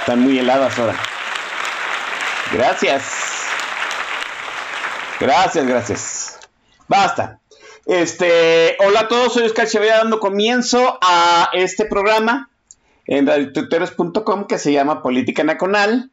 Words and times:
están 0.00 0.20
muy 0.20 0.38
heladas 0.38 0.78
ahora. 0.78 0.96
Gracias. 2.52 3.04
Gracias, 5.20 5.66
gracias. 5.66 6.38
Basta. 6.88 7.38
Este, 7.86 8.76
hola 8.80 9.00
a 9.00 9.08
todos, 9.08 9.34
soy 9.34 9.44
Oscar 9.44 9.66
Chevilla 9.66 9.98
dando 9.98 10.20
comienzo 10.20 10.98
a 11.02 11.50
este 11.52 11.84
programa 11.84 12.50
en 13.06 13.26
radiotuteros.com 13.26 14.46
que 14.46 14.58
se 14.58 14.72
llama 14.72 15.02
Política 15.02 15.44
Nacional. 15.44 16.10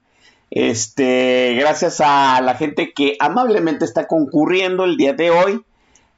Este, 0.52 1.56
gracias 1.60 2.02
a 2.02 2.42
la 2.42 2.56
gente 2.56 2.94
que 2.94 3.16
amablemente 3.20 3.86
está 3.86 4.08
concurriendo 4.08 4.86
el 4.86 4.98
día 4.98 5.14
de 5.14 5.32
hoy, 5.32 5.64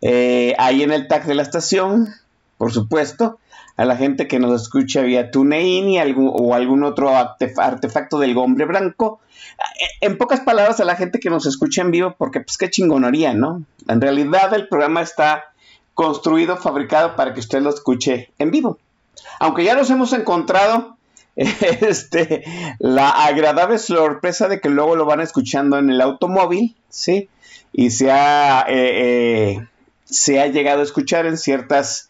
eh, 0.01 0.55
ahí 0.57 0.83
en 0.83 0.91
el 0.91 1.07
tag 1.07 1.25
de 1.25 1.35
la 1.35 1.41
estación, 1.41 2.09
por 2.57 2.71
supuesto, 2.71 3.39
a 3.79 3.85
la 3.85 3.95
gente 3.95 4.27
que 4.27 4.39
nos 4.39 4.61
escucha 4.61 5.03
vía 5.03 5.31
TuneIn 5.31 5.87
y 5.87 5.99
algún, 5.99 6.29
o 6.33 6.53
algún 6.53 6.83
otro 6.83 7.15
artefacto 7.15 8.19
del 8.19 8.37
hombre 8.37 8.65
blanco. 8.65 9.21
En 10.01 10.17
pocas 10.17 10.41
palabras, 10.41 10.81
a 10.81 10.83
la 10.83 10.97
gente 10.97 11.21
que 11.21 11.29
nos 11.29 11.45
escucha 11.45 11.81
en 11.81 11.91
vivo, 11.91 12.13
porque 12.17 12.41
pues 12.41 12.57
qué 12.57 12.69
chingonería, 12.69 13.33
¿no? 13.33 13.63
En 13.87 14.01
realidad 14.01 14.53
el 14.53 14.67
programa 14.67 15.01
está 15.01 15.53
construido, 15.93 16.57
fabricado 16.57 17.15
para 17.15 17.33
que 17.33 17.39
usted 17.39 17.61
lo 17.61 17.69
escuche 17.69 18.31
en 18.37 18.51
vivo. 18.51 18.79
Aunque 19.39 19.63
ya 19.63 19.75
nos 19.75 19.89
hemos 19.89 20.11
encontrado 20.11 20.97
este, 21.37 22.43
la 22.79 23.11
agradable 23.11 23.77
sorpresa 23.77 24.49
de 24.49 24.59
que 24.59 24.67
luego 24.67 24.97
lo 24.97 25.05
van 25.05 25.21
escuchando 25.21 25.77
en 25.77 25.89
el 25.89 26.01
automóvil, 26.01 26.75
¿sí? 26.89 27.29
Y 27.71 27.91
se 27.91 28.11
ha, 28.11 28.65
eh, 28.67 29.53
eh, 29.55 29.67
se 30.03 30.41
ha 30.41 30.47
llegado 30.47 30.81
a 30.81 30.83
escuchar 30.83 31.25
en 31.25 31.37
ciertas 31.37 32.08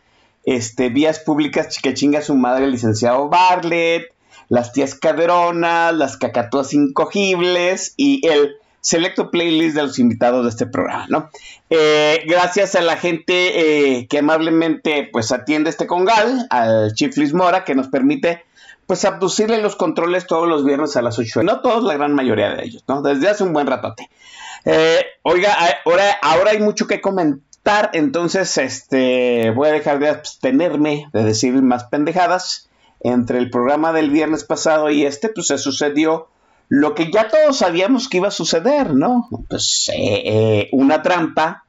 este, 0.50 0.90
vías 0.90 1.20
públicas 1.20 1.78
que 1.80 1.94
chinga 1.94 2.24
su 2.24 2.36
madre 2.36 2.66
el 2.66 2.72
licenciado 2.72 3.30
Bartlett, 3.30 4.12
las 4.48 4.74
tías 4.74 4.96
caderonas, 4.96 5.94
las 5.94 6.18
cacatúas 6.18 6.74
incogibles 6.74 7.94
y 7.98 8.28
el 8.28 8.56
selecto 8.82 9.30
playlist 9.30 9.76
de 9.76 9.84
los 9.84 10.00
invitados 10.00 10.44
de 10.44 10.50
este 10.50 10.66
programa, 10.66 11.06
¿no? 11.08 11.30
Eh, 11.70 12.24
gracias 12.26 12.74
a 12.74 12.82
la 12.82 12.98
gente 12.98 14.00
eh, 14.00 14.08
que 14.08 14.18
amablemente 14.18 15.08
pues 15.12 15.32
atiende 15.32 15.70
este 15.70 15.86
congal, 15.86 16.48
al 16.50 16.96
Chief 16.96 17.16
Liz 17.18 17.32
Mora, 17.32 17.64
que 17.64 17.76
nos 17.76 17.90
permite 17.90 18.44
pues 18.88 19.06
abducirle 19.06 19.62
los 19.62 19.76
controles 19.76 20.26
todos 20.26 20.50
los 20.50 20.66
viernes 20.66 20.98
a 20.98 21.04
las 21.04 21.20
8. 21.20 21.44
No 21.44 21.62
todos, 21.62 21.84
la 21.84 21.94
gran 21.94 22.16
mayoría 22.16 22.56
de 22.56 22.64
ellos, 22.64 22.84
¿no? 22.88 23.04
Desde 23.04 23.30
hace 23.30 23.44
un 23.44 23.54
buen 23.54 23.68
ratote. 23.68 24.10
Eh, 24.66 25.06
oiga, 25.22 25.56
ahora, 25.86 26.18
ahora 26.24 26.52
hay 26.52 26.60
mucho 26.60 26.88
que 26.88 27.00
comentar, 27.00 27.40
entonces 27.94 28.58
este, 28.58 29.52
voy 29.52 29.70
a 29.70 29.74
dejar 29.74 30.00
de 30.00 30.10
abstenerme 30.10 31.08
de 31.14 31.24
decir 31.24 31.54
más 31.62 31.86
pendejadas. 31.86 32.66
Entre 33.02 33.38
el 33.38 33.50
programa 33.50 33.94
del 33.94 34.10
viernes 34.10 34.44
pasado 34.44 34.90
y 34.90 35.06
este, 35.06 35.30
pues 35.30 35.48
se 35.48 35.58
sucedió 35.58 36.28
lo 36.68 36.94
que 36.94 37.12
ya 37.12 37.30
todos 37.30 37.58
sabíamos 37.58 38.10
que 38.10 38.18
iba 38.18 38.28
a 38.28 38.32
suceder, 38.32 38.94
¿no? 38.94 39.30
Pues 39.50 39.90
eh, 39.94 40.22
eh, 40.26 40.70
una 40.74 41.02
trampa, 41.02 41.64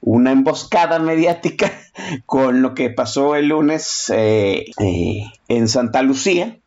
una 0.00 0.30
emboscada 0.30 1.00
mediática 1.00 1.72
con 2.26 2.62
lo 2.62 2.74
que 2.74 2.90
pasó 2.90 3.34
el 3.34 3.48
lunes 3.48 4.10
eh, 4.14 4.66
en 5.48 5.68
Santa 5.68 6.02
Lucía 6.02 6.58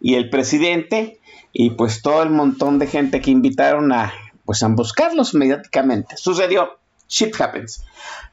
y 0.00 0.14
el 0.14 0.28
presidente 0.28 1.18
y 1.52 1.70
pues 1.70 2.02
todo 2.02 2.22
el 2.22 2.30
montón 2.30 2.78
de 2.78 2.86
gente 2.86 3.20
que 3.22 3.30
invitaron 3.30 3.92
a 3.92 4.12
pues 4.44 4.62
emboscarlos 4.62 5.34
mediáticamente. 5.34 6.16
Sucedió, 6.18 6.78
shit 7.08 7.38
happens. 7.40 7.84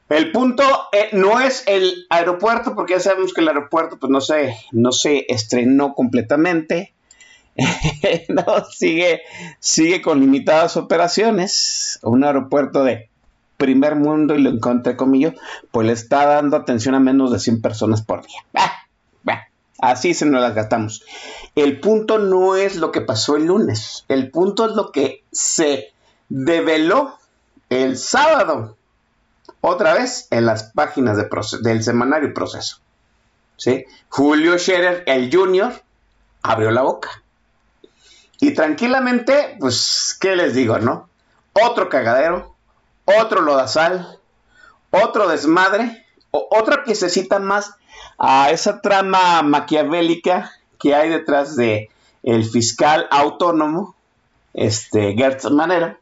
El 0.08 0.30
punto 0.30 0.62
no 1.12 1.40
es 1.40 1.64
el 1.66 2.06
aeropuerto, 2.10 2.74
porque 2.74 2.94
ya 2.94 3.00
sabemos 3.00 3.34
que 3.34 3.40
el 3.40 3.48
aeropuerto 3.48 3.98
pues 3.98 4.10
no 4.10 4.20
se, 4.20 4.56
no 4.70 4.92
se 4.92 5.26
estrenó 5.28 5.94
completamente. 5.94 6.94
no, 8.28 8.64
sigue, 8.70 9.22
sigue 9.58 10.02
con 10.02 10.20
limitadas 10.20 10.76
operaciones. 10.76 11.98
Un 12.02 12.22
aeropuerto 12.22 12.84
de 12.84 13.08
primer 13.56 13.96
mundo, 13.96 14.34
y 14.34 14.42
lo 14.42 14.50
encontré 14.50 14.96
conmigo, 14.96 15.32
pues 15.70 15.86
le 15.86 15.92
está 15.92 16.26
dando 16.26 16.56
atención 16.56 16.94
a 16.94 17.00
menos 17.00 17.32
de 17.32 17.40
100 17.40 17.62
personas 17.62 18.02
por 18.02 18.24
día. 18.24 18.40
así 19.80 20.14
se 20.14 20.26
nos 20.26 20.40
las 20.40 20.54
gastamos. 20.54 21.04
El 21.54 21.80
punto 21.80 22.18
no 22.18 22.54
es 22.54 22.76
lo 22.76 22.92
que 22.92 23.00
pasó 23.00 23.36
el 23.36 23.46
lunes. 23.46 24.04
El 24.08 24.30
punto 24.30 24.66
es 24.66 24.72
lo 24.72 24.92
que 24.92 25.24
se 25.32 25.92
develó 26.28 27.18
el 27.70 27.98
sábado 27.98 28.76
otra 29.60 29.94
vez 29.94 30.28
en 30.30 30.46
las 30.46 30.72
páginas 30.72 31.16
de 31.16 31.28
del 31.62 31.82
semanario 31.82 32.32
Proceso. 32.32 32.78
¿sí? 33.56 33.84
Julio 34.08 34.58
Scherer, 34.58 35.02
el 35.06 35.34
Junior, 35.34 35.72
abrió 36.42 36.70
la 36.70 36.82
boca. 36.82 37.22
Y 38.40 38.52
tranquilamente, 38.52 39.56
pues, 39.58 40.16
¿qué 40.20 40.36
les 40.36 40.54
digo, 40.54 40.78
no? 40.78 41.08
Otro 41.52 41.88
cagadero, 41.88 42.54
otro 43.04 43.40
lodazal, 43.40 44.18
otro 44.90 45.28
desmadre, 45.28 46.04
o 46.30 46.48
otra 46.50 46.84
piececita 46.84 47.38
más 47.38 47.74
a 48.18 48.50
esa 48.50 48.80
trama 48.80 49.42
maquiavélica 49.42 50.52
que 50.78 50.94
hay 50.94 51.08
detrás 51.08 51.56
de 51.56 51.90
el 52.22 52.44
fiscal 52.44 53.06
autónomo, 53.10 53.94
este 54.52 55.14
Gertz 55.14 55.50
Manera, 55.50 55.98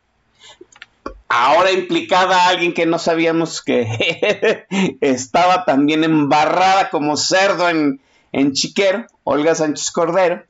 ahora 1.28 1.72
implicada 1.72 2.48
alguien 2.48 2.74
que 2.74 2.86
no 2.86 2.98
sabíamos 2.98 3.62
que 3.62 4.66
estaba 5.00 5.64
también 5.64 6.04
embarrada 6.04 6.90
como 6.90 7.16
cerdo 7.16 7.68
en, 7.68 8.00
en 8.32 8.52
Chiquero, 8.52 9.06
Olga 9.24 9.54
Sánchez 9.54 9.90
Cordero. 9.90 10.44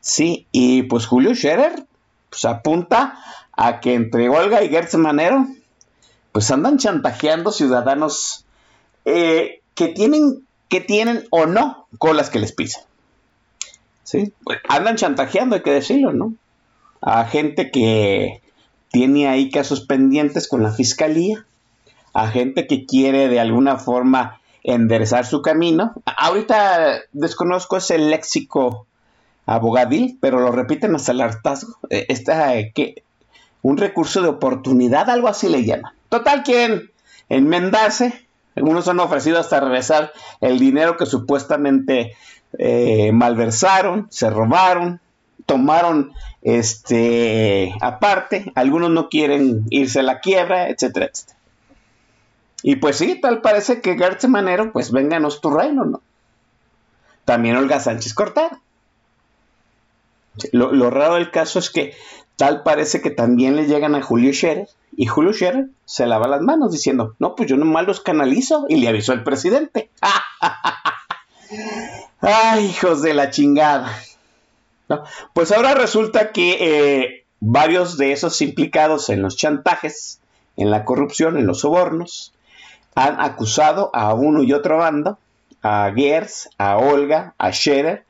Sí, 0.00 0.46
y 0.50 0.82
pues 0.84 1.06
Julio 1.06 1.34
Scherer 1.34 1.84
pues 2.28 2.44
apunta 2.44 3.18
a 3.52 3.80
que 3.80 3.94
entre 3.94 4.28
Olga 4.28 4.62
y 4.62 4.68
Gertz 4.68 4.94
Manero 4.94 5.46
pues 6.32 6.50
andan 6.50 6.78
chantajeando 6.78 7.52
ciudadanos 7.52 8.46
eh, 9.04 9.60
que 9.74 9.88
tienen 9.88 10.46
que 10.68 10.80
tienen 10.80 11.26
o 11.30 11.44
no 11.44 11.86
colas 11.98 12.30
que 12.30 12.38
les 12.38 12.52
pisan. 12.52 12.82
¿Sí? 14.02 14.32
Pues, 14.42 14.58
andan 14.68 14.96
chantajeando, 14.96 15.56
hay 15.56 15.62
que 15.62 15.70
decirlo, 15.70 16.12
¿no? 16.12 16.34
A 17.02 17.24
gente 17.26 17.70
que 17.70 18.40
tiene 18.92 19.26
ahí 19.26 19.50
casos 19.50 19.80
pendientes 19.80 20.46
con 20.46 20.62
la 20.62 20.70
fiscalía, 20.70 21.44
a 22.14 22.28
gente 22.28 22.66
que 22.66 22.86
quiere 22.86 23.28
de 23.28 23.40
alguna 23.40 23.78
forma 23.78 24.40
enderezar 24.62 25.26
su 25.26 25.42
camino. 25.42 25.94
Ahorita 26.04 27.00
desconozco 27.12 27.78
ese 27.78 27.98
léxico 27.98 28.86
abogadil, 29.46 30.18
pero 30.20 30.40
lo 30.40 30.52
repiten 30.52 30.94
hasta 30.94 31.12
el 31.12 31.22
hartazgo. 31.22 31.76
Eh, 31.90 32.06
Está 32.08 32.52
que 32.74 33.02
un 33.62 33.76
recurso 33.78 34.20
de 34.22 34.28
oportunidad, 34.28 35.08
algo 35.08 35.28
así 35.28 35.48
le 35.48 35.64
llaman. 35.64 35.92
Total, 36.08 36.42
quieren 36.42 36.90
enmendarse. 37.28 38.26
Algunos 38.54 38.86
han 38.88 39.00
ofrecido 39.00 39.40
hasta 39.40 39.60
regresar 39.60 40.12
el 40.42 40.58
dinero 40.58 40.98
que 40.98 41.06
supuestamente 41.06 42.14
eh, 42.58 43.10
malversaron, 43.12 44.08
se 44.10 44.28
robaron, 44.28 45.00
tomaron 45.46 46.12
este 46.42 47.74
aparte, 47.80 48.52
algunos 48.54 48.90
no 48.90 49.08
quieren 49.08 49.64
irse 49.70 50.00
a 50.00 50.02
la 50.02 50.20
quiebra, 50.20 50.68
etcétera, 50.68 51.06
etcétera. 51.06 51.38
Y 52.62 52.76
pues 52.76 52.96
sí, 52.96 53.20
tal 53.20 53.40
parece 53.40 53.80
que 53.80 53.96
Gertz 53.96 54.28
Manero, 54.28 54.72
pues 54.72 54.92
vénganos 54.92 55.40
tu 55.40 55.50
reino, 55.50 55.84
¿no? 55.84 56.00
También 57.24 57.56
Olga 57.56 57.80
Sánchez 57.80 58.14
Cortado. 58.14 58.60
Lo, 60.52 60.90
raro 60.90 61.16
del 61.16 61.30
caso 61.30 61.58
es 61.58 61.70
que 61.70 61.94
tal 62.36 62.62
parece 62.62 63.02
que 63.02 63.10
también 63.10 63.56
le 63.56 63.66
llegan 63.66 63.94
a 63.94 64.02
Julio 64.02 64.32
Scherer 64.32 64.68
y 64.96 65.06
Julio 65.06 65.32
Scherer 65.32 65.66
se 65.84 66.06
lava 66.06 66.26
las 66.26 66.40
manos 66.40 66.72
diciendo, 66.72 67.14
no, 67.18 67.34
pues 67.36 67.48
yo 67.48 67.56
nomás 67.56 67.86
los 67.86 68.00
canalizo 68.00 68.64
y 68.68 68.76
le 68.76 68.88
avisó 68.88 69.12
al 69.12 69.24
presidente. 69.24 69.90
Ay, 72.20 72.66
hijos 72.70 73.02
de 73.02 73.14
la 73.14 73.30
chingada. 73.30 73.92
Pues 75.32 75.52
ahora 75.52 75.74
resulta 75.74 76.32
que 76.32 76.56
eh, 76.60 77.24
varios 77.40 77.96
de 77.96 78.12
esos 78.12 78.40
implicados 78.42 79.08
en 79.08 79.22
los 79.22 79.36
chantajes, 79.36 80.20
en 80.56 80.70
la 80.70 80.84
corrupción, 80.84 81.38
en 81.38 81.46
los 81.46 81.60
sobornos, 81.60 82.32
han 82.94 83.20
acusado 83.20 83.90
a 83.94 84.12
uno 84.14 84.42
y 84.42 84.52
otro 84.52 84.78
bando, 84.78 85.18
a 85.62 85.90
Gers, 85.94 86.50
a 86.58 86.76
Olga, 86.76 87.34
a 87.38 87.52
Scherer, 87.52 88.04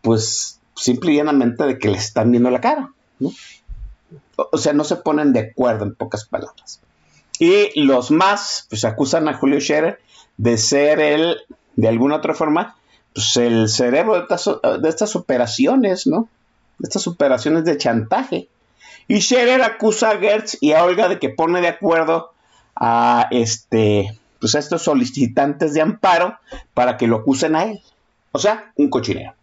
pues 0.00 0.60
simple 0.74 1.12
y 1.12 1.16
llanamente 1.16 1.64
de 1.64 1.78
que 1.78 1.88
les 1.88 2.04
están 2.04 2.30
viendo 2.30 2.50
la 2.50 2.60
cara. 2.60 2.92
¿no? 3.18 3.30
O 4.36 4.58
sea, 4.58 4.72
no 4.72 4.84
se 4.84 4.96
ponen 4.96 5.32
de 5.32 5.40
acuerdo 5.40 5.84
en 5.84 5.94
pocas 5.94 6.24
palabras. 6.24 6.80
Y 7.38 7.80
los 7.80 8.10
más, 8.10 8.66
pues 8.68 8.84
acusan 8.84 9.28
a 9.28 9.34
Julio 9.34 9.60
Scherer 9.60 10.00
de 10.36 10.58
ser 10.58 11.00
él, 11.00 11.38
de 11.76 11.88
alguna 11.88 12.16
otra 12.16 12.34
forma, 12.34 12.76
pues 13.14 13.36
el 13.36 13.68
cerebro 13.68 14.14
de 14.14 14.88
estas, 14.88 15.16
operaciones, 15.16 16.06
¿no? 16.06 16.28
De 16.78 16.88
estas 16.88 17.06
operaciones 17.06 17.64
de 17.64 17.76
chantaje. 17.76 18.48
Y 19.08 19.20
Scherer 19.20 19.62
acusa 19.62 20.10
a 20.10 20.18
Gertz 20.18 20.56
y 20.60 20.72
a 20.72 20.84
Olga 20.84 21.08
de 21.08 21.18
que 21.18 21.28
pone 21.28 21.60
de 21.60 21.68
acuerdo 21.68 22.32
a 22.74 23.26
este, 23.30 24.18
pues 24.40 24.54
a 24.54 24.58
estos 24.58 24.82
solicitantes 24.82 25.74
de 25.74 25.82
amparo 25.82 26.38
para 26.72 26.96
que 26.96 27.06
lo 27.06 27.16
acusen 27.18 27.56
a 27.56 27.64
él. 27.64 27.80
O 28.32 28.38
sea, 28.38 28.72
un 28.76 28.88
cochinero. 28.88 29.34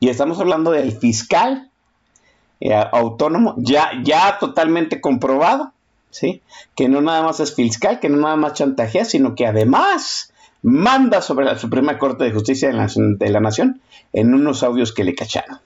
Y 0.00 0.08
estamos 0.08 0.40
hablando 0.40 0.70
del 0.70 0.92
fiscal 0.92 1.70
eh, 2.60 2.74
autónomo, 2.92 3.54
ya, 3.58 3.90
ya 4.02 4.38
totalmente 4.38 5.00
comprobado, 5.00 5.72
¿sí? 6.10 6.40
Que 6.74 6.88
no 6.88 7.02
nada 7.02 7.22
más 7.22 7.40
es 7.40 7.54
fiscal, 7.54 8.00
que 8.00 8.08
no 8.08 8.18
nada 8.18 8.36
más 8.36 8.54
chantajea, 8.54 9.04
sino 9.04 9.34
que 9.34 9.46
además 9.46 10.32
manda 10.64 11.20
sobre 11.20 11.44
la 11.44 11.58
Suprema 11.58 11.98
Corte 11.98 12.24
de 12.24 12.32
Justicia 12.32 12.68
de 12.68 13.30
la, 13.30 13.40
Nación 13.40 13.82
en 14.14 14.32
unos 14.32 14.62
audios 14.62 14.94
que 14.94 15.04
le 15.04 15.14
cacharon. 15.14 15.60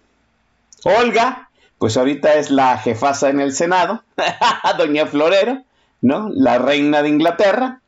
Olga, 0.83 1.51
pues 1.79 1.97
ahorita 1.97 2.35
es 2.35 2.51
la 2.51 2.77
jefasa 2.79 3.31
en 3.31 3.41
el 3.41 3.53
Senado, 3.53 4.03
doña 4.79 5.07
Florero, 5.07 5.63
¿no? 6.03 6.29
La 6.35 6.59
reina 6.59 7.03
de 7.03 7.11
Inglaterra, 7.11 7.81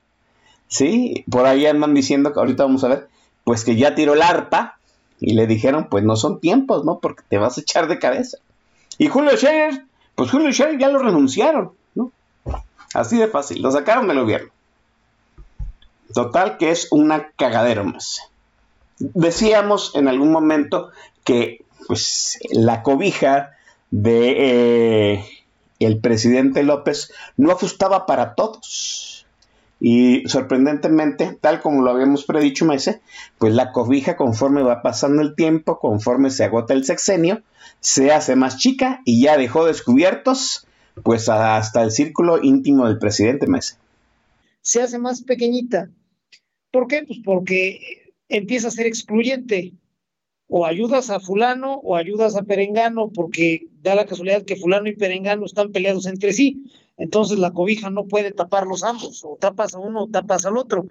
¿sí? 0.68 1.24
Por 1.28 1.46
ahí 1.46 1.66
andan 1.66 1.94
diciendo 1.94 2.32
que 2.32 2.38
ahorita 2.38 2.62
vamos 2.62 2.84
a 2.84 2.88
ver, 2.88 3.08
pues 3.42 3.64
que 3.64 3.74
ya 3.74 3.96
tiró 3.96 4.14
el 4.14 4.22
arpa 4.22 4.78
y 5.18 5.34
le 5.34 5.48
dijeron, 5.48 5.88
pues 5.90 6.04
no 6.04 6.14
son 6.14 6.38
tiempos, 6.38 6.84
¿no? 6.84 7.00
Porque 7.00 7.24
te 7.28 7.38
vas 7.38 7.58
a 7.58 7.60
echar 7.62 7.88
de 7.88 7.98
cabeza. 7.98 8.38
Y 8.98 9.08
Julio 9.08 9.36
Scherer, 9.36 9.84
pues 10.14 10.30
Julio 10.30 10.52
Scherer 10.52 10.78
ya 10.78 10.88
lo 10.88 11.00
renunciaron, 11.00 11.72
¿no? 11.96 12.12
Así 12.94 13.18
de 13.18 13.26
fácil, 13.26 13.62
lo 13.62 13.72
sacaron 13.72 14.06
del 14.06 14.20
gobierno. 14.20 14.52
Total 16.14 16.58
que 16.58 16.70
es 16.70 16.88
una 16.90 17.30
cagadera 17.36 17.82
más. 17.82 18.20
Decíamos 18.98 19.92
en 19.94 20.08
algún 20.08 20.30
momento 20.30 20.90
que 21.24 21.64
pues 21.86 22.38
la 22.50 22.82
cobija 22.82 23.52
de 23.90 25.14
eh, 25.14 25.24
el 25.78 25.98
presidente 25.98 26.62
López 26.62 27.12
no 27.36 27.50
ajustaba 27.50 28.06
para 28.06 28.34
todos. 28.34 29.26
Y 29.82 30.28
sorprendentemente, 30.28 31.38
tal 31.40 31.62
como 31.62 31.82
lo 31.82 31.90
habíamos 31.90 32.24
predicho, 32.24 32.66
Maese, 32.66 33.00
pues 33.38 33.54
la 33.54 33.72
cobija 33.72 34.16
conforme 34.16 34.62
va 34.62 34.82
pasando 34.82 35.22
el 35.22 35.34
tiempo, 35.34 35.78
conforme 35.78 36.30
se 36.30 36.44
agota 36.44 36.74
el 36.74 36.84
sexenio, 36.84 37.40
se 37.80 38.12
hace 38.12 38.36
más 38.36 38.58
chica 38.58 39.00
y 39.06 39.22
ya 39.22 39.38
dejó 39.38 39.64
descubiertos 39.64 40.66
pues 41.02 41.30
hasta 41.30 41.82
el 41.82 41.92
círculo 41.92 42.42
íntimo 42.42 42.86
del 42.86 42.98
presidente 42.98 43.46
Mesa. 43.46 43.78
Se 44.60 44.82
hace 44.82 44.98
más 44.98 45.22
pequeñita. 45.22 45.88
¿Por 46.70 46.86
qué? 46.86 47.04
Pues 47.06 47.20
porque 47.24 48.14
empieza 48.28 48.68
a 48.68 48.72
ser 48.72 48.86
excluyente. 48.86 49.74
O 50.52 50.66
ayudas 50.66 51.10
a 51.10 51.20
fulano 51.20 51.74
o 51.74 51.94
ayudas 51.94 52.36
a 52.36 52.42
perengano, 52.42 53.10
porque 53.12 53.68
da 53.82 53.94
la 53.94 54.06
casualidad 54.06 54.44
que 54.44 54.56
fulano 54.56 54.88
y 54.88 54.96
perengano 54.96 55.46
están 55.46 55.70
peleados 55.70 56.06
entre 56.06 56.32
sí. 56.32 56.64
Entonces 56.96 57.38
la 57.38 57.52
cobija 57.52 57.88
no 57.88 58.06
puede 58.06 58.32
taparlos 58.32 58.82
ambos, 58.82 59.24
o 59.24 59.36
tapas 59.40 59.74
a 59.74 59.78
uno 59.78 60.04
o 60.04 60.08
tapas 60.08 60.44
al 60.46 60.56
otro. 60.56 60.88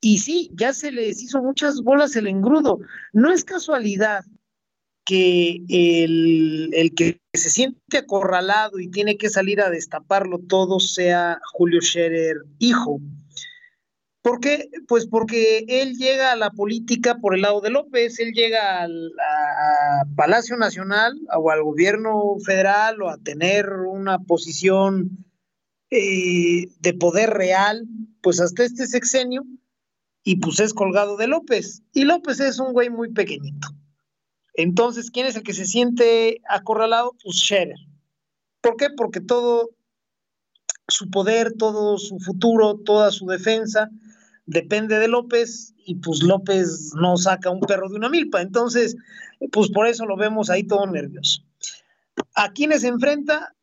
Y 0.00 0.18
sí, 0.18 0.50
ya 0.54 0.72
se 0.72 0.90
les 0.90 1.22
hizo 1.22 1.42
muchas 1.42 1.82
bolas 1.82 2.16
el 2.16 2.28
engrudo. 2.28 2.80
No 3.12 3.30
es 3.30 3.44
casualidad 3.44 4.24
que 5.04 5.62
el, 5.68 6.70
el, 6.72 6.94
que 6.94 7.20
se 7.32 7.50
siente 7.50 7.98
acorralado 7.98 8.78
y 8.78 8.90
tiene 8.90 9.16
que 9.16 9.30
salir 9.30 9.60
a 9.60 9.70
destaparlo 9.70 10.38
todo 10.38 10.80
sea 10.80 11.40
Julio 11.52 11.80
Scherer, 11.80 12.36
hijo. 12.58 13.00
¿Por 14.22 14.40
qué? 14.40 14.68
Pues 14.88 15.06
porque 15.06 15.64
él 15.68 15.96
llega 15.96 16.32
a 16.32 16.36
la 16.36 16.50
política 16.50 17.18
por 17.18 17.34
el 17.34 17.42
lado 17.42 17.60
de 17.60 17.70
López, 17.70 18.18
él 18.18 18.32
llega 18.32 18.82
al 18.82 19.12
a 19.20 20.04
Palacio 20.16 20.56
Nacional 20.56 21.18
o 21.36 21.50
al 21.50 21.62
gobierno 21.62 22.36
federal 22.44 23.00
o 23.00 23.10
a 23.10 23.18
tener 23.18 23.70
una 23.70 24.18
posición 24.18 25.24
eh, 25.90 26.66
de 26.80 26.94
poder 26.94 27.30
real, 27.30 27.86
pues 28.20 28.40
hasta 28.40 28.64
este 28.64 28.86
sexenio, 28.86 29.44
y 30.24 30.36
pues 30.36 30.58
es 30.60 30.74
colgado 30.74 31.16
de 31.16 31.28
López. 31.28 31.82
Y 31.92 32.04
López 32.04 32.40
es 32.40 32.58
un 32.58 32.72
güey 32.72 32.90
muy 32.90 33.12
pequeñito. 33.12 33.68
Entonces, 34.52 35.10
¿quién 35.12 35.26
es 35.26 35.36
el 35.36 35.44
que 35.44 35.54
se 35.54 35.64
siente 35.64 36.40
acorralado? 36.48 37.14
Pues 37.22 37.36
Scherer. 37.36 37.78
¿Por 38.60 38.76
qué? 38.76 38.88
Porque 38.90 39.20
todo 39.20 39.70
su 40.88 41.08
poder, 41.10 41.52
todo 41.52 41.96
su 41.98 42.18
futuro, 42.18 42.76
toda 42.84 43.12
su 43.12 43.26
defensa 43.26 43.88
depende 44.48 44.98
de 44.98 45.08
López 45.08 45.74
y 45.84 45.96
pues 45.96 46.22
López 46.22 46.92
no 46.94 47.16
saca 47.16 47.50
un 47.50 47.60
perro 47.60 47.88
de 47.88 47.96
una 47.96 48.08
milpa. 48.08 48.42
Entonces, 48.42 48.96
pues 49.52 49.70
por 49.70 49.86
eso 49.86 50.04
lo 50.06 50.16
vemos 50.16 50.50
ahí 50.50 50.64
todo 50.64 50.86
nervioso. 50.86 51.42
¿A 52.34 52.52
quiénes 52.52 52.82
enfrenta? 52.84 53.54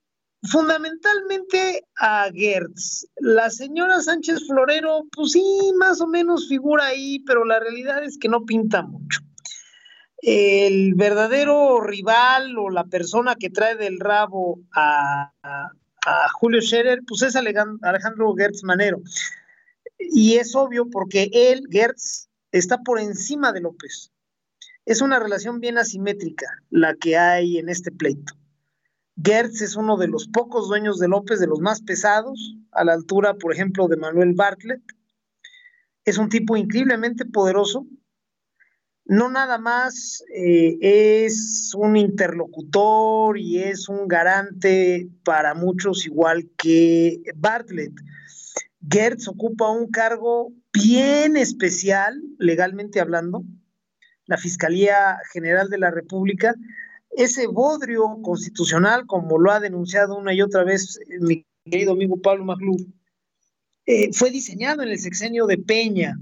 Fundamentalmente 0.44 1.86
a 2.00 2.30
Gertz. 2.34 3.08
La 3.18 3.50
señora 3.50 4.00
Sánchez 4.02 4.48
Florero, 4.48 5.06
pues 5.12 5.32
sí, 5.32 5.44
más 5.78 6.00
o 6.02 6.08
menos 6.08 6.48
figura 6.48 6.86
ahí, 6.88 7.20
pero 7.26 7.46
la 7.46 7.60
realidad 7.60 8.04
es 8.04 8.18
que 8.18 8.30
no 8.30 8.46
pinta 8.46 8.84
mucho 8.84 9.20
el 10.26 10.96
verdadero 10.96 11.82
rival 11.82 12.58
o 12.58 12.72
la 12.72 12.86
persona 12.86 13.36
que 13.36 13.51
trae 13.51 13.75
del 13.75 14.00
rabo 14.00 14.60
a, 14.74 15.32
Julio 16.34 16.62
Scherer, 16.62 17.01
pues 17.08 17.24
es 17.24 17.36
Alejandro 17.36 18.36
Gertz 18.36 18.63
Manero. 18.63 19.01
Y 19.98 20.36
es 20.36 20.56
obvio 20.56 20.90
porque 20.90 21.30
él, 21.32 21.64
Gertz, 21.70 22.30
está 22.52 22.82
por 22.84 23.00
encima 23.00 23.52
de 23.52 23.62
López. 23.62 24.12
Es 24.86 25.02
una 25.02 25.20
relación 25.20 25.60
bien 25.60 25.78
asimétrica 25.78 26.46
la 26.70 26.96
que 26.96 27.18
hay 27.18 27.58
en 27.58 27.70
este 27.70 27.92
pleito. 27.92 28.34
Gertz 29.24 29.62
es 29.62 29.75
uno 29.75 29.98
de 29.98 30.08
los 30.08 30.28
pocos 30.28 30.68
dueños 30.68 31.00
de 31.00 31.08
López, 31.08 31.40
de 31.40 31.48
los 31.48 31.60
más 31.60 31.82
pesados, 31.82 32.56
a 32.72 32.84
la 32.84 32.94
altura, 32.94 33.36
por 33.36 33.54
ejemplo, 33.54 33.88
de 33.88 33.98
Manuel 33.98 34.34
Bartlett. 34.34 34.84
Es 36.04 36.18
un 36.18 36.30
tipo 36.30 36.58
increíblemente 36.58 37.25
poderoso, 37.25 37.88
no 39.06 39.30
nada 39.30 39.60
más 39.60 40.24
eh, 40.36 40.78
es 40.82 41.72
un 41.78 41.96
interlocutor 41.96 43.38
y 43.38 43.60
es 43.60 43.88
un 43.88 44.08
garante 44.08 45.08
para 45.24 45.54
muchos 45.54 46.08
igual 46.08 46.50
que 46.58 47.22
Bartlett. 47.36 47.94
Gertz 48.89 49.27
ocupa 49.27 49.70
un 49.70 49.89
cargo 49.89 50.51
bien 50.74 51.38
especial, 51.38 52.22
legalmente 52.38 53.00
hablando, 53.00 53.44
la 54.25 54.38
Fiscalía 54.38 55.18
General 55.32 55.70
de 55.70 55.77
la 55.77 55.92
República. 55.92 56.56
Ese 57.12 57.48
bodrio 57.48 58.20
constitucional, 58.22 59.06
como 59.06 59.39
lo 59.39 59.51
ha 59.51 59.60
denunciado 59.60 60.18
una 60.18 60.34
y 60.34 60.42
otra 60.42 60.63
vez 60.63 61.00
mi 61.20 61.46
querido 61.63 61.94
amigo 61.94 62.22
Pablo 62.22 62.46
Maglú, 62.46 62.75
eh, 63.86 64.12
fue 64.13 64.32
diseñado 64.32 64.82
en 64.82 64.89
el 64.89 65.00
sexenio 65.00 65.46
de 65.46 65.58
Peña. 65.58 66.18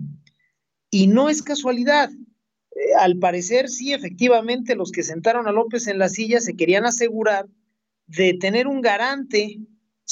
Y 0.90 1.08
no 1.08 1.30
es 1.30 1.42
casualidad, 1.42 2.12
eh, 2.12 2.94
al 3.00 3.18
parecer, 3.18 3.70
sí, 3.70 3.94
efectivamente, 3.94 4.76
los 4.76 4.92
que 4.92 5.04
sentaron 5.04 5.48
a 5.48 5.52
López 5.52 5.88
en 5.88 5.98
la 5.98 6.10
silla 6.10 6.40
se 6.40 6.56
querían 6.56 6.86
asegurar 6.86 7.48
de 8.08 8.34
tener 8.40 8.68
un 8.68 8.82
garante 8.82 9.60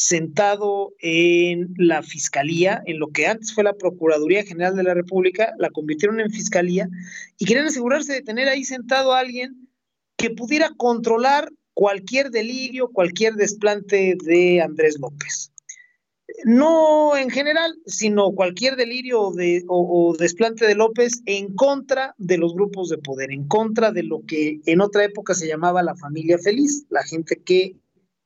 sentado 0.01 0.93
en 0.99 1.73
la 1.77 2.01
fiscalía, 2.01 2.81
en 2.87 2.97
lo 2.97 3.11
que 3.11 3.27
antes 3.27 3.53
fue 3.53 3.63
la 3.63 3.73
Procuraduría 3.73 4.43
General 4.43 4.75
de 4.75 4.83
la 4.83 4.95
República, 4.95 5.53
la 5.59 5.69
convirtieron 5.69 6.19
en 6.19 6.31
fiscalía 6.31 6.89
y 7.37 7.45
querían 7.45 7.67
asegurarse 7.67 8.13
de 8.13 8.23
tener 8.23 8.49
ahí 8.49 8.63
sentado 8.63 9.13
a 9.13 9.19
alguien 9.19 9.69
que 10.17 10.31
pudiera 10.31 10.71
controlar 10.75 11.51
cualquier 11.75 12.31
delirio, 12.31 12.89
cualquier 12.89 13.35
desplante 13.35 14.17
de 14.23 14.61
Andrés 14.61 14.97
López. 14.99 15.51
no 16.45 17.15
en 17.15 17.29
general, 17.29 17.75
sino 17.85 18.31
cualquier 18.31 18.77
delirio 18.77 19.21
o, 19.21 19.33
de, 19.33 19.63
o, 19.67 20.15
desplante 20.17 20.65
de 20.65 20.73
López 20.73 21.21
en 21.27 21.53
contra 21.53 22.15
de 22.17 22.39
los 22.39 22.55
grupos 22.55 22.89
de 22.89 22.97
poder, 22.97 23.31
en 23.31 23.47
contra 23.47 23.91
de 23.91 24.01
lo 24.01 24.25
que 24.25 24.61
en 24.65 24.81
otra 24.81 25.03
época 25.03 25.35
se 25.35 25.47
llamaba 25.47 25.83
la 25.83 25.95
familia 25.95 26.39
feliz, 26.39 26.85
la 26.89 27.03
gente 27.03 27.35
que 27.35 27.75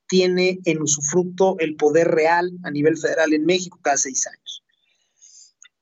tiene 0.08 0.60
en 0.66 0.82
usufructo 0.82 1.58
el 1.60 1.76
poder 1.76 2.10
real 2.10 2.52
a 2.64 2.72
nivel 2.72 2.98
federal 2.98 3.34
en 3.34 3.46
México 3.46 3.80
cada 3.82 3.98
seis 3.98 4.28
años. 4.28 4.64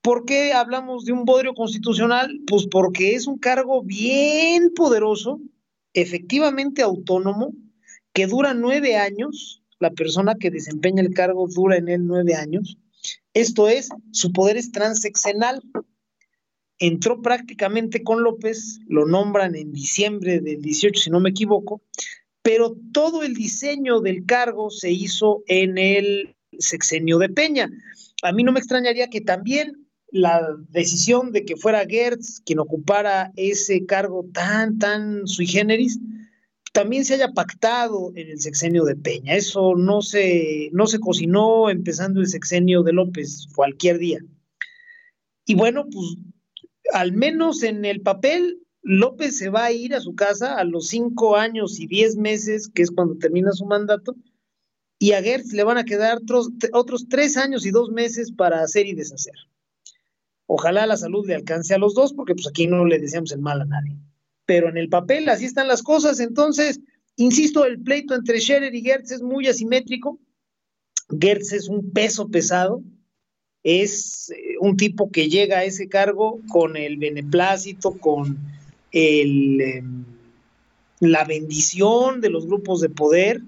¿Por 0.01 0.25
qué 0.25 0.51
hablamos 0.51 1.05
de 1.05 1.13
un 1.13 1.23
bodrio 1.23 1.53
constitucional? 1.53 2.41
Pues 2.47 2.67
porque 2.69 3.15
es 3.15 3.25
un 3.25 3.37
cargo 3.37 3.83
bien 3.83 4.73
poderoso, 4.73 5.39
efectivamente 5.93 6.81
autónomo, 6.81 7.53
que 8.11 8.27
dura 8.27 8.53
nueve 8.53 8.97
años 8.97 9.63
la 9.79 9.91
persona 9.91 10.35
que 10.35 10.51
desempeña 10.51 11.01
el 11.01 11.13
cargo 11.13 11.47
dura 11.47 11.77
en 11.77 11.89
él 11.89 12.05
nueve 12.05 12.35
años. 12.35 12.77
Esto 13.33 13.67
es, 13.67 13.89
su 14.11 14.31
poder 14.31 14.57
es 14.57 14.71
transeccional. 14.71 15.61
Entró 16.79 17.21
prácticamente 17.21 18.03
con 18.03 18.23
López, 18.23 18.79
lo 18.87 19.05
nombran 19.05 19.55
en 19.55 19.71
diciembre 19.71 20.39
del 20.39 20.61
18, 20.61 21.01
si 21.01 21.09
no 21.09 21.19
me 21.19 21.29
equivoco, 21.29 21.81
pero 22.43 22.75
todo 22.91 23.23
el 23.23 23.33
diseño 23.33 24.01
del 24.01 24.25
cargo 24.25 24.69
se 24.69 24.91
hizo 24.91 25.43
en 25.47 25.77
el 25.77 26.35
sexenio 26.59 27.17
de 27.17 27.29
Peña. 27.29 27.71
A 28.21 28.31
mí 28.31 28.43
no 28.43 28.51
me 28.51 28.59
extrañaría 28.59 29.09
que 29.09 29.21
también 29.21 29.88
la 30.12 30.47
decisión 30.69 31.31
de 31.31 31.43
que 31.43 31.55
fuera 31.55 31.85
Gertz 31.88 32.41
quien 32.45 32.59
ocupara 32.59 33.31
ese 33.35 33.85
cargo 33.85 34.25
tan, 34.31 34.77
tan 34.77 35.25
sui 35.25 35.47
generis, 35.47 36.00
también 36.73 37.05
se 37.05 37.15
haya 37.15 37.31
pactado 37.31 38.12
en 38.15 38.29
el 38.29 38.39
sexenio 38.39 38.83
de 38.83 38.95
Peña. 38.95 39.35
Eso 39.35 39.75
no 39.75 40.01
se, 40.01 40.69
no 40.73 40.85
se 40.85 41.00
cocinó 41.00 41.69
empezando 41.69 42.19
el 42.19 42.27
sexenio 42.27 42.83
de 42.83 42.93
López 42.93 43.47
cualquier 43.55 44.00
día. 44.00 44.19
Y 45.45 45.55
bueno, 45.55 45.85
pues 45.91 46.17
al 46.91 47.13
menos 47.13 47.63
en 47.63 47.85
el 47.85 48.01
papel, 48.01 48.62
López 48.83 49.37
se 49.37 49.49
va 49.49 49.65
a 49.65 49.71
ir 49.71 49.95
a 49.95 50.01
su 50.01 50.13
casa 50.15 50.55
a 50.55 50.63
los 50.63 50.87
cinco 50.87 51.35
años 51.35 51.79
y 51.79 51.87
diez 51.87 52.15
meses, 52.15 52.67
que 52.67 52.83
es 52.83 52.91
cuando 52.91 53.17
termina 53.17 53.51
su 53.53 53.65
mandato, 53.65 54.15
y 54.99 55.13
a 55.13 55.23
Gertz 55.23 55.53
le 55.53 55.63
van 55.63 55.77
a 55.77 55.85
quedar 55.85 56.17
otros, 56.17 56.49
otros 56.71 57.07
tres 57.09 57.37
años 57.37 57.65
y 57.65 57.71
dos 57.71 57.89
meses 57.91 58.31
para 58.31 58.61
hacer 58.61 58.85
y 58.85 58.93
deshacer. 58.93 59.35
Ojalá 60.45 60.85
la 60.85 60.97
salud 60.97 61.25
le 61.25 61.35
alcance 61.35 61.73
a 61.73 61.77
los 61.77 61.93
dos, 61.93 62.13
porque 62.13 62.35
pues 62.35 62.47
aquí 62.47 62.67
no 62.67 62.85
le 62.85 62.99
deseamos 62.99 63.31
el 63.31 63.39
mal 63.39 63.61
a 63.61 63.65
nadie 63.65 63.97
pero 64.45 64.69
en 64.69 64.77
el 64.77 64.89
papel 64.89 65.29
así 65.29 65.45
están 65.45 65.67
las 65.67 65.83
cosas. 65.83 66.19
Entonces, 66.19 66.81
insisto, 67.15 67.65
el 67.65 67.81
pleito 67.81 68.15
entre 68.15 68.39
Scherer 68.39 68.73
y 68.73 68.81
Gertz 68.81 69.11
es 69.11 69.21
muy 69.21 69.47
asimétrico. 69.47 70.19
Gertz 71.19 71.53
es 71.53 71.67
un 71.67 71.91
peso 71.91 72.29
pesado, 72.29 72.81
es 73.63 74.31
eh, 74.31 74.55
un 74.59 74.77
tipo 74.77 75.11
que 75.11 75.29
llega 75.29 75.59
a 75.59 75.63
ese 75.63 75.87
cargo 75.87 76.39
con 76.49 76.75
el 76.75 76.97
beneplácito, 76.97 77.97
con 77.97 78.37
em, 78.93 80.05
la 81.00 81.25
bendición 81.25 82.21
de 82.21 82.29
los 82.29 82.47
grupos 82.47 82.79
de 82.79 82.89
poder, 82.89 83.41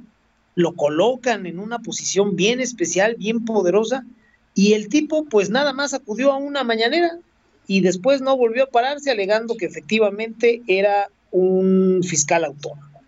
lo 0.55 0.75
colocan 0.75 1.45
en 1.45 1.59
una 1.59 1.79
posición 1.79 2.35
bien 2.35 2.59
especial, 2.59 3.15
bien 3.17 3.45
poderosa, 3.45 4.05
y 4.53 4.73
el 4.73 4.89
tipo 4.89 5.25
pues 5.25 5.49
nada 5.49 5.73
más 5.73 5.93
acudió 5.93 6.31
a 6.31 6.37
una 6.37 6.63
mañanera, 6.63 7.19
y 7.67 7.81
después 7.81 8.21
no 8.21 8.37
volvió 8.37 8.65
a 8.65 8.69
pararse 8.69 9.11
alegando 9.11 9.55
que 9.55 9.65
efectivamente 9.65 10.61
era 10.67 11.09
un 11.31 12.01
fiscal 12.03 12.45
autónomo. 12.45 13.01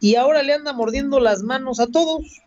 Y 0.00 0.16
ahora 0.16 0.42
le 0.42 0.52
anda 0.52 0.72
mordiendo 0.72 1.20
las 1.20 1.42
manos 1.42 1.80
a 1.80 1.86
todos. 1.86 2.42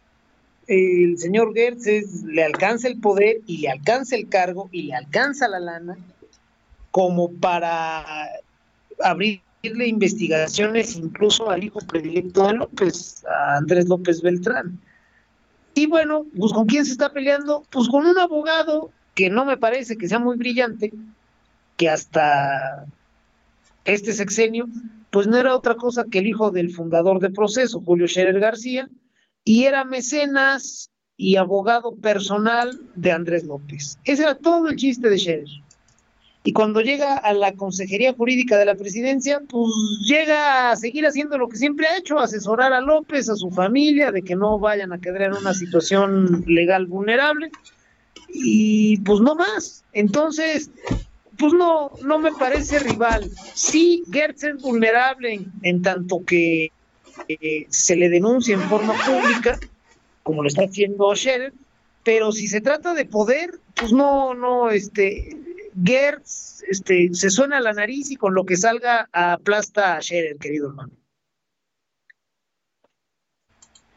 El 0.68 1.18
señor 1.18 1.54
Gertz 1.54 2.24
le 2.26 2.44
alcanza 2.44 2.88
el 2.88 3.00
poder 3.00 3.42
y 3.48 3.58
le 3.58 3.70
alcanza 3.70 4.16
el 4.16 4.30
cargo 4.30 4.70
y 4.72 4.84
le 4.84 4.94
alcanza 4.94 5.48
la 5.48 5.60
lana 5.60 5.98
como 6.92 7.32
para 7.32 8.28
abrirle 9.04 9.88
investigaciones 9.88 10.96
incluso 10.96 11.50
al 11.50 11.64
hijo 11.64 11.80
predilecto 11.80 12.48
de 12.48 12.54
López, 12.54 13.24
a 13.26 13.58
Andrés 13.58 13.88
López 13.88 14.22
Beltrán. 14.22 14.80
Y 15.74 15.86
bueno, 15.86 16.26
pues 16.38 16.52
con 16.54 16.66
quién 16.66 16.86
se 16.86 16.92
está 16.92 17.12
peleando? 17.12 17.64
Pues 17.70 17.88
con 17.88 18.06
un 18.06 18.18
abogado 18.18 18.92
que 19.16 19.30
no 19.30 19.46
me 19.46 19.58
parece 19.58 19.98
que 19.98 20.08
sea 20.08 20.20
muy 20.20 20.38
brillante, 20.38 20.92
que 21.78 21.90
hasta 21.90 22.86
este 23.86 24.14
sexenio, 24.14 24.68
pues 25.10 25.28
no 25.28 25.38
era 25.38 25.56
otra 25.56 25.76
cosa 25.76 26.06
que 26.10 26.20
el 26.20 26.28
hijo 26.28 26.52
del 26.52 26.72
fundador 26.72 27.20
de 27.20 27.30
proceso, 27.30 27.82
Julio 27.82 28.08
Scherer 28.08 28.40
García, 28.40 28.90
y 29.44 29.66
era 29.66 29.84
mecenas 29.84 30.92
y 31.18 31.36
abogado 31.36 31.96
personal 31.96 32.80
de 32.96 33.12
Andrés 33.12 33.44
López. 33.44 33.98
Ese 34.04 34.24
era 34.24 34.36
todo 34.36 34.70
el 34.70 34.76
chiste 34.76 35.10
de 35.10 35.18
Scherer. 35.18 35.50
Y 36.50 36.52
cuando 36.52 36.82
llega 36.82 37.16
a 37.16 37.32
la 37.32 37.54
Consejería 37.54 38.16
Jurídica 38.16 38.58
de 38.58 38.66
la 38.66 38.74
Presidencia, 38.74 39.40
pues 39.48 39.72
llega 40.08 40.72
a 40.72 40.76
seguir 40.76 41.06
haciendo 41.06 41.38
lo 41.38 41.48
que 41.48 41.58
siempre 41.58 41.86
ha 41.86 41.96
hecho, 41.96 42.18
asesorar 42.18 42.74
a 42.74 42.82
López, 42.82 43.30
a 43.30 43.36
su 43.36 43.52
familia, 43.52 44.12
de 44.12 44.24
que 44.24 44.36
no 44.36 44.58
vayan 44.58 44.92
a 44.92 45.00
quedar 45.00 45.22
en 45.22 45.34
una 45.34 45.54
situación 45.54 46.44
legal 46.48 46.88
vulnerable. 46.88 47.52
Y 48.30 48.98
pues 49.02 49.20
no 49.20 49.36
más. 49.36 49.84
Entonces, 49.94 50.72
pues 51.38 51.54
no, 51.54 51.92
no 52.04 52.18
me 52.18 52.32
parece 52.32 52.80
rival. 52.80 53.30
Sí, 53.54 54.02
Gertz 54.12 54.46
es 54.46 54.60
vulnerable 54.60 55.42
en, 55.62 55.82
tanto 55.84 56.26
que 56.26 56.72
eh, 57.28 57.68
se 57.70 57.96
le 57.96 58.10
denuncia 58.10 58.56
en 58.56 58.62
forma 58.62 58.96
pública, 59.06 59.60
como 60.24 60.42
lo 60.42 60.48
está 60.48 60.64
haciendo 60.64 61.16
Scherer, 61.16 61.54
pero 62.04 62.32
si 62.32 62.48
se 62.48 62.60
trata 62.60 62.96
de 62.96 63.06
poder, 63.06 63.60
pues 63.76 63.92
no, 63.92 64.34
no, 64.34 64.72
este, 64.72 65.38
Gertz 65.84 66.64
este, 66.70 67.10
se 67.14 67.30
suena 67.30 67.60
la 67.60 67.74
nariz 67.74 68.12
y 68.12 68.16
con 68.16 68.34
lo 68.34 68.46
que 68.46 68.58
salga 68.58 69.10
aplasta 69.12 69.96
a 69.96 70.02
Scherer, 70.02 70.38
querido 70.38 70.70
hermano. 70.70 70.94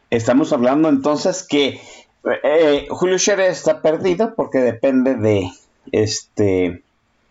Estamos 0.09 0.53
hablando 0.53 0.89
entonces 0.89 1.45
que 1.47 1.81
eh, 2.43 2.87
Julio 2.89 3.17
Scherer 3.17 3.51
está 3.51 3.81
perdido 3.81 4.35
porque 4.35 4.59
depende 4.59 5.15
de 5.15 5.49
este 5.91 6.83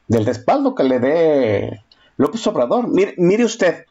del 0.09 0.27
respaldo 0.27 0.75
que 0.75 0.83
le 0.85 0.99
dé 0.99 1.85
López 2.17 2.47
Obrador. 2.47 2.89
Mire, 2.89 3.45
usted, 3.45 3.87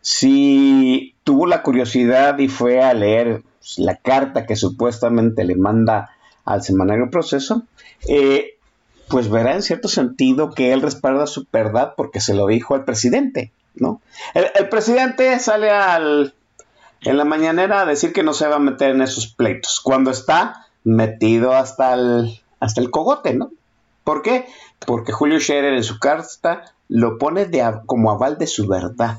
si 0.00 1.14
tuvo 1.24 1.46
la 1.46 1.62
curiosidad 1.62 2.38
y 2.38 2.48
fue 2.48 2.82
a 2.82 2.92
leer 2.94 3.42
la 3.78 3.96
carta 3.96 4.46
que 4.46 4.56
supuestamente 4.56 5.44
le 5.44 5.56
manda 5.56 6.10
al 6.44 6.62
semanario 6.62 7.10
proceso, 7.10 7.62
eh, 8.08 8.55
pues 9.08 9.30
verá 9.30 9.54
en 9.54 9.62
cierto 9.62 9.88
sentido 9.88 10.52
que 10.52 10.72
él 10.72 10.82
respalda 10.82 11.26
su 11.26 11.46
verdad 11.52 11.94
porque 11.96 12.20
se 12.20 12.34
lo 12.34 12.46
dijo 12.46 12.74
al 12.74 12.84
presidente, 12.84 13.52
¿no? 13.74 14.00
El, 14.34 14.68
presidente 14.68 15.38
sale 15.38 15.70
al, 15.70 16.34
en 17.02 17.16
la 17.16 17.24
mañanera 17.24 17.82
a 17.82 17.86
decir 17.86 18.12
que 18.12 18.22
no 18.22 18.32
se 18.32 18.48
va 18.48 18.56
a 18.56 18.60
meter 18.60 18.90
en 18.90 19.02
esos 19.02 19.28
pleitos, 19.28 19.80
cuando 19.82 20.10
está 20.10 20.66
metido 20.84 21.52
hasta 21.52 21.94
el, 21.94 22.40
hasta 22.60 22.80
el 22.80 22.90
cogote, 22.90 23.34
¿no? 23.34 23.50
¿Por 24.04 24.22
qué? 24.22 24.46
Porque 24.86 25.12
Julio 25.12 25.40
Scherer 25.40 25.74
en 25.74 25.84
su 25.84 25.98
carta 25.98 26.72
lo 26.88 27.18
pone 27.18 27.48
como 27.86 28.10
aval 28.10 28.38
de 28.38 28.46
su 28.46 28.66
verdad. 28.68 29.18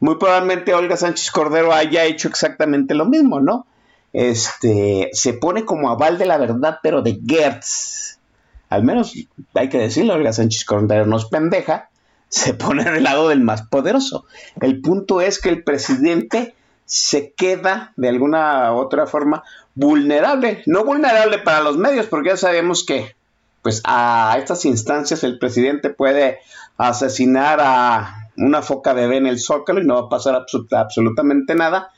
Muy 0.00 0.16
probablemente 0.16 0.74
Olga 0.74 0.96
Sánchez 0.96 1.30
Cordero 1.30 1.72
haya 1.72 2.04
hecho 2.04 2.28
exactamente 2.28 2.94
lo 2.94 3.06
mismo, 3.06 3.40
¿no? 3.40 3.66
Este, 4.12 5.10
se 5.12 5.34
pone 5.34 5.64
como 5.64 5.90
aval 5.90 6.18
de 6.18 6.26
la 6.26 6.38
verdad, 6.38 6.78
pero 6.82 7.02
de 7.02 7.20
Gertz. 7.26 8.13
Al 8.74 8.84
menos 8.84 9.14
hay 9.54 9.68
que 9.68 9.78
decirlo, 9.78 10.14
Olga 10.14 10.32
Sánchez 10.32 10.64
Cordero 10.64 11.06
no 11.06 11.16
es 11.16 11.26
pendeja, 11.26 11.88
se 12.28 12.54
pone 12.54 12.84
del 12.84 13.04
lado 13.04 13.28
del 13.28 13.40
más 13.40 13.62
poderoso. 13.62 14.24
El 14.60 14.80
punto 14.80 15.20
es 15.20 15.40
que 15.40 15.48
el 15.48 15.62
presidente 15.62 16.54
se 16.84 17.32
queda 17.32 17.92
de 17.96 18.08
alguna 18.08 18.72
u 18.72 18.76
otra 18.76 19.06
forma 19.06 19.42
vulnerable, 19.74 20.62
no 20.66 20.84
vulnerable 20.84 21.38
para 21.38 21.60
los 21.60 21.76
medios, 21.76 22.06
porque 22.06 22.30
ya 22.30 22.36
sabemos 22.36 22.84
que 22.84 23.14
pues 23.62 23.80
a 23.84 24.36
estas 24.38 24.66
instancias 24.66 25.24
el 25.24 25.38
presidente 25.38 25.88
puede 25.88 26.40
asesinar 26.76 27.60
a 27.62 28.28
una 28.36 28.60
foca 28.60 28.92
bebé 28.92 29.16
en 29.16 29.26
el 29.26 29.38
zócalo 29.38 29.80
y 29.80 29.86
no 29.86 29.94
va 29.94 30.00
a 30.02 30.08
pasar 30.10 30.44
absolutamente 30.72 31.54
nada, 31.54 31.90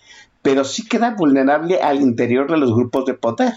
pero 0.47 0.62
sí 0.62 0.87
queda 0.87 1.11
vulnerable 1.11 1.81
al 1.83 2.00
interior 2.00 2.49
de 2.49 2.57
los 2.57 2.73
grupos 2.73 3.05
de 3.05 3.15
poder. 3.15 3.53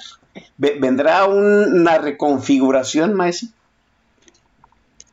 ¿Vendrá 0.57 1.27
una 1.27 1.99
reconfiguración, 1.99 3.13
maestro? 3.13 3.49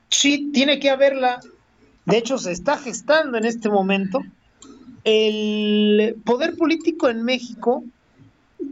Sí, 0.08 0.50
tiene 0.54 0.80
que 0.80 0.88
haberla. 0.88 1.38
De 2.06 2.16
hecho, 2.16 2.38
se 2.38 2.52
está 2.52 2.78
gestando 2.78 3.36
en 3.36 3.44
este 3.44 3.68
momento. 3.68 4.20
El 5.04 6.16
poder 6.24 6.56
político 6.56 7.10
en 7.10 7.24
México 7.24 7.84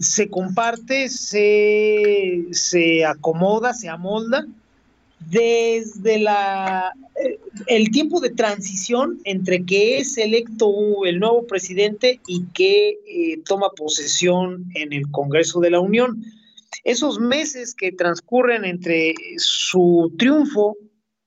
se 0.01 0.31
comparte, 0.31 1.11
se, 1.11 2.47
se 2.53 3.05
acomoda, 3.05 3.75
se 3.75 3.91
amolda 3.91 4.47
desde 5.31 6.19
la 6.19 6.93
eh, 7.23 7.39
el 7.67 7.91
tiempo 7.91 8.21
de 8.21 8.31
transición 8.31 9.21
entre 9.25 9.65
que 9.65 9.99
es 9.99 10.19
electo 10.19 11.05
el 11.05 11.21
nuevo 11.21 11.47
presidente 11.47 12.21
y 12.27 12.45
que 12.55 12.99
eh, 13.07 13.41
toma 13.45 13.71
posesión 13.71 14.67
en 14.75 14.93
el 14.93 15.11
Congreso 15.11 15.61
de 15.61 15.71
la 15.71 15.81
Unión. 15.81 16.25
esos 16.83 17.19
meses 17.21 17.75
que 17.75 17.93
transcurren 17.93 18.65
entre 18.65 19.15
su 19.37 20.13
triunfo 20.19 20.77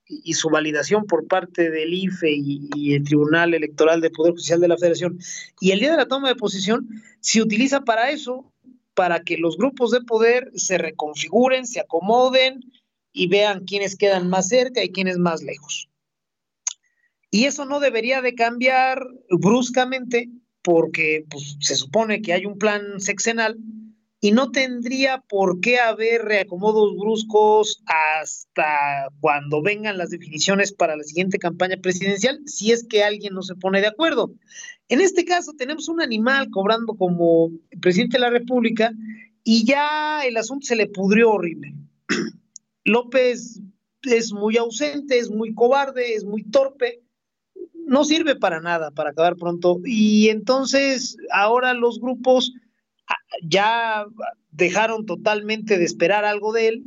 y 0.05 0.33
su 0.33 0.49
validación 0.49 1.05
por 1.05 1.27
parte 1.27 1.69
del 1.69 1.93
IFE 1.93 2.31
y, 2.31 2.93
el 2.93 3.03
Tribunal 3.03 3.53
Electoral 3.53 4.01
del 4.01 4.11
Poder 4.11 4.33
Judicial 4.33 4.61
de 4.61 4.67
la 4.67 4.77
Federación 4.77 5.19
y 5.59 5.71
el 5.71 5.79
día 5.79 5.91
de 5.91 5.97
la 5.97 6.07
toma 6.07 6.29
de 6.29 6.35
posición 6.35 6.87
se 7.19 7.41
utiliza 7.41 7.81
para 7.81 8.11
eso, 8.11 8.51
para 8.93 9.21
que 9.21 9.37
los 9.37 9.57
grupos 9.57 9.91
de 9.91 10.01
poder 10.01 10.51
se 10.55 10.77
reconfiguren, 10.77 11.65
se 11.65 11.79
acomoden 11.79 12.61
y 13.17 13.27
vean 13.27 13.65
quiénes 13.65 13.95
quedan 13.95 14.29
más 14.29 14.47
cerca 14.49 14.83
y 14.83 14.91
quiénes 14.91 15.17
más 15.17 15.41
lejos. 15.41 15.89
Y 17.31 17.45
eso 17.45 17.65
no 17.65 17.79
debería 17.79 18.21
de 18.21 18.35
cambiar 18.35 19.01
bruscamente 19.29 20.29
porque 20.61 21.25
pues, 21.29 21.57
se 21.59 21.75
supone 21.75 22.21
que 22.21 22.33
hay 22.33 22.45
un 22.45 22.57
plan 22.57 22.99
sexenal 22.99 23.57
y 24.19 24.31
no 24.31 24.51
tendría 24.51 25.21
por 25.29 25.59
qué 25.59 25.79
haber 25.79 26.23
reacomodos 26.23 26.95
bruscos 26.95 27.83
hasta 27.85 29.09
cuando 29.19 29.61
vengan 29.61 29.97
las 29.97 30.09
definiciones 30.09 30.73
para 30.73 30.95
la 30.95 31.03
siguiente 31.03 31.37
campaña 31.37 31.77
presidencial, 31.77 32.39
si 32.45 32.71
es 32.71 32.85
que 32.87 33.03
alguien 33.03 33.33
no 33.33 33.41
se 33.41 33.55
pone 33.55 33.81
de 33.81 33.87
acuerdo. 33.87 34.31
En 34.89 35.01
este 35.01 35.25
caso 35.25 35.53
tenemos 35.57 35.87
un 35.89 36.01
animal 36.01 36.49
cobrando 36.49 36.95
como 36.95 37.51
presidente 37.81 38.17
de 38.17 38.21
la 38.21 38.29
República 38.29 38.91
y 39.43 39.65
ya 39.65 40.21
el 40.25 40.37
asunto 40.37 40.67
se 40.67 40.75
le 40.75 40.87
pudrió 40.87 41.31
horrible. 41.31 41.73
López 42.87 43.59
es 44.03 44.31
muy 44.31 44.55
ausente, 44.57 45.19
es 45.19 45.29
muy 45.29 45.53
cobarde, 45.53 46.13
es 46.13 46.23
muy 46.23 46.43
torpe, 46.43 47.03
no 47.85 48.05
sirve 48.05 48.35
para 48.35 48.61
nada 48.61 48.91
para 48.91 49.09
acabar 49.09 49.35
pronto. 49.35 49.79
Y 49.85 50.29
entonces 50.29 51.17
ahora 51.31 51.73
los 51.73 51.99
grupos 51.99 52.53
ya 53.43 54.05
dejaron 54.51 55.05
totalmente 55.05 55.77
de 55.77 55.83
esperar 55.83 56.23
algo 56.23 56.53
de 56.53 56.69
él 56.69 56.83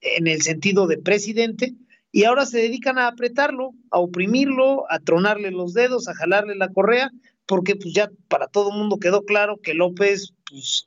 en 0.00 0.26
el 0.26 0.42
sentido 0.42 0.88
de 0.88 0.98
presidente 0.98 1.74
y 2.10 2.24
ahora 2.24 2.44
se 2.44 2.58
dedican 2.58 2.98
a 2.98 3.06
apretarlo, 3.06 3.72
a 3.90 4.00
oprimirlo, 4.00 4.90
a 4.90 4.98
tronarle 4.98 5.52
los 5.52 5.74
dedos, 5.74 6.08
a 6.08 6.14
jalarle 6.14 6.56
la 6.56 6.72
correa, 6.72 7.10
porque 7.46 7.76
pues 7.76 7.94
ya 7.94 8.10
para 8.28 8.48
todo 8.48 8.70
el 8.72 8.78
mundo 8.78 8.98
quedó 8.98 9.22
claro 9.22 9.58
que 9.62 9.74
López 9.74 10.34
pues, 10.48 10.86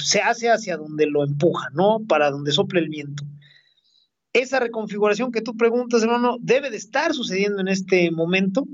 se 0.00 0.20
hace 0.20 0.50
hacia 0.50 0.76
donde 0.76 1.06
lo 1.06 1.24
empuja, 1.24 1.70
¿no? 1.72 2.00
Para 2.06 2.30
donde 2.30 2.52
sople 2.52 2.80
el 2.80 2.88
viento. 2.88 3.24
Esa 4.34 4.58
reconfiguración 4.58 5.32
que 5.32 5.40
tú 5.40 5.56
preguntas, 5.56 6.02
hermano, 6.02 6.36
debe 6.40 6.68
de 6.68 6.76
estar 6.76 7.14
sucediendo 7.14 7.60
en 7.60 7.68
este 7.68 8.10
momento. 8.10 8.66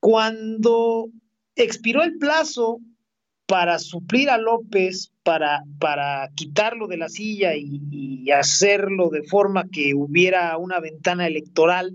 Cuando 0.00 1.10
expiró 1.56 2.02
el 2.02 2.16
plazo 2.16 2.78
para 3.46 3.78
suplir 3.78 4.30
a 4.30 4.38
López, 4.38 5.12
para, 5.24 5.62
para 5.78 6.30
quitarlo 6.34 6.86
de 6.86 6.96
la 6.96 7.08
silla 7.08 7.54
y, 7.54 8.30
hacerlo 8.30 9.10
de 9.10 9.24
forma 9.24 9.68
que 9.68 9.94
hubiera 9.94 10.56
una 10.56 10.80
ventana 10.80 11.26
electoral 11.26 11.94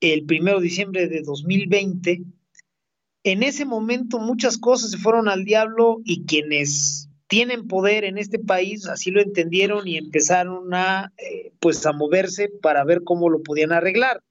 el 0.00 0.26
primero 0.26 0.58
de 0.58 0.64
diciembre 0.64 1.08
de 1.08 1.22
2020, 1.22 2.20
en 3.22 3.42
ese 3.42 3.64
momento 3.64 4.18
muchas 4.18 4.58
cosas 4.58 4.90
se 4.90 4.98
fueron 4.98 5.28
al 5.28 5.44
diablo 5.44 6.02
y 6.04 6.26
quienes 6.26 7.03
tienen 7.26 7.66
poder 7.66 8.04
en 8.04 8.18
este 8.18 8.38
país 8.38 8.86
así 8.86 9.10
lo 9.10 9.20
entendieron 9.20 9.88
y 9.88 9.96
empezaron 9.96 10.74
a 10.74 11.12
eh, 11.18 11.52
pues 11.60 11.84
a 11.86 11.92
moverse 11.92 12.48
para 12.62 12.84
ver 12.84 13.02
cómo 13.04 13.28
lo 13.28 13.42
podían 13.42 13.72
arreglar. 13.72 14.22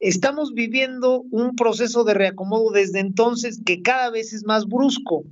Estamos 0.00 0.52
viviendo 0.52 1.22
un 1.30 1.54
proceso 1.54 2.02
de 2.02 2.14
reacomodo 2.14 2.72
desde 2.72 2.98
entonces 2.98 3.60
que 3.64 3.82
cada 3.82 4.10
vez 4.10 4.32
es 4.32 4.44
más 4.44 4.66
brusco, 4.66 5.24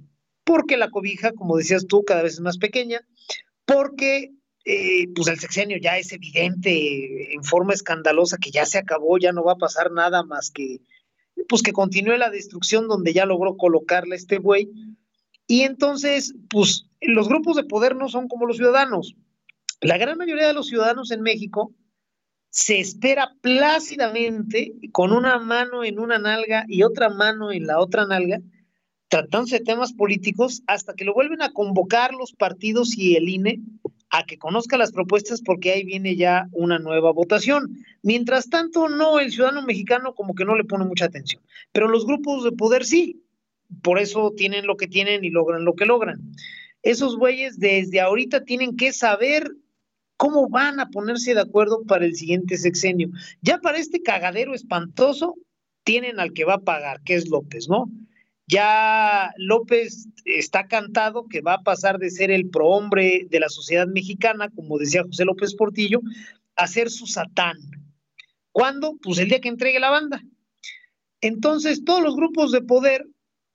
porque 0.44 0.76
la 0.76 0.90
cobija, 0.90 1.32
como 1.32 1.56
decías 1.56 1.86
tú, 1.88 2.04
cada 2.04 2.22
vez 2.22 2.34
es 2.34 2.40
más 2.40 2.56
pequeña, 2.56 3.00
porque 3.64 4.30
eh, 4.64 5.08
pues 5.14 5.26
el 5.26 5.40
sexenio 5.40 5.78
ya 5.78 5.98
es 5.98 6.12
evidente 6.12 7.34
en 7.34 7.42
forma 7.42 7.72
escandalosa 7.72 8.36
que 8.36 8.52
ya 8.52 8.64
se 8.64 8.78
acabó, 8.78 9.18
ya 9.18 9.32
no 9.32 9.42
va 9.42 9.52
a 9.52 9.58
pasar 9.58 9.90
nada 9.90 10.22
más 10.22 10.52
que 10.52 10.80
pues 11.48 11.62
que 11.62 11.72
continúe 11.72 12.16
la 12.16 12.30
destrucción 12.30 12.86
donde 12.86 13.12
ya 13.12 13.26
logró 13.26 13.56
colocarle 13.56 14.16
este 14.16 14.38
güey. 14.38 14.68
Y 15.50 15.62
entonces, 15.62 16.32
pues 16.48 16.86
los 17.00 17.28
grupos 17.28 17.56
de 17.56 17.64
poder 17.64 17.96
no 17.96 18.08
son 18.08 18.28
como 18.28 18.46
los 18.46 18.56
ciudadanos. 18.56 19.16
La 19.80 19.98
gran 19.98 20.16
mayoría 20.16 20.46
de 20.46 20.52
los 20.52 20.68
ciudadanos 20.68 21.10
en 21.10 21.22
México 21.22 21.74
se 22.50 22.78
espera 22.78 23.32
plácidamente 23.40 24.74
con 24.92 25.10
una 25.10 25.40
mano 25.40 25.82
en 25.82 25.98
una 25.98 26.20
nalga 26.20 26.66
y 26.68 26.84
otra 26.84 27.08
mano 27.08 27.50
en 27.50 27.66
la 27.66 27.80
otra 27.80 28.06
nalga, 28.06 28.38
tratándose 29.08 29.58
de 29.58 29.64
temas 29.64 29.92
políticos, 29.92 30.62
hasta 30.68 30.94
que 30.94 31.04
lo 31.04 31.14
vuelven 31.14 31.42
a 31.42 31.52
convocar 31.52 32.14
los 32.14 32.32
partidos 32.32 32.96
y 32.96 33.16
el 33.16 33.28
INE 33.28 33.58
a 34.10 34.22
que 34.26 34.38
conozca 34.38 34.78
las 34.78 34.92
propuestas 34.92 35.42
porque 35.42 35.72
ahí 35.72 35.82
viene 35.82 36.14
ya 36.14 36.46
una 36.52 36.78
nueva 36.78 37.10
votación. 37.10 37.76
Mientras 38.04 38.50
tanto, 38.50 38.88
no, 38.88 39.18
el 39.18 39.32
ciudadano 39.32 39.62
mexicano 39.62 40.14
como 40.14 40.36
que 40.36 40.44
no 40.44 40.54
le 40.54 40.62
pone 40.62 40.84
mucha 40.84 41.06
atención, 41.06 41.42
pero 41.72 41.88
los 41.88 42.06
grupos 42.06 42.44
de 42.44 42.52
poder 42.52 42.84
sí, 42.84 43.24
por 43.82 43.98
eso 43.98 44.32
tienen 44.36 44.66
lo 44.66 44.76
que 44.76 44.86
tienen 44.86 45.24
y 45.24 45.30
logran 45.30 45.64
lo 45.64 45.74
que 45.74 45.86
logran. 45.86 46.20
Esos 46.82 47.16
güeyes 47.16 47.58
desde 47.58 48.00
ahorita 48.00 48.44
tienen 48.44 48.76
que 48.76 48.92
saber 48.92 49.50
¿Cómo 50.20 50.50
van 50.50 50.80
a 50.80 50.90
ponerse 50.90 51.32
de 51.32 51.40
acuerdo 51.40 51.82
para 51.84 52.04
el 52.04 52.14
siguiente 52.14 52.58
sexenio? 52.58 53.08
Ya 53.40 53.56
para 53.56 53.78
este 53.78 54.02
cagadero 54.02 54.54
espantoso 54.54 55.34
tienen 55.82 56.20
al 56.20 56.34
que 56.34 56.44
va 56.44 56.56
a 56.56 56.60
pagar, 56.60 57.00
que 57.04 57.14
es 57.14 57.30
López, 57.30 57.70
¿no? 57.70 57.90
Ya 58.46 59.32
López 59.38 60.08
está 60.26 60.66
cantado 60.66 61.26
que 61.26 61.40
va 61.40 61.54
a 61.54 61.62
pasar 61.62 61.98
de 61.98 62.10
ser 62.10 62.30
el 62.30 62.50
prohombre 62.50 63.28
de 63.30 63.40
la 63.40 63.48
sociedad 63.48 63.86
mexicana, 63.86 64.50
como 64.50 64.76
decía 64.76 65.04
José 65.04 65.24
López 65.24 65.54
Portillo, 65.54 66.02
a 66.54 66.66
ser 66.66 66.90
su 66.90 67.06
satán. 67.06 67.56
¿Cuándo? 68.52 68.98
Pues 69.02 69.16
el 69.20 69.28
día 69.30 69.40
que 69.40 69.48
entregue 69.48 69.80
la 69.80 69.88
banda. 69.88 70.22
Entonces, 71.22 71.82
todos 71.82 72.02
los 72.02 72.14
grupos 72.14 72.52
de 72.52 72.60
poder, 72.60 73.06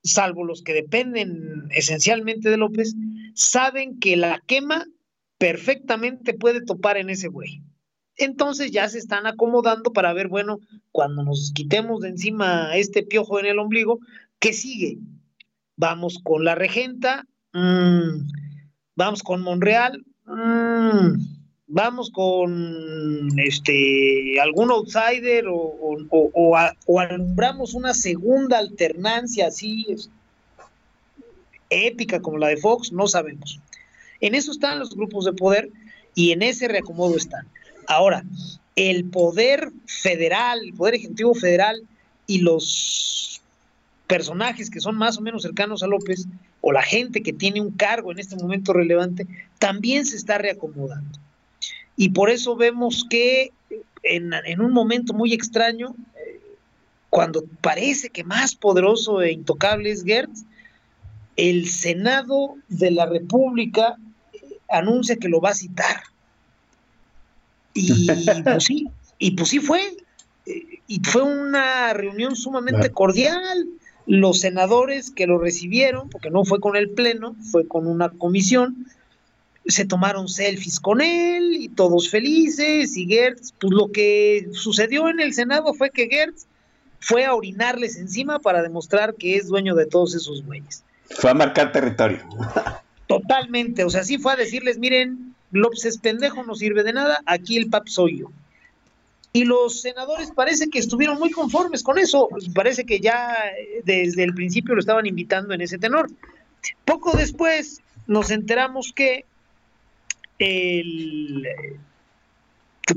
salvo 0.06 0.46
los 0.46 0.62
que 0.62 0.74
dependen 0.74 1.68
esencialmente 1.72 2.50
de 2.50 2.58
López, 2.58 2.96
saben 3.34 4.00
que 4.00 4.16
la 4.16 4.42
quema 4.46 4.86
perfectamente 5.38 6.34
puede 6.34 6.64
topar 6.64 6.98
en 6.98 7.10
ese 7.10 7.28
güey. 7.28 7.62
Entonces 8.18 8.72
ya 8.72 8.88
se 8.88 9.00
están 9.00 9.28
acomodando 9.28 9.92
para 9.92 10.14
ver, 10.14 10.30
bueno, 10.30 10.60
cuando 10.92 11.24
nos 11.24 11.52
quitemos 11.54 12.02
de 12.02 12.10
encima 12.10 12.76
este 12.78 13.04
piojo 13.04 13.40
en 13.40 13.48
el 13.48 13.60
ombligo, 13.60 14.00
¿qué 14.40 14.54
sigue? 14.54 15.00
Vamos 15.76 16.20
con 16.24 16.46
la 16.46 16.56
regenta, 16.56 17.26
mm, 17.52 18.30
vamos 18.96 19.22
con 19.22 19.42
Monreal, 19.42 20.06
mm, 20.26 21.35
vamos 21.68 22.12
con 22.12 23.28
este 23.40 24.40
algún 24.40 24.72
outsider 24.72 25.46
o, 25.48 27.00
alumbramos 27.00 27.74
una 27.74 27.94
segunda 27.94 28.60
alternancia 28.60 29.48
así 29.48 29.86
épica 31.70 32.22
como 32.22 32.38
la 32.38 32.50
de 32.50 32.58
Fox, 32.58 32.92
no 32.92 33.08
sabemos. 33.08 33.60
En 34.22 34.36
eso 34.36 34.52
están 34.52 34.80
los 34.80 34.96
grupos 34.96 35.26
de 35.26 35.34
poder 35.34 35.70
y 36.14 36.32
en 36.32 36.42
ese 36.42 36.68
reacomodo 36.68 37.18
están. 37.18 37.48
Ahora, 37.88 38.24
el 38.76 39.06
poder 39.06 39.72
federal, 39.86 40.60
el 40.64 40.74
poder 40.74 40.96
ejecutivo 40.96 41.34
federal 41.34 41.82
y 42.28 42.40
los 42.40 43.42
personajes 44.08 44.70
que 44.70 44.80
son 44.80 44.96
más 44.96 45.18
o 45.18 45.22
menos 45.22 45.42
cercanos 45.42 45.82
a 45.82 45.88
López 45.88 46.28
o 46.62 46.72
la 46.72 46.84
gente 46.84 47.24
que 47.24 47.34
tiene 47.34 47.62
un 47.62 47.72
cargo 47.72 48.12
en 48.12 48.20
este 48.20 48.36
momento 48.36 48.72
relevante, 48.72 49.28
también 49.60 50.06
se 50.06 50.16
está 50.16 50.38
reacomodando. 50.38 51.20
Y 51.98 52.10
por 52.10 52.30
eso 52.30 52.56
vemos 52.56 53.06
que 53.10 53.52
en, 54.04 54.62
un 54.62 54.72
momento 54.72 55.14
muy 55.14 55.34
extraño, 55.34 55.96
eh, 56.16 56.42
cuando 57.10 57.44
parece 57.62 58.10
que 58.10 58.24
más 58.24 58.56
poderoso 58.56 59.22
e 59.22 59.32
intocable 59.32 59.92
es 59.92 60.04
Gertz, 60.04 60.44
el 61.36 61.68
Senado 61.70 62.56
de 62.70 62.92
la 62.92 63.06
República 63.06 63.98
anuncia 64.70 65.18
que 65.18 65.30
lo 65.30 65.42
va 65.42 65.50
a 65.50 65.56
citar. 65.56 66.04
Y 67.74 68.08
pues 68.44 68.64
sí, 68.64 68.88
y 69.18 69.32
pues 69.32 69.50
sí 69.50 69.60
fue. 69.60 69.98
Y 70.88 71.02
fue 71.04 71.24
una 71.24 71.94
reunión 71.94 72.36
sumamente 72.36 72.92
cordial. 72.92 73.68
Los 74.06 74.42
senadores 74.42 75.10
que 75.10 75.26
lo 75.26 75.40
recibieron, 75.40 76.10
porque 76.10 76.30
no 76.30 76.46
fue 76.46 76.60
con 76.60 76.76
el 76.76 76.92
Pleno, 76.92 77.36
fue 77.52 77.68
con 77.68 77.88
una 77.88 78.10
comisión, 78.10 78.86
se 79.68 79.86
tomaron 79.86 80.28
selfies 80.28 80.80
con 80.80 81.02
él 81.02 81.56
y 81.56 81.70
todos 81.70 82.10
felices. 82.10 82.96
Y 82.96 83.06
Gertz, 83.08 83.54
pues 83.60 83.74
lo 83.74 83.92
que 83.92 84.48
sucedió 84.52 85.10
en 85.10 85.20
el 85.20 85.34
Senado 85.34 85.74
fue 85.74 85.90
que 85.90 86.08
Gertz 86.08 86.46
fue 87.00 87.26
a 87.26 87.36
orinarles 87.36 87.98
encima 87.98 88.40
para 88.40 88.62
demostrar 88.62 89.16
que 89.16 89.36
es 89.36 89.48
dueño 89.48 89.76
de 89.76 89.86
todos 89.86 90.16
esos 90.16 90.44
güeyes. 90.46 90.84
Fue 91.12 91.30
a 91.30 91.34
marcar 91.34 91.72
territorio. 91.72 92.20
Totalmente, 93.08 93.84
o 93.84 93.90
sea, 93.90 94.04
sí 94.04 94.18
fue 94.18 94.34
a 94.34 94.36
decirles, 94.36 94.80
miren, 94.80 95.36
López 95.52 95.86
es 95.86 96.00
pendejo, 96.00 96.44
no 96.44 96.56
sirve 96.56 96.84
de 96.84 96.94
nada, 96.94 97.22
aquí 97.28 97.58
el 97.58 97.70
pap 97.70 97.88
soy 97.88 98.20
yo. 98.20 98.32
Y 99.32 99.46
los 99.46 99.82
senadores 99.82 100.32
parece 100.32 100.70
que 100.70 100.80
estuvieron 100.80 101.20
muy 101.20 101.30
conformes 101.30 101.84
con 101.84 102.00
eso, 102.00 102.30
parece 102.56 102.86
que 102.86 103.00
ya 103.00 103.36
eh, 103.56 103.82
desde 103.84 104.24
el 104.24 104.34
principio 104.34 104.74
lo 104.74 104.80
estaban 104.80 105.06
invitando 105.06 105.54
en 105.54 105.62
ese 105.62 105.78
tenor. 105.78 106.10
Poco 106.86 107.16
después, 107.16 107.82
nos 108.08 108.32
enteramos 108.32 108.92
que 108.96 109.26
el, 110.40 111.48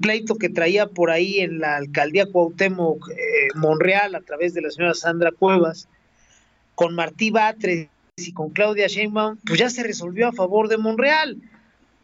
pleito 0.01 0.37
que 0.37 0.49
traía 0.49 0.87
por 0.87 1.11
ahí 1.11 1.41
en 1.41 1.61
la 1.61 1.77
alcaldía 1.77 2.27
Cuauhtémoc 2.27 3.11
eh, 3.11 3.15
Monreal 3.55 4.15
a 4.15 4.21
través 4.21 4.55
de 4.55 4.63
la 4.63 4.71
señora 4.71 4.95
Sandra 4.95 5.33
Cuevas 5.33 5.89
con 6.75 6.95
Martí 6.95 7.31
Batres 7.31 7.89
y 8.17 8.33
con 8.33 8.51
Claudia 8.51 8.87
Sheinbaum, 8.87 9.39
pues 9.47 9.59
ya 9.59 9.71
se 9.71 9.83
resolvió 9.83 10.29
a 10.29 10.33
favor 10.33 10.69
de 10.69 10.77
Monreal. 10.77 11.39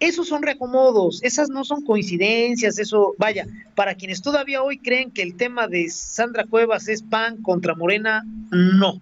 Esos 0.00 0.28
son 0.28 0.42
reacomodos, 0.42 1.22
esas 1.22 1.48
no 1.48 1.64
son 1.64 1.84
coincidencias, 1.84 2.78
eso, 2.78 3.14
vaya, 3.16 3.46
para 3.74 3.94
quienes 3.94 4.20
todavía 4.20 4.62
hoy 4.62 4.78
creen 4.78 5.10
que 5.10 5.22
el 5.22 5.36
tema 5.36 5.68
de 5.68 5.88
Sandra 5.88 6.44
Cuevas 6.44 6.88
es 6.88 7.02
PAN 7.02 7.42
contra 7.42 7.74
Morena, 7.74 8.24
no. 8.50 9.00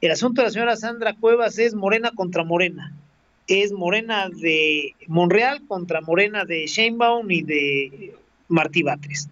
El 0.00 0.10
asunto 0.10 0.42
de 0.42 0.48
la 0.48 0.52
señora 0.52 0.76
Sandra 0.76 1.14
Cuevas 1.14 1.58
es 1.58 1.74
Morena 1.74 2.10
contra 2.14 2.44
Morena. 2.44 2.92
Es 3.46 3.72
Morena 3.72 4.28
de 4.30 4.94
Monreal 5.06 5.66
contra 5.66 6.00
Morena 6.00 6.44
de 6.44 6.66
Sheinbaum 6.66 7.30
y 7.30 7.42
de 7.42 8.14
Martí 8.48 8.82
Batres. 8.82 9.28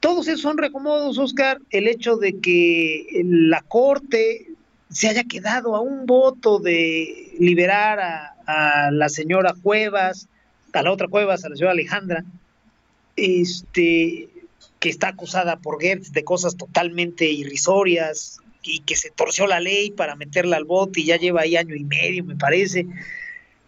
Todos 0.00 0.28
esos 0.28 0.42
son 0.42 0.58
reacomodos, 0.58 1.18
Oscar. 1.18 1.60
El 1.70 1.88
hecho 1.88 2.16
de 2.16 2.38
que 2.38 3.22
la 3.24 3.62
Corte 3.62 4.46
se 4.90 5.08
haya 5.08 5.24
quedado 5.24 5.74
a 5.74 5.80
un 5.80 6.06
voto 6.06 6.58
de 6.58 7.34
liberar 7.38 7.98
a, 8.46 8.90
la 8.92 9.08
señora 9.08 9.54
Cuevas, 9.60 10.28
a 10.72 10.82
la 10.82 10.92
otra 10.92 11.08
Cuevas, 11.08 11.44
a 11.44 11.48
la 11.48 11.56
señora 11.56 11.72
Alejandra, 11.72 12.24
este, 13.16 14.28
que 14.78 14.88
está 14.88 15.08
acusada 15.08 15.56
por 15.56 15.80
Gertz 15.80 16.12
de 16.12 16.22
cosas 16.22 16.56
totalmente 16.56 17.24
irrisorias 17.24 18.40
y 18.66 18.80
que 18.80 18.96
se 18.96 19.10
torció 19.10 19.46
la 19.46 19.60
ley 19.60 19.90
para 19.90 20.16
meterla 20.16 20.56
al 20.56 20.64
voto 20.64 21.00
y 21.00 21.04
ya 21.04 21.16
lleva 21.16 21.42
ahí 21.42 21.56
año 21.56 21.74
y 21.74 21.84
medio, 21.84 22.24
me 22.24 22.36
parece. 22.36 22.86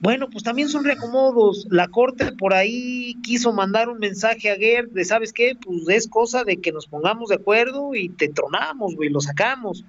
Bueno, 0.01 0.29
pues 0.31 0.45
también 0.45 0.69
son 0.69 0.85
reacomodos. 0.85 1.67
La 1.71 1.89
Corte 1.89 2.33
por 2.33 2.55
ahí 2.55 3.17
quiso 3.23 3.53
mandar 3.53 3.89
un 3.89 3.99
mensaje 3.99 4.51
a 4.51 4.57
Gert 4.57 4.93
de, 4.93 5.05
¿sabes 5.05 5.33
qué? 5.33 5.57
Pues 5.57 5.89
es 5.89 6.09
cosa 6.09 6.45
de 6.45 6.59
que 6.59 6.73
nos 6.73 6.87
pongamos 6.87 7.31
de 7.31 7.37
acuerdo 7.37 7.95
y 7.95 8.09
te 8.09 8.29
tronamos, 8.29 8.95
güey, 8.95 9.09
lo 9.09 9.21
sacamos 9.21 9.85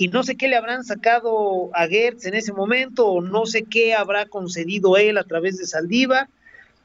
y 0.00 0.08
no 0.08 0.22
sé 0.22 0.36
qué 0.36 0.46
le 0.46 0.54
habrán 0.54 0.84
sacado 0.84 1.70
a 1.74 1.88
Gertz 1.88 2.24
en 2.24 2.34
ese 2.34 2.52
momento, 2.52 3.08
o 3.08 3.20
no 3.20 3.46
sé 3.46 3.64
qué 3.64 3.94
habrá 3.94 4.26
concedido 4.26 4.96
él 4.96 5.18
a 5.18 5.24
través 5.24 5.58
de 5.58 5.66
Saldívar. 5.66 6.28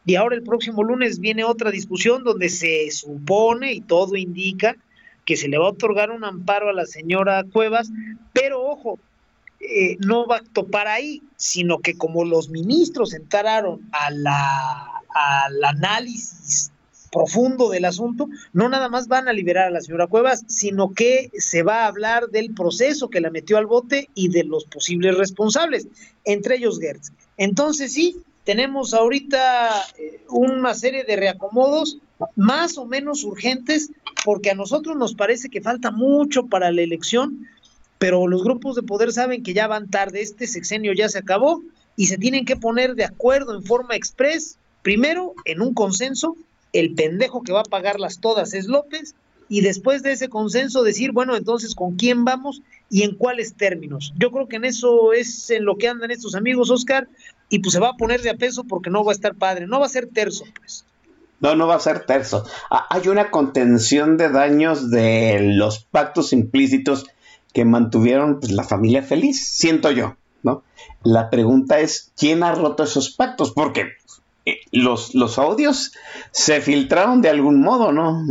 Y 0.04 0.16
ahora 0.16 0.36
el 0.36 0.42
próximo 0.42 0.84
lunes 0.84 1.20
viene 1.20 1.44
otra 1.44 1.70
discusión 1.70 2.24
donde 2.24 2.50
se 2.50 2.90
supone 2.90 3.72
y 3.72 3.82
todo 3.82 4.16
indica 4.16 4.76
que 5.26 5.38
se 5.38 5.48
le 5.48 5.58
va 5.58 5.66
a 5.66 5.72
otorgar 5.72 6.12
un 6.12 6.24
amparo 6.24 6.70
a 6.70 6.74
la 6.74 6.86
señora 6.86 7.44
Cuevas, 7.52 7.90
pero 8.34 8.64
ojo, 8.64 9.00
eh, 9.60 9.98
no 10.00 10.28
va 10.28 10.38
a 10.38 10.44
topar 10.54 10.88
ahí, 10.88 11.22
sino 11.38 11.80
que 11.80 11.98
como 11.98 12.26
los 12.26 12.50
ministros 12.50 13.14
entraron 13.14 13.88
a 13.92 14.12
la, 14.12 15.02
al 15.14 15.64
análisis 15.64 16.72
profundo 17.14 17.70
del 17.70 17.86
asunto, 17.86 18.28
no 18.52 18.68
nada 18.68 18.90
más 18.90 19.08
van 19.08 19.28
a 19.28 19.34
liberar 19.34 19.68
a 19.68 19.72
la 19.72 19.82
señora 19.82 20.08
Cuevas, 20.08 20.44
sino 20.48 20.94
que 20.94 21.30
se 21.38 21.62
va 21.62 21.84
a 21.84 21.88
hablar 21.88 22.30
del 22.30 22.54
proceso 22.54 23.10
que 23.10 23.22
la 23.22 23.30
metió 23.30 23.58
al 23.58 23.68
bote 23.68 24.10
y 24.16 24.30
de 24.30 24.44
los 24.44 24.66
posibles 24.66 25.18
responsables, 25.18 25.88
entre 26.26 26.56
ellos 26.56 26.80
Gertz. 26.80 27.14
Entonces 27.38 27.94
sí, 27.94 28.18
tenemos 28.44 28.94
ahorita 28.94 29.72
eh, 29.98 30.22
una 30.30 30.74
serie 30.74 31.04
de 31.04 31.16
reacomodos 31.16 32.00
más 32.36 32.78
o 32.78 32.86
menos 32.86 33.24
urgentes, 33.24 33.90
porque 34.24 34.52
a 34.52 34.56
nosotros 34.56 34.96
nos 34.96 35.14
parece 35.14 35.50
que 35.50 35.62
falta 35.62 35.92
mucho 35.92 36.48
para 36.48 36.72
la 36.72 36.82
elección, 36.82 37.48
pero 37.98 38.28
los 38.28 38.44
grupos 38.44 38.76
de 38.76 38.84
poder 38.84 39.12
saben 39.14 39.44
que 39.44 39.54
ya 39.54 39.68
van 39.68 39.90
tarde, 39.90 40.22
este 40.22 40.48
sexenio 40.48 40.94
ya 40.94 41.10
se 41.10 41.20
acabó 41.20 41.62
y 41.96 42.08
se 42.08 42.18
tienen 42.18 42.46
que 42.46 42.56
poner 42.56 42.96
de 42.96 43.06
acuerdo 43.06 43.56
en 43.56 43.64
forma 43.64 43.96
express, 43.96 44.58
primero 44.82 45.34
en 45.46 45.62
un 45.62 45.74
consenso 45.74 46.36
el 46.74 46.96
pendejo 46.96 47.44
que 47.44 47.54
va 47.54 47.62
a 47.62 47.66
pagarlas 47.66 48.20
todas 48.20 48.54
es 48.54 48.66
López, 48.66 49.16
y 49.48 49.62
después 49.62 50.02
de 50.02 50.14
ese 50.14 50.30
consenso 50.30 50.84
decir, 50.84 51.12
bueno, 51.12 51.36
entonces 51.36 51.76
con 51.76 51.96
quién 51.96 52.26
vamos 52.26 52.62
y 52.90 53.04
en 53.04 53.16
cuáles 53.16 53.56
términos. 53.56 54.14
Yo 54.18 54.32
creo 54.32 54.48
que 54.48 54.58
en 54.58 54.66
eso 54.66 55.14
es 55.14 55.50
en 55.50 55.66
lo 55.66 55.78
que 55.78 55.88
andan 55.88 56.12
estos 56.12 56.36
amigos, 56.36 56.70
Oscar, 56.70 57.08
y 57.50 57.60
pues 57.60 57.74
se 57.74 57.80
va 57.80 57.90
a 57.90 57.98
poner 57.98 58.22
de 58.22 58.30
a 58.30 58.36
peso 58.36 58.64
porque 58.64 58.90
no 58.90 59.04
va 59.04 59.12
a 59.12 59.16
estar 59.16 59.36
padre, 59.36 59.68
no 59.68 59.80
va 59.80 59.86
a 59.86 59.90
ser 59.90 60.08
terzo, 60.08 60.46
pues. 60.58 60.86
No, 61.40 61.56
no 61.56 61.68
va 61.68 61.76
a 61.76 61.80
ser 61.80 62.06
terzo. 62.06 62.46
Ah, 62.72 62.86
hay 62.90 63.10
una 63.10 63.30
contención 63.30 64.16
de 64.16 64.30
daños 64.30 64.90
de 64.90 65.40
los 65.56 65.84
pactos 65.84 66.32
implícitos 66.32 67.06
que 67.54 67.66
mantuvieron 67.66 68.40
pues, 68.40 68.52
la 68.52 68.64
familia 68.64 69.04
feliz, 69.04 69.48
siento 69.48 69.92
yo, 69.92 70.16
¿no? 70.42 70.64
La 71.04 71.30
pregunta 71.30 71.80
es, 71.80 72.12
¿quién 72.18 72.44
ha 72.44 72.56
roto 72.56 72.84
esos 72.84 73.10
pactos? 73.12 73.52
Porque 73.52 73.90
eh, 74.46 74.58
los, 74.72 75.16
los 75.16 75.38
audios 75.38 75.94
se 76.32 76.62
filtraron 76.62 77.22
de 77.22 77.30
algún 77.30 77.62
modo, 77.62 77.92
¿no? 77.92 78.26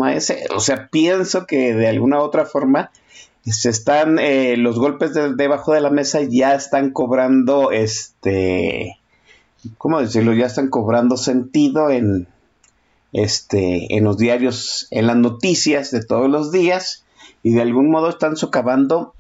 O 0.55 0.61
sea, 0.61 0.89
pienso 0.89 1.47
que 1.47 1.75
de 1.75 1.89
alguna 1.89 2.21
otra 2.21 2.45
forma 2.45 2.91
se 3.51 3.71
están, 3.71 4.19
eh, 4.19 4.57
los 4.57 4.79
golpes 4.79 5.13
debajo 5.37 5.73
de 5.73 5.81
la 5.81 5.91
mesa 5.91 6.21
ya 6.23 6.55
están 6.55 6.91
cobrando, 6.93 7.73
este, 7.73 8.99
¿cómo 9.79 10.01
decirlo? 10.01 10.33
Ya 10.33 10.47
están 10.47 10.69
cobrando 10.69 11.17
sentido 11.17 11.91
en, 11.91 12.29
este, 13.13 13.97
en 13.97 14.05
los 14.05 14.17
diarios, 14.17 14.87
en 14.91 15.09
las 15.09 15.17
noticias 15.17 15.91
de 15.91 16.05
todos 16.05 16.31
los 16.31 16.53
días 16.53 17.05
y 17.43 17.53
de 17.53 17.63
algún 17.63 17.91
modo 17.91 18.09
están 18.09 18.37
socavando 18.37 19.15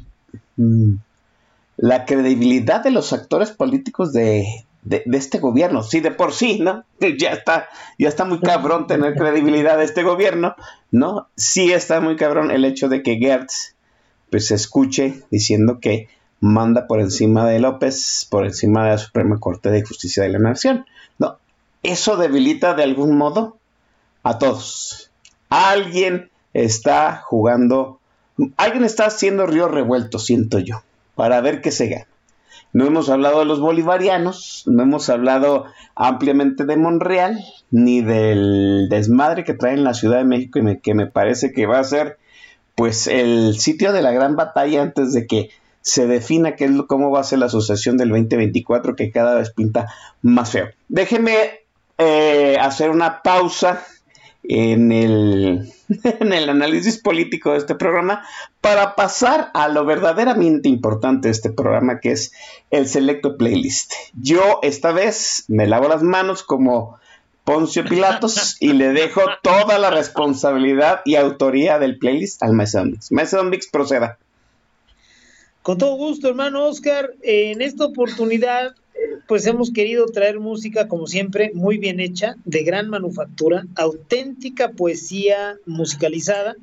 mm, 0.56 0.94
la 1.78 2.04
credibilidad 2.04 2.82
de 2.84 2.92
los 2.92 3.12
actores 3.12 3.50
políticos 3.50 4.12
de, 4.12 4.46
de, 4.82 5.02
este 5.12 5.38
gobierno. 5.38 5.82
Sí, 5.82 6.00
de 6.00 6.12
por 6.12 6.32
sí, 6.32 6.60
¿no? 6.60 6.84
Ya 7.18 7.30
está, 7.32 7.68
ya 7.98 8.08
está 8.08 8.24
muy 8.24 8.40
cabrón 8.40 8.86
tener 8.86 9.14
credibilidad 9.14 9.78
de 9.78 9.84
este 9.84 10.02
gobierno, 10.02 10.54
¿no? 10.90 11.28
Sí 11.36 11.72
está 11.72 12.00
muy 12.00 12.16
cabrón 12.16 12.50
el 12.50 12.64
hecho 12.64 12.88
de 12.88 13.02
que 13.02 13.16
Gertz 13.16 13.71
pues 14.32 14.46
se 14.46 14.54
escuche 14.54 15.22
diciendo 15.30 15.78
que 15.78 16.08
manda 16.40 16.86
por 16.86 17.00
encima 17.00 17.46
de 17.46 17.60
López, 17.60 18.26
por 18.30 18.46
encima 18.46 18.84
de 18.84 18.90
la 18.92 18.98
Suprema 18.98 19.38
Corte 19.38 19.70
de 19.70 19.84
Justicia 19.84 20.22
de 20.22 20.30
la 20.30 20.38
Nación. 20.38 20.86
No, 21.18 21.36
eso 21.82 22.16
debilita 22.16 22.72
de 22.72 22.82
algún 22.82 23.18
modo 23.18 23.58
a 24.22 24.38
todos. 24.38 25.10
Alguien 25.50 26.30
está 26.54 27.22
jugando, 27.22 28.00
alguien 28.56 28.84
está 28.84 29.04
haciendo 29.04 29.46
río 29.46 29.68
revuelto, 29.68 30.18
siento 30.18 30.58
yo, 30.58 30.82
para 31.14 31.42
ver 31.42 31.60
qué 31.60 31.70
se 31.70 31.88
gana. 31.88 32.06
No 32.72 32.86
hemos 32.86 33.10
hablado 33.10 33.40
de 33.40 33.44
los 33.44 33.60
bolivarianos, 33.60 34.62
no 34.64 34.82
hemos 34.82 35.10
hablado 35.10 35.66
ampliamente 35.94 36.64
de 36.64 36.78
Monreal, 36.78 37.38
ni 37.70 38.00
del 38.00 38.88
desmadre 38.88 39.44
que 39.44 39.52
trae 39.52 39.74
en 39.74 39.84
la 39.84 39.92
Ciudad 39.92 40.16
de 40.16 40.24
México 40.24 40.58
y 40.58 40.78
que 40.78 40.94
me 40.94 41.06
parece 41.06 41.52
que 41.52 41.66
va 41.66 41.80
a 41.80 41.84
ser 41.84 42.16
pues 42.74 43.06
el 43.06 43.58
sitio 43.58 43.92
de 43.92 44.02
la 44.02 44.12
gran 44.12 44.36
batalla 44.36 44.82
antes 44.82 45.12
de 45.12 45.26
que 45.26 45.50
se 45.82 46.06
defina 46.06 46.56
qué 46.56 46.64
es 46.64 46.70
cómo 46.86 47.10
va 47.10 47.20
a 47.20 47.24
ser 47.24 47.40
la 47.40 47.46
asociación 47.46 47.96
del 47.96 48.10
2024 48.10 48.96
que 48.96 49.10
cada 49.10 49.34
vez 49.34 49.50
pinta 49.50 49.92
más 50.22 50.50
feo. 50.50 50.68
Déjeme 50.88 51.34
eh, 51.98 52.56
hacer 52.60 52.90
una 52.90 53.22
pausa 53.22 53.84
en 54.44 54.92
el, 54.92 55.72
en 56.04 56.32
el 56.32 56.48
análisis 56.48 56.98
político 56.98 57.52
de 57.52 57.58
este 57.58 57.74
programa 57.74 58.24
para 58.60 58.94
pasar 58.94 59.50
a 59.54 59.68
lo 59.68 59.84
verdaderamente 59.84 60.68
importante 60.68 61.28
de 61.28 61.32
este 61.32 61.50
programa 61.50 62.00
que 62.00 62.12
es 62.12 62.32
el 62.70 62.88
selecto 62.88 63.36
playlist. 63.36 63.92
Yo 64.14 64.60
esta 64.62 64.92
vez 64.92 65.44
me 65.48 65.66
lavo 65.66 65.88
las 65.88 66.02
manos 66.02 66.42
como 66.42 66.98
Poncio 67.44 67.84
Pilatos 67.84 68.56
y 68.60 68.72
le 68.72 68.92
dejo 68.92 69.22
toda 69.42 69.78
la 69.78 69.90
responsabilidad 69.90 71.00
y 71.04 71.16
autoría 71.16 71.78
del 71.78 71.98
playlist 71.98 72.42
al 72.42 72.52
Maestro. 72.52 72.84
Maestro 73.10 73.44
Mix, 73.44 73.68
proceda. 73.68 74.18
Con 75.62 75.78
todo 75.78 75.96
gusto, 75.96 76.28
hermano 76.28 76.66
Oscar. 76.66 77.12
En 77.22 77.62
esta 77.62 77.84
oportunidad 77.84 78.74
pues 79.26 79.46
hemos 79.46 79.72
querido 79.72 80.06
traer 80.06 80.40
música, 80.40 80.88
como 80.88 81.06
siempre, 81.06 81.52
muy 81.54 81.78
bien 81.78 82.00
hecha, 82.00 82.36
de 82.44 82.62
gran 82.64 82.88
manufactura, 82.88 83.64
auténtica 83.76 84.72
poesía 84.72 85.56
musicalizada 85.66 86.56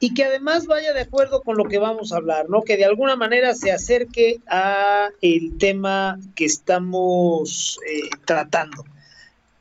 y 0.00 0.14
que 0.14 0.24
además 0.24 0.66
vaya 0.66 0.92
de 0.92 1.02
acuerdo 1.02 1.42
con 1.42 1.56
lo 1.56 1.64
que 1.64 1.78
vamos 1.78 2.12
a 2.12 2.16
hablar, 2.16 2.48
¿no? 2.48 2.62
Que 2.62 2.76
de 2.76 2.84
alguna 2.84 3.14
manera 3.14 3.54
se 3.54 3.70
acerque 3.70 4.40
a 4.48 5.10
el 5.20 5.58
tema 5.58 6.18
que 6.34 6.44
estamos 6.44 7.78
eh, 7.86 8.08
tratando. 8.24 8.84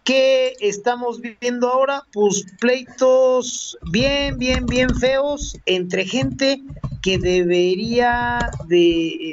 ¿Qué 0.03 0.55
estamos 0.59 1.21
viendo 1.21 1.69
ahora? 1.69 2.03
Pues 2.11 2.45
pleitos 2.59 3.77
bien, 3.91 4.39
bien, 4.39 4.65
bien 4.65 4.89
feos 4.95 5.55
entre 5.67 6.05
gente 6.05 6.59
que 7.03 7.19
debería 7.19 8.49
de 8.67 9.29
eh, 9.29 9.31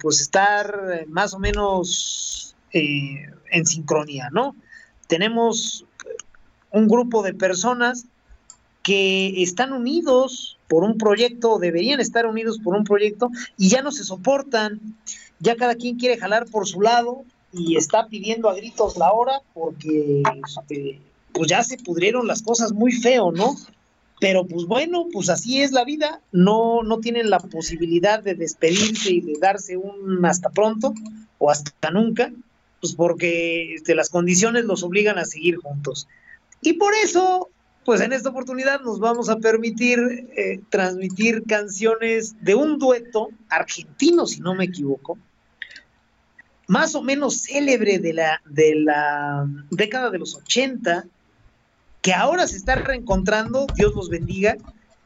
pues 0.00 0.20
estar 0.20 1.06
más 1.06 1.34
o 1.34 1.38
menos 1.38 2.56
eh, 2.72 3.30
en 3.52 3.66
sincronía, 3.66 4.28
¿no? 4.32 4.56
Tenemos 5.06 5.84
un 6.72 6.88
grupo 6.88 7.22
de 7.22 7.34
personas 7.34 8.06
que 8.82 9.40
están 9.40 9.72
unidos 9.72 10.58
por 10.66 10.82
un 10.82 10.98
proyecto, 10.98 11.60
deberían 11.60 12.00
estar 12.00 12.26
unidos 12.26 12.58
por 12.58 12.74
un 12.74 12.82
proyecto 12.82 13.30
y 13.56 13.68
ya 13.68 13.82
no 13.82 13.92
se 13.92 14.02
soportan, 14.02 14.80
ya 15.38 15.54
cada 15.54 15.76
quien 15.76 15.96
quiere 15.96 16.18
jalar 16.18 16.46
por 16.46 16.66
su 16.66 16.80
lado 16.80 17.24
y 17.52 17.76
está 17.76 18.06
pidiendo 18.06 18.48
a 18.48 18.54
gritos 18.54 18.96
la 18.96 19.12
hora 19.12 19.40
porque 19.54 20.22
este, 20.46 21.00
pues 21.32 21.48
ya 21.48 21.62
se 21.62 21.78
pudrieron 21.78 22.26
las 22.26 22.42
cosas 22.42 22.72
muy 22.72 22.92
feo, 22.92 23.32
¿no? 23.32 23.56
Pero 24.20 24.46
pues 24.46 24.66
bueno, 24.66 25.08
pues 25.12 25.28
así 25.28 25.62
es 25.62 25.72
la 25.72 25.84
vida, 25.84 26.20
no, 26.30 26.82
no 26.82 26.98
tienen 26.98 27.28
la 27.28 27.40
posibilidad 27.40 28.22
de 28.22 28.34
despedirse 28.34 29.10
y 29.10 29.20
de 29.20 29.38
darse 29.40 29.76
un 29.76 30.24
hasta 30.24 30.50
pronto 30.50 30.94
o 31.38 31.50
hasta 31.50 31.90
nunca, 31.90 32.32
pues 32.80 32.94
porque 32.94 33.74
este, 33.74 33.94
las 33.94 34.10
condiciones 34.10 34.64
los 34.64 34.84
obligan 34.84 35.18
a 35.18 35.24
seguir 35.24 35.56
juntos. 35.56 36.06
Y 36.60 36.74
por 36.74 36.94
eso, 36.94 37.50
pues 37.84 38.00
en 38.00 38.12
esta 38.12 38.28
oportunidad 38.28 38.80
nos 38.82 39.00
vamos 39.00 39.28
a 39.28 39.38
permitir 39.38 39.98
eh, 40.36 40.60
transmitir 40.70 41.42
canciones 41.42 42.36
de 42.40 42.54
un 42.54 42.78
dueto 42.78 43.30
argentino, 43.48 44.28
si 44.28 44.40
no 44.40 44.54
me 44.54 44.66
equivoco, 44.66 45.18
más 46.68 46.94
o 46.94 47.02
menos 47.02 47.42
célebre 47.42 47.98
de 47.98 48.12
la, 48.12 48.40
de 48.46 48.74
la 48.76 49.46
década 49.70 50.10
de 50.10 50.18
los 50.18 50.34
80, 50.34 51.04
que 52.00 52.12
ahora 52.12 52.46
se 52.46 52.56
está 52.56 52.74
reencontrando, 52.74 53.66
Dios 53.76 53.94
los 53.94 54.08
bendiga, 54.08 54.56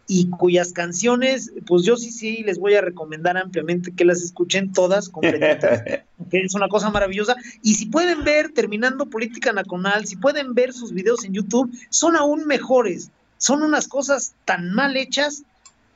y 0.08 0.30
cuyas 0.30 0.72
canciones, 0.72 1.52
pues 1.66 1.84
yo 1.84 1.96
sí, 1.96 2.12
sí 2.12 2.42
les 2.44 2.58
voy 2.58 2.74
a 2.74 2.80
recomendar 2.80 3.36
ampliamente 3.36 3.92
que 3.92 4.04
las 4.04 4.22
escuchen 4.22 4.72
todas 4.72 5.08
completas, 5.08 5.82
que 6.30 6.40
es 6.40 6.54
una 6.54 6.68
cosa 6.68 6.90
maravillosa. 6.90 7.36
Y 7.62 7.74
si 7.74 7.86
pueden 7.86 8.22
ver, 8.22 8.52
terminando 8.52 9.06
Política 9.06 9.52
Nacional, 9.52 10.06
si 10.06 10.16
pueden 10.16 10.54
ver 10.54 10.72
sus 10.72 10.92
videos 10.92 11.24
en 11.24 11.32
YouTube, 11.32 11.72
son 11.90 12.16
aún 12.16 12.46
mejores. 12.46 13.10
Son 13.38 13.62
unas 13.62 13.88
cosas 13.88 14.34
tan 14.44 14.72
mal 14.72 14.96
hechas 14.96 15.42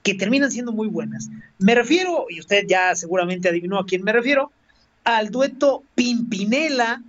que 0.02 0.14
terminan 0.14 0.50
siendo 0.50 0.72
muy 0.72 0.88
buenas. 0.88 1.28
Me 1.58 1.74
refiero, 1.74 2.26
y 2.28 2.40
usted 2.40 2.64
ya 2.66 2.94
seguramente 2.96 3.48
adivinó 3.48 3.78
a 3.78 3.86
quién 3.86 4.02
me 4.02 4.12
refiero, 4.12 4.50
al 5.16 5.30
dueto 5.30 5.82
Pimpinela, 5.94 7.02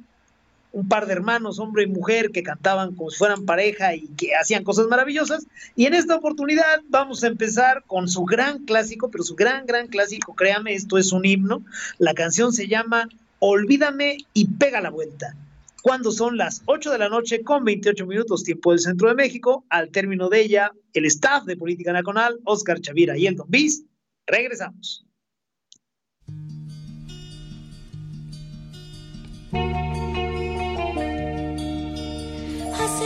un 0.74 0.88
par 0.88 1.06
de 1.06 1.14
hermanos, 1.14 1.60
hombre 1.60 1.84
y 1.84 1.88
mujer, 1.88 2.32
que 2.32 2.44
cantaban 2.44 2.96
como 2.96 3.10
si 3.10 3.18
fueran 3.18 3.46
pareja 3.46 3.96
y 3.96 4.08
que 4.18 4.36
hacían 4.36 4.64
cosas 4.64 4.88
maravillosas. 4.88 5.46
Y 5.76 5.86
en 5.86 5.94
esta 5.94 6.16
oportunidad 6.16 6.82
vamos 6.90 7.24
a 7.24 7.28
empezar 7.28 7.84
con 7.88 8.08
su 8.08 8.24
gran 8.24 8.66
clásico, 8.66 9.12
pero 9.12 9.24
su 9.24 9.36
gran, 9.36 9.66
gran 9.66 9.88
clásico, 9.88 10.34
créame, 10.34 10.74
esto 10.74 10.98
es 10.98 11.12
un 11.12 11.26
himno. 11.26 11.62
La 11.98 12.14
canción 12.14 12.54
se 12.54 12.68
llama 12.68 13.10
Olvídame 13.40 14.18
y 14.34 14.48
pega 14.48 14.82
la 14.82 14.90
vuelta. 14.90 15.36
Cuando 15.82 16.12
son 16.12 16.38
las 16.38 16.62
8 16.66 16.92
de 16.92 17.00
la 17.00 17.10
noche 17.10 17.42
con 17.42 17.64
28 17.64 18.06
minutos 18.06 18.44
tiempo 18.44 18.72
del 18.72 18.80
centro 18.80 19.10
de 19.10 19.16
México, 19.16 19.66
al 19.70 19.90
término 19.90 20.30
de 20.30 20.42
ella, 20.42 20.72
el 20.94 21.06
staff 21.06 21.44
de 21.46 21.58
Política 21.58 21.92
Nacional, 21.92 22.40
Oscar 22.44 22.80
Chavira 22.80 23.18
y 23.18 23.26
el 23.26 23.36
Don 23.36 23.50
Bis, 23.50 23.84
regresamos. 24.28 25.06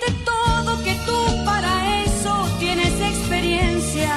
Olvídate 0.00 0.24
todo 0.24 0.82
que 0.84 0.94
tú 1.06 1.44
para 1.44 2.02
eso 2.04 2.48
tienes 2.58 3.00
experiencia. 3.00 4.10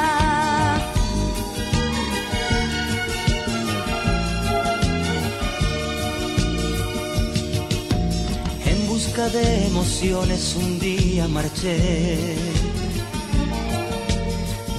En 8.66 8.88
busca 8.88 9.30
de 9.30 9.68
emociones 9.68 10.56
un 10.56 10.80
día 10.80 11.28
marché. 11.28 12.36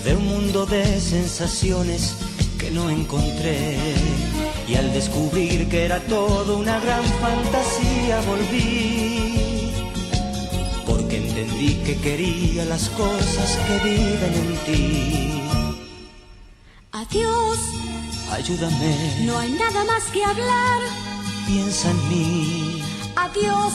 De 0.04 0.16
un 0.16 0.26
mundo 0.26 0.66
de 0.66 1.00
sensaciones 1.00 2.14
que 2.58 2.70
no 2.70 2.90
encontré. 2.90 3.76
Y 4.68 4.74
al 4.76 4.92
descubrir 4.92 5.68
que 5.68 5.84
era 5.84 6.00
todo 6.00 6.58
una 6.58 6.78
gran 6.80 7.04
fantasía 7.04 8.20
volví. 8.22 9.31
Entendí 11.12 11.74
que 11.84 11.96
quería 11.96 12.64
las 12.64 12.88
cosas 12.90 13.58
que 13.66 13.74
viven 13.90 14.34
en 14.34 14.56
ti. 14.66 15.42
Adiós, 16.92 17.58
Ayúdame, 18.32 18.96
no 19.26 19.38
hay 19.38 19.52
nada 19.52 19.84
más 19.84 20.04
que 20.12 20.24
hablar. 20.24 20.80
piensa 21.46 21.90
en 21.90 22.08
mí. 22.08 22.82
Adiós, 23.16 23.72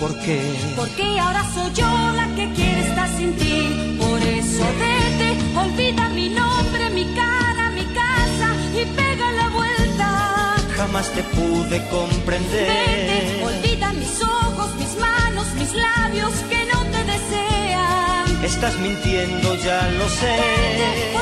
¿Por 0.00 0.18
qué? 0.20 0.40
porque 0.76 1.18
ahora 1.20 1.44
soy 1.54 1.72
yo 1.72 1.86
la 2.16 2.26
que 2.34 2.52
quiere 2.52 2.80
estar 2.88 3.08
sin 3.16 3.32
ti. 3.36 3.96
Por 4.00 4.20
eso 4.20 4.64
vete, 4.80 5.36
olvida 5.56 6.08
mi 6.08 6.28
nombre, 6.30 6.90
mi 6.90 7.04
cara, 7.14 7.70
mi 7.70 7.84
casa 8.02 8.48
y 8.74 8.84
pega 8.86 9.30
la 9.32 9.48
vuelta. 9.50 10.56
Jamás 10.76 11.10
te 11.12 11.22
pude 11.22 11.86
comprender. 11.88 12.66
Vete, 12.68 13.44
olvida 13.44 13.92
mis 13.92 14.20
ojos, 14.54 14.74
mis 14.76 14.96
manos, 14.96 15.46
mis 15.54 15.72
labios 15.74 16.32
que 16.48 16.64
no 16.72 16.80
te 16.92 17.04
desean. 17.04 18.44
Estás 18.44 18.78
mintiendo, 18.78 19.54
ya 19.56 19.88
lo 19.98 20.08
sé. 20.08 20.36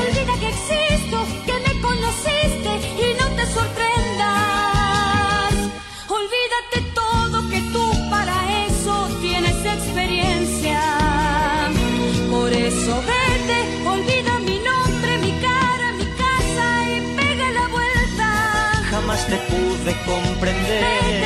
Olvida 0.01 0.33
que 0.39 0.49
existo, 0.49 1.17
que 1.45 1.53
me 1.65 1.81
conociste 1.81 2.71
y 3.05 3.07
no 3.19 3.27
te 3.37 3.45
sorprendas. 3.57 5.53
Olvídate 6.19 6.77
todo 6.93 7.49
que 7.49 7.61
tú 7.73 7.85
para 8.09 8.35
eso 8.67 8.93
tienes 9.21 9.57
experiencia. 9.65 10.81
Por 12.29 12.51
eso 12.51 12.93
vete, 13.13 13.87
olvida 13.87 14.39
mi 14.39 14.57
nombre, 14.59 15.17
mi 15.19 15.31
cara, 15.47 15.87
mi 15.97 16.05
casa 16.23 16.65
y 16.89 17.15
pega 17.15 17.47
la 17.51 17.67
vuelta. 17.67 18.27
Jamás 18.91 19.25
te 19.27 19.37
pude 19.37 19.91
comprender. 20.05 20.83
Vete, 20.83 21.22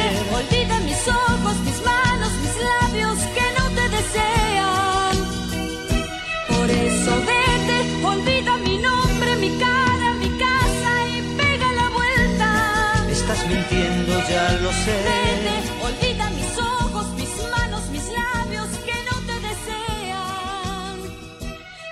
Vete, 7.15 8.05
olvida 8.05 8.57
mi 8.57 8.77
nombre, 8.77 9.35
mi 9.37 9.49
cara, 9.57 10.13
mi 10.19 10.29
casa 10.37 11.07
y 11.07 11.21
pega 11.37 11.71
la 11.73 11.89
vuelta. 11.89 13.05
Estás 13.09 13.47
mintiendo, 13.47 14.13
ya 14.29 14.51
lo 14.61 14.71
sé. 14.73 14.95
Vete, 15.07 15.55
olvida 15.83 16.29
mis 16.31 16.57
ojos, 16.57 17.07
mis 17.15 17.29
manos, 17.51 17.89
mis 17.91 18.05
labios 18.11 18.67
que 18.85 18.93
no 19.09 19.15
te 19.25 19.35
desean. 19.47 20.95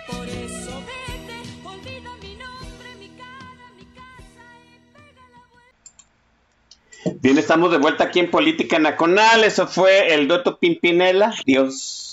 Por 0.07 0.27
eso 0.27 0.83
vete, 0.91 1.37
olvida 1.63 2.11
mi 2.21 2.35
nombre, 2.35 2.95
mi 2.99 3.07
cara, 3.09 3.65
mi 3.77 3.85
casa 3.85 4.45
y 4.67 4.75
pega 4.93 5.23
la 5.31 5.41
vuelta. 5.49 7.19
Bien, 7.21 7.37
estamos 7.37 7.71
de 7.71 7.77
vuelta 7.77 8.03
aquí 8.05 8.19
en 8.19 8.29
Política 8.29 8.79
Nacional. 8.79 9.43
Eso 9.43 9.65
fue 9.67 10.13
el 10.13 10.27
dueto 10.27 10.59
Pimpinela, 10.59 11.33
Dios. 11.45 12.04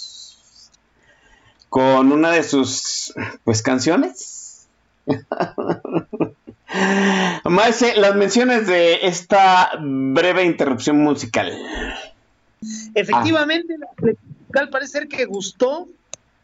Con 1.72 2.12
una 2.12 2.30
de 2.32 2.42
sus, 2.42 3.14
pues, 3.44 3.62
canciones. 3.62 4.66
Maese, 7.44 7.96
las 7.96 8.14
menciones 8.14 8.66
de 8.66 9.06
esta 9.06 9.70
breve 9.80 10.44
interrupción 10.44 10.98
musical. 10.98 11.50
Efectivamente, 12.94 13.78
la 13.78 13.87
musical 13.98 14.68
parece 14.68 14.92
ser 14.92 15.08
que 15.08 15.24
gustó 15.24 15.88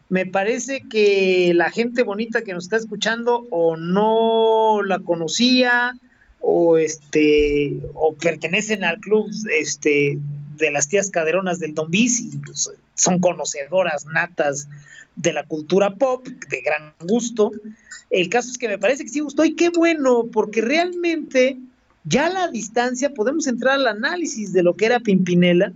me 0.08 0.24
parece 0.24 0.84
que 0.88 1.52
la 1.54 1.70
gente 1.70 2.04
bonita 2.04 2.40
que 2.40 2.54
nos 2.54 2.64
está 2.64 2.78
escuchando 2.78 3.46
o 3.50 3.76
no 3.76 4.80
la 4.82 5.00
conocía 5.00 5.94
o 6.40 6.78
este 6.78 7.76
o 7.92 8.14
pertenecen 8.14 8.82
al 8.82 8.98
club 9.00 9.30
este 9.60 10.18
de 10.56 10.70
las 10.70 10.88
tías 10.88 11.10
caderonas 11.10 11.58
del 11.58 11.74
Don 11.74 11.90
Bis 11.90 12.20
y 12.20 12.38
pues, 12.38 12.72
son 12.94 13.18
conocedoras 13.18 14.06
natas 14.06 14.68
de 15.18 15.33
la 15.33 15.44
cultura 15.44 15.94
pop 15.94 16.26
de 16.26 16.61
gran 16.62 16.94
gusto. 17.00 17.52
El 18.11 18.28
caso 18.28 18.50
es 18.50 18.59
que 18.59 18.68
me 18.68 18.78
parece 18.78 19.04
que 19.04 19.11
sí 19.11 19.20
gustó 19.20 19.44
y 19.44 19.54
qué 19.54 19.68
bueno, 19.70 20.24
porque 20.33 20.62
realmente 20.62 21.59
ya 22.04 22.26
a 22.26 22.31
la 22.31 22.48
distancia 22.48 23.12
podemos 23.12 23.46
entrar 23.46 23.74
al 23.74 23.87
análisis 23.87 24.52
de 24.52 24.62
lo 24.62 24.74
que 24.74 24.87
era 24.87 25.00
Pimpinela 25.00 25.72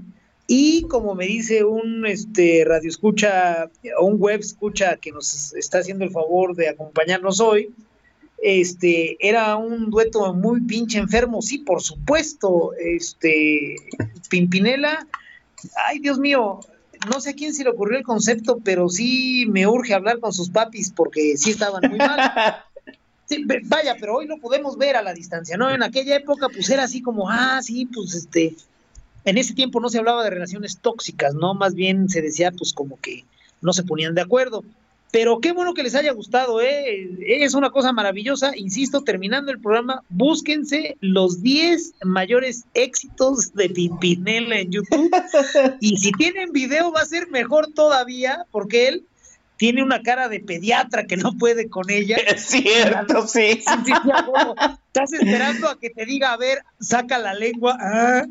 y 0.47 0.83
como 0.83 1.15
me 1.15 1.27
dice 1.27 1.65
un 1.65 2.07
este 2.07 2.65
radio 2.67 2.89
escucha 2.89 3.71
o 3.99 4.07
un 4.07 4.21
web 4.21 4.41
escucha 4.41 4.97
que 4.97 5.13
nos 5.13 5.55
está 5.55 5.79
haciendo 5.79 6.05
el 6.05 6.11
favor 6.11 6.55
de 6.55 6.69
acompañarnos 6.69 7.41
hoy, 7.41 7.71
este 8.43 9.17
era 9.21 9.57
un 9.57 9.91
dueto 9.91 10.35
muy 10.35 10.61
pinche 10.63 10.99
enfermo, 10.99 11.43
sí, 11.43 11.59
por 11.59 11.83
supuesto, 11.83 12.73
este 12.79 13.77
Pimpinela, 14.31 15.07
ay 15.87 16.01
Dios 16.01 16.19
mío, 16.19 16.61
no 17.09 17.21
sé 17.21 17.31
a 17.31 17.35
quién 17.35 17.55
se 17.55 17.65
le 17.65 17.71
ocurrió 17.71 17.99
el 17.99 18.05
concepto, 18.05 18.59
pero 18.65 18.89
sí 18.89 19.47
me 19.49 19.67
urge 19.67 19.95
hablar 19.95 20.21
con 20.21 20.33
sus 20.33 20.51
papis 20.51 20.93
porque 20.95 21.37
sí 21.37 21.51
estaban 21.51 21.83
muy 21.89 21.99
mal. 21.99 22.21
vaya, 23.65 23.97
pero 23.99 24.17
hoy 24.17 24.27
lo 24.27 24.39
podemos 24.39 24.77
ver 24.77 24.97
a 24.97 25.03
la 25.03 25.15
distancia, 25.15 25.57
¿no? 25.57 25.71
En 25.71 25.83
aquella 25.83 26.17
época, 26.17 26.49
pues 26.49 26.69
era 26.71 26.85
así 26.85 27.03
como, 27.03 27.31
ah, 27.31 27.61
sí, 27.63 27.87
pues 27.87 28.15
este, 28.15 28.55
en 29.25 29.39
ese 29.39 29.55
tiempo 29.55 29.81
no 29.81 29.89
se 29.89 29.99
hablaba 29.99 30.25
de 30.25 30.31
relaciones 30.31 30.79
tóxicas, 30.79 31.35
¿no? 31.35 31.55
Más 31.55 31.75
bien 31.75 32.09
se 32.09 32.23
decía, 32.23 32.53
pues 32.53 32.73
como 32.73 33.01
que 33.01 33.25
no 33.61 33.73
se 33.73 33.85
ponían 33.85 34.15
de 34.15 34.23
acuerdo. 34.23 34.65
Pero 35.13 35.41
qué 35.41 35.53
bueno 35.53 35.75
que 35.75 35.83
les 35.83 35.95
haya 35.95 36.11
gustado, 36.13 36.63
¿eh? 36.63 37.07
Es 37.27 37.53
una 37.53 37.71
cosa 37.71 37.93
maravillosa. 37.93 38.57
Insisto, 38.57 39.03
terminando 39.03 39.53
el 39.53 39.61
programa, 39.61 40.03
búsquense 40.09 40.97
los 41.01 41.43
10 41.43 41.97
mayores 42.03 42.65
éxitos 42.73 43.53
de 43.53 43.69
Pimpinela 43.69 44.59
en 44.59 44.73
YouTube. 44.73 45.15
y 45.81 45.99
si 45.99 46.13
tienen 46.13 46.51
video, 46.53 46.93
va 46.93 47.03
a 47.03 47.07
ser 47.07 47.29
mejor 47.29 47.75
todavía, 47.75 48.47
porque 48.51 48.89
él 48.89 49.05
tiene 49.59 49.83
una 49.83 50.03
cara 50.03 50.31
de 50.31 50.41
pediatra 50.41 51.07
que 51.07 51.19
no 51.19 51.37
puede 51.37 51.69
con 51.69 51.91
ella. 51.91 52.17
Es 52.27 52.47
cierto, 52.47 53.29
sí. 53.29 53.63
Estás 53.63 55.13
esperando 55.13 55.69
a 55.69 55.79
que 55.79 55.91
te 55.91 56.07
diga, 56.07 56.33
a 56.33 56.39
ver, 56.39 56.63
saca 56.81 57.19
la 57.19 57.35
lengua. 57.35 57.77
Ah, 57.79 58.25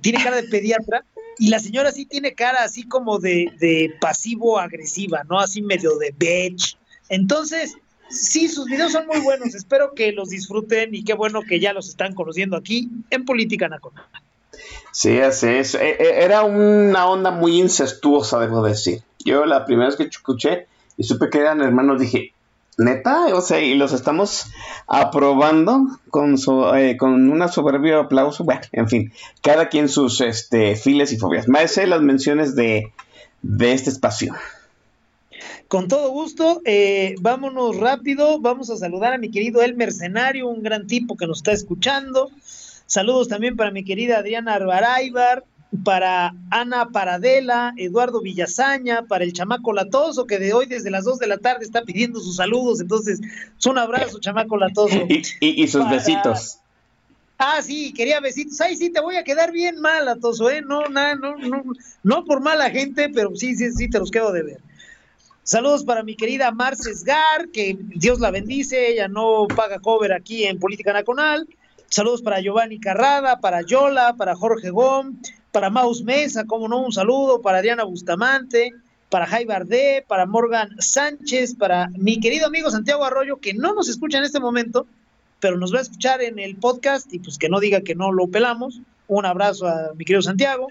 tiene 0.00 0.24
cara 0.24 0.42
de 0.42 0.48
pediatra. 0.48 1.04
Y 1.38 1.48
la 1.48 1.58
señora 1.58 1.92
sí 1.92 2.06
tiene 2.06 2.34
cara 2.34 2.64
así 2.64 2.88
como 2.88 3.18
de, 3.18 3.52
de 3.58 3.94
pasivo-agresiva, 4.00 5.24
¿no? 5.28 5.38
Así 5.38 5.62
medio 5.62 5.96
de 5.98 6.14
bitch. 6.16 6.78
Entonces, 7.08 7.76
sí, 8.08 8.48
sus 8.48 8.66
videos 8.66 8.92
son 8.92 9.06
muy 9.06 9.20
buenos. 9.20 9.54
Espero 9.54 9.92
que 9.94 10.12
los 10.12 10.30
disfruten 10.30 10.94
y 10.94 11.04
qué 11.04 11.14
bueno 11.14 11.42
que 11.42 11.60
ya 11.60 11.72
los 11.72 11.88
están 11.88 12.14
conociendo 12.14 12.56
aquí 12.56 12.88
en 13.10 13.24
Política 13.24 13.68
Nacional. 13.68 14.04
Sí, 14.92 15.20
así 15.20 15.46
es. 15.48 15.74
E, 15.74 15.90
e, 15.90 16.24
era 16.24 16.44
una 16.44 17.06
onda 17.06 17.30
muy 17.30 17.60
incestuosa, 17.60 18.40
debo 18.40 18.62
decir. 18.62 19.02
Yo 19.24 19.44
la 19.44 19.66
primera 19.66 19.88
vez 19.88 19.96
que 19.96 20.04
escuché 20.04 20.66
y 20.96 21.04
supe 21.04 21.28
que 21.28 21.38
eran 21.38 21.60
hermanos, 21.60 22.00
dije, 22.00 22.32
neta, 22.76 23.34
o 23.34 23.40
sea, 23.40 23.60
y 23.60 23.74
los 23.74 23.92
estamos 23.92 24.50
aprobando 24.86 25.86
con 26.10 26.38
su, 26.38 26.74
eh, 26.74 26.96
con 26.96 27.30
una 27.30 27.48
soberbio 27.48 28.00
aplauso. 28.00 28.44
Bueno, 28.44 28.62
en 28.72 28.88
fin, 28.88 29.12
cada 29.42 29.68
quien 29.68 29.88
sus 29.88 30.20
este, 30.20 30.76
files 30.76 31.12
y 31.12 31.16
fobias. 31.16 31.48
Más 31.48 31.76
las 31.76 32.00
menciones 32.02 32.54
de, 32.54 32.92
de 33.42 33.72
este 33.72 33.90
espacio. 33.90 34.34
Con 35.68 35.88
todo 35.88 36.10
gusto, 36.10 36.62
eh, 36.64 37.16
vámonos 37.20 37.76
rápido, 37.76 38.38
vamos 38.40 38.70
a 38.70 38.76
saludar 38.76 39.12
a 39.12 39.18
mi 39.18 39.30
querido 39.30 39.62
El 39.62 39.74
Mercenario, 39.74 40.46
un 40.46 40.62
gran 40.62 40.86
tipo 40.86 41.16
que 41.16 41.26
nos 41.26 41.38
está 41.38 41.52
escuchando. 41.52 42.30
Saludos 42.86 43.26
también 43.26 43.56
para 43.56 43.72
mi 43.72 43.84
querida 43.84 44.18
Adriana 44.18 44.54
Arbaraibar, 44.54 45.44
para 45.84 46.34
Ana 46.50 46.90
Paradela, 46.90 47.74
Eduardo 47.76 48.20
Villazaña, 48.20 49.02
para 49.02 49.24
el 49.24 49.32
chamaco 49.32 49.72
Latoso, 49.72 50.26
que 50.26 50.38
de 50.38 50.52
hoy 50.52 50.66
desde 50.66 50.90
las 50.90 51.04
2 51.04 51.18
de 51.18 51.26
la 51.26 51.38
tarde 51.38 51.64
está 51.64 51.82
pidiendo 51.82 52.20
sus 52.20 52.36
saludos. 52.36 52.80
Entonces, 52.80 53.20
un 53.66 53.78
abrazo, 53.78 54.18
chamaco 54.20 54.56
Latoso. 54.56 55.06
y, 55.40 55.68
sus 55.68 55.88
besitos. 55.88 56.58
Ah, 57.38 57.60
sí, 57.62 57.92
quería 57.92 58.20
besitos. 58.20 58.60
Ay, 58.60 58.76
sí, 58.76 58.90
te 58.90 59.00
voy 59.00 59.16
a 59.16 59.24
quedar 59.24 59.52
bien 59.52 59.80
mal, 59.80 60.04
Latoso, 60.04 60.48
¿eh? 60.50 60.62
No, 60.62 60.88
no, 60.88 61.16
no, 61.16 61.36
no, 61.36 61.64
no 62.02 62.24
por 62.24 62.40
mala 62.40 62.70
gente, 62.70 63.10
pero 63.10 63.34
sí, 63.34 63.56
sí, 63.56 63.72
sí, 63.72 63.90
te 63.90 63.98
los 63.98 64.10
quedo 64.10 64.32
de 64.32 64.42
ver. 64.42 64.60
Saludos 65.42 65.84
para 65.84 66.02
mi 66.02 66.16
querida 66.16 66.50
Marces 66.50 67.04
Gar, 67.04 67.48
que 67.52 67.76
Dios 67.78 68.18
la 68.18 68.32
bendice, 68.32 68.88
ella 68.88 69.06
no 69.06 69.46
paga 69.46 69.78
cover 69.78 70.12
aquí 70.12 70.44
en 70.44 70.58
Política 70.58 70.92
Nacional. 70.92 71.46
Saludos 71.88 72.20
para 72.20 72.40
Giovanni 72.40 72.80
Carrada, 72.80 73.38
para 73.38 73.62
Yola, 73.62 74.16
para 74.16 74.34
Jorge 74.34 74.70
Gom, 74.70 75.14
para 75.56 75.70
Maus 75.70 76.02
Mesa, 76.02 76.44
como 76.44 76.68
no, 76.68 76.80
un 76.80 76.92
saludo, 76.92 77.40
para 77.40 77.62
Diana 77.62 77.84
Bustamante, 77.84 78.74
para 79.08 79.26
Jai 79.26 79.46
Bardé, 79.46 80.04
para 80.06 80.26
Morgan 80.26 80.68
Sánchez, 80.80 81.54
para 81.54 81.88
mi 81.96 82.20
querido 82.20 82.48
amigo 82.48 82.70
Santiago 82.70 83.06
Arroyo, 83.06 83.38
que 83.38 83.54
no 83.54 83.72
nos 83.72 83.88
escucha 83.88 84.18
en 84.18 84.24
este 84.24 84.38
momento, 84.38 84.86
pero 85.40 85.56
nos 85.56 85.72
va 85.72 85.78
a 85.78 85.80
escuchar 85.80 86.20
en 86.20 86.38
el 86.38 86.56
podcast 86.56 87.10
y 87.10 87.20
pues 87.20 87.38
que 87.38 87.48
no 87.48 87.58
diga 87.58 87.80
que 87.80 87.94
no 87.94 88.12
lo 88.12 88.28
pelamos. 88.28 88.82
Un 89.08 89.24
abrazo 89.24 89.66
a 89.66 89.94
mi 89.96 90.04
querido 90.04 90.20
Santiago. 90.20 90.68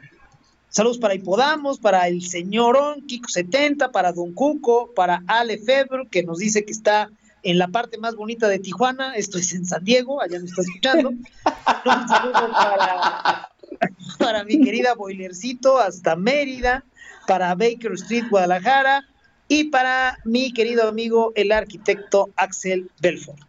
Saludos 0.69 0.99
para 0.99 1.15
Hipodamos, 1.15 1.79
para 1.79 2.07
el 2.07 2.21
señorón 2.21 3.07
Kiko70, 3.07 3.89
para 3.89 4.13
Don 4.13 4.33
Cuco, 4.33 4.91
para 4.95 5.23
Ale 5.25 5.57
Febre, 5.57 6.07
que 6.11 6.21
nos 6.21 6.37
dice 6.37 6.63
que 6.63 6.71
está 6.71 7.09
en 7.41 7.57
la 7.57 7.69
parte 7.69 7.97
más 7.97 8.15
bonita 8.15 8.47
de 8.47 8.59
Tijuana. 8.59 9.15
Esto 9.15 9.39
es 9.39 9.51
en 9.53 9.65
San 9.65 9.83
Diego, 9.83 10.21
allá 10.21 10.37
nos 10.37 10.51
está 10.51 10.61
escuchando. 10.61 11.09
Un 11.85 12.07
saludo 12.07 12.51
para 12.51 13.49
para 14.19 14.43
mi 14.43 14.61
querida 14.61 14.95
Boilercito 14.95 15.79
hasta 15.79 16.15
Mérida, 16.15 16.83
para 17.27 17.55
Baker 17.55 17.93
Street, 17.93 18.25
Guadalajara, 18.29 19.03
y 19.47 19.65
para 19.65 20.17
mi 20.25 20.53
querido 20.53 20.87
amigo 20.87 21.31
el 21.35 21.51
arquitecto 21.51 22.29
Axel 22.35 22.89
Belfort. 22.99 23.39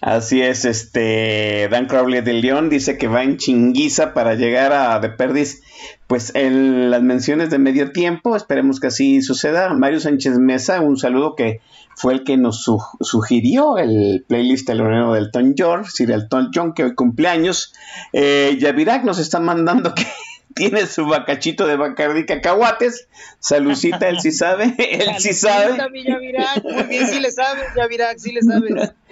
Así 0.00 0.42
es, 0.42 0.64
este 0.64 1.66
Dan 1.70 1.86
Crowley 1.86 2.20
de 2.20 2.34
León 2.34 2.68
dice 2.68 2.98
que 2.98 3.08
va 3.08 3.22
en 3.22 3.38
chinguiza 3.38 4.12
para 4.12 4.34
llegar 4.34 4.72
a 4.72 4.98
De 5.00 5.08
Perdis, 5.08 5.62
pues 6.06 6.34
en 6.34 6.90
las 6.90 7.02
menciones 7.02 7.48
de 7.48 7.58
medio 7.58 7.90
tiempo, 7.90 8.36
esperemos 8.36 8.80
que 8.80 8.88
así 8.88 9.22
suceda. 9.22 9.72
Mario 9.72 10.00
Sánchez 10.00 10.38
Mesa, 10.38 10.80
un 10.80 10.98
saludo 10.98 11.34
que 11.34 11.60
fue 11.96 12.14
el 12.14 12.24
que 12.24 12.36
nos 12.36 12.68
sugirió 13.00 13.78
el 13.78 14.24
playlist 14.26 14.68
del 14.68 14.78
del 14.78 15.30
Ton 15.30 15.54
George, 15.56 15.90
Sir 15.90 16.10
Elton 16.10 16.50
John, 16.54 16.74
que 16.74 16.84
hoy 16.84 16.94
cumpleaños. 16.94 17.72
Eh, 18.12 18.56
Yavirak 18.60 19.04
nos 19.04 19.18
está 19.18 19.40
mandando 19.40 19.94
que 19.94 20.06
tiene 20.54 20.86
su 20.86 21.06
bacachito 21.06 21.66
de 21.66 21.76
Bacardi 21.76 22.26
cacahuates. 22.26 23.08
Salucita, 23.40 24.08
él 24.08 24.20
sí 24.20 24.30
sabe, 24.30 24.74
él 24.78 25.10
sí 25.18 25.34
sabe. 25.34 25.76
Muy 25.90 26.82
bien, 26.84 27.06
sí 27.08 27.20
le 27.20 27.30
sabe, 27.30 27.62
Yavirak, 27.76 28.18
sí 28.18 28.32
le 28.32 28.42
sabe. 28.42 28.92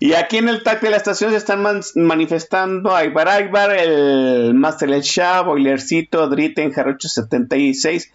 Y 0.00 0.14
aquí 0.14 0.38
en 0.38 0.48
el 0.48 0.62
TAC 0.62 0.80
de 0.80 0.88
la 0.88 0.96
estación 0.96 1.30
se 1.30 1.36
están 1.36 1.62
manifestando 1.96 2.96
Aybar 2.96 3.28
Aybar, 3.28 3.72
el 3.76 4.54
Master 4.54 4.90
El 4.90 5.02
Shah, 5.02 5.42
Boilercito, 5.42 6.28
Dritten, 6.28 6.72
Jarocho 6.72 7.08
76, 7.08 8.10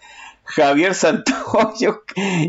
Javier 0.54 0.94
Santoyo, 0.94 2.02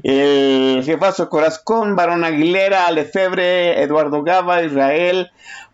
el 0.04 0.84
jefazo 0.84 1.30
Corazón, 1.30 1.96
Barón 1.96 2.24
Aguilera, 2.24 2.86
Alefebre, 2.86 3.82
Eduardo 3.82 4.24
Gaba, 4.24 4.64
Israel, 4.64 5.30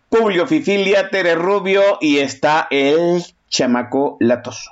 Publio 0.08 0.46
Fifilia, 0.46 1.10
Tere 1.10 1.34
Rubio 1.34 1.98
y 2.00 2.18
está 2.18 2.66
el 2.70 3.24
chamaco 3.48 4.16
latoso. 4.20 4.70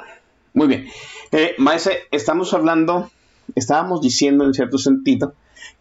Muy 0.55 0.69
bien. 0.69 0.87
Eh, 1.33 1.55
Maese, 1.59 2.05
estamos 2.11 2.53
hablando, 2.55 3.11
estábamos 3.55 4.01
diciendo 4.01 4.45
en 4.45 4.55
cierto 4.55 4.79
sentido 4.79 5.35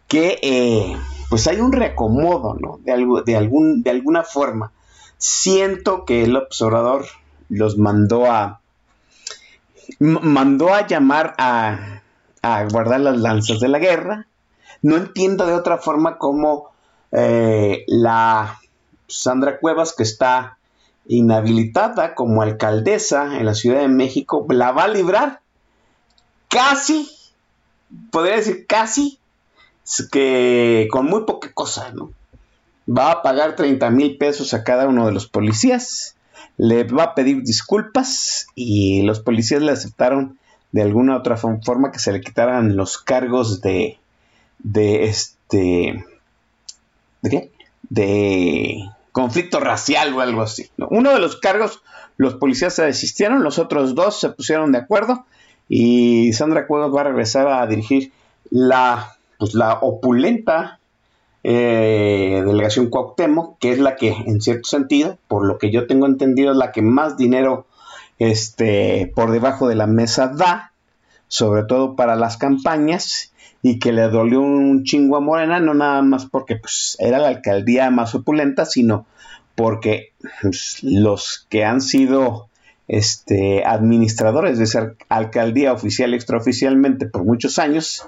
que 0.08 0.38
eh, 0.42 0.96
pues 1.28 1.46
hay 1.46 1.60
un 1.60 1.72
reacomodo, 1.72 2.54
¿no? 2.54 2.78
De, 2.84 2.92
algo, 2.92 3.22
de, 3.22 3.36
algún, 3.36 3.82
de 3.82 3.90
alguna 3.90 4.22
forma. 4.22 4.72
Siento 5.18 6.04
que 6.04 6.24
el 6.24 6.36
observador 6.36 7.06
los 7.48 7.78
mandó 7.78 8.30
a, 8.30 8.60
mandó 9.98 10.74
a 10.74 10.86
llamar 10.86 11.34
a, 11.38 12.00
guardar 12.70 13.00
las 13.00 13.18
lanzas 13.18 13.60
de 13.60 13.68
la 13.68 13.78
guerra. 13.78 14.26
No 14.82 14.96
entiendo 14.96 15.46
de 15.46 15.54
otra 15.54 15.78
forma 15.78 16.18
cómo 16.18 16.70
eh, 17.12 17.84
la 17.88 18.58
Sandra 19.08 19.58
Cuevas, 19.58 19.94
que 19.96 20.02
está 20.02 20.58
inhabilitada 21.08 22.14
como 22.14 22.42
alcaldesa 22.42 23.38
en 23.38 23.46
la 23.46 23.54
Ciudad 23.54 23.80
de 23.80 23.88
México, 23.88 24.44
la 24.48 24.72
va 24.72 24.84
a 24.84 24.88
librar 24.88 25.40
casi, 26.48 27.08
podría 28.10 28.36
decir 28.36 28.66
casi, 28.66 29.18
que 30.10 30.88
con 30.90 31.06
muy 31.06 31.24
poca 31.24 31.52
cosa, 31.52 31.92
¿no? 31.92 32.10
Va 32.88 33.10
a 33.10 33.22
pagar 33.22 33.56
30 33.56 33.90
mil 33.90 34.16
pesos 34.16 34.54
a 34.54 34.64
cada 34.64 34.88
uno 34.88 35.06
de 35.06 35.12
los 35.12 35.26
policías, 35.28 36.15
le 36.58 36.84
va 36.84 37.04
a 37.04 37.14
pedir 37.14 37.42
disculpas 37.42 38.46
y 38.54 39.02
los 39.02 39.20
policías 39.20 39.62
le 39.62 39.72
aceptaron 39.72 40.38
de 40.72 40.82
alguna 40.82 41.16
otra 41.16 41.36
forma 41.36 41.92
que 41.92 41.98
se 41.98 42.12
le 42.12 42.20
quitaran 42.20 42.76
los 42.76 42.98
cargos 42.98 43.60
de, 43.60 43.98
de 44.58 45.04
este, 45.04 46.04
¿de 47.22 47.30
qué? 47.30 47.50
De 47.88 48.84
conflicto 49.12 49.60
racial 49.60 50.12
o 50.14 50.20
algo 50.20 50.42
así. 50.42 50.70
Uno 50.76 51.12
de 51.12 51.20
los 51.20 51.36
cargos, 51.36 51.82
los 52.16 52.34
policías 52.34 52.74
se 52.74 52.84
desistieron, 52.84 53.42
los 53.42 53.58
otros 53.58 53.94
dos 53.94 54.20
se 54.20 54.30
pusieron 54.30 54.72
de 54.72 54.78
acuerdo 54.78 55.24
y 55.68 56.32
Sandra 56.32 56.66
Cuevas 56.66 56.94
va 56.94 57.02
a 57.02 57.04
regresar 57.04 57.48
a 57.48 57.66
dirigir 57.66 58.12
la, 58.50 59.16
pues, 59.38 59.54
la 59.54 59.74
opulenta 59.74 60.78
eh, 61.48 62.42
delegación 62.44 62.90
Cuauhtémoc, 62.90 63.60
que 63.60 63.70
es 63.70 63.78
la 63.78 63.94
que, 63.94 64.08
en 64.08 64.40
cierto 64.40 64.68
sentido, 64.68 65.16
por 65.28 65.46
lo 65.46 65.58
que 65.58 65.70
yo 65.70 65.86
tengo 65.86 66.06
entendido, 66.06 66.50
es 66.50 66.56
la 66.56 66.72
que 66.72 66.82
más 66.82 67.16
dinero 67.16 67.66
este, 68.18 69.12
por 69.14 69.30
debajo 69.30 69.68
de 69.68 69.76
la 69.76 69.86
mesa 69.86 70.26
da, 70.26 70.72
sobre 71.28 71.62
todo 71.62 71.94
para 71.94 72.16
las 72.16 72.36
campañas, 72.36 73.32
y 73.62 73.78
que 73.78 73.92
le 73.92 74.08
dolió 74.08 74.40
un 74.40 74.82
chingo 74.82 75.16
a 75.16 75.20
Morena, 75.20 75.60
no 75.60 75.72
nada 75.72 76.02
más 76.02 76.26
porque 76.26 76.56
pues, 76.56 76.96
era 76.98 77.18
la 77.18 77.28
alcaldía 77.28 77.92
más 77.92 78.16
opulenta, 78.16 78.64
sino 78.64 79.06
porque 79.54 80.14
pues, 80.42 80.82
los 80.82 81.46
que 81.48 81.64
han 81.64 81.80
sido 81.80 82.48
este, 82.88 83.64
administradores 83.64 84.58
de 84.58 84.64
esa 84.64 84.94
alcaldía 85.08 85.72
oficial 85.72 86.10
y 86.10 86.16
extraoficialmente 86.16 87.06
por 87.06 87.22
muchos 87.22 87.60
años, 87.60 88.04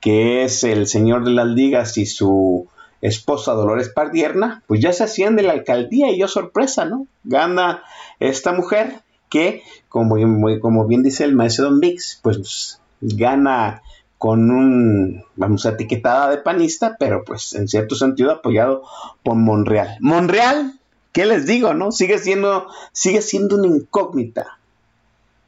que 0.00 0.42
es 0.42 0.64
el 0.64 0.88
señor 0.88 1.24
de 1.24 1.30
las 1.30 1.46
ligas 1.46 1.96
y 1.96 2.06
su 2.06 2.66
esposa 3.02 3.52
Dolores 3.52 3.88
Pardierna, 3.88 4.62
pues 4.66 4.80
ya 4.80 4.92
se 4.92 5.04
hacían 5.04 5.36
de 5.36 5.42
la 5.42 5.52
alcaldía 5.52 6.10
y 6.10 6.18
yo 6.18 6.28
sorpresa, 6.28 6.84
¿no? 6.84 7.06
Gana 7.24 7.82
esta 8.18 8.52
mujer 8.52 9.00
que, 9.28 9.62
como, 9.88 10.16
como 10.60 10.86
bien 10.86 11.02
dice 11.02 11.24
el 11.24 11.34
maestro 11.34 11.66
Don 11.66 11.80
Vix, 11.80 12.20
pues 12.22 12.80
gana 13.00 13.82
con 14.18 14.50
un, 14.50 15.24
vamos 15.36 15.64
etiquetada 15.64 16.28
de 16.28 16.38
panista, 16.38 16.96
pero 16.98 17.24
pues 17.24 17.54
en 17.54 17.68
cierto 17.68 17.94
sentido 17.94 18.32
apoyado 18.32 18.82
por 19.22 19.34
Monreal. 19.36 19.96
Monreal, 20.00 20.78
¿qué 21.12 21.24
les 21.24 21.46
digo, 21.46 21.72
no? 21.72 21.90
Sigue 21.90 22.18
siendo, 22.18 22.66
sigue 22.92 23.22
siendo 23.22 23.56
una 23.56 23.68
incógnita. 23.68 24.58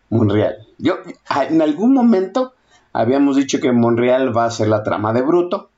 Monreal. 0.09 0.67
Yo, 0.79 0.97
en 1.51 1.61
algún 1.61 1.93
momento 1.93 2.55
habíamos 2.95 3.37
dicho 3.37 3.61
que 3.61 3.73
Monreal 3.73 4.35
va 4.35 4.47
a 4.47 4.51
ser 4.51 4.69
la 4.69 4.83
trama 4.83 5.13
de 5.13 5.23
Bruto, 5.23 5.69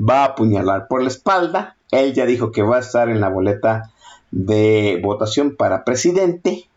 va 0.00 0.22
a 0.22 0.26
apuñalar 0.26 0.88
por 0.88 1.02
la 1.02 1.08
espalda. 1.08 1.76
Él 1.90 2.14
ya 2.14 2.26
dijo 2.26 2.52
que 2.52 2.62
va 2.62 2.76
a 2.76 2.80
estar 2.80 3.08
en 3.08 3.20
la 3.20 3.28
boleta 3.28 3.90
de 4.30 5.00
votación 5.02 5.56
para 5.56 5.84
presidente. 5.84 6.68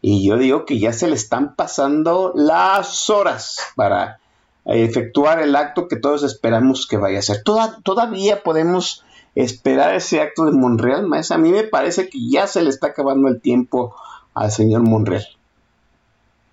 Y 0.00 0.26
yo 0.26 0.36
digo 0.36 0.64
que 0.64 0.78
ya 0.78 0.92
se 0.92 1.08
le 1.08 1.14
están 1.14 1.54
pasando 1.54 2.32
las 2.34 3.08
horas 3.08 3.58
para 3.76 4.18
efectuar 4.64 5.40
el 5.40 5.56
acto 5.56 5.88
que 5.88 5.96
todos 5.96 6.22
esperamos 6.22 6.86
que 6.86 6.96
vaya 6.96 7.18
a 7.18 7.22
ser. 7.22 7.42
todavía 7.42 8.42
podemos 8.42 9.04
esperar 9.34 9.94
ese 9.94 10.20
acto 10.20 10.44
de 10.44 10.52
Monreal, 10.52 11.08
A 11.30 11.38
mí 11.38 11.50
me 11.50 11.64
parece 11.64 12.08
que 12.08 12.18
ya 12.28 12.46
se 12.46 12.62
le 12.62 12.70
está 12.70 12.88
acabando 12.88 13.28
el 13.28 13.40
tiempo 13.40 13.94
al 14.34 14.50
señor 14.50 14.82
Monreal. 14.82 15.26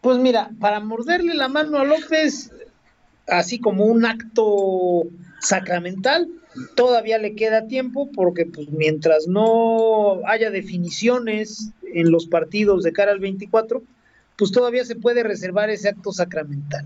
Pues 0.01 0.17
mira, 0.17 0.49
para 0.59 0.79
morderle 0.79 1.33
la 1.33 1.49
mano 1.49 1.77
a 1.77 1.83
López, 1.83 2.53
así 3.27 3.59
como 3.59 3.85
un 3.85 4.05
acto 4.05 5.03
sacramental, 5.41 6.27
todavía 6.75 7.17
le 7.17 7.35
queda 7.35 7.67
tiempo 7.67 8.09
porque 8.11 8.45
pues 8.45 8.69
mientras 8.69 9.27
no 9.27 10.21
haya 10.27 10.49
definiciones 10.49 11.71
en 11.93 12.11
los 12.11 12.27
partidos 12.27 12.83
de 12.83 12.93
cara 12.93 13.11
al 13.11 13.19
24, 13.19 13.81
pues 14.37 14.51
todavía 14.51 14.85
se 14.85 14.95
puede 14.95 15.23
reservar 15.23 15.69
ese 15.69 15.89
acto 15.89 16.11
sacramental. 16.11 16.85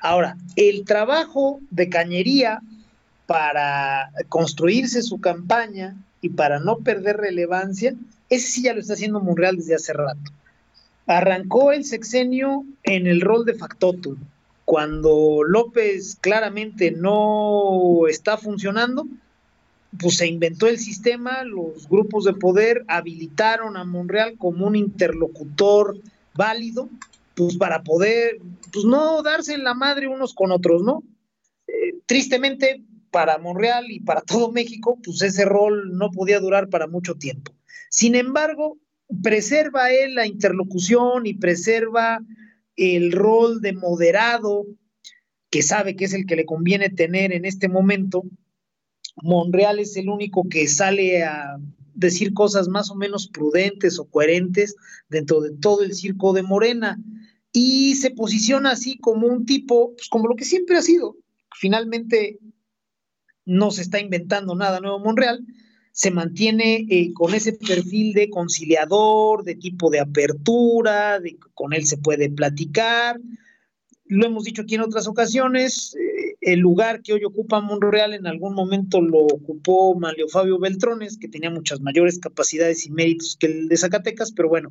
Ahora, 0.00 0.36
el 0.56 0.84
trabajo 0.84 1.60
de 1.70 1.88
cañería 1.88 2.60
para 3.26 4.10
construirse 4.28 5.02
su 5.02 5.20
campaña 5.20 5.96
y 6.20 6.30
para 6.30 6.58
no 6.58 6.78
perder 6.78 7.16
relevancia, 7.16 7.94
ese 8.28 8.46
sí 8.48 8.62
ya 8.62 8.74
lo 8.74 8.80
está 8.80 8.94
haciendo 8.94 9.20
Monreal 9.20 9.56
desde 9.56 9.74
hace 9.74 9.92
rato. 9.92 10.32
Arrancó 11.06 11.72
el 11.72 11.84
sexenio 11.84 12.64
en 12.82 13.06
el 13.06 13.20
rol 13.20 13.44
de 13.44 13.54
factotum, 13.54 14.16
cuando 14.64 15.42
López 15.46 16.16
claramente 16.20 16.90
no 16.90 18.06
está 18.08 18.38
funcionando, 18.38 19.06
pues 19.98 20.16
se 20.16 20.26
inventó 20.26 20.66
el 20.66 20.78
sistema, 20.78 21.44
los 21.44 21.88
grupos 21.88 22.24
de 22.24 22.32
poder 22.34 22.84
habilitaron 22.88 23.76
a 23.76 23.84
Monreal 23.84 24.36
como 24.38 24.66
un 24.66 24.76
interlocutor 24.76 25.98
válido, 26.34 26.88
pues 27.34 27.56
para 27.56 27.82
poder, 27.82 28.38
pues 28.72 28.84
no 28.84 29.22
darse 29.22 29.58
la 29.58 29.74
madre 29.74 30.08
unos 30.08 30.34
con 30.34 30.50
otros, 30.50 30.82
¿no? 30.82 31.02
Eh, 31.66 31.94
tristemente 32.06 32.82
para 33.10 33.38
Monreal 33.38 33.90
y 33.90 34.00
para 34.00 34.20
todo 34.22 34.50
México, 34.50 34.98
pues 35.04 35.22
ese 35.22 35.44
rol 35.44 35.96
no 35.96 36.10
podía 36.10 36.40
durar 36.40 36.68
para 36.68 36.86
mucho 36.86 37.14
tiempo. 37.14 37.52
Sin 37.90 38.14
embargo, 38.14 38.78
preserva 39.22 39.90
él 39.90 40.14
la 40.14 40.26
interlocución 40.26 41.26
y 41.26 41.34
preserva 41.34 42.20
el 42.76 43.12
rol 43.12 43.60
de 43.60 43.72
moderado 43.72 44.66
que 45.50 45.62
sabe 45.62 45.94
que 45.94 46.06
es 46.06 46.14
el 46.14 46.26
que 46.26 46.36
le 46.36 46.46
conviene 46.46 46.90
tener 46.90 47.32
en 47.32 47.44
este 47.44 47.68
momento. 47.68 48.24
Monreal 49.22 49.78
es 49.78 49.96
el 49.96 50.08
único 50.08 50.48
que 50.48 50.66
sale 50.66 51.22
a 51.22 51.58
decir 51.94 52.34
cosas 52.34 52.68
más 52.68 52.90
o 52.90 52.96
menos 52.96 53.28
prudentes 53.28 53.98
o 53.98 54.06
coherentes 54.06 54.74
dentro 55.08 55.40
de 55.40 55.56
todo 55.56 55.82
el 55.82 55.94
circo 55.94 56.32
de 56.32 56.42
Morena 56.42 56.98
y 57.52 57.94
se 57.94 58.10
posiciona 58.10 58.72
así 58.72 58.98
como 58.98 59.28
un 59.28 59.46
tipo, 59.46 59.94
pues 59.94 60.08
como 60.08 60.26
lo 60.26 60.34
que 60.34 60.44
siempre 60.44 60.76
ha 60.76 60.82
sido. 60.82 61.16
Finalmente 61.56 62.40
no 63.44 63.70
se 63.70 63.82
está 63.82 64.00
inventando 64.00 64.56
nada 64.56 64.80
nuevo 64.80 64.98
Monreal, 64.98 65.46
se 65.94 66.10
mantiene 66.10 66.88
eh, 66.90 67.12
con 67.14 67.34
ese 67.34 67.52
perfil 67.52 68.14
de 68.14 68.28
conciliador, 68.28 69.44
de 69.44 69.54
tipo 69.54 69.90
de 69.90 70.00
apertura, 70.00 71.20
con 71.54 71.72
él 71.72 71.86
se 71.86 71.98
puede 71.98 72.28
platicar. 72.30 73.20
Lo 74.06 74.26
hemos 74.26 74.42
dicho 74.42 74.62
aquí 74.62 74.74
en 74.74 74.80
otras 74.80 75.06
ocasiones, 75.06 75.94
eh, 75.94 76.34
el 76.40 76.58
lugar 76.58 77.00
que 77.00 77.12
hoy 77.12 77.24
ocupa 77.24 77.60
Monreal 77.60 78.12
en 78.12 78.26
algún 78.26 78.54
momento 78.54 79.00
lo 79.00 79.20
ocupó 79.20 79.94
Manlio 79.94 80.26
Fabio 80.28 80.58
Beltrones, 80.58 81.16
que 81.16 81.28
tenía 81.28 81.48
muchas 81.48 81.80
mayores 81.80 82.18
capacidades 82.18 82.84
y 82.86 82.90
méritos 82.90 83.36
que 83.38 83.46
el 83.46 83.68
de 83.68 83.76
Zacatecas, 83.76 84.32
pero 84.32 84.48
bueno, 84.48 84.70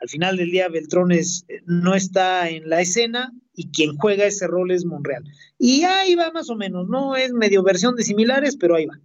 al 0.00 0.08
final 0.08 0.38
del 0.38 0.52
día 0.52 0.70
Beltrones 0.70 1.44
eh, 1.48 1.60
no 1.66 1.94
está 1.94 2.48
en 2.48 2.70
la 2.70 2.80
escena 2.80 3.30
y 3.54 3.70
quien 3.72 3.98
juega 3.98 4.24
ese 4.24 4.46
rol 4.46 4.70
es 4.70 4.86
Monreal. 4.86 5.24
Y 5.58 5.82
ahí 5.82 6.14
va 6.14 6.30
más 6.32 6.48
o 6.48 6.56
menos, 6.56 6.88
no 6.88 7.14
es 7.14 7.30
medio 7.34 7.62
versión 7.62 7.94
de 7.94 8.04
similares, 8.04 8.56
pero 8.56 8.74
ahí 8.74 8.86
va. 8.86 8.98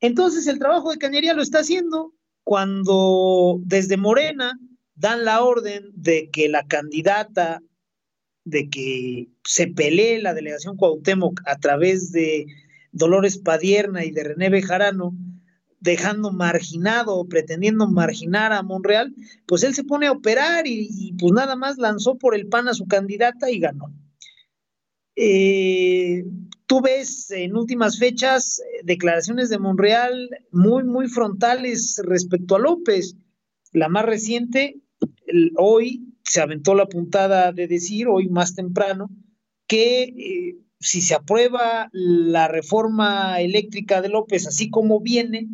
Entonces 0.00 0.46
el 0.46 0.58
trabajo 0.58 0.90
de 0.90 0.98
cañería 0.98 1.34
lo 1.34 1.42
está 1.42 1.60
haciendo 1.60 2.12
cuando 2.44 3.60
desde 3.64 3.96
Morena 3.96 4.58
dan 4.94 5.24
la 5.24 5.42
orden 5.42 5.90
de 5.94 6.30
que 6.30 6.48
la 6.48 6.66
candidata, 6.66 7.62
de 8.44 8.68
que 8.68 9.28
se 9.44 9.68
pelee 9.68 10.20
la 10.20 10.34
delegación 10.34 10.76
Cuauhtémoc 10.76 11.40
a 11.46 11.58
través 11.58 12.10
de 12.12 12.46
Dolores 12.92 13.38
Padierna 13.38 14.04
y 14.04 14.10
de 14.10 14.24
René 14.24 14.50
Bejarano, 14.50 15.14
dejando 15.80 16.32
marginado 16.32 17.16
o 17.16 17.28
pretendiendo 17.28 17.86
marginar 17.88 18.52
a 18.52 18.62
Monreal, 18.62 19.14
pues 19.46 19.62
él 19.62 19.74
se 19.74 19.84
pone 19.84 20.06
a 20.06 20.12
operar 20.12 20.66
y, 20.66 20.88
y, 20.90 21.12
pues 21.12 21.32
nada 21.32 21.54
más 21.54 21.78
lanzó 21.78 22.16
por 22.16 22.34
el 22.34 22.48
pan 22.48 22.66
a 22.68 22.74
su 22.74 22.86
candidata 22.86 23.50
y 23.50 23.60
ganó. 23.60 23.92
Eh, 25.14 26.24
tú 26.68 26.82
ves 26.82 27.30
en 27.30 27.56
últimas 27.56 27.98
fechas 27.98 28.60
eh, 28.60 28.82
declaraciones 28.84 29.48
de 29.48 29.58
Monreal 29.58 30.30
muy, 30.52 30.84
muy 30.84 31.08
frontales 31.08 32.00
respecto 32.04 32.54
a 32.54 32.60
López. 32.60 33.16
La 33.72 33.88
más 33.88 34.04
reciente, 34.04 34.80
hoy 35.56 36.14
se 36.22 36.40
aventó 36.40 36.74
la 36.74 36.86
puntada 36.86 37.52
de 37.52 37.66
decir, 37.66 38.06
hoy 38.06 38.28
más 38.28 38.54
temprano, 38.54 39.10
que 39.66 40.02
eh, 40.02 40.58
si 40.78 41.00
se 41.00 41.14
aprueba 41.14 41.88
la 41.92 42.48
reforma 42.48 43.40
eléctrica 43.40 44.00
de 44.00 44.10
López 44.10 44.46
así 44.46 44.70
como 44.70 45.00
viene, 45.00 45.48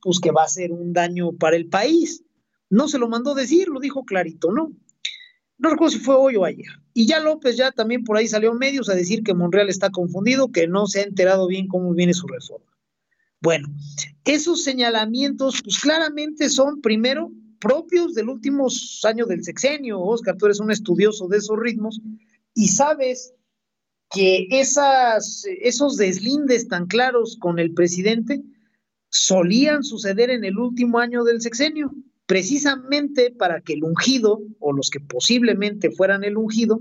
pues 0.00 0.20
que 0.20 0.30
va 0.30 0.44
a 0.44 0.48
ser 0.48 0.72
un 0.72 0.92
daño 0.92 1.32
para 1.32 1.56
el 1.56 1.66
país. 1.66 2.24
No 2.70 2.86
se 2.86 2.98
lo 2.98 3.08
mandó 3.08 3.34
decir, 3.34 3.68
lo 3.68 3.80
dijo 3.80 4.04
clarito, 4.04 4.52
¿no? 4.52 4.72
No 5.58 5.68
recuerdo 5.68 5.96
si 5.96 5.98
fue 5.98 6.14
hoy 6.14 6.36
o 6.36 6.44
ayer. 6.44 6.79
Y 6.92 7.06
ya 7.06 7.20
López 7.20 7.56
ya 7.56 7.70
también 7.70 8.04
por 8.04 8.16
ahí 8.16 8.26
salió 8.26 8.52
medios 8.54 8.88
a 8.88 8.94
decir 8.94 9.22
que 9.22 9.34
Monreal 9.34 9.68
está 9.68 9.90
confundido, 9.90 10.50
que 10.50 10.66
no 10.66 10.86
se 10.86 11.00
ha 11.00 11.04
enterado 11.04 11.46
bien 11.46 11.68
cómo 11.68 11.92
viene 11.94 12.14
su 12.14 12.26
reforma. 12.26 12.66
Bueno, 13.40 13.68
esos 14.24 14.64
señalamientos 14.64 15.62
pues 15.62 15.78
claramente 15.78 16.50
son 16.50 16.80
primero 16.80 17.30
propios 17.58 18.14
del 18.14 18.28
últimos 18.28 19.00
años 19.04 19.28
del 19.28 19.44
sexenio. 19.44 20.00
Oscar, 20.00 20.36
tú 20.36 20.46
eres 20.46 20.60
un 20.60 20.70
estudioso 20.70 21.28
de 21.28 21.38
esos 21.38 21.58
ritmos 21.58 22.00
y 22.54 22.68
sabes 22.68 23.34
que 24.10 24.48
esas, 24.50 25.44
esos 25.60 25.96
deslindes 25.96 26.68
tan 26.68 26.86
claros 26.86 27.36
con 27.40 27.58
el 27.58 27.72
presidente 27.72 28.42
solían 29.08 29.84
suceder 29.84 30.30
en 30.30 30.44
el 30.44 30.58
último 30.58 30.98
año 30.98 31.24
del 31.24 31.40
sexenio 31.40 31.94
precisamente 32.30 33.34
para 33.36 33.60
que 33.60 33.72
el 33.72 33.82
ungido, 33.82 34.40
o 34.60 34.72
los 34.72 34.88
que 34.88 35.00
posiblemente 35.00 35.90
fueran 35.90 36.22
el 36.22 36.36
ungido, 36.36 36.78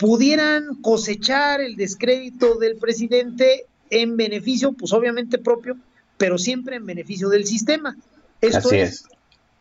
pudieran 0.00 0.74
cosechar 0.82 1.60
el 1.60 1.76
descrédito 1.76 2.58
del 2.58 2.74
presidente 2.74 3.66
en 3.90 4.16
beneficio, 4.16 4.72
pues 4.72 4.92
obviamente 4.92 5.38
propio, 5.38 5.76
pero 6.16 6.38
siempre 6.38 6.74
en 6.74 6.86
beneficio 6.86 7.28
del 7.28 7.46
sistema. 7.46 7.96
Esto 8.40 8.66
Así 8.66 8.78
es, 8.78 8.90
es. 8.90 9.04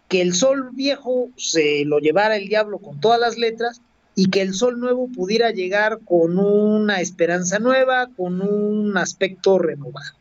que 0.07 0.21
el 0.21 0.33
sol 0.33 0.71
viejo 0.73 1.29
se 1.37 1.85
lo 1.85 1.99
llevara 1.99 2.35
el 2.35 2.47
diablo 2.47 2.79
con 2.79 2.99
todas 2.99 3.19
las 3.19 3.37
letras 3.37 3.81
y 4.15 4.31
que 4.31 4.41
el 4.41 4.55
sol 4.55 4.79
nuevo 4.79 5.09
pudiera 5.09 5.51
llegar 5.51 5.99
con 6.05 6.39
una 6.39 7.01
esperanza 7.01 7.59
nueva, 7.59 8.09
con 8.17 8.41
un 8.41 8.97
aspecto 8.97 9.59
renovado. 9.59 10.17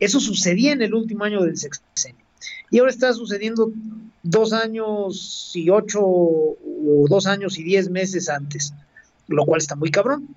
Eso 0.00 0.20
sucedía 0.20 0.72
en 0.72 0.82
el 0.82 0.92
último 0.92 1.24
año 1.24 1.42
del 1.42 1.56
sexenio. 1.56 2.25
Y 2.70 2.78
ahora 2.78 2.90
está 2.90 3.12
sucediendo 3.12 3.72
dos 4.22 4.52
años 4.52 5.52
y 5.54 5.70
ocho 5.70 6.00
o 6.02 7.06
dos 7.08 7.26
años 7.26 7.58
y 7.58 7.62
diez 7.62 7.90
meses 7.90 8.28
antes, 8.28 8.72
lo 9.28 9.44
cual 9.44 9.60
está 9.60 9.76
muy 9.76 9.90
cabrón. 9.90 10.28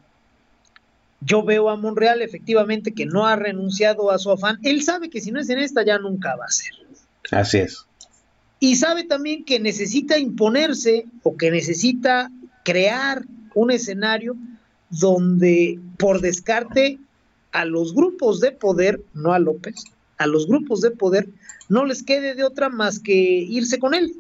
Yo 1.22 1.44
veo 1.44 1.70
a 1.70 1.76
Monreal 1.76 2.22
efectivamente 2.22 2.94
que 2.94 3.06
no 3.06 3.26
ha 3.26 3.36
renunciado 3.36 4.12
a 4.12 4.20
su 4.20 4.32
afán. 4.32 4.58
Él 4.64 4.84
sabe 4.84 5.10
que 5.10 5.22
si 5.22 5.32
no 5.32 5.40
es 5.40 5.50
en 5.50 5.60
esta 5.60 5.84
ya 5.84 5.98
nunca 6.00 6.36
va 6.36 6.46
a 6.46 6.52
ser. 6.52 6.72
Así 7.32 7.58
es. 7.58 7.86
Y 8.60 8.76
sabe 8.76 9.04
también 9.04 9.46
que 9.46 9.60
necesita 9.60 10.18
imponerse 10.18 11.06
o 11.24 11.36
que 11.36 11.52
necesita 11.52 12.30
crear 12.64 13.24
un 13.56 13.72
escenario 13.72 14.36
donde 14.90 15.80
por 15.98 16.22
descarte 16.22 17.00
a 17.52 17.66
los 17.66 17.94
grupos 17.94 18.40
de 18.40 18.52
poder, 18.52 19.02
no 19.14 19.34
a 19.34 19.40
López, 19.40 19.84
a 20.18 20.28
los 20.28 20.48
grupos 20.48 20.82
de 20.82 20.92
poder 20.92 21.30
no 21.70 21.86
les 21.86 22.04
quede 22.04 22.36
de 22.36 22.44
otra 22.44 22.70
más 22.70 23.00
que 23.00 23.14
irse 23.14 23.80
con 23.80 23.94
él. 23.94 24.16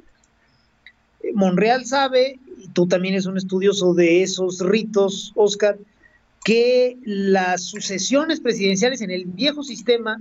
Eh, 1.22 1.32
Monreal 1.34 1.86
sabe, 1.86 2.40
y 2.58 2.68
tú 2.70 2.88
también 2.88 3.16
eres 3.16 3.26
un 3.26 3.38
estudioso 3.38 3.94
de 3.94 4.24
esos 4.24 4.60
ritos, 4.60 5.34
Oscar, 5.36 5.78
que 6.46 6.98
las 7.04 7.64
sucesiones 7.64 8.40
presidenciales 8.40 9.02
en 9.02 9.12
el 9.12 9.26
viejo 9.26 9.64
sistema 9.64 10.20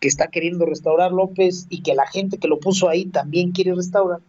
que 0.00 0.08
está 0.08 0.28
queriendo 0.28 0.64
restaurar 0.66 1.12
López 1.12 1.66
y 1.68 1.82
que 1.82 1.94
la 1.94 2.06
gente 2.06 2.38
que 2.38 2.48
lo 2.48 2.58
puso 2.58 2.88
ahí 2.88 3.04
también 3.06 3.52
quiere 3.52 3.74
restaurar, 3.74 4.20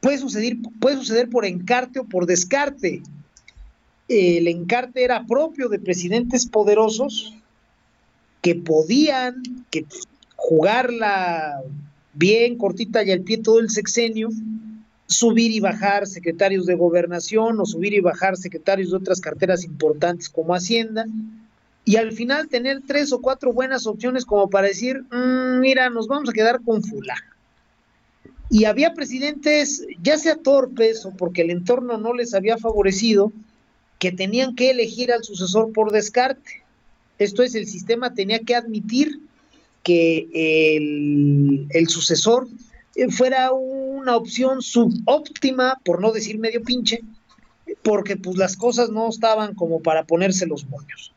puede 0.00 0.18
suceder, 0.18 0.56
puede 0.80 0.96
suceder 0.96 1.28
por 1.30 1.44
encarte 1.44 2.00
o 2.00 2.04
por 2.04 2.26
descarte. 2.26 3.02
El 4.08 4.48
encarte 4.48 5.04
era 5.04 5.26
propio 5.26 5.68
de 5.68 5.78
presidentes 5.78 6.46
poderosos 6.46 7.34
que 8.42 8.54
podían 8.54 9.42
que 9.70 9.84
jugarla 10.40 11.62
bien 12.14 12.56
cortita 12.56 13.04
y 13.04 13.12
al 13.12 13.20
pie 13.20 13.38
todo 13.38 13.60
el 13.60 13.68
sexenio, 13.68 14.30
subir 15.06 15.52
y 15.52 15.60
bajar 15.60 16.06
secretarios 16.06 16.64
de 16.64 16.74
gobernación 16.74 17.60
o 17.60 17.66
subir 17.66 17.92
y 17.92 18.00
bajar 18.00 18.36
secretarios 18.38 18.90
de 18.90 18.96
otras 18.96 19.20
carteras 19.20 19.64
importantes 19.64 20.30
como 20.30 20.54
Hacienda, 20.54 21.04
y 21.84 21.96
al 21.96 22.12
final 22.12 22.48
tener 22.48 22.80
tres 22.86 23.12
o 23.12 23.20
cuatro 23.20 23.52
buenas 23.52 23.86
opciones 23.86 24.24
como 24.24 24.48
para 24.48 24.68
decir, 24.68 25.02
"Mm, 25.10 25.60
mira, 25.60 25.90
nos 25.90 26.06
vamos 26.06 26.30
a 26.30 26.32
quedar 26.32 26.62
con 26.62 26.82
fulano. 26.82 27.20
Y 28.48 28.64
había 28.64 28.94
presidentes, 28.94 29.86
ya 30.02 30.16
sea 30.16 30.36
torpes 30.36 31.04
o 31.04 31.10
porque 31.10 31.42
el 31.42 31.50
entorno 31.50 31.98
no 31.98 32.14
les 32.14 32.32
había 32.34 32.56
favorecido, 32.56 33.30
que 33.98 34.10
tenían 34.10 34.54
que 34.54 34.70
elegir 34.70 35.12
al 35.12 35.22
sucesor 35.22 35.72
por 35.72 35.92
descarte. 35.92 36.62
Esto 37.18 37.42
es, 37.42 37.54
el 37.54 37.66
sistema 37.66 38.14
tenía 38.14 38.40
que 38.40 38.54
admitir 38.54 39.20
que 39.82 40.28
el, 40.76 41.66
el 41.70 41.88
sucesor 41.88 42.48
eh, 42.94 43.10
fuera 43.10 43.52
una 43.52 44.16
opción 44.16 44.62
subóptima, 44.62 45.78
por 45.84 46.00
no 46.00 46.12
decir 46.12 46.38
medio 46.38 46.62
pinche, 46.62 47.02
porque 47.82 48.16
pues 48.16 48.36
las 48.36 48.56
cosas 48.56 48.90
no 48.90 49.08
estaban 49.08 49.54
como 49.54 49.80
para 49.80 50.04
ponerse 50.04 50.46
los 50.46 50.66
moños. 50.66 51.12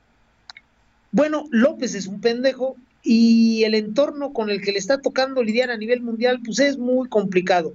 Bueno, 1.11 1.45
López 1.51 1.93
es 1.95 2.07
un 2.07 2.22
pendejo 2.22 2.76
y 3.03 3.64
el 3.66 3.76
entorno 3.76 4.34
con 4.34 4.49
el 4.49 4.61
que 4.61 4.72
le 4.72 4.80
está 4.80 5.01
tocando 5.01 5.43
lidiar 5.43 5.70
a 5.70 5.78
nivel 5.78 6.01
mundial, 6.01 6.39
pues 6.43 6.59
es 6.59 6.78
muy 6.78 7.09
complicado. 7.09 7.74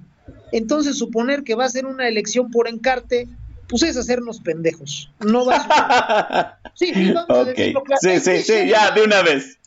Entonces, 0.51 0.97
suponer 0.97 1.43
que 1.43 1.55
va 1.55 1.65
a 1.65 1.69
ser 1.69 1.85
una 1.85 2.07
elección 2.07 2.49
por 2.49 2.67
encarte, 2.67 3.27
pues 3.67 3.83
es 3.83 3.97
hacernos 3.97 4.39
pendejos. 4.39 5.11
No 5.19 5.45
va 5.45 5.55
a. 5.57 6.55
Sí, 6.75 6.91
vamos 7.13 7.47
a 7.47 7.53
Sí, 7.99 8.19
sí, 8.21 8.41
sí, 8.41 8.67
ya, 8.69 8.91
de 8.91 9.03
una 9.03 9.21
vez. 9.21 9.58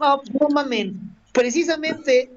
No, 0.00 0.22
no 0.40 0.48
mamen. 0.48 0.98
Precisamente 1.32 2.30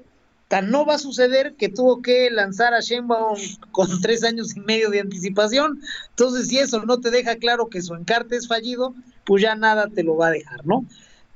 tan 0.48 0.70
no 0.70 0.84
va 0.84 0.94
a 0.94 0.98
suceder 0.98 1.54
que 1.54 1.68
tuvo 1.68 2.02
que 2.02 2.30
lanzar 2.30 2.74
a 2.74 2.80
Sheinbaum 2.80 3.38
con 3.72 4.00
tres 4.00 4.22
años 4.24 4.56
y 4.56 4.60
medio 4.60 4.90
de 4.90 5.00
anticipación. 5.00 5.80
Entonces, 6.10 6.48
si 6.48 6.58
eso 6.58 6.84
no 6.84 7.00
te 7.00 7.10
deja 7.10 7.36
claro 7.36 7.68
que 7.68 7.82
su 7.82 7.94
encarte 7.94 8.36
es 8.36 8.46
fallido, 8.46 8.94
pues 9.24 9.42
ya 9.42 9.54
nada 9.54 9.88
te 9.88 10.04
lo 10.04 10.16
va 10.16 10.28
a 10.28 10.32
dejar, 10.32 10.66
¿no? 10.66 10.84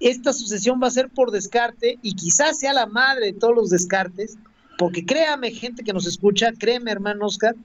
Esta 0.00 0.32
sucesión 0.32 0.80
va 0.80 0.86
a 0.88 0.92
ser 0.92 1.08
por 1.08 1.30
descarte 1.30 1.98
y 2.02 2.14
quizás 2.14 2.60
sea 2.60 2.72
la 2.72 2.86
madre 2.86 3.26
de 3.26 3.32
todos 3.32 3.54
los 3.54 3.70
descartes, 3.70 4.36
porque 4.76 5.04
créame, 5.04 5.50
gente 5.50 5.82
que 5.82 5.92
nos 5.92 6.06
escucha, 6.06 6.52
créeme, 6.56 6.92
hermano 6.92 7.26
Oscar, 7.26 7.56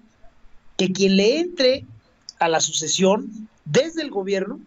que 0.77 0.91
quien 0.91 1.17
le 1.17 1.39
entre 1.39 1.85
a 2.39 2.47
la 2.49 2.59
sucesión 2.59 3.47
desde 3.65 4.01
el 4.01 4.09
gobierno, 4.09 4.59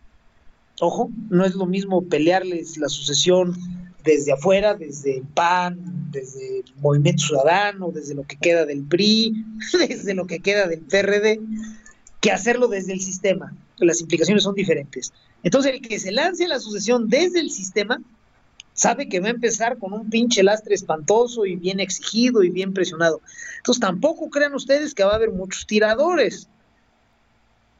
ojo, 0.80 1.10
no 1.30 1.44
es 1.44 1.54
lo 1.54 1.66
mismo 1.66 2.02
pelearles 2.02 2.76
la 2.76 2.88
sucesión 2.88 3.56
desde 4.04 4.32
afuera, 4.32 4.74
desde 4.74 5.18
el 5.18 5.24
PAN, 5.24 5.78
desde 6.10 6.60
el 6.60 6.74
Movimiento 6.80 7.24
Ciudadano, 7.24 7.90
desde 7.90 8.14
lo 8.14 8.22
que 8.22 8.36
queda 8.36 8.64
del 8.64 8.82
PRI, 8.84 9.44
desde 9.88 10.14
lo 10.14 10.26
que 10.26 10.40
queda 10.40 10.68
del 10.68 10.80
PRD, 10.80 11.40
que 12.20 12.30
hacerlo 12.30 12.68
desde 12.68 12.92
el 12.92 13.00
sistema. 13.00 13.54
Las 13.78 14.00
implicaciones 14.00 14.44
son 14.44 14.54
diferentes. 14.54 15.12
Entonces, 15.42 15.74
el 15.74 15.80
que 15.82 15.98
se 15.98 16.12
lance 16.12 16.48
la 16.48 16.60
sucesión 16.60 17.08
desde 17.08 17.40
el 17.40 17.50
sistema 17.50 18.00
sabe 18.72 19.08
que 19.08 19.20
va 19.20 19.28
a 19.28 19.30
empezar 19.30 19.78
con 19.78 19.92
un 19.92 20.08
pinche 20.08 20.42
lastre 20.42 20.74
espantoso 20.74 21.46
y 21.46 21.56
bien 21.56 21.80
exigido 21.80 22.42
y 22.42 22.50
bien 22.50 22.72
presionado. 22.72 23.20
Entonces, 23.58 23.80
tampoco 23.80 24.30
crean 24.30 24.54
ustedes 24.54 24.94
que 24.94 25.04
va 25.04 25.12
a 25.12 25.16
haber 25.16 25.32
muchos 25.32 25.66
tiradores. 25.66 26.48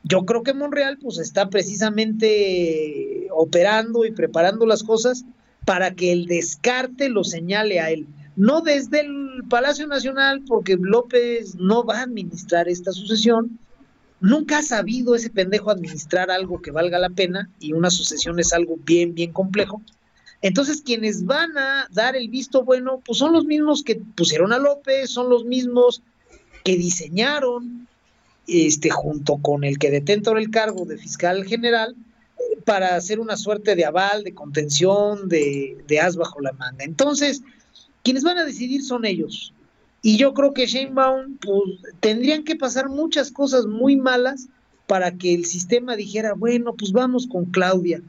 Yo 0.09 0.24
creo 0.24 0.44
que 0.44 0.54
Monreal 0.54 0.98
pues 0.98 1.18
está 1.18 1.50
precisamente 1.50 3.26
operando 3.32 4.04
y 4.04 4.12
preparando 4.12 4.64
las 4.64 4.84
cosas 4.84 5.24
para 5.64 5.96
que 5.96 6.12
el 6.12 6.26
descarte 6.26 7.09
lo 7.09 7.24
señale 7.24 7.80
a 7.80 7.90
él. 7.90 8.07
No 8.36 8.61
desde 8.61 9.00
el 9.00 9.42
Palacio 9.50 9.88
Nacional, 9.88 10.44
porque 10.46 10.76
López 10.80 11.57
no 11.57 11.82
va 11.82 11.98
a 11.98 12.02
administrar 12.02 12.68
esta 12.68 12.92
sucesión. 12.92 13.59
Nunca 14.20 14.59
ha 14.59 14.62
sabido 14.62 15.16
ese 15.16 15.28
pendejo 15.28 15.72
administrar 15.72 16.30
algo 16.30 16.62
que 16.62 16.70
valga 16.70 17.00
la 17.00 17.11
pena 17.11 17.50
y 17.59 17.72
una 17.72 17.90
sucesión 17.90 18.38
es 18.38 18.52
algo 18.52 18.76
bien, 18.84 19.12
bien 19.12 19.32
complejo. 19.32 19.82
Entonces, 20.40 20.82
quienes 20.82 21.24
van 21.24 21.59
a 21.59 21.88
dar 21.90 22.14
el 22.14 22.28
visto 22.28 22.62
bueno, 22.62 23.02
pues 23.04 23.18
son 23.18 23.32
los 23.32 23.44
mismos 23.44 23.82
que 23.82 23.96
pusieron 23.96 24.52
a 24.52 24.59
López, 24.59 25.11
son 25.11 25.30
los 25.30 25.44
mismos 25.44 26.00
que 26.62 26.76
diseñaron, 26.76 27.86
este, 28.47 28.90
junto 28.90 29.38
con 29.38 29.64
el 29.64 29.78
que 29.78 29.90
detenta 29.90 30.32
el 30.32 30.51
cargo 30.51 30.84
de 30.84 30.99
fiscal 30.99 31.44
general, 31.44 31.94
para 32.64 32.97
hacer 32.97 33.20
una 33.20 33.36
suerte 33.36 33.74
de 33.74 33.84
aval, 33.84 34.24
de 34.24 34.34
contención, 34.34 35.28
de, 35.28 35.76
de 35.86 36.01
as 36.01 36.16
bajo 36.16 36.40
la 36.40 36.53
manga. 36.53 36.84
Entonces, 36.84 37.42
quienes 38.03 38.24
van 38.24 38.38
a 38.38 38.44
decidir 38.44 38.82
son 38.82 39.05
ellos. 39.05 39.53
Y 40.03 40.16
yo 40.16 40.34
creo 40.34 40.53
que 40.53 40.66
Sheinbaum, 40.66 41.38
pues, 41.38 41.80
tendrían 42.01 42.44
que 42.44 42.57
pasar 42.57 42.88
muchas 42.88 43.32
cosas 43.32 43.66
muy 43.66 43.97
malas 43.97 44.49
para 44.86 45.12
que 45.12 45.34
el 45.34 45.44
sistema 45.44 45.97
dijera, 45.97 46.34
bueno, 46.34 46.74
pues 46.74 46.92
vamos 46.92 47.26
con 47.26 47.47
Claudia. 47.47 48.03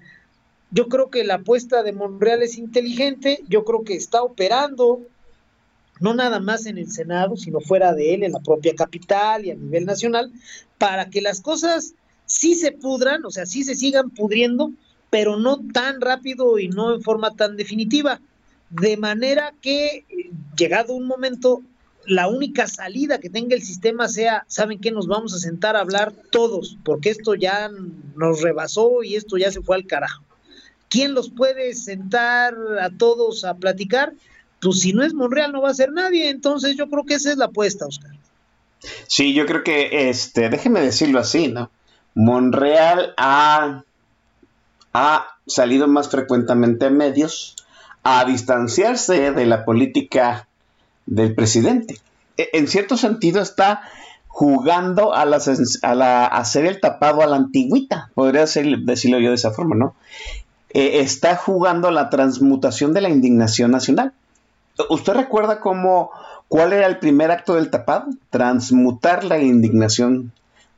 Yo 0.69 0.89
creo 0.89 1.09
que 1.09 1.23
la 1.23 1.35
apuesta 1.35 1.81
de 1.81 1.93
Monreal 1.93 2.43
es 2.43 2.57
inteligente, 2.57 3.43
yo 3.47 3.63
creo 3.63 3.83
que 3.83 3.95
está 3.95 4.21
operando, 4.21 5.01
no 5.99 6.13
nada 6.13 6.39
más 6.39 6.65
en 6.65 6.77
el 6.77 6.91
Senado, 6.91 7.37
sino 7.37 7.59
fuera 7.59 7.93
de 7.93 8.13
él, 8.13 8.23
en 8.23 8.33
la 8.33 8.39
propia 8.39 8.75
capital 8.75 9.45
y 9.45 9.51
a 9.51 9.55
nivel 9.55 9.85
nacional, 9.85 10.31
para 10.77 11.09
que 11.09 11.21
las 11.21 11.41
cosas 11.41 11.93
sí 12.25 12.55
se 12.55 12.71
pudran, 12.71 13.25
o 13.25 13.31
sea, 13.31 13.45
sí 13.45 13.63
se 13.63 13.75
sigan 13.75 14.09
pudriendo, 14.09 14.71
pero 15.09 15.37
no 15.37 15.59
tan 15.73 16.01
rápido 16.01 16.59
y 16.59 16.67
no 16.67 16.93
en 16.93 17.01
forma 17.01 17.35
tan 17.35 17.55
definitiva. 17.55 18.21
De 18.69 18.97
manera 18.97 19.53
que, 19.61 20.05
eh, 20.09 20.31
llegado 20.57 20.93
un 20.93 21.07
momento, 21.07 21.61
la 22.05 22.27
única 22.27 22.67
salida 22.67 23.19
que 23.19 23.29
tenga 23.29 23.55
el 23.55 23.61
sistema 23.61 24.07
sea, 24.07 24.45
¿saben 24.47 24.79
qué? 24.79 24.91
Nos 24.91 25.07
vamos 25.07 25.33
a 25.33 25.39
sentar 25.39 25.75
a 25.75 25.81
hablar 25.81 26.13
todos, 26.31 26.77
porque 26.83 27.09
esto 27.09 27.35
ya 27.35 27.69
nos 28.15 28.41
rebasó 28.41 29.03
y 29.03 29.15
esto 29.15 29.37
ya 29.37 29.51
se 29.51 29.61
fue 29.61 29.75
al 29.75 29.87
carajo. 29.87 30.23
¿Quién 30.89 31.13
los 31.13 31.29
puede 31.29 31.73
sentar 31.73 32.55
a 32.81 32.89
todos 32.89 33.43
a 33.43 33.55
platicar? 33.55 34.13
Pues 34.61 34.79
si 34.79 34.93
no 34.93 35.03
es 35.03 35.13
Monreal 35.13 35.51
no 35.51 35.61
va 35.61 35.69
a 35.69 35.73
ser 35.73 35.91
nadie, 35.91 36.29
entonces 36.29 36.75
yo 36.75 36.89
creo 36.89 37.03
que 37.05 37.15
esa 37.15 37.31
es 37.31 37.37
la 37.37 37.45
apuesta, 37.45 37.85
Oscar. 37.85 38.11
Sí, 39.07 39.33
yo 39.33 39.45
creo 39.45 39.63
que, 39.63 40.09
este, 40.09 40.49
déjeme 40.49 40.81
decirlo 40.81 41.19
así, 41.19 41.47
¿no? 41.47 41.69
Monreal 42.15 43.13
ha, 43.17 43.83
ha 44.93 45.27
salido 45.45 45.87
más 45.87 46.09
frecuentemente 46.09 46.87
en 46.87 46.97
medios 46.97 47.55
a 48.03 48.25
distanciarse 48.25 49.31
de 49.31 49.45
la 49.45 49.65
política 49.65 50.47
del 51.05 51.35
presidente. 51.35 51.99
E- 52.37 52.49
En 52.53 52.67
cierto 52.67 52.97
sentido 52.97 53.41
está 53.41 53.81
jugando 54.27 55.13
a, 55.15 55.21
a, 55.23 55.95
la, 55.95 56.25
hacer 56.27 56.65
el 56.65 56.79
tapado 56.79 57.21
a 57.21 57.27
la 57.27 57.35
antigüita, 57.35 58.11
podría 58.13 58.41
decirlo 58.41 59.19
yo 59.19 59.29
de 59.29 59.35
esa 59.35 59.51
forma, 59.51 59.75
¿no? 59.75 59.95
Eh, 60.73 60.99
está 60.99 61.35
jugando 61.35 61.91
la 61.91 62.09
transmutación 62.09 62.93
de 62.93 63.01
la 63.01 63.09
indignación 63.09 63.71
nacional. 63.71 64.13
¿Usted 64.89 65.13
recuerda 65.13 65.59
cómo, 65.59 66.11
cuál 66.47 66.73
era 66.73 66.87
el 66.87 66.99
primer 66.99 67.31
acto 67.31 67.55
del 67.55 67.69
tapado? 67.69 68.07
Transmutar 68.29 69.23
la 69.23 69.39
indignación 69.39 70.31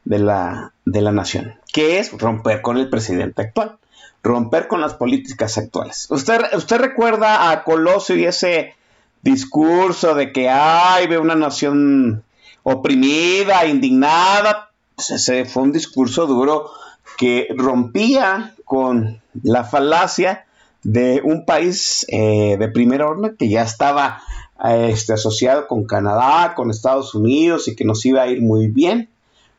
de 0.05 0.19
la, 0.19 0.73
de 0.85 1.01
la 1.01 1.11
nación, 1.11 1.55
que 1.71 1.99
es 1.99 2.11
romper 2.17 2.61
con 2.61 2.77
el 2.77 2.89
presidente 2.89 3.41
actual, 3.41 3.77
romper 4.23 4.67
con 4.67 4.81
las 4.81 4.93
políticas 4.93 5.57
actuales. 5.57 6.07
¿Usted, 6.09 6.41
usted 6.55 6.77
recuerda 6.77 7.51
a 7.51 7.63
Colosio 7.63 8.15
y 8.15 8.25
ese 8.25 8.75
discurso 9.21 10.15
de 10.15 10.31
que 10.31 10.49
hay 10.49 11.07
ve 11.07 11.17
una 11.17 11.35
nación 11.35 12.23
oprimida, 12.63 13.65
indignada? 13.65 14.71
Pues 14.95 15.11
ese 15.11 15.45
fue 15.45 15.63
un 15.63 15.71
discurso 15.71 16.25
duro 16.25 16.71
que 17.17 17.47
rompía 17.55 18.55
con 18.65 19.21
la 19.43 19.63
falacia 19.63 20.45
de 20.83 21.21
un 21.23 21.45
país 21.45 22.05
eh, 22.09 22.57
de 22.57 22.69
primer 22.69 23.01
orden 23.01 23.35
que 23.37 23.49
ya 23.49 23.63
estaba 23.63 24.21
este, 24.63 25.13
asociado 25.13 25.67
con 25.67 25.85
Canadá, 25.85 26.53
con 26.55 26.69
Estados 26.69 27.15
Unidos 27.15 27.67
y 27.67 27.75
que 27.75 27.85
nos 27.85 28.05
iba 28.05 28.23
a 28.23 28.27
ir 28.27 28.41
muy 28.41 28.67
bien. 28.67 29.09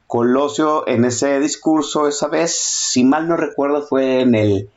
Colosio 0.07 0.87
en 0.89 1.05
ese 1.05 1.39
discurso 1.41 2.09
esa 2.09 2.29
vez, 2.29 2.55
si 2.55 3.05
mal 3.05 3.29
no 3.29 3.37
recuerdo, 3.37 3.83
fue 3.83 4.21
en 4.21 4.35
el 4.35 4.69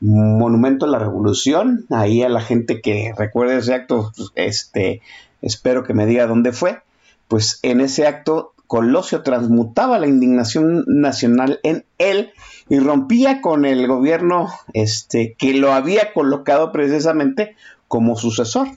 Monumento 0.00 0.84
a 0.84 0.88
la 0.88 0.98
Revolución. 0.98 1.86
Ahí 1.90 2.22
a 2.22 2.28
la 2.28 2.40
gente 2.40 2.80
que 2.80 3.14
recuerde 3.16 3.58
ese 3.58 3.74
acto, 3.74 4.12
este, 4.34 5.00
espero 5.40 5.84
que 5.84 5.94
me 5.94 6.06
diga 6.06 6.26
dónde 6.26 6.52
fue. 6.52 6.80
Pues 7.28 7.58
en 7.62 7.80
ese 7.80 8.06
acto 8.06 8.51
Colosio 8.72 9.22
transmutaba 9.22 9.98
la 9.98 10.06
indignación 10.06 10.84
nacional 10.86 11.60
en 11.62 11.84
él 11.98 12.32
y 12.70 12.78
rompía 12.78 13.42
con 13.42 13.66
el 13.66 13.86
gobierno 13.86 14.48
este, 14.72 15.34
que 15.36 15.52
lo 15.52 15.74
había 15.74 16.14
colocado 16.14 16.72
precisamente 16.72 17.54
como 17.86 18.16
sucesor. 18.16 18.68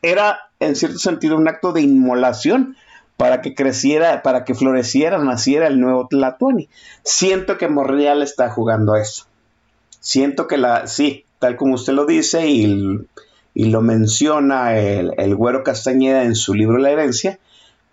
Era 0.00 0.38
en 0.60 0.76
cierto 0.76 1.00
sentido 1.00 1.36
un 1.36 1.48
acto 1.48 1.72
de 1.72 1.80
inmolación 1.80 2.76
para 3.16 3.40
que 3.40 3.56
creciera, 3.56 4.22
para 4.22 4.44
que 4.44 4.54
floreciera, 4.54 5.18
naciera 5.18 5.66
el 5.66 5.80
nuevo 5.80 6.06
Tlatuani. 6.06 6.68
Siento 7.02 7.58
que 7.58 7.66
Monreal 7.66 8.22
está 8.22 8.48
jugando 8.48 8.92
a 8.92 9.02
eso. 9.02 9.26
Siento 9.98 10.46
que 10.46 10.56
la, 10.56 10.86
sí, 10.86 11.24
tal 11.40 11.56
como 11.56 11.74
usted 11.74 11.94
lo 11.94 12.06
dice 12.06 12.46
y, 12.46 13.00
lo 13.56 13.80
menciona 13.80 14.78
el, 14.78 15.14
el, 15.16 15.34
Güero 15.34 15.64
Castañeda 15.64 16.22
en 16.22 16.36
su 16.36 16.54
libro 16.54 16.78
La 16.78 16.92
herencia, 16.92 17.40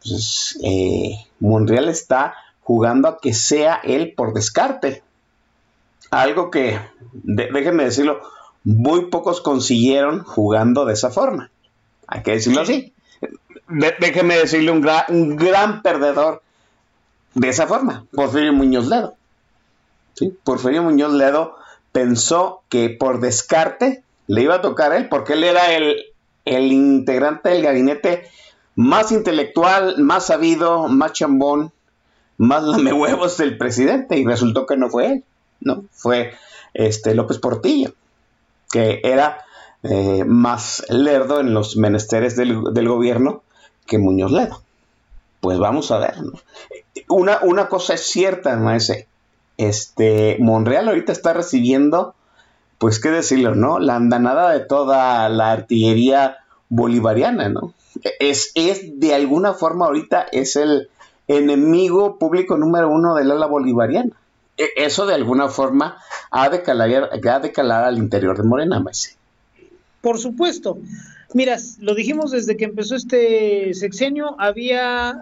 pues 0.03 0.59
eh, 0.63 1.25
Monreal 1.39 1.89
está 1.89 2.35
jugando 2.61 3.07
a 3.07 3.19
que 3.19 3.33
sea 3.33 3.79
él 3.83 4.13
por 4.15 4.33
descarte. 4.33 5.03
Algo 6.11 6.51
que, 6.51 6.79
déjenme 7.11 7.85
decirlo, 7.85 8.21
muy 8.63 9.09
pocos 9.09 9.41
consiguieron 9.41 10.23
jugando 10.23 10.85
de 10.85 10.93
esa 10.93 11.09
forma. 11.09 11.49
Hay 12.07 12.21
que 12.21 12.31
decirlo 12.31 12.61
así 12.61 12.93
déjeme 13.67 14.37
decirle 14.37 14.71
un 14.71 14.81
gran, 14.81 15.03
un 15.09 15.35
gran 15.35 15.81
perdedor 15.81 16.41
de 17.33 17.49
esa 17.49 17.67
forma, 17.67 18.05
Porfirio 18.11 18.53
Muñoz 18.53 18.87
Ledo. 18.87 19.15
¿Sí? 20.13 20.35
Porfirio 20.43 20.83
Muñoz 20.83 21.13
Ledo 21.13 21.57
pensó 21.91 22.63
que 22.69 22.89
por 22.89 23.19
descarte 23.19 24.03
le 24.27 24.41
iba 24.43 24.55
a 24.55 24.61
tocar 24.61 24.91
a 24.91 24.97
él, 24.97 25.09
porque 25.09 25.33
él 25.33 25.43
era 25.43 25.73
el, 25.73 26.05
el 26.45 26.71
integrante 26.71 27.49
del 27.49 27.63
gabinete 27.63 28.29
más 28.75 29.11
intelectual, 29.11 29.99
más 29.99 30.27
sabido, 30.27 30.87
más 30.87 31.13
chambón, 31.13 31.71
más 32.37 32.63
lamehuevos 32.67 33.37
del 33.37 33.57
presidente, 33.57 34.17
y 34.17 34.25
resultó 34.25 34.65
que 34.65 34.77
no 34.77 34.89
fue 34.89 35.07
él, 35.07 35.23
¿no? 35.61 35.85
Fue 35.91 36.33
este 36.73 37.15
López 37.15 37.37
Portillo, 37.39 37.93
que 38.71 39.01
era 39.03 39.39
eh, 39.83 40.23
más 40.25 40.83
lerdo 40.89 41.39
en 41.39 41.53
los 41.53 41.77
menesteres 41.77 42.35
del, 42.35 42.73
del 42.73 42.87
gobierno 42.87 43.43
que 43.85 43.97
Muñoz 43.97 44.31
Ledo. 44.31 44.61
Pues 45.41 45.59
vamos 45.59 45.91
a 45.91 45.99
ver. 45.99 46.15
Una, 47.09 47.39
una 47.43 47.67
cosa 47.67 47.95
es 47.95 48.09
cierta, 48.09 48.55
maese. 48.55 49.07
Este, 49.57 50.37
Monreal 50.39 50.87
ahorita 50.87 51.11
está 51.11 51.33
recibiendo, 51.33 52.15
pues 52.77 52.99
qué 52.99 53.09
decirlo, 53.09 53.53
¿no? 53.53 53.79
La 53.79 53.95
andanada 53.95 54.51
de 54.51 54.61
toda 54.61 55.27
la 55.29 55.51
artillería 55.51 56.37
bolivariana, 56.69 57.49
¿no? 57.49 57.73
Es, 58.19 58.51
es 58.55 58.99
de 58.99 59.13
alguna 59.13 59.53
forma 59.53 59.85
ahorita 59.85 60.27
es 60.31 60.55
el 60.55 60.89
enemigo 61.27 62.17
público 62.17 62.57
número 62.57 62.89
uno 62.89 63.15
del 63.15 63.31
ala 63.31 63.45
bolivariana. 63.45 64.15
E, 64.57 64.69
eso 64.77 65.05
de 65.05 65.15
alguna 65.15 65.49
forma 65.49 65.97
ha 66.31 66.49
de 66.49 66.61
calar, 66.61 67.09
ha 67.11 67.85
al 67.85 67.97
interior 67.97 68.37
de 68.37 68.43
Morena, 68.43 68.79
maese. 68.79 69.15
Por 70.01 70.19
supuesto. 70.19 70.79
Mira, 71.33 71.57
lo 71.79 71.95
dijimos 71.95 72.31
desde 72.31 72.57
que 72.57 72.65
empezó 72.65 72.95
este 72.95 73.73
sexenio, 73.73 74.35
había 74.37 75.19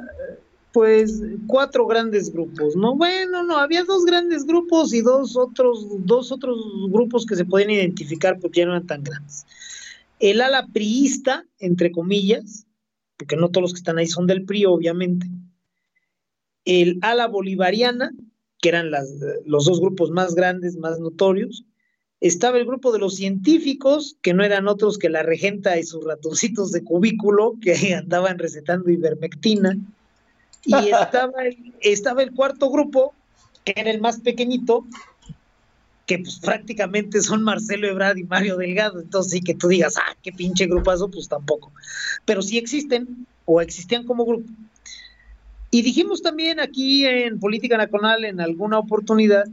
pues 0.73 1.21
cuatro 1.47 1.85
grandes 1.85 2.31
grupos, 2.31 2.75
¿no? 2.75 2.95
Bueno, 2.95 3.43
no, 3.43 3.57
había 3.57 3.83
dos 3.83 4.05
grandes 4.05 4.45
grupos 4.45 4.93
y 4.93 5.01
dos 5.01 5.37
otros, 5.37 5.85
dos 6.05 6.31
otros 6.31 6.57
grupos 6.89 7.25
que 7.25 7.35
se 7.35 7.45
podían 7.45 7.71
identificar 7.71 8.39
porque 8.39 8.61
ya 8.61 8.65
no 8.65 8.71
eran 8.71 8.87
tan 8.87 9.03
grandes. 9.03 9.45
El 10.19 10.41
ala 10.41 10.67
priista, 10.67 11.45
entre 11.59 11.91
comillas, 11.91 12.65
porque 13.21 13.35
no 13.35 13.49
todos 13.49 13.61
los 13.61 13.73
que 13.73 13.77
están 13.77 13.99
ahí 13.99 14.07
son 14.07 14.25
del 14.25 14.45
PRI, 14.45 14.65
obviamente. 14.65 15.27
El 16.65 16.97
ala 17.03 17.27
bolivariana, 17.27 18.09
que 18.59 18.69
eran 18.69 18.89
las, 18.89 19.13
los 19.45 19.65
dos 19.65 19.79
grupos 19.79 20.09
más 20.09 20.33
grandes, 20.33 20.75
más 20.75 20.99
notorios, 20.99 21.63
estaba 22.19 22.57
el 22.57 22.65
grupo 22.65 22.91
de 22.91 22.97
los 22.97 23.13
científicos, 23.13 24.17
que 24.23 24.33
no 24.33 24.43
eran 24.43 24.67
otros 24.67 24.97
que 24.97 25.11
la 25.11 25.21
regenta 25.21 25.77
y 25.77 25.83
sus 25.83 26.03
ratoncitos 26.03 26.71
de 26.71 26.83
cubículo, 26.83 27.57
que 27.61 27.93
andaban 27.93 28.39
recetando 28.39 28.89
ivermectina. 28.89 29.77
Y 30.65 30.73
estaba 30.89 31.45
el, 31.45 31.75
estaba 31.81 32.23
el 32.23 32.31
cuarto 32.31 32.71
grupo, 32.71 33.13
que 33.63 33.73
era 33.75 33.91
el 33.91 34.01
más 34.01 34.19
pequeñito, 34.21 34.87
que 36.05 36.23
prácticamente 36.41 37.21
son 37.21 37.43
Marcelo 37.43 37.87
Ebrard 37.87 38.17
y 38.17 38.23
Mario 38.23 38.57
Delgado. 38.57 38.99
Entonces, 38.99 39.31
sí 39.31 39.41
que 39.41 39.55
tú 39.55 39.67
digas, 39.67 39.97
ah, 39.97 40.15
qué 40.21 40.31
pinche 40.31 40.67
grupazo, 40.67 41.09
pues 41.09 41.27
tampoco. 41.27 41.71
Pero 42.25 42.41
sí 42.41 42.57
existen, 42.57 43.25
o 43.45 43.61
existían 43.61 44.05
como 44.05 44.25
grupo. 44.25 44.49
Y 45.69 45.83
dijimos 45.83 46.21
también 46.21 46.59
aquí 46.59 47.05
en 47.05 47.39
Política 47.39 47.77
Nacional 47.77 48.25
en 48.25 48.41
alguna 48.41 48.77
oportunidad 48.77 49.45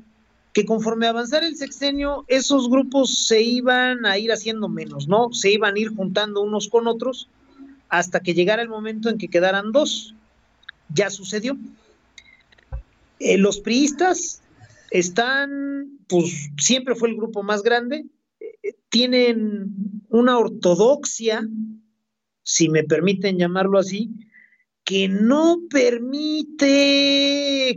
que 0.53 0.65
conforme 0.65 1.07
avanzara 1.07 1.47
el 1.47 1.57
sexenio, 1.57 2.25
esos 2.27 2.69
grupos 2.69 3.27
se 3.27 3.41
iban 3.41 4.05
a 4.05 4.19
ir 4.19 4.33
haciendo 4.33 4.69
menos, 4.69 5.07
¿no? 5.07 5.33
Se 5.33 5.53
iban 5.53 5.77
a 5.77 5.79
ir 5.79 5.95
juntando 5.95 6.41
unos 6.41 6.69
con 6.69 6.89
otros 6.89 7.29
hasta 7.89 8.21
que 8.21 8.35
llegara 8.35 8.63
el 8.63 8.69
momento 8.69 9.09
en 9.09 9.19
que 9.19 9.29
quedaran 9.29 9.71
dos. 9.71 10.15
Ya 10.93 11.11
sucedió. 11.11 11.57
Eh, 13.21 13.39
los 13.39 13.61
priistas 13.61 14.43
están, 14.91 15.99
pues 16.09 16.51
siempre 16.59 16.95
fue 16.95 17.09
el 17.11 17.17
grupo 17.17 17.43
más 17.43 17.63
grande, 17.63 18.07
eh, 18.41 18.75
tienen 18.89 19.73
una 20.09 20.39
ortodoxia, 20.39 21.47
si 22.43 22.69
me 22.69 22.85
permiten 22.85 23.39
llamarlo 23.39 23.79
así, 23.79 24.11
que 24.85 25.09
no 25.09 25.59
permite 25.69 26.67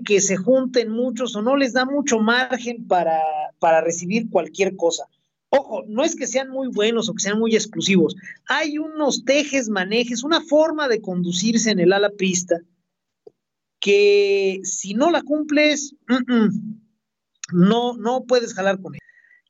que 0.05 0.21
se 0.21 0.37
junten 0.37 0.89
muchos 0.89 1.35
o 1.35 1.41
no 1.41 1.57
les 1.57 1.73
da 1.73 1.83
mucho 1.85 2.19
margen 2.19 2.87
para, 2.87 3.19
para 3.59 3.81
recibir 3.81 4.29
cualquier 4.29 4.77
cosa. 4.77 5.03
Ojo, 5.49 5.83
no 5.89 6.05
es 6.05 6.15
que 6.15 6.25
sean 6.25 6.49
muy 6.49 6.69
buenos 6.69 7.09
o 7.09 7.13
que 7.13 7.23
sean 7.23 7.37
muy 7.37 7.53
exclusivos. 7.53 8.15
Hay 8.47 8.77
unos 8.77 9.25
tejes, 9.25 9.67
manejes, 9.67 10.23
una 10.23 10.39
forma 10.39 10.87
de 10.87 11.01
conducirse 11.01 11.71
en 11.71 11.81
el 11.81 11.91
ala 11.91 12.11
pista 12.11 12.61
que 13.81 14.61
si 14.63 14.93
no 14.93 15.11
la 15.11 15.23
cumples, 15.23 15.95
no, 17.51 17.93
no 17.97 18.25
puedes 18.25 18.53
jalar 18.53 18.81
con 18.81 18.95
él. 18.95 19.01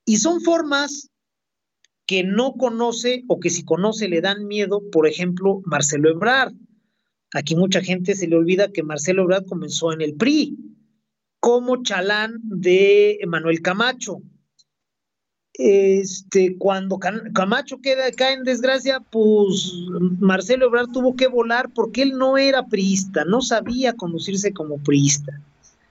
Y 0.05 0.17
son 0.17 0.41
formas 0.41 1.09
que 2.05 2.23
no 2.23 2.53
conoce 2.53 3.23
o 3.27 3.39
que 3.39 3.49
si 3.49 3.63
conoce 3.63 4.09
le 4.09 4.21
dan 4.21 4.45
miedo, 4.45 4.81
por 4.91 5.07
ejemplo, 5.07 5.61
Marcelo 5.65 6.09
Ebrard. 6.09 6.53
Aquí 7.33 7.55
mucha 7.55 7.81
gente 7.81 8.15
se 8.15 8.27
le 8.27 8.35
olvida 8.35 8.71
que 8.71 8.83
Marcelo 8.83 9.23
Ebrard 9.23 9.45
comenzó 9.45 9.93
en 9.93 10.01
el 10.01 10.15
PRI 10.15 10.57
como 11.39 11.83
chalán 11.83 12.39
de 12.43 13.19
Manuel 13.27 13.61
Camacho. 13.61 14.21
Este, 15.53 16.57
cuando 16.57 16.97
Camacho 16.97 17.79
queda, 17.81 18.11
cae 18.11 18.33
en 18.33 18.43
desgracia, 18.43 18.99
pues 18.99 19.73
Marcelo 20.19 20.65
Ebrard 20.65 20.91
tuvo 20.91 21.15
que 21.15 21.27
volar 21.27 21.69
porque 21.73 22.01
él 22.01 22.17
no 22.17 22.37
era 22.37 22.67
priista, 22.67 23.25
no 23.25 23.41
sabía 23.41 23.93
conducirse 23.93 24.53
como 24.53 24.77
priista. 24.77 25.39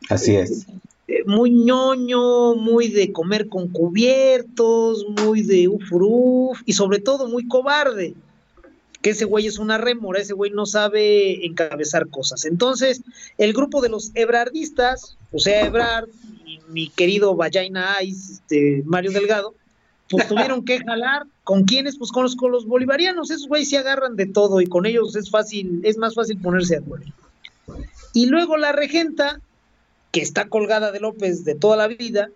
Así 0.08 0.34
es. 0.34 0.66
Eh, 1.10 1.24
muy 1.26 1.50
ñoño, 1.50 2.54
muy 2.54 2.86
de 2.86 3.10
comer 3.10 3.48
con 3.48 3.66
cubiertos, 3.66 5.04
muy 5.20 5.42
de 5.42 5.66
ufuruf 5.66 6.62
y 6.66 6.72
sobre 6.74 7.00
todo 7.00 7.26
muy 7.26 7.48
cobarde. 7.48 8.14
que 9.02 9.10
ese 9.10 9.24
güey 9.24 9.46
es 9.46 9.58
una 9.58 9.78
rémora, 9.78 10.20
ese 10.20 10.34
güey 10.34 10.50
no 10.50 10.66
sabe 10.66 11.44
encabezar 11.46 12.08
cosas. 12.08 12.44
Entonces, 12.44 13.02
el 13.38 13.54
grupo 13.54 13.80
de 13.80 13.88
los 13.88 14.12
ebrardistas, 14.14 15.16
o 15.32 15.38
sea, 15.38 15.64
Ebrard 15.66 16.10
y 16.44 16.60
mi 16.68 16.90
querido 16.90 17.34
Vallaina 17.34 18.00
Ice, 18.02 18.34
este, 18.34 18.82
Mario 18.84 19.10
Delgado, 19.10 19.54
pues 20.10 20.28
tuvieron 20.28 20.64
que 20.64 20.78
jalar. 20.78 21.24
¿Con 21.44 21.64
quiénes? 21.64 21.96
Pues 21.96 22.12
con 22.12 22.24
los, 22.24 22.36
con 22.36 22.52
los 22.52 22.66
bolivarianos. 22.66 23.30
Esos 23.30 23.48
güeyes 23.48 23.70
se 23.70 23.78
agarran 23.78 24.16
de 24.16 24.26
todo 24.26 24.60
y 24.60 24.66
con 24.66 24.86
ellos 24.86 25.16
es 25.16 25.30
fácil, 25.30 25.80
es 25.82 25.96
más 25.96 26.14
fácil 26.14 26.38
ponerse 26.38 26.74
de 26.74 26.82
acuerdo. 26.82 27.06
Y 28.12 28.26
luego 28.26 28.58
la 28.58 28.72
regenta, 28.72 29.40
que 30.10 30.20
está 30.20 30.48
colgada 30.48 30.92
de 30.92 31.00
López 31.00 31.44
de 31.44 31.54
toda 31.54 31.76
la 31.76 31.88
vida, 31.88 32.30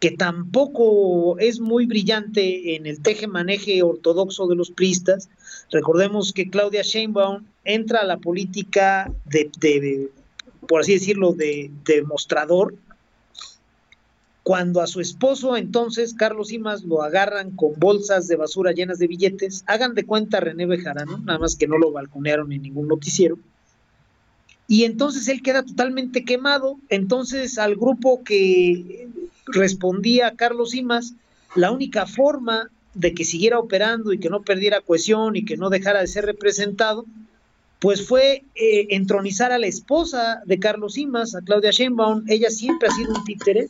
que 0.00 0.10
tampoco 0.12 1.38
es 1.38 1.60
muy 1.60 1.86
brillante 1.86 2.76
en 2.76 2.86
el 2.86 3.00
teje-maneje 3.00 3.82
ortodoxo 3.82 4.46
de 4.46 4.54
los 4.54 4.70
priistas. 4.70 5.28
Recordemos 5.70 6.32
que 6.32 6.48
Claudia 6.48 6.82
Sheinbaum 6.82 7.44
entra 7.64 8.00
a 8.00 8.04
la 8.04 8.18
política 8.18 9.12
de, 9.24 9.50
de 9.58 10.10
por 10.68 10.82
así 10.82 10.92
decirlo, 10.92 11.32
de 11.32 11.70
demostrador, 11.84 12.74
cuando 14.42 14.80
a 14.80 14.86
su 14.86 15.00
esposo 15.00 15.56
entonces, 15.56 16.14
Carlos 16.14 16.48
Simas, 16.48 16.84
lo 16.84 17.02
agarran 17.02 17.50
con 17.50 17.72
bolsas 17.76 18.28
de 18.28 18.36
basura 18.36 18.72
llenas 18.72 18.98
de 18.98 19.06
billetes, 19.06 19.64
hagan 19.66 19.94
de 19.94 20.06
cuenta 20.06 20.40
René 20.40 20.66
Bejarano, 20.66 21.18
nada 21.18 21.38
más 21.38 21.56
que 21.56 21.66
no 21.66 21.76
lo 21.76 21.92
balconearon 21.92 22.52
en 22.52 22.62
ningún 22.62 22.88
noticiero, 22.88 23.38
y 24.68 24.84
entonces 24.84 25.26
él 25.28 25.42
queda 25.42 25.62
totalmente 25.64 26.24
quemado, 26.24 26.78
entonces 26.90 27.56
al 27.56 27.74
grupo 27.74 28.22
que 28.22 29.08
respondía 29.46 30.36
Carlos 30.36 30.72
Simas, 30.72 31.14
la 31.56 31.70
única 31.70 32.06
forma 32.06 32.70
de 32.92 33.14
que 33.14 33.24
siguiera 33.24 33.58
operando 33.58 34.12
y 34.12 34.18
que 34.18 34.28
no 34.28 34.42
perdiera 34.42 34.82
cohesión 34.82 35.36
y 35.36 35.46
que 35.46 35.56
no 35.56 35.70
dejara 35.70 36.00
de 36.00 36.06
ser 36.06 36.26
representado, 36.26 37.06
pues 37.78 38.06
fue 38.06 38.44
eh, 38.56 38.88
entronizar 38.90 39.52
a 39.52 39.58
la 39.58 39.68
esposa 39.68 40.42
de 40.44 40.58
Carlos 40.58 40.94
Simas, 40.94 41.34
a 41.34 41.40
Claudia 41.40 41.70
Sheinbaum, 41.70 42.24
ella 42.28 42.50
siempre 42.50 42.88
ha 42.88 42.92
sido 42.94 43.14
un 43.14 43.24
títere, 43.24 43.68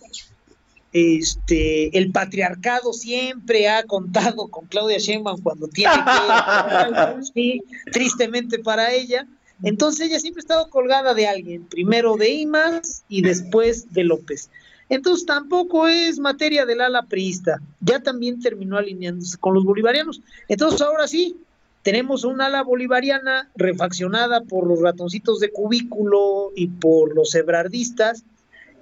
este, 0.93 1.97
el 1.97 2.11
patriarcado 2.11 2.93
siempre 2.93 3.69
ha 3.69 3.85
contado 3.85 4.49
con 4.49 4.67
Claudia 4.67 4.99
Sheinbaum 4.99 5.43
cuando 5.43 5.69
tiene 5.69 5.93
que, 5.95 7.23
sí, 7.35 7.63
tristemente 7.93 8.59
para 8.59 8.93
ella. 8.93 9.29
Entonces 9.63 10.09
ella 10.09 10.21
siempre 10.21 10.41
ha 10.41 10.43
estado 10.43 10.71
colgada 10.71 11.15
de 11.15 11.27
alguien, 11.27 11.65
primero 11.65 12.17
de 12.17 12.31
Imas 12.31 13.05
y 13.09 13.23
después 13.23 13.93
de 13.93 14.05
López. 14.05 14.51
Entonces 14.89 15.27
tampoco 15.27 15.89
es 15.89 16.19
materia 16.19 16.65
del 16.65 16.81
ala 16.81 17.03
priista, 17.03 17.61
ya 17.81 18.01
también 18.01 18.41
terminó 18.41 18.79
alineándose 18.79 19.37
con 19.37 19.55
los 19.55 19.65
bolivarianos. 19.65 20.23
Entonces 20.49 20.81
ahora 20.81 21.07
sí, 21.07 21.37
tenemos 21.83 22.25
un 22.25 22.41
ala 22.41 22.63
bolivariana 22.63 23.51
refaccionada 23.55 24.43
por 24.43 24.67
los 24.67 24.81
ratoncitos 24.81 25.41
de 25.41 25.51
cubículo 25.51 26.53
y 26.55 26.69
por 26.69 27.15
los 27.15 27.35
ebrardistas, 27.35 28.25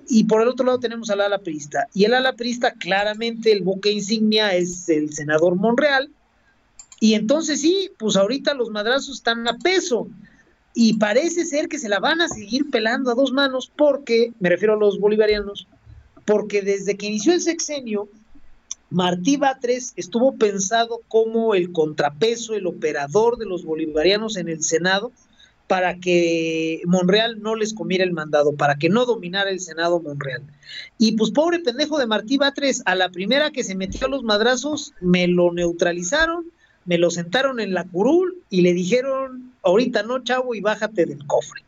y 0.09 0.25
por 0.25 0.43
el 0.43 0.49
otro 0.49 0.67
lado 0.67 0.79
tenemos 0.79 1.11
al 1.11 1.21
ala 1.21 1.39
prista. 1.39 1.89
Y 1.93 2.05
el 2.05 2.15
ala 2.15 2.35
prista, 2.35 2.73
claramente, 2.73 3.53
el 3.53 3.63
buque 3.63 3.91
insignia 3.91 4.55
es 4.55 4.89
el 4.89 5.13
senador 5.13 5.57
Monreal. 5.57 6.11
Y 7.01 7.15
entonces 7.15 7.61
sí, 7.61 7.91
pues 7.99 8.17
ahorita 8.17 8.55
los 8.55 8.71
madrazos 8.71 9.17
están 9.17 9.47
a 9.49 9.59
peso. 9.59 10.09
Y 10.79 10.99
parece 10.99 11.47
ser 11.47 11.69
que 11.69 11.79
se 11.79 11.89
la 11.89 12.01
van 12.01 12.21
a 12.21 12.29
seguir 12.29 12.69
pelando 12.71 13.11
a 13.11 13.15
dos 13.15 13.33
manos 13.33 13.73
porque, 13.75 14.35
me 14.41 14.51
refiero 14.51 14.75
a 14.75 14.77
los 14.77 15.01
bolivarianos, 15.01 15.67
porque 16.27 16.61
desde 16.61 16.99
que 16.99 17.07
inició 17.07 17.33
el 17.33 17.41
sexenio, 17.41 18.11
Martí 18.91 19.39
Batres 19.39 19.95
estuvo 19.97 20.37
pensado 20.37 21.01
como 21.09 21.55
el 21.55 21.73
contrapeso, 21.73 22.53
el 22.53 22.67
operador 22.67 23.39
de 23.39 23.47
los 23.47 23.65
bolivarianos 23.65 24.37
en 24.37 24.51
el 24.51 24.63
Senado, 24.63 25.13
para 25.67 25.99
que 25.99 26.83
Monreal 26.85 27.41
no 27.41 27.57
les 27.57 27.73
comiera 27.73 28.05
el 28.05 28.13
mandado, 28.13 28.55
para 28.55 28.77
que 28.77 28.91
no 28.91 29.07
dominara 29.07 29.49
el 29.49 29.61
Senado 29.61 29.99
Monreal. 30.03 30.43
Y 30.99 31.13
pues 31.13 31.31
pobre 31.31 31.61
pendejo 31.61 31.99
de 31.99 32.07
Martí 32.07 32.37
Batres, 32.37 32.83
a 32.85 32.95
la 32.97 33.09
primera 33.09 33.51
que 33.51 33.65
se 33.65 33.77
metió 33.77 34.09
a 34.09 34.11
los 34.11 34.25
madrazos, 34.25 34.93
me 35.01 35.27
lo 35.27 35.55
neutralizaron, 35.55 36.53
me 36.87 36.99
lo 36.99 37.11
sentaron 37.11 37.61
en 37.61 37.75
la 37.75 37.85
curul 37.85 38.43
y 38.49 38.63
le 38.63 38.73
dijeron, 38.73 39.53
ahorita 39.63 40.03
no, 40.03 40.23
chavo, 40.23 40.55
y 40.55 40.61
bájate 40.61 41.07
del 41.07 41.27
cofre. 41.27 41.63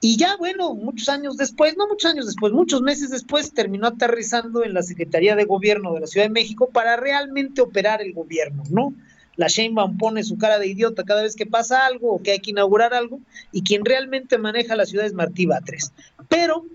Y 0.00 0.16
ya, 0.16 0.36
bueno, 0.36 0.74
muchos 0.74 1.08
años 1.08 1.36
después, 1.36 1.76
no 1.76 1.86
muchos 1.86 2.10
años 2.10 2.26
después, 2.26 2.52
muchos 2.52 2.82
meses 2.82 3.10
después, 3.10 3.52
terminó 3.52 3.86
aterrizando 3.86 4.64
en 4.64 4.74
la 4.74 4.82
Secretaría 4.82 5.34
de 5.36 5.44
Gobierno 5.44 5.94
de 5.94 6.00
la 6.00 6.06
Ciudad 6.06 6.26
de 6.26 6.32
México 6.32 6.68
para 6.70 6.96
realmente 6.96 7.62
operar 7.62 8.02
el 8.02 8.12
gobierno, 8.12 8.64
¿no? 8.70 8.92
la 9.36 9.48
Sheinbaum 9.48 9.98
pone 9.98 10.22
su 10.22 10.38
cara 10.38 10.58
de 10.58 10.68
idiota 10.68 11.04
cada 11.04 11.22
vez 11.22 11.34
que 11.34 11.46
pasa 11.46 11.86
algo 11.86 12.12
o 12.12 12.22
que 12.22 12.32
hay 12.32 12.38
que 12.38 12.50
inaugurar 12.50 12.94
algo, 12.94 13.20
y 13.52 13.62
quien 13.62 13.84
realmente 13.84 14.38
maneja 14.38 14.76
la 14.76 14.86
ciudad 14.86 15.06
es 15.06 15.12
Martí 15.12 15.46
Batres. 15.46 15.92
Pero 16.28 16.66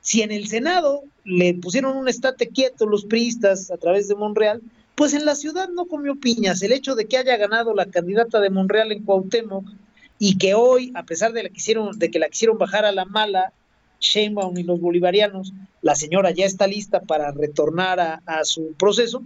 si 0.00 0.22
en 0.22 0.30
el 0.30 0.48
Senado 0.48 1.02
le 1.24 1.54
pusieron 1.54 1.96
un 1.96 2.08
estate 2.08 2.48
quieto 2.48 2.86
los 2.86 3.04
priistas 3.04 3.70
a 3.70 3.76
través 3.76 4.08
de 4.08 4.14
Monreal, 4.14 4.62
pues 4.96 5.14
en 5.14 5.24
la 5.24 5.34
ciudad 5.34 5.68
no 5.68 5.86
comió 5.86 6.16
piñas. 6.16 6.62
El 6.62 6.72
hecho 6.72 6.94
de 6.94 7.06
que 7.06 7.18
haya 7.18 7.36
ganado 7.36 7.74
la 7.74 7.86
candidata 7.86 8.40
de 8.40 8.50
Monreal 8.50 8.92
en 8.92 9.04
Cuauhtémoc 9.04 9.64
y 10.18 10.38
que 10.38 10.54
hoy, 10.54 10.92
a 10.94 11.04
pesar 11.04 11.32
de, 11.32 11.44
la 11.44 11.48
quisieron, 11.50 11.98
de 11.98 12.10
que 12.10 12.18
la 12.18 12.28
quisieron 12.28 12.58
bajar 12.58 12.84
a 12.84 12.92
la 12.92 13.04
mala, 13.04 13.52
Sheinbaum 14.00 14.56
y 14.58 14.62
los 14.62 14.80
bolivarianos, 14.80 15.52
la 15.82 15.94
señora 15.94 16.30
ya 16.30 16.46
está 16.46 16.66
lista 16.66 17.00
para 17.00 17.30
retornar 17.30 18.00
a, 18.00 18.22
a 18.26 18.44
su 18.44 18.72
proceso, 18.78 19.22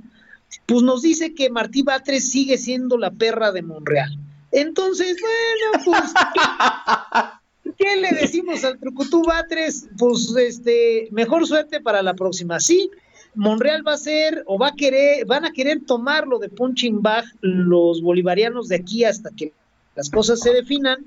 pues 0.66 0.82
nos 0.82 1.02
dice 1.02 1.34
que 1.34 1.50
Martí 1.50 1.82
Batres 1.82 2.30
sigue 2.30 2.58
siendo 2.58 2.98
la 2.98 3.10
perra 3.10 3.52
de 3.52 3.62
Monreal. 3.62 4.18
Entonces, 4.52 5.16
bueno, 5.20 5.84
pues, 5.84 7.74
¿qué, 7.78 7.96
le 7.96 8.10
decimos 8.12 8.64
al 8.64 8.78
Trucutú 8.78 9.22
Batres? 9.22 9.88
Pues, 9.96 10.34
este, 10.36 11.08
mejor 11.12 11.46
suerte 11.46 11.80
para 11.80 12.02
la 12.02 12.14
próxima. 12.14 12.58
Sí, 12.58 12.90
Monreal 13.34 13.86
va 13.86 13.92
a 13.94 13.98
ser, 13.98 14.42
o 14.46 14.58
va 14.58 14.68
a 14.68 14.74
querer, 14.74 15.24
van 15.24 15.44
a 15.44 15.52
querer 15.52 15.84
tomarlo 15.86 16.38
de 16.38 16.48
punching 16.48 17.00
bag 17.00 17.24
los 17.40 18.02
bolivarianos 18.02 18.68
de 18.68 18.76
aquí 18.76 19.04
hasta 19.04 19.30
que 19.30 19.52
las 19.94 20.10
cosas 20.10 20.40
se 20.40 20.52
definan, 20.52 21.06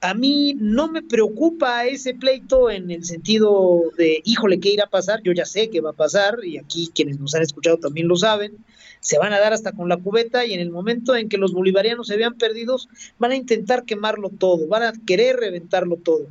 a 0.00 0.14
mí 0.14 0.54
no 0.58 0.88
me 0.88 1.02
preocupa 1.02 1.84
ese 1.84 2.14
pleito 2.14 2.70
en 2.70 2.90
el 2.90 3.04
sentido 3.04 3.82
de, 3.98 4.22
híjole, 4.24 4.58
¿qué 4.58 4.70
irá 4.70 4.84
a 4.84 4.90
pasar? 4.90 5.22
Yo 5.22 5.32
ya 5.32 5.44
sé 5.44 5.68
qué 5.68 5.80
va 5.80 5.90
a 5.90 5.94
pasar 5.94 6.38
y 6.42 6.56
aquí 6.56 6.90
quienes 6.94 7.20
nos 7.20 7.34
han 7.34 7.42
escuchado 7.42 7.76
también 7.76 8.08
lo 8.08 8.16
saben. 8.16 8.56
Se 9.00 9.18
van 9.18 9.32
a 9.32 9.40
dar 9.40 9.52
hasta 9.52 9.72
con 9.72 9.88
la 9.88 9.98
cubeta 9.98 10.46
y 10.46 10.54
en 10.54 10.60
el 10.60 10.70
momento 10.70 11.16
en 11.16 11.28
que 11.28 11.36
los 11.36 11.52
bolivarianos 11.52 12.06
se 12.06 12.16
vean 12.16 12.34
perdidos, 12.34 12.88
van 13.18 13.32
a 13.32 13.36
intentar 13.36 13.84
quemarlo 13.84 14.30
todo, 14.30 14.66
van 14.68 14.84
a 14.84 14.92
querer 15.06 15.36
reventarlo 15.36 15.96
todo. 15.96 16.26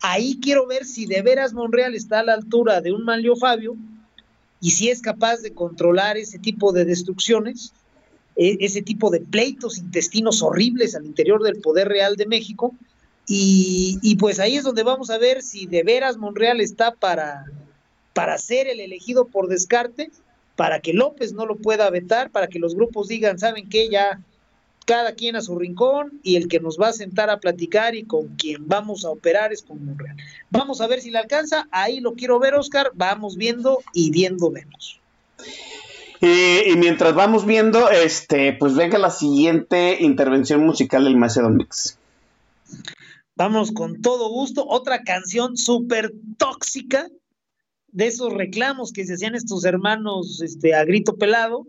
Ahí 0.00 0.38
quiero 0.42 0.66
ver 0.66 0.84
si 0.84 1.06
de 1.06 1.22
veras 1.22 1.54
Monreal 1.54 1.94
está 1.94 2.20
a 2.20 2.24
la 2.24 2.34
altura 2.34 2.80
de 2.80 2.92
un 2.92 3.04
Manlio 3.04 3.36
Fabio 3.36 3.76
y 4.64 4.70
si 4.70 4.88
es 4.88 5.02
capaz 5.02 5.42
de 5.42 5.52
controlar 5.52 6.16
ese 6.16 6.38
tipo 6.38 6.72
de 6.72 6.86
destrucciones, 6.86 7.74
e, 8.34 8.56
ese 8.60 8.80
tipo 8.80 9.10
de 9.10 9.20
pleitos 9.20 9.76
intestinos 9.76 10.40
horribles 10.40 10.94
al 10.94 11.04
interior 11.04 11.42
del 11.42 11.60
poder 11.60 11.86
real 11.86 12.16
de 12.16 12.24
México 12.24 12.74
y, 13.26 14.16
pues 14.18 14.40
ahí 14.40 14.56
es 14.56 14.64
donde 14.64 14.82
vamos 14.82 15.10
a 15.10 15.18
ver 15.18 15.42
si 15.42 15.66
de 15.66 15.82
veras 15.82 16.16
Monreal 16.16 16.62
está 16.62 16.94
para, 16.94 17.44
para 18.14 18.38
ser 18.38 18.66
el 18.66 18.80
elegido 18.80 19.26
por 19.26 19.48
descarte, 19.48 20.10
para 20.56 20.80
que 20.80 20.94
López 20.94 21.34
no 21.34 21.44
lo 21.44 21.56
pueda 21.56 21.90
vetar, 21.90 22.30
para 22.30 22.46
que 22.46 22.58
los 22.58 22.74
grupos 22.74 23.08
digan, 23.08 23.38
¿saben 23.38 23.68
qué? 23.68 23.90
Ya 23.90 24.22
cada 24.84 25.14
quien 25.14 25.36
a 25.36 25.40
su 25.40 25.58
rincón 25.58 26.20
y 26.22 26.36
el 26.36 26.48
que 26.48 26.60
nos 26.60 26.78
va 26.78 26.88
a 26.88 26.92
sentar 26.92 27.30
a 27.30 27.40
platicar 27.40 27.94
y 27.94 28.04
con 28.04 28.36
quien 28.36 28.66
vamos 28.68 29.04
a 29.04 29.10
operar 29.10 29.52
es 29.52 29.62
con 29.62 29.84
Monreal. 29.84 30.16
Vamos 30.50 30.80
a 30.80 30.86
ver 30.86 31.00
si 31.00 31.10
le 31.10 31.18
alcanza, 31.18 31.68
ahí 31.70 32.00
lo 32.00 32.14
quiero 32.14 32.38
ver, 32.38 32.54
Oscar, 32.54 32.90
vamos 32.94 33.36
viendo 33.36 33.80
y 33.92 34.10
viendo 34.10 34.50
vemos. 34.50 35.00
Y, 36.20 36.76
mientras 36.76 37.14
vamos 37.14 37.44
viendo, 37.44 37.90
este, 37.90 38.54
pues 38.54 38.74
venga 38.74 38.98
la 38.98 39.10
siguiente 39.10 39.98
intervención 40.00 40.64
musical 40.64 41.04
del 41.04 41.16
Macedon 41.16 41.56
Mix. 41.56 41.98
Vamos 43.36 43.72
con 43.72 44.00
todo 44.00 44.30
gusto. 44.30 44.64
Otra 44.66 45.02
canción 45.02 45.56
súper 45.56 46.14
tóxica 46.38 47.08
de 47.88 48.06
esos 48.06 48.32
reclamos 48.32 48.92
que 48.92 49.04
se 49.04 49.14
hacían 49.14 49.34
estos 49.34 49.64
hermanos 49.64 50.40
este, 50.40 50.74
a 50.74 50.84
grito 50.84 51.16
pelado. 51.16 51.66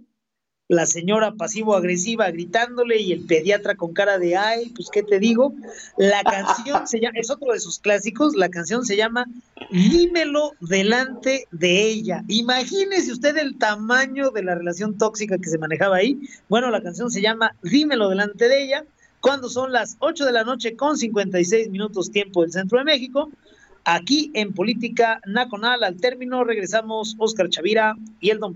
La 0.68 0.88
señora 0.88 1.32
pasivo-agresiva 1.36 2.32
gritándole 2.32 2.99
y 2.99 3.11
el 3.11 3.28
pediatra 3.28 3.76
con 3.76 3.93
cara 3.93 4.18
de 4.18 4.36
ay, 4.36 4.72
pues 4.76 4.89
qué 4.91 5.03
te 5.03 5.20
digo. 5.20 5.53
La 5.95 6.24
canción 6.24 6.88
se 6.88 6.99
llama, 6.99 7.20
es 7.20 7.30
otro 7.30 7.53
de 7.53 7.59
sus 7.59 7.78
clásicos, 7.78 8.36
la 8.36 8.49
canción 8.49 8.84
se 8.84 8.97
llama 8.97 9.28
Dímelo 9.70 10.53
delante 10.61 11.47
de 11.51 11.84
ella. 11.84 12.24
Imagínese 12.28 13.11
usted 13.11 13.38
el 13.38 13.59
tamaño 13.59 14.32
de 14.32 14.41
la 14.41 14.55
relación 14.55 14.97
tóxica 14.97 15.38
que 15.38 15.49
se 15.49 15.59
manejaba 15.59 15.97
ahí. 15.97 16.20
Bueno, 16.49 16.72
la 16.72 16.82
canción 16.82 17.11
se 17.11 17.22
llama 17.22 17.55
Dímelo 17.61 18.09
delante 18.09 18.49
de 18.49 18.63
ella 18.63 18.86
cuando 19.22 19.49
son 19.49 19.72
las 19.72 19.97
8 19.99 20.26
de 20.26 20.32
la 20.32 20.45
noche 20.45 20.76
con 20.76 20.97
56 20.97 21.70
minutos 21.70 22.09
tiempo 22.09 22.41
del 22.41 22.51
Centro 22.51 22.80
de 22.80 22.86
México. 22.86 23.30
Aquí 23.84 24.32
en 24.34 24.51
Política 24.51 25.22
Nacional, 25.28 25.84
al 25.84 25.97
término, 25.97 26.43
regresamos 26.43 27.16
Oscar 27.20 27.49
Chavira 27.49 27.95
y 28.20 28.32
el 28.32 28.39
Don 28.39 28.55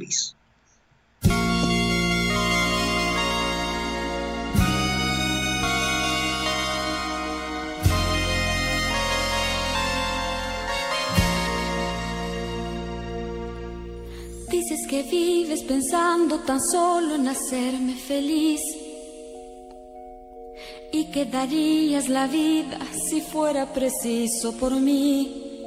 Bis. 14.69 14.87
que 14.87 15.01
vives 15.03 15.63
pensando 15.63 16.39
tan 16.39 16.61
solo 16.61 17.15
en 17.15 17.27
hacerme 17.27 17.95
feliz 17.95 18.61
y 20.91 21.05
que 21.11 21.25
darías 21.25 22.07
la 22.07 22.27
vida 22.27 22.77
si 23.07 23.21
fuera 23.21 23.73
preciso 23.73 24.53
por 24.57 24.73
mí. 24.73 25.63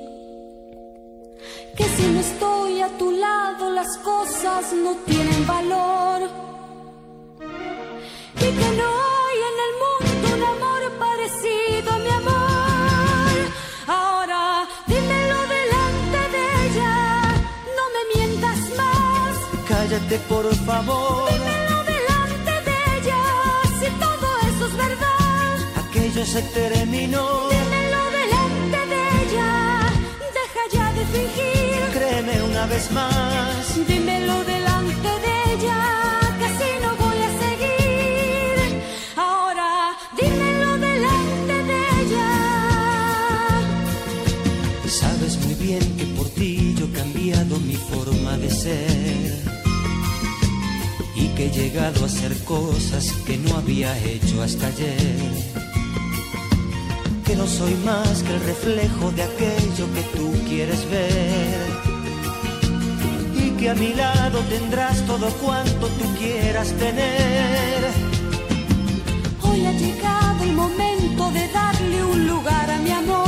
Que 1.77 1.85
si 1.85 2.07
no 2.13 2.21
estoy 2.21 2.81
a 2.81 2.89
tu 2.99 3.11
lado 3.11 3.71
las 3.71 3.97
cosas 3.99 4.73
no 4.73 4.95
tienen 5.07 5.47
valor 5.47 6.29
y 8.37 8.49
que 8.59 8.77
no 8.77 9.12
Cállate 20.03 20.19
por 20.29 20.55
favor. 20.67 21.31
Dímelo 21.31 21.85
delante 21.85 22.53
de 22.69 22.77
ella, 22.99 23.23
si 23.79 23.89
todo 24.01 24.27
eso 24.49 24.67
es 24.67 24.77
verdad. 24.77 25.57
Aquello 25.77 26.27
se 26.27 26.43
terminó. 26.43 27.49
Dímelo 27.51 28.03
delante 28.21 28.79
de 28.93 29.01
ella, 29.23 29.51
deja 30.39 30.63
ya 30.73 30.93
de 30.93 31.05
fingir. 31.07 31.81
Créeme 31.93 32.43
una 32.43 32.67
vez 32.67 32.91
más. 32.91 33.87
Dímelo 33.87 34.45
delante 34.45 35.09
de 35.25 35.55
ella, 35.55 35.79
que 36.39 36.45
así 36.47 36.71
no 36.83 36.91
voy 36.97 37.19
a 37.29 37.31
seguir. 37.45 38.57
Ahora 39.17 39.97
dímelo 40.21 40.79
delante 40.79 41.55
de 41.71 41.79
ella. 42.03 42.29
Sabes 44.89 45.37
muy 45.45 45.55
bien 45.55 45.97
que 45.97 46.05
por 46.17 46.29
ti 46.31 46.75
yo 46.77 46.87
he 46.87 46.93
cambiado 46.93 47.59
mi 47.61 47.77
forma 47.77 48.37
de 48.37 48.51
ser 48.51 49.52
que 51.37 51.47
he 51.47 51.51
llegado 51.51 52.03
a 52.03 52.07
hacer 52.07 52.37
cosas 52.45 53.13
que 53.27 53.39
no 53.39 53.57
había 53.57 53.97
hecho 53.99 54.43
hasta 54.43 54.67
ayer. 54.67 55.31
Que 57.25 57.37
no 57.37 57.47
soy 57.47 57.75
más 57.85 58.23
que 58.23 58.35
el 58.35 58.41
reflejo 58.41 59.11
de 59.13 59.23
aquello 59.23 59.87
que 59.95 60.03
tú 60.17 60.33
quieres 60.49 60.89
ver 60.91 61.93
y 63.35 63.51
que 63.59 63.71
a 63.71 63.75
mi 63.75 63.95
lado 63.95 64.41
tendrás 64.51 65.05
todo 65.07 65.29
cuanto 65.43 65.87
tú 65.87 66.05
quieras 66.19 66.73
tener. 66.73 67.81
Hoy 69.43 69.67
ha 69.67 69.73
llegado 69.73 70.45
el 70.45 70.53
momento 70.53 71.31
de 71.31 71.49
darle 71.49 72.05
un 72.05 72.27
lugar 72.27 72.71
a 72.71 72.79
mi 72.79 72.91
amor. 72.91 73.22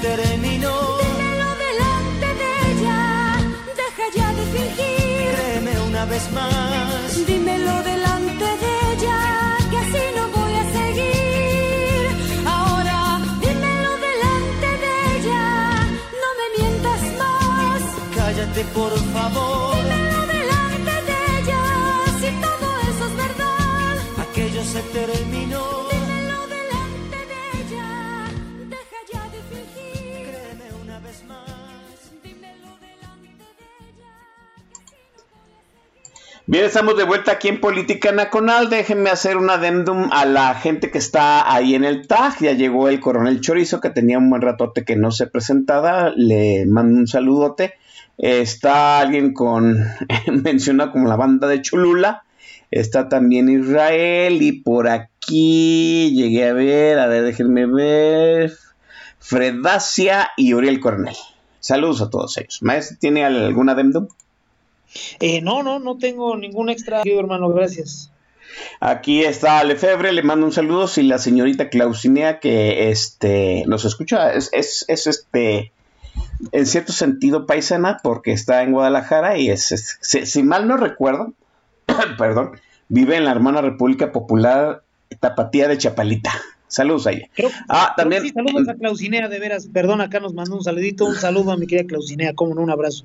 Terminó. 0.00 0.74
Dímelo 0.98 1.48
delante 1.66 2.26
de 2.40 2.50
ella, 2.72 3.36
deja 3.80 4.04
ya 4.16 4.28
de 4.38 4.44
fingir. 4.54 5.34
Créeme 5.34 5.80
una 5.88 6.04
vez 6.06 6.30
más. 6.32 7.26
Dímelo 7.26 7.82
delante 7.82 8.44
de 8.62 8.72
ella, 8.92 9.18
que 9.70 9.78
así 9.78 10.02
no 10.16 10.24
voy 10.38 10.54
a 10.62 10.64
seguir. 10.78 12.06
Ahora, 12.46 13.20
dímelo 13.40 13.92
delante 14.08 14.68
de 14.84 14.92
ella, 15.16 15.44
no 16.22 16.28
me 16.38 16.46
mientas 16.58 17.00
más. 17.22 17.82
Cállate 18.16 18.64
por 18.78 18.92
favor, 19.14 19.76
Dímelo 19.76 20.20
delante 20.36 20.94
de 21.08 21.16
ella, 21.38 21.62
si 22.20 22.28
todo 22.46 22.66
eso 22.90 23.04
es 23.10 23.16
verdad. 23.24 23.94
aquello 24.30 24.62
se 24.64 24.80
terminó. 24.98 25.43
Bien, 36.54 36.66
estamos 36.66 36.96
de 36.96 37.02
vuelta 37.02 37.32
aquí 37.32 37.48
en 37.48 37.60
Política 37.60 38.12
Nacional. 38.12 38.70
Déjenme 38.70 39.10
hacer 39.10 39.36
un 39.38 39.50
adendum 39.50 40.08
a 40.12 40.24
la 40.24 40.54
gente 40.54 40.92
que 40.92 40.98
está 40.98 41.52
ahí 41.52 41.74
en 41.74 41.82
el 41.82 42.06
TAG. 42.06 42.38
Ya 42.38 42.52
llegó 42.52 42.88
el 42.88 43.00
coronel 43.00 43.40
Chorizo, 43.40 43.80
que 43.80 43.90
tenía 43.90 44.18
un 44.18 44.30
buen 44.30 44.40
ratote 44.40 44.84
que 44.84 44.94
no 44.94 45.10
se 45.10 45.26
presentaba. 45.26 46.12
Le 46.14 46.64
mando 46.66 46.96
un 46.96 47.08
saludote. 47.08 47.74
Está 48.18 49.00
alguien 49.00 49.34
con, 49.34 49.78
menciona 50.44 50.92
como 50.92 51.08
la 51.08 51.16
banda 51.16 51.48
de 51.48 51.60
Cholula. 51.60 52.22
Está 52.70 53.08
también 53.08 53.48
Israel. 53.48 54.40
Y 54.40 54.52
por 54.52 54.86
aquí 54.86 56.14
llegué 56.14 56.50
a 56.50 56.52
ver, 56.52 57.00
a 57.00 57.08
ver, 57.08 57.24
déjenme 57.24 57.66
ver. 57.66 58.52
Fredacia 59.18 60.30
y 60.36 60.54
Uriel 60.54 60.78
Coronel. 60.78 61.16
Saludos 61.58 62.00
a 62.00 62.10
todos 62.10 62.38
ellos. 62.38 62.62
Maestro, 62.62 62.96
¿tiene 63.00 63.24
algún 63.24 63.70
adendum? 63.70 64.06
Eh, 65.20 65.40
no, 65.42 65.62
no, 65.62 65.78
no 65.78 65.96
tengo 65.98 66.36
ningún 66.36 66.68
extra, 66.68 67.02
hermano, 67.04 67.48
gracias. 67.50 68.10
Aquí 68.80 69.24
está 69.24 69.64
Lefebvre, 69.64 70.12
le 70.12 70.22
mando 70.22 70.46
un 70.46 70.52
saludo. 70.52 70.88
Y 70.96 71.02
la 71.02 71.18
señorita 71.18 71.68
Clausinea 71.70 72.38
que 72.40 72.90
este 72.90 73.64
nos 73.66 73.84
escucha, 73.84 74.32
es, 74.32 74.50
es, 74.52 74.84
es, 74.88 75.06
este 75.06 75.72
en 76.52 76.66
cierto 76.66 76.92
sentido 76.92 77.46
paisana, 77.46 77.98
porque 78.02 78.32
está 78.32 78.62
en 78.62 78.72
Guadalajara 78.72 79.38
y 79.38 79.50
es, 79.50 79.72
es- 79.72 79.98
si, 80.00 80.26
si 80.26 80.42
mal 80.42 80.68
no 80.68 80.76
recuerdo, 80.76 81.32
perdón, 82.18 82.52
vive 82.88 83.16
en 83.16 83.24
la 83.24 83.32
hermana 83.32 83.60
República 83.60 84.12
Popular 84.12 84.82
Tapatía 85.20 85.66
de 85.68 85.78
Chapalita. 85.78 86.30
Saludos 86.68 87.06
a 87.06 87.12
ella. 87.12 87.28
Creo, 87.34 87.50
Ah, 87.68 87.94
también. 87.96 88.22
sí, 88.22 88.30
saludos 88.30 88.68
a 88.68 88.74
Clausinea, 88.74 89.28
de 89.28 89.38
veras. 89.38 89.68
Perdón, 89.72 90.00
acá 90.00 90.18
nos 90.20 90.34
mandó 90.34 90.56
un 90.56 90.64
saludito, 90.64 91.04
un 91.06 91.14
saludo 91.16 91.52
a 91.52 91.56
mi 91.56 91.66
querida 91.66 91.86
Clausinea, 91.86 92.34
como 92.34 92.54
no, 92.54 92.62
un 92.62 92.70
abrazo. 92.70 93.04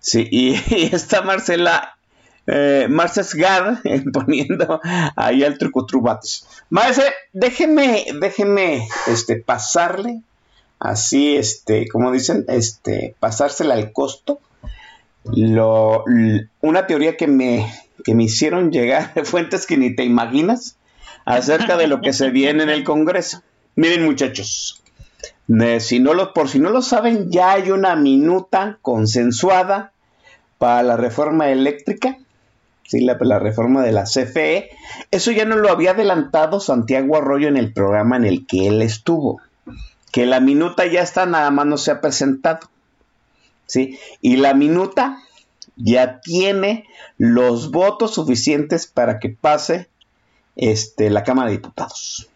Sí, 0.00 0.26
y, 0.30 0.54
está 0.94 1.22
Marcela, 1.22 1.96
eh, 2.46 2.88
Sgar 3.22 3.80
eh, 3.84 4.04
poniendo 4.12 4.80
ahí 5.16 5.44
al 5.44 5.58
truco 5.58 5.86
trubates. 5.86 6.46
Marce, 6.70 7.02
déjeme, 7.32 8.06
déjeme, 8.20 8.88
este, 9.06 9.36
pasarle, 9.36 10.22
así, 10.78 11.36
este, 11.36 11.88
como 11.88 12.12
dicen, 12.12 12.44
este, 12.48 13.14
pasársela 13.18 13.74
al 13.74 13.92
costo. 13.92 14.40
Lo, 15.24 16.04
una 16.60 16.86
teoría 16.86 17.16
que 17.16 17.26
me, 17.26 17.66
que 18.04 18.14
me 18.14 18.24
hicieron 18.24 18.70
llegar 18.70 19.12
de 19.14 19.24
fuentes 19.24 19.66
que 19.66 19.76
ni 19.76 19.94
te 19.94 20.04
imaginas 20.04 20.76
acerca 21.24 21.76
de 21.76 21.88
lo 21.88 22.00
que 22.00 22.12
se 22.12 22.30
viene 22.30 22.62
en 22.62 22.70
el 22.70 22.84
Congreso. 22.84 23.42
Miren, 23.74 24.04
muchachos, 24.04 24.80
si 25.80 26.00
no 26.00 26.14
lo, 26.14 26.32
por 26.32 26.48
si 26.48 26.58
no 26.58 26.70
lo 26.70 26.82
saben, 26.82 27.30
ya 27.30 27.52
hay 27.52 27.70
una 27.70 27.96
minuta 27.96 28.78
consensuada 28.82 29.92
para 30.58 30.82
la 30.82 30.96
reforma 30.96 31.50
eléctrica, 31.50 32.18
¿sí? 32.84 33.00
la, 33.00 33.16
la 33.20 33.38
reforma 33.38 33.82
de 33.82 33.92
la 33.92 34.04
CFE. 34.04 34.70
Eso 35.10 35.30
ya 35.30 35.44
no 35.44 35.56
lo 35.56 35.70
había 35.70 35.92
adelantado 35.92 36.60
Santiago 36.60 37.16
Arroyo 37.16 37.48
en 37.48 37.56
el 37.56 37.72
programa 37.72 38.16
en 38.16 38.24
el 38.24 38.46
que 38.46 38.68
él 38.68 38.82
estuvo. 38.82 39.40
Que 40.10 40.26
la 40.26 40.40
minuta 40.40 40.86
ya 40.86 41.02
está, 41.02 41.26
nada 41.26 41.50
más 41.50 41.66
no 41.66 41.76
se 41.76 41.90
ha 41.90 42.00
presentado. 42.00 42.68
¿sí? 43.66 43.98
Y 44.20 44.36
la 44.36 44.54
minuta 44.54 45.22
ya 45.76 46.20
tiene 46.20 46.86
los 47.18 47.70
votos 47.70 48.14
suficientes 48.14 48.86
para 48.86 49.18
que 49.18 49.28
pase 49.28 49.88
este, 50.56 51.10
la 51.10 51.22
Cámara 51.22 51.50
de 51.50 51.56
Diputados. 51.56 52.28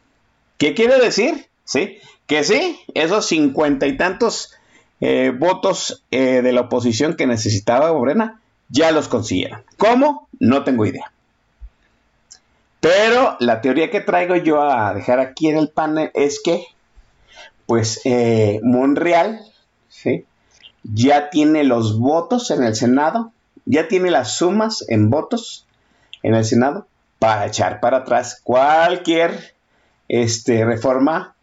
¿Qué 0.59 0.75
quiere 0.75 0.99
decir? 0.99 1.47
¿Sí? 1.65 1.99
Que 2.31 2.45
sí, 2.45 2.79
esos 2.95 3.27
cincuenta 3.27 3.89
y 3.89 3.97
tantos 3.97 4.53
eh, 5.01 5.33
votos 5.37 6.05
eh, 6.13 6.43
de 6.43 6.53
la 6.53 6.61
oposición 6.61 7.17
que 7.17 7.27
necesitaba 7.27 7.93
Morena, 7.93 8.41
ya 8.69 8.93
los 8.93 9.09
consiguieron. 9.09 9.65
¿Cómo? 9.77 10.29
No 10.39 10.63
tengo 10.63 10.87
idea. 10.87 11.11
Pero 12.79 13.37
la 13.41 13.61
teoría 13.61 13.91
que 13.91 14.01
traigo 14.01 14.37
yo 14.37 14.63
a 14.63 14.95
dejar 14.95 15.19
aquí 15.19 15.49
en 15.49 15.57
el 15.57 15.71
panel 15.71 16.13
es 16.15 16.41
que, 16.41 16.67
pues, 17.67 18.01
eh, 18.05 18.61
Monreal, 18.63 19.41
¿sí? 19.89 20.25
Ya 20.85 21.31
tiene 21.31 21.65
los 21.65 21.99
votos 21.99 22.53
en 22.53 22.63
el 22.63 22.77
Senado, 22.77 23.33
ya 23.65 23.89
tiene 23.89 24.13
las 24.13 24.37
sumas 24.37 24.85
en 24.89 25.11
votos 25.11 25.67
en 26.23 26.37
el 26.37 26.45
Senado 26.45 26.87
para 27.19 27.47
echar 27.47 27.81
para 27.81 27.97
atrás 27.97 28.41
cualquier 28.45 29.57
este, 30.07 30.65
reforma 30.65 31.35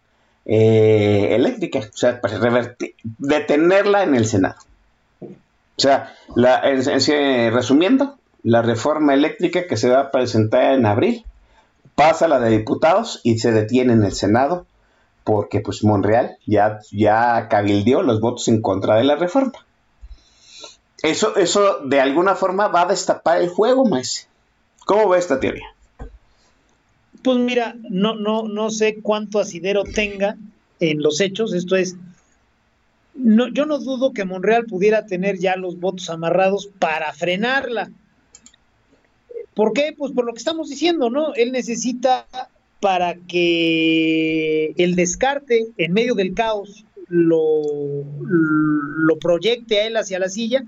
eh, 0.47 1.35
eléctrica, 1.35 1.79
o 1.79 1.97
sea, 1.97 2.19
para 2.21 2.39
revertir, 2.39 2.95
detenerla 3.03 4.03
en 4.03 4.15
el 4.15 4.25
Senado. 4.25 4.55
O 5.21 5.79
sea, 5.79 6.15
la, 6.35 6.61
en- 6.69 6.81
en- 6.89 7.53
resumiendo, 7.53 8.17
la 8.43 8.61
reforma 8.61 9.13
eléctrica 9.13 9.67
que 9.67 9.77
se 9.77 9.89
va 9.89 9.99
a 9.99 10.11
presentar 10.11 10.73
en 10.73 10.85
abril 10.85 11.25
pasa 11.95 12.27
la 12.27 12.39
de 12.39 12.49
diputados 12.49 13.19
y 13.23 13.39
se 13.39 13.51
detiene 13.51 13.93
en 13.93 14.03
el 14.03 14.13
Senado 14.13 14.65
porque 15.23 15.59
pues 15.59 15.83
Monreal 15.83 16.37
ya, 16.45 16.79
ya 16.91 17.47
cabildeó 17.49 18.01
los 18.01 18.21
votos 18.21 18.47
en 18.47 18.61
contra 18.61 18.95
de 18.95 19.03
la 19.03 19.17
reforma. 19.17 19.65
Eso, 21.03 21.35
eso 21.35 21.79
de 21.83 21.99
alguna 22.01 22.35
forma 22.35 22.69
va 22.69 22.83
a 22.83 22.85
destapar 22.87 23.41
el 23.41 23.49
juego, 23.49 23.85
más. 23.85 24.27
¿Cómo 24.85 25.09
ve 25.09 25.19
esta 25.19 25.39
teoría? 25.39 25.65
Pues 27.27 27.39
mira, 27.39 27.75
no, 27.89 28.15
no, 28.15 28.47
no 28.47 28.69
sé 28.69 28.99
cuánto 29.01 29.41
asidero 29.41 29.83
tenga 29.83 30.37
en 30.79 31.01
los 31.01 31.19
hechos. 31.19 31.53
Esto 31.53 31.75
es, 31.75 31.97
no, 33.15 33.49
yo 33.49 33.65
no 33.65 33.79
dudo 33.79 34.13
que 34.13 34.23
Monreal 34.23 34.65
pudiera 34.65 35.05
tener 35.05 35.37
ya 35.37 35.57
los 35.57 35.77
votos 35.77 36.09
amarrados 36.09 36.69
para 36.79 37.11
frenarla. 37.11 37.91
¿Por 39.53 39.73
qué? 39.73 39.93
Pues 39.97 40.13
por 40.13 40.23
lo 40.23 40.31
que 40.31 40.37
estamos 40.37 40.69
diciendo, 40.69 41.09
¿no? 41.09 41.33
Él 41.33 41.51
necesita 41.51 42.27
para 42.79 43.15
que 43.15 44.73
el 44.77 44.95
descarte 44.95 45.67
en 45.75 45.91
medio 45.91 46.15
del 46.15 46.33
caos 46.33 46.85
lo, 47.09 48.05
lo 48.21 49.19
proyecte 49.19 49.81
a 49.81 49.87
él 49.87 49.97
hacia 49.97 50.17
la 50.17 50.29
silla, 50.29 50.63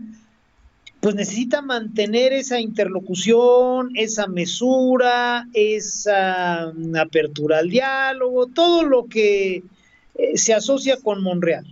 pues 1.00 1.16
necesita 1.16 1.62
mantener 1.62 2.34
esa 2.34 2.60
interlocución, 2.60 3.92
esa 3.96 4.28
mesura, 4.28 5.48
esa 5.54 6.74
mm, 6.76 6.96
apertura 6.98 7.60
al 7.60 7.70
diálogo, 7.70 8.48
todo 8.48 8.84
lo 8.84 9.06
que 9.06 9.64
eh, 10.16 10.38
se 10.38 10.54
asocia 10.54 10.98
con 10.98 11.24
Monreal, 11.24 11.66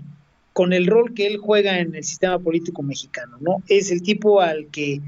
con 0.53 0.71
el 0.71 0.87
rol 0.87 1.13
que 1.13 1.27
él 1.27 1.37
juega 1.37 1.79
en 1.79 1.93
el 1.95 2.05
sistema 2.05 2.39
político 2.39 2.83
mexicano, 2.83 3.37
¿no? 3.41 3.61
Es 3.67 3.91
el 3.91 4.01
tipo 4.01 4.39
al 4.39 4.67
que 4.67 5.01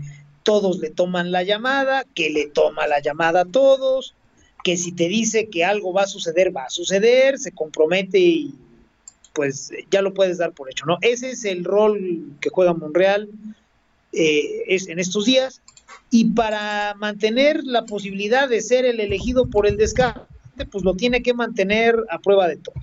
todos 0.43 0.79
le 0.79 0.89
toman 0.89 1.31
la 1.31 1.43
llamada, 1.43 2.03
que 2.13 2.29
le 2.29 2.47
toma 2.47 2.87
la 2.87 2.99
llamada 2.99 3.41
a 3.41 3.45
todos, 3.45 4.15
que 4.63 4.75
si 4.75 4.91
te 4.91 5.07
dice 5.07 5.47
que 5.47 5.63
algo 5.63 5.93
va 5.93 6.03
a 6.03 6.07
suceder, 6.07 6.55
va 6.55 6.65
a 6.65 6.69
suceder, 6.69 7.39
se 7.39 7.53
compromete 7.53 8.19
y 8.19 8.53
pues 9.31 9.71
ya 9.89 10.01
lo 10.01 10.13
puedes 10.13 10.39
dar 10.39 10.51
por 10.51 10.69
hecho, 10.69 10.85
¿no? 10.85 10.97
Ese 11.01 11.29
es 11.31 11.45
el 11.45 11.63
rol 11.63 12.33
que 12.41 12.49
juega 12.49 12.73
Monreal 12.73 13.29
eh, 14.11 14.63
es 14.67 14.87
en 14.87 14.99
estos 14.99 15.25
días 15.25 15.61
y 16.11 16.25
para 16.31 16.95
mantener 16.95 17.63
la 17.63 17.85
posibilidad 17.85 18.49
de 18.49 18.61
ser 18.61 18.85
el 18.85 18.99
elegido 18.99 19.47
por 19.47 19.67
el 19.67 19.77
descarte, 19.77 20.25
pues 20.71 20.83
lo 20.83 20.95
tiene 20.95 21.21
que 21.21 21.33
mantener 21.33 21.95
a 22.09 22.19
prueba 22.19 22.47
de 22.47 22.57
todo. 22.57 22.75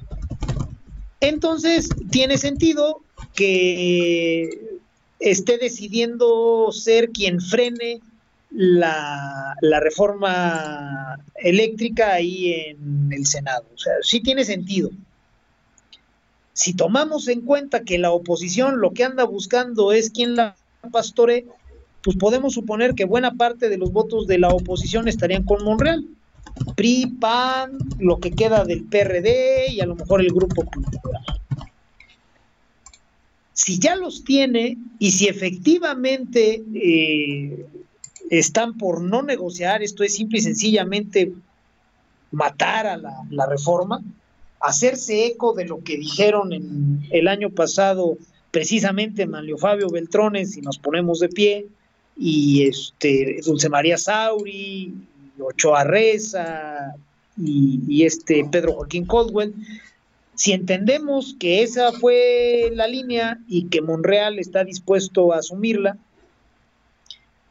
Entonces, 1.20 1.88
tiene 2.10 2.38
sentido 2.38 3.02
que 3.34 4.78
esté 5.18 5.58
decidiendo 5.58 6.70
ser 6.72 7.10
quien 7.10 7.40
frene 7.40 8.00
la, 8.50 9.56
la, 9.60 9.80
reforma 9.80 11.18
eléctrica 11.34 12.12
ahí 12.12 12.52
en 12.52 13.12
el 13.12 13.26
Senado. 13.26 13.66
O 13.74 13.78
sea, 13.78 13.94
sí 14.02 14.20
tiene 14.20 14.44
sentido. 14.44 14.90
Si 16.52 16.74
tomamos 16.74 17.28
en 17.28 17.40
cuenta 17.40 17.82
que 17.82 17.98
la 17.98 18.12
oposición 18.12 18.80
lo 18.80 18.92
que 18.92 19.04
anda 19.04 19.24
buscando 19.24 19.92
es 19.92 20.10
quien 20.10 20.36
la 20.36 20.56
pastore, 20.90 21.46
pues 22.02 22.16
podemos 22.16 22.54
suponer 22.54 22.94
que 22.94 23.04
buena 23.04 23.34
parte 23.34 23.68
de 23.68 23.78
los 23.78 23.92
votos 23.92 24.26
de 24.26 24.38
la 24.38 24.48
oposición 24.48 25.08
estarían 25.08 25.44
con 25.44 25.64
Monreal. 25.64 26.06
PRI, 26.76 27.06
PAN, 27.20 27.78
lo 27.98 28.18
que 28.18 28.30
queda 28.30 28.64
del 28.64 28.84
PRD 28.84 29.72
y 29.72 29.80
a 29.80 29.86
lo 29.86 29.96
mejor 29.96 30.20
el 30.20 30.32
grupo 30.32 30.64
cultural. 30.64 31.22
Si 33.52 33.78
ya 33.78 33.96
los 33.96 34.22
tiene 34.22 34.78
y 34.98 35.10
si 35.10 35.28
efectivamente 35.28 36.62
eh, 36.74 37.66
están 38.30 38.76
por 38.76 39.00
no 39.00 39.22
negociar, 39.22 39.82
esto 39.82 40.04
es 40.04 40.14
simple 40.14 40.38
y 40.38 40.42
sencillamente 40.42 41.32
matar 42.30 42.86
a 42.86 42.96
la, 42.96 43.24
la, 43.30 43.46
reforma, 43.46 44.02
hacerse 44.60 45.26
eco 45.26 45.54
de 45.54 45.64
lo 45.64 45.82
que 45.82 45.96
dijeron 45.96 46.52
en 46.52 47.06
el 47.10 47.28
año 47.28 47.50
pasado 47.50 48.18
precisamente 48.56 49.26
Manlio 49.26 49.58
Fabio 49.58 49.90
Beltrones, 49.90 50.52
si 50.52 50.62
nos 50.62 50.78
ponemos 50.78 51.20
de 51.20 51.28
pie, 51.28 51.66
y 52.16 52.66
este 52.66 53.38
Dulce 53.44 53.68
María 53.68 53.98
Sauri, 53.98 54.94
Ochoa 55.38 55.84
Reza 55.84 56.94
y, 57.36 57.80
y 57.86 58.04
este 58.04 58.46
Pedro 58.50 58.72
Joaquín 58.72 59.04
Caldwell, 59.04 59.52
si 60.36 60.52
entendemos 60.52 61.36
que 61.38 61.62
esa 61.62 61.92
fue 61.92 62.70
la 62.72 62.86
línea 62.86 63.38
y 63.46 63.66
que 63.66 63.82
Monreal 63.82 64.38
está 64.38 64.64
dispuesto 64.64 65.34
a 65.34 65.40
asumirla, 65.40 65.98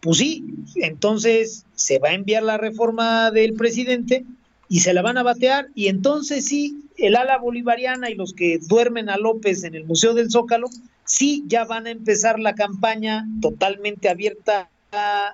pues 0.02 0.18
sí, 0.18 0.44
entonces 0.78 1.68
se 1.76 2.00
va 2.00 2.10
a 2.10 2.14
enviar 2.16 2.42
la 2.42 2.58
reforma 2.58 3.30
del 3.30 3.54
presidente 3.54 4.26
y 4.70 4.80
se 4.80 4.96
la 4.96 5.04
van 5.04 5.20
a 5.20 5.24
batear 5.24 5.68
y 5.76 5.86
entonces 5.86 6.46
sí, 6.46 6.82
el 6.98 7.16
ala 7.16 7.38
bolivariana 7.38 8.10
y 8.10 8.16
los 8.16 8.34
que 8.34 8.58
duermen 8.58 9.08
a 9.10 9.18
López 9.18 9.64
en 9.66 9.76
el 9.76 9.86
Museo 9.86 10.16
del 10.16 10.32
Zócalo, 10.32 10.68
sí 11.06 11.44
ya 11.48 11.66
van 11.66 11.88
a 11.88 11.92
empezar 11.92 12.40
la 12.40 12.56
campaña 12.56 13.26
totalmente 13.42 14.10
abierta 14.10 14.70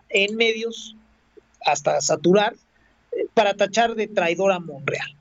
en 0.09 0.35
medios 0.35 0.95
hasta 1.65 2.01
saturar 2.01 2.55
eh, 3.11 3.27
para 3.33 3.53
tachar 3.53 3.95
de 3.95 4.07
traidor 4.07 4.51
a 4.51 4.59
Monreal. 4.59 5.15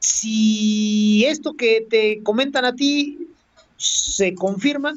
Si 0.00 1.24
esto 1.26 1.54
que 1.54 1.86
te 1.88 2.22
comentan 2.22 2.64
a 2.64 2.74
ti 2.74 3.28
se 3.76 4.34
confirma, 4.34 4.94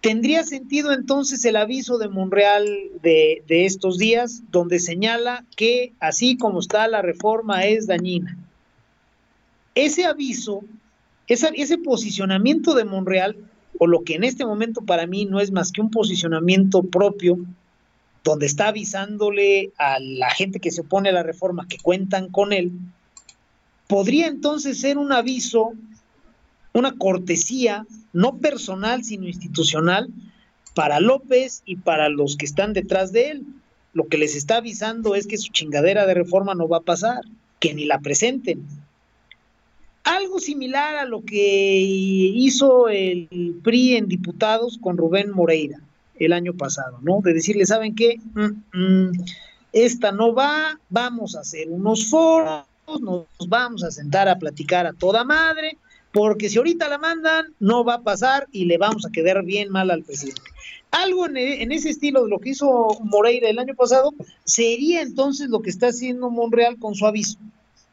¿Tendría 0.00 0.44
sentido 0.44 0.92
entonces 0.92 1.44
el 1.44 1.56
aviso 1.56 1.98
de 1.98 2.08
Monreal 2.08 2.64
de, 3.02 3.42
estos 3.48 3.98
días, 3.98 4.42
donde 4.50 4.78
señala 4.78 5.44
que 5.56 5.92
así 5.98 6.36
como 6.36 6.60
está 6.60 6.86
la 6.86 7.02
reforma 7.02 7.64
es 7.64 7.88
dañina? 7.88 8.38
Ese 9.74 10.04
aviso, 10.04 10.62
ese 11.26 11.78
posicionamiento 11.78 12.74
de 12.74 12.84
Monreal, 12.84 13.36
o 13.78 13.86
lo 13.86 14.02
que 14.02 14.14
en 14.14 14.24
este 14.24 14.44
momento 14.44 14.82
para 14.82 15.06
mí 15.06 15.24
no 15.24 15.40
es 15.40 15.50
más 15.50 15.72
que 15.72 15.80
un 15.80 15.90
posicionamiento 15.90 16.82
propio, 16.82 17.38
donde 18.24 18.46
está 18.46 18.68
avisándole 18.68 19.72
a 19.78 19.98
la 20.00 20.30
gente 20.30 20.60
que 20.60 20.70
se 20.70 20.82
opone 20.82 21.08
a 21.08 21.12
la 21.12 21.22
reforma 21.22 21.66
que 21.68 21.78
cuentan 21.78 22.28
con 22.28 22.52
él, 22.52 22.72
podría 23.86 24.26
entonces 24.26 24.80
ser 24.80 24.98
un 24.98 25.12
aviso, 25.12 25.72
una 26.74 26.92
cortesía 26.96 27.86
no 28.12 28.38
personal, 28.38 29.04
sino 29.04 29.26
institucional, 29.26 30.08
para 30.74 31.00
López 31.00 31.62
y 31.64 31.76
para 31.76 32.08
los 32.08 32.36
que 32.36 32.44
están 32.44 32.72
detrás 32.72 33.12
de 33.12 33.30
él. 33.30 33.46
Lo 33.94 34.06
que 34.06 34.18
les 34.18 34.36
está 34.36 34.58
avisando 34.58 35.14
es 35.14 35.26
que 35.26 35.38
su 35.38 35.50
chingadera 35.50 36.06
de 36.06 36.14
reforma 36.14 36.54
no 36.54 36.68
va 36.68 36.78
a 36.78 36.82
pasar, 36.82 37.22
que 37.58 37.74
ni 37.74 37.84
la 37.84 37.98
presenten. 38.00 38.64
Algo 40.08 40.40
similar 40.40 40.96
a 40.96 41.04
lo 41.04 41.22
que 41.22 41.80
hizo 41.80 42.88
el 42.88 43.60
PRI 43.62 43.96
en 43.96 44.08
diputados 44.08 44.78
con 44.80 44.96
Rubén 44.96 45.30
Moreira 45.30 45.80
el 46.18 46.32
año 46.32 46.54
pasado, 46.54 46.98
¿no? 47.02 47.20
De 47.22 47.34
decirle, 47.34 47.66
¿saben 47.66 47.94
qué? 47.94 48.16
Mm, 48.32 48.78
mm, 48.78 49.12
esta 49.74 50.10
no 50.10 50.32
va, 50.32 50.80
vamos 50.88 51.36
a 51.36 51.40
hacer 51.40 51.68
unos 51.68 52.08
foros, 52.08 52.64
nos 53.02 53.26
vamos 53.48 53.84
a 53.84 53.90
sentar 53.90 54.30
a 54.30 54.38
platicar 54.38 54.86
a 54.86 54.94
toda 54.94 55.24
madre, 55.24 55.76
porque 56.10 56.48
si 56.48 56.56
ahorita 56.56 56.88
la 56.88 56.96
mandan, 56.96 57.48
no 57.60 57.84
va 57.84 57.96
a 57.96 58.02
pasar 58.02 58.46
y 58.50 58.64
le 58.64 58.78
vamos 58.78 59.04
a 59.04 59.10
quedar 59.10 59.44
bien 59.44 59.68
mal 59.68 59.90
al 59.90 60.04
presidente. 60.04 60.40
Algo 60.90 61.26
en, 61.26 61.70
ese 61.70 61.90
estilo 61.90 62.24
de 62.24 62.30
lo 62.30 62.38
que 62.38 62.50
hizo 62.50 62.98
Moreira 63.04 63.50
el 63.50 63.58
año 63.58 63.74
pasado 63.74 64.14
sería 64.44 65.02
entonces 65.02 65.50
lo 65.50 65.60
que 65.60 65.68
está 65.68 65.88
haciendo 65.88 66.30
Monreal 66.30 66.78
con 66.78 66.94
su 66.94 67.06
aviso, 67.06 67.36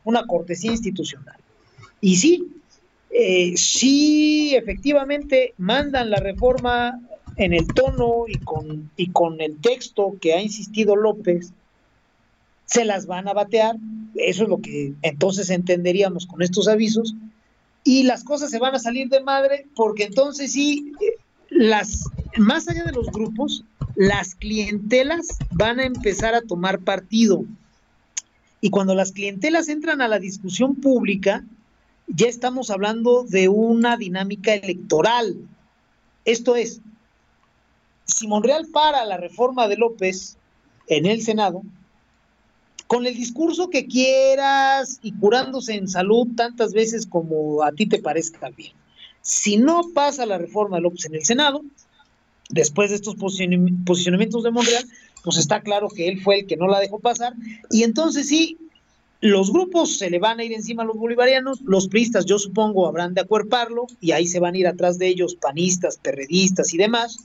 una 0.06 0.26
cortesía 0.26 0.72
institucional. 0.72 1.36
Y 2.06 2.18
sí, 2.18 2.48
eh, 3.10 3.58
sí, 3.58 4.54
efectivamente 4.56 5.56
mandan 5.58 6.12
la 6.12 6.20
reforma 6.20 7.02
en 7.36 7.52
el 7.52 7.66
tono 7.66 8.26
y 8.28 8.38
con, 8.38 8.92
y 8.96 9.10
con 9.10 9.42
el 9.42 9.60
texto 9.60 10.16
que 10.22 10.36
ha 10.36 10.40
insistido 10.40 10.96
López, 10.96 11.52
se 12.66 12.86
las 12.86 13.08
van 13.08 13.28
a 13.28 13.34
batear, 13.34 13.78
eso 14.14 14.44
es 14.44 14.50
lo 14.50 14.60
que 14.62 14.94
entonces 15.02 15.50
entenderíamos 15.50 16.28
con 16.28 16.44
estos 16.44 16.68
avisos, 16.68 17.16
y 17.84 18.04
las 18.04 18.24
cosas 18.24 18.52
se 18.52 18.60
van 18.60 18.76
a 18.76 18.80
salir 18.80 19.10
de 19.10 19.24
madre 19.24 19.66
porque 19.76 20.04
entonces 20.04 20.52
sí, 20.52 20.94
eh, 21.02 21.18
las, 21.50 22.04
más 22.38 22.68
allá 22.68 22.84
de 22.84 22.92
los 22.92 23.08
grupos, 23.08 23.66
las 23.96 24.36
clientelas 24.36 25.40
van 25.50 25.80
a 25.80 25.86
empezar 25.88 26.36
a 26.36 26.44
tomar 26.44 26.82
partido. 26.82 27.46
Y 28.62 28.70
cuando 28.70 28.94
las 28.94 29.12
clientelas 29.12 29.70
entran 29.70 30.02
a 30.02 30.08
la 30.08 30.20
discusión 30.20 30.76
pública, 30.76 31.44
ya 32.08 32.28
estamos 32.28 32.70
hablando 32.70 33.24
de 33.24 33.50
una 33.50 33.98
dinámica 33.98 34.54
electoral. 34.54 35.36
Esto 36.24 36.56
es, 36.56 36.82
si 38.06 38.28
Monreal 38.28 38.68
para 38.72 39.06
la 39.06 39.18
reforma 39.18 39.68
de 39.68 39.78
López 39.78 40.38
en 40.88 41.06
el 41.06 41.22
Senado, 41.22 41.64
con 42.88 43.08
el 43.08 43.16
discurso 43.16 43.70
que 43.70 43.88
quieras 43.88 45.00
y 45.02 45.14
curándose 45.14 45.74
en 45.74 45.88
salud 45.88 46.28
tantas 46.36 46.74
veces 46.74 47.08
como 47.08 47.64
a 47.64 47.72
ti 47.72 47.88
te 47.88 48.00
parezca 48.00 48.50
bien. 48.50 48.74
Si 49.22 49.58
no 49.58 49.82
pasa 49.94 50.26
la 50.28 50.38
reforma 50.38 50.78
de 50.78 50.84
López 50.84 51.06
en 51.06 51.16
el 51.16 51.26
Senado, 51.26 51.62
después 52.50 52.92
de 52.92 52.98
estos 52.98 53.16
posicionamientos 53.16 54.44
de 54.44 54.52
Monreal, 54.52 54.86
pues 55.24 55.38
está 55.38 55.62
claro 55.62 55.90
que 55.90 56.08
él 56.08 56.22
fue 56.22 56.42
el 56.42 56.46
que 56.46 56.58
no 56.58 56.68
la 56.68 56.80
dejó 56.80 57.00
pasar 57.00 57.34
y 57.72 57.82
entonces 57.82 58.28
sí, 58.28 58.60
los 59.26 59.52
grupos 59.52 59.98
se 59.98 60.12
le 60.12 60.20
van 60.20 60.40
a 60.40 60.44
ir 60.44 60.54
encima 60.54 60.84
a 60.84 60.86
los 60.86 60.98
bolivarianos, 60.98 61.62
los 61.62 61.88
priistas 61.88 62.26
yo 62.26 62.38
supongo 62.38 62.88
habrán 62.88 63.16
de 63.16 63.22
acuerparlo 63.22 63.88
y 64.00 64.12
ahí 64.12 64.28
se 64.28 64.40
van 64.40 64.54
a 64.54 64.58
ir 64.60 64.68
atrás 64.68 65.00
de 65.00 65.08
ellos 65.08 65.36
panistas, 65.36 65.98
perredistas 65.98 66.74
y 66.76 66.78
demás. 66.78 67.18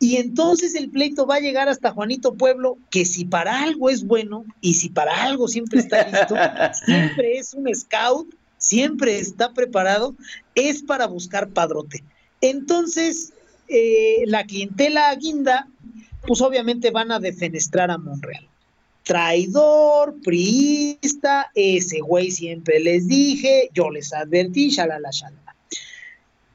Y 0.00 0.16
entonces 0.16 0.74
el 0.74 0.88
pleito 0.88 1.26
va 1.26 1.36
a 1.36 1.40
llegar 1.40 1.68
hasta 1.68 1.90
Juanito 1.90 2.34
Pueblo, 2.34 2.78
que 2.90 3.04
si 3.04 3.26
para 3.26 3.62
algo 3.62 3.90
es 3.90 4.06
bueno 4.06 4.46
y 4.62 4.74
si 4.74 4.88
para 4.88 5.24
algo 5.24 5.48
siempre 5.48 5.80
está 5.80 6.08
listo, 6.08 6.34
siempre 6.86 7.36
es 7.36 7.52
un 7.52 7.74
scout, 7.74 8.34
siempre 8.56 9.18
está 9.18 9.52
preparado, 9.52 10.14
es 10.54 10.82
para 10.82 11.06
buscar 11.06 11.50
padrote. 11.50 12.04
Entonces, 12.40 13.34
eh, 13.68 14.22
la 14.26 14.44
clientela 14.44 15.14
guinda, 15.16 15.68
pues 16.26 16.40
obviamente 16.40 16.90
van 16.90 17.12
a 17.12 17.20
defenestrar 17.20 17.90
a 17.90 17.98
Monreal. 17.98 18.47
Traidor, 19.08 20.16
priista, 20.22 21.50
ese 21.54 22.00
güey 22.00 22.30
siempre 22.30 22.78
les 22.78 23.08
dije, 23.08 23.70
yo 23.72 23.88
les 23.88 24.12
advertí, 24.12 24.68
shalala, 24.68 25.08
shalala. 25.10 25.56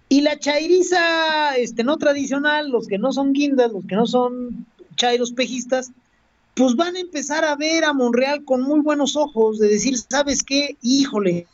Y 0.08 0.22
la 0.22 0.38
chairiza, 0.38 1.56
este, 1.58 1.84
no 1.84 1.98
tradicional, 1.98 2.70
los 2.70 2.86
que 2.88 3.00
no 3.00 3.12
son 3.12 3.34
guindas, 3.34 3.72
los 3.72 3.84
que 3.88 3.96
no 3.96 4.06
son 4.06 4.68
chairos 4.98 5.32
pejistas, 5.32 5.94
pues 6.54 6.76
van 6.76 6.96
a 6.96 7.00
empezar 7.00 7.44
a 7.44 7.56
ver 7.56 7.86
a 7.86 7.94
Monreal 7.94 8.46
con 8.46 8.62
muy 8.62 8.82
buenos 8.82 9.16
ojos, 9.16 9.58
de 9.58 9.70
decir, 9.70 9.98
¿sabes 9.98 10.44
qué? 10.44 10.78
Híjole, 10.84 11.48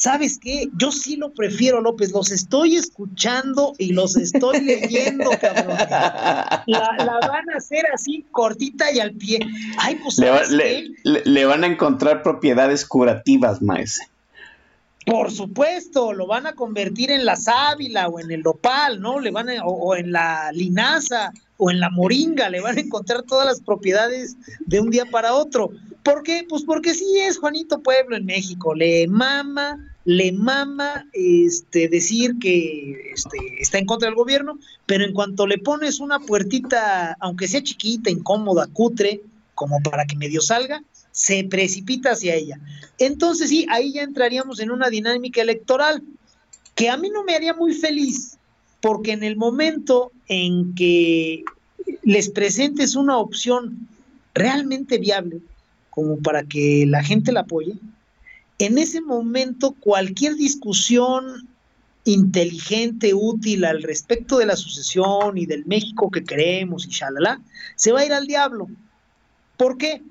¿sabes 0.00 0.38
qué? 0.38 0.68
Yo 0.78 0.90
sí 0.90 1.16
lo 1.16 1.32
prefiero, 1.34 1.82
López, 1.82 2.10
los 2.12 2.32
estoy 2.32 2.76
escuchando 2.76 3.74
y 3.76 3.92
los 3.92 4.16
estoy 4.16 4.60
leyendo, 4.60 5.30
cabrón. 5.40 5.76
La, 6.66 7.18
van 7.28 7.50
a 7.50 7.58
hacer 7.58 7.84
así, 7.92 8.24
cortita 8.30 8.90
y 8.90 8.98
al 8.98 9.12
pie. 9.12 9.40
Ay, 9.76 10.00
pues, 10.02 10.18
le, 10.18 10.90
le, 11.04 11.44
van 11.44 11.64
a 11.64 11.66
encontrar 11.66 12.22
propiedades 12.22 12.86
curativas, 12.86 13.60
maese. 13.60 14.08
Por 15.04 15.30
supuesto, 15.30 16.14
lo 16.14 16.26
van 16.26 16.46
a 16.46 16.54
convertir 16.54 17.10
en 17.10 17.26
la 17.26 17.36
sábila 17.36 18.08
o 18.08 18.20
en 18.20 18.30
el 18.30 18.46
opal, 18.46 19.00
¿no? 19.00 19.20
Le 19.20 19.30
van 19.30 19.48
o, 19.64 19.96
en 19.96 20.12
la 20.12 20.50
linaza 20.52 21.30
o 21.58 21.70
en 21.70 21.78
la 21.78 21.90
moringa, 21.90 22.48
le 22.48 22.62
van 22.62 22.78
a 22.78 22.80
encontrar 22.80 23.22
todas 23.24 23.44
las 23.44 23.60
propiedades 23.60 24.36
de 24.60 24.80
un 24.80 24.88
día 24.88 25.04
para 25.04 25.34
otro. 25.34 25.70
¿Por 26.02 26.22
qué? 26.22 26.46
Pues 26.48 26.62
porque 26.62 26.94
sí 26.94 27.18
es 27.18 27.38
Juanito 27.38 27.82
Pueblo 27.82 28.16
en 28.16 28.24
México, 28.24 28.74
le 28.74 29.06
mama, 29.08 29.89
le 30.04 30.32
mama 30.32 31.06
este 31.12 31.88
decir 31.88 32.38
que 32.40 33.12
este, 33.14 33.38
está 33.60 33.78
en 33.78 33.86
contra 33.86 34.08
del 34.08 34.16
gobierno, 34.16 34.58
pero 34.86 35.04
en 35.04 35.12
cuanto 35.12 35.46
le 35.46 35.58
pones 35.58 36.00
una 36.00 36.20
puertita, 36.20 37.16
aunque 37.20 37.48
sea 37.48 37.62
chiquita, 37.62 38.10
incómoda, 38.10 38.66
cutre, 38.66 39.20
como 39.54 39.80
para 39.82 40.06
que 40.06 40.16
medio 40.16 40.40
salga, 40.40 40.82
se 41.12 41.44
precipita 41.44 42.12
hacia 42.12 42.34
ella. 42.34 42.58
Entonces 42.98 43.50
sí, 43.50 43.66
ahí 43.68 43.92
ya 43.92 44.02
entraríamos 44.02 44.60
en 44.60 44.70
una 44.70 44.88
dinámica 44.88 45.42
electoral 45.42 46.02
que 46.74 46.88
a 46.88 46.96
mí 46.96 47.10
no 47.10 47.24
me 47.24 47.34
haría 47.34 47.52
muy 47.52 47.74
feliz, 47.74 48.38
porque 48.80 49.12
en 49.12 49.22
el 49.22 49.36
momento 49.36 50.12
en 50.28 50.74
que 50.74 51.44
les 52.02 52.30
presentes 52.30 52.94
una 52.94 53.18
opción 53.18 53.86
realmente 54.32 54.98
viable, 54.98 55.40
como 55.90 56.18
para 56.18 56.44
que 56.44 56.86
la 56.86 57.02
gente 57.02 57.32
la 57.32 57.40
apoye, 57.40 57.74
en 58.60 58.76
ese 58.76 59.00
momento 59.00 59.74
cualquier 59.80 60.34
discusión 60.34 61.48
inteligente, 62.04 63.14
útil 63.14 63.64
al 63.64 63.82
respecto 63.82 64.36
de 64.36 64.44
la 64.44 64.54
sucesión 64.54 65.38
y 65.38 65.46
del 65.46 65.64
México 65.64 66.10
que 66.10 66.22
queremos 66.22 66.86
y 66.86 66.90
shalala, 66.90 67.40
se 67.74 67.90
va 67.90 68.00
a 68.00 68.06
ir 68.06 68.12
al 68.12 68.26
diablo. 68.26 68.68
¿Por 69.56 69.78
qué? 69.78 70.02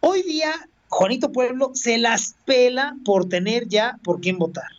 Hoy 0.00 0.22
día, 0.22 0.52
Juanito 0.88 1.32
Pueblo 1.32 1.70
se 1.74 1.96
las 1.96 2.36
pela 2.44 2.94
por 3.06 3.26
tener 3.26 3.68
ya 3.68 3.98
por 4.04 4.20
quién 4.20 4.36
votar. 4.36 4.70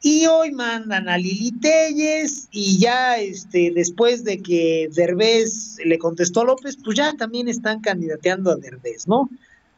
Y 0.00 0.24
hoy 0.24 0.50
mandan 0.50 1.10
a 1.10 1.18
Lili 1.18 1.52
Telles 1.52 2.48
y 2.50 2.78
ya 2.78 3.18
este, 3.18 3.70
después 3.74 4.24
de 4.24 4.40
que 4.42 4.88
Derbez 4.94 5.76
le 5.84 5.98
contestó 5.98 6.40
a 6.40 6.44
López, 6.44 6.78
pues 6.82 6.96
ya 6.96 7.12
también 7.18 7.48
están 7.48 7.80
candidateando 7.80 8.50
a 8.50 8.56
Derbez, 8.56 9.06
¿no? 9.06 9.28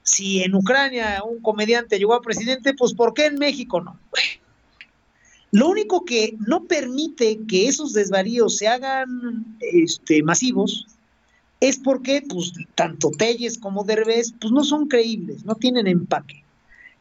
Si 0.07 0.41
en 0.45 0.55
Ucrania 0.55 1.21
un 1.25 1.41
comediante 1.41 1.99
llegó 1.99 2.15
a 2.15 2.23
presidente, 2.23 2.75
pues 2.75 2.95
¿por 2.95 3.13
qué 3.13 3.27
en 3.27 3.41
México 3.41 3.81
no? 3.81 3.99
Lo 5.51 5.69
único 5.69 6.05
que 6.05 6.37
no 6.47 6.65
permite 6.65 7.41
que 7.49 7.67
esos 7.67 7.93
desvaríos 7.93 8.57
se 8.57 8.69
hagan 8.69 9.59
este, 9.61 10.23
masivos 10.23 10.87
es 11.59 11.77
porque 11.79 12.23
pues 12.29 12.53
tanto 12.77 13.11
Telles 13.11 13.59
como 13.59 13.83
Derbez 13.83 14.33
pues 14.41 14.53
no 14.53 14.63
son 14.63 14.87
creíbles, 14.87 15.45
no 15.45 15.57
tienen 15.57 15.89
empaque. 15.89 16.45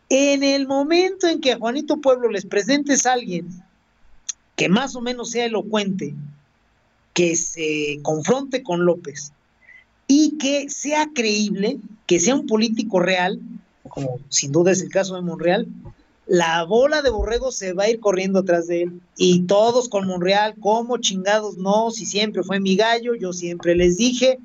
En 0.10 0.44
el 0.44 0.68
momento 0.68 1.28
en 1.28 1.42
que 1.42 1.52
a 1.52 1.60
Juanito 1.60 1.98
Pueblo 1.98 2.30
les 2.30 2.46
presentes 2.46 3.06
a 3.06 3.14
alguien 3.14 3.48
que 4.56 4.68
más 4.68 4.96
o 4.96 5.02
menos 5.02 5.30
sea 5.30 5.46
elocuente, 5.46 6.16
que 7.14 7.36
se 7.36 8.00
confronte 8.02 8.64
con 8.64 8.84
López 8.84 9.32
y 10.08 10.38
que 10.38 10.70
sea 10.70 11.10
creíble, 11.14 11.80
que 12.06 12.20
sea 12.20 12.36
un 12.36 12.48
político 12.48 13.00
real, 13.00 13.40
como 13.90 14.20
sin 14.30 14.52
duda 14.52 14.72
es 14.72 14.82
el 14.82 14.90
caso 14.90 15.16
de 15.16 15.22
Monreal, 15.22 15.68
la 16.28 16.64
bola 16.64 17.02
de 17.02 17.12
borrego 17.12 17.52
se 17.52 17.74
va 17.74 17.84
a 17.84 17.90
ir 17.90 18.00
corriendo 18.00 18.40
atrás 18.40 18.68
de 18.68 18.84
él. 18.84 19.02
Y 19.16 19.42
todos 19.42 19.90
con 19.90 20.08
Monreal, 20.08 20.56
como 20.60 20.98
chingados 20.98 21.58
no, 21.58 21.92
si 21.92 22.06
siempre 22.06 22.44
fue 22.44 22.60
mi 22.60 22.76
gallo, 22.76 23.14
yo 23.16 23.32
siempre 23.32 23.76
les 23.76 23.98
dije, 23.98 24.40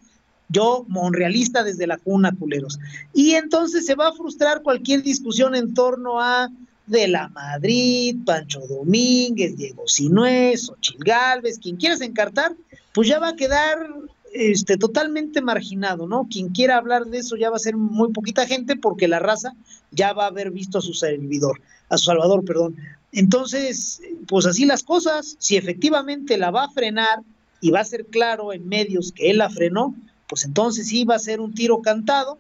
yo 0.51 0.85
monrealista 0.89 1.63
desde 1.63 1.87
la 1.87 1.97
cuna, 1.97 2.37
culeros. 2.39 2.79
Y 3.15 3.33
entonces 3.33 3.87
se 3.87 3.95
va 3.95 4.09
a 4.09 4.13
frustrar 4.13 4.63
cualquier 4.63 5.03
discusión 5.03 5.55
en 5.55 5.73
torno 5.73 6.21
a 6.21 6.49
de 6.87 7.07
la 7.07 7.29
Madrid, 7.29 8.17
Pancho 8.27 8.61
Domínguez, 8.69 9.57
Diego 9.57 9.87
Sinué, 9.87 10.57
Xochil 10.57 10.99
Gálvez, 10.99 11.59
quien 11.61 11.77
quieras 11.77 12.01
encartar, 12.01 12.57
pues 12.93 13.07
ya 13.09 13.21
va 13.21 13.29
a 13.29 13.37
quedar 13.37 13.79
este, 14.33 14.77
totalmente 14.77 15.41
marginado, 15.41 16.07
¿no? 16.07 16.27
Quien 16.31 16.49
quiera 16.49 16.77
hablar 16.77 17.07
de 17.07 17.19
eso 17.19 17.37
ya 17.37 17.51
va 17.51 17.57
a 17.57 17.61
ser 17.61 17.77
muy 17.77 18.13
poquita 18.13 18.47
gente 18.47 18.77
porque 18.77 19.09
la 19.09 19.19
raza 19.19 19.55
ya 19.91 20.13
va 20.13 20.25
a 20.25 20.29
haber 20.29 20.51
visto 20.51 20.79
a 20.79 20.83
su 20.83 20.95
servidor, 20.95 21.61
a 21.89 21.99
su 21.99 22.07
Salvador, 22.07 22.45
perdón. 22.45 22.77
Entonces, 23.13 24.01
pues 24.29 24.47
así 24.47 24.65
las 24.65 24.83
cosas, 24.83 25.37
si 25.39 25.57
efectivamente 25.57 26.39
la 26.39 26.51
va 26.51 26.65
a 26.65 26.71
frenar 26.71 27.23
y 27.61 27.71
va 27.71 27.81
a 27.81 27.85
ser 27.85 28.07
claro 28.07 28.53
en 28.53 28.69
medios 28.69 29.13
que 29.13 29.31
él 29.31 29.39
la 29.39 29.51
frenó, 29.51 29.95
pues 30.29 30.45
entonces 30.45 30.87
sí 30.89 31.05
va 31.05 31.17
a 31.17 31.19
ser 31.19 31.41
un 31.41 31.55
tiro 31.55 31.83
cantado 31.83 32.39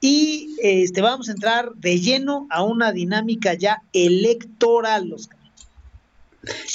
y 0.00 0.56
este 0.62 1.00
vamos 1.02 1.28
a 1.28 1.32
entrar 1.32 1.74
de 1.76 2.00
lleno 2.00 2.46
a 2.50 2.62
una 2.62 2.92
dinámica 2.92 3.54
ya 3.54 3.82
electoral, 3.92 5.08
los 5.08 5.28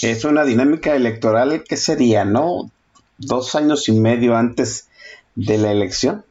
es 0.01 0.23
una 0.25 0.45
dinámica 0.45 0.95
electoral 0.95 1.63
que 1.63 1.77
sería, 1.77 2.25
¿no? 2.25 2.71
Dos 3.19 3.55
años 3.55 3.87
y 3.89 3.93
medio 3.93 4.35
antes 4.35 4.89
de 5.35 5.57
la 5.57 5.71
elección. 5.71 6.25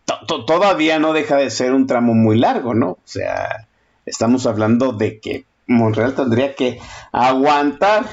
Todavía 0.46 0.98
no 0.98 1.12
deja 1.12 1.36
de 1.36 1.50
ser 1.50 1.72
un 1.72 1.86
tramo 1.86 2.14
muy 2.14 2.38
largo, 2.38 2.74
¿no? 2.74 2.90
O 2.90 2.98
sea, 3.04 3.68
estamos 4.04 4.46
hablando 4.46 4.92
de 4.92 5.20
que 5.20 5.44
Monreal 5.66 6.14
tendría 6.14 6.54
que 6.54 6.80
aguantar, 7.12 8.06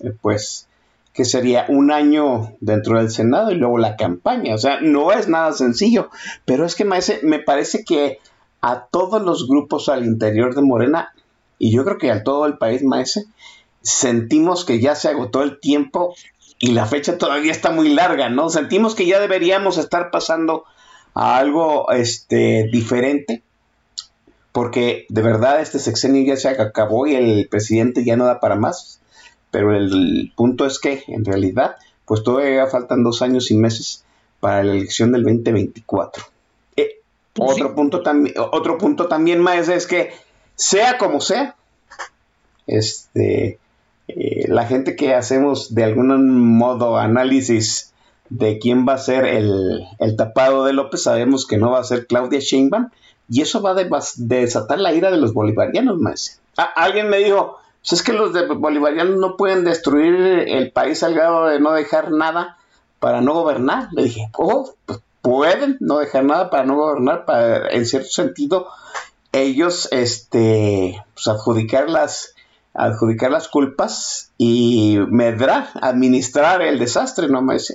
eh, 0.00 0.12
pues, 0.20 0.68
que 1.12 1.24
sería 1.24 1.66
un 1.68 1.90
año 1.90 2.54
dentro 2.60 2.98
del 2.98 3.10
Senado 3.10 3.50
y 3.50 3.56
luego 3.56 3.78
la 3.78 3.96
campaña. 3.96 4.54
O 4.54 4.58
sea, 4.58 4.80
no 4.80 5.12
es 5.12 5.28
nada 5.28 5.52
sencillo, 5.52 6.10
pero 6.44 6.64
es 6.64 6.74
que 6.74 6.84
me, 6.84 7.38
parece 7.40 7.84
que 7.84 8.18
a 8.60 8.86
todos 8.86 9.22
los 9.22 9.48
grupos 9.48 9.88
al 9.88 10.04
interior 10.04 10.54
de 10.54 10.62
Morena, 10.62 11.12
y 11.58 11.72
yo 11.72 11.84
creo 11.84 11.98
que 11.98 12.10
a 12.10 12.22
todo 12.22 12.46
el 12.46 12.58
país, 12.58 12.82
Maese, 12.82 13.26
sentimos 13.82 14.64
que 14.64 14.80
ya 14.80 14.94
se 14.94 15.08
agotó 15.08 15.42
el 15.42 15.58
tiempo 15.58 16.14
y 16.60 16.72
la 16.72 16.84
fecha 16.84 17.16
todavía 17.16 17.52
está 17.52 17.70
muy 17.70 17.88
larga, 17.88 18.28
¿no? 18.28 18.50
Sentimos 18.50 18.94
que 18.94 19.06
ya 19.06 19.18
deberíamos 19.18 19.78
estar 19.78 20.10
pasando 20.10 20.64
a 21.14 21.38
algo 21.38 21.90
este, 21.90 22.68
diferente, 22.70 23.42
porque 24.52 25.06
de 25.08 25.22
verdad 25.22 25.62
este 25.62 25.78
sexenio 25.78 26.22
ya 26.22 26.36
se 26.36 26.48
acabó 26.50 27.06
y 27.06 27.14
el 27.14 27.48
presidente 27.48 28.04
ya 28.04 28.16
no 28.16 28.26
da 28.26 28.40
para 28.40 28.56
más. 28.56 29.00
Pero 29.50 29.74
el 29.74 30.32
punto 30.36 30.66
es 30.66 30.78
que, 30.78 31.02
en 31.08 31.24
realidad, 31.24 31.76
pues 32.04 32.22
todavía 32.22 32.66
faltan 32.66 33.02
dos 33.02 33.22
años 33.22 33.50
y 33.50 33.56
meses 33.56 34.04
para 34.38 34.62
la 34.62 34.72
elección 34.72 35.12
del 35.12 35.24
2024. 35.24 36.24
Eh, 36.76 37.00
pues 37.32 37.52
otro, 37.52 37.74
punto 37.74 38.02
otro 38.52 38.76
punto 38.76 39.08
también 39.08 39.40
más 39.40 39.68
es 39.70 39.86
que, 39.86 40.12
sea 40.56 40.98
como 40.98 41.22
sea, 41.22 41.56
este, 42.66 43.58
eh, 44.16 44.44
la 44.48 44.66
gente 44.66 44.96
que 44.96 45.14
hacemos 45.14 45.74
de 45.74 45.84
algún 45.84 46.56
modo 46.56 46.96
análisis 46.96 47.92
de 48.28 48.58
quién 48.58 48.86
va 48.86 48.94
a 48.94 48.98
ser 48.98 49.24
el, 49.24 49.86
tapado 50.16 50.64
de 50.64 50.72
López, 50.72 51.02
sabemos 51.02 51.46
que 51.46 51.58
no 51.58 51.70
va 51.70 51.80
a 51.80 51.84
ser 51.84 52.06
Claudia 52.06 52.38
Sheinbaum, 52.40 52.90
y 53.28 53.42
eso 53.42 53.62
va 53.62 53.72
a 53.72 53.86
desatar 54.16 54.78
la 54.78 54.92
ira 54.92 55.10
de 55.10 55.16
los 55.16 55.34
bolivarianos 55.34 55.98
más. 55.98 56.40
Ah, 56.56 56.70
alguien 56.76 57.08
me 57.08 57.18
dijo, 57.18 57.58
pues 57.80 57.92
es 57.92 58.02
que 58.02 58.12
los 58.12 58.32
de 58.32 58.46
bolivarianos 58.46 59.18
no 59.18 59.36
pueden 59.36 59.64
destruir 59.64 60.14
el 60.14 60.72
país 60.72 61.02
al 61.02 61.14
grado 61.14 61.46
de 61.46 61.60
no 61.60 61.72
dejar 61.72 62.10
nada 62.10 62.56
para 62.98 63.20
no 63.20 63.34
gobernar. 63.34 63.88
Le 63.92 64.04
dije, 64.04 64.28
oh, 64.36 64.74
pues 64.86 65.00
pueden 65.22 65.76
no 65.80 65.98
dejar 65.98 66.24
nada 66.24 66.50
para 66.50 66.64
no 66.64 66.76
gobernar, 66.76 67.24
para, 67.24 67.68
en 67.70 67.86
cierto 67.86 68.10
sentido, 68.10 68.68
ellos 69.32 69.88
este, 69.92 71.02
pues, 71.14 71.28
adjudicar, 71.28 71.88
las, 71.88 72.34
adjudicar 72.74 73.30
las 73.30 73.48
culpas 73.48 74.32
y 74.38 74.98
medrar, 75.08 75.68
administrar 75.80 76.62
el 76.62 76.78
desastre, 76.78 77.28
¿no, 77.28 77.42
Maese? 77.42 77.74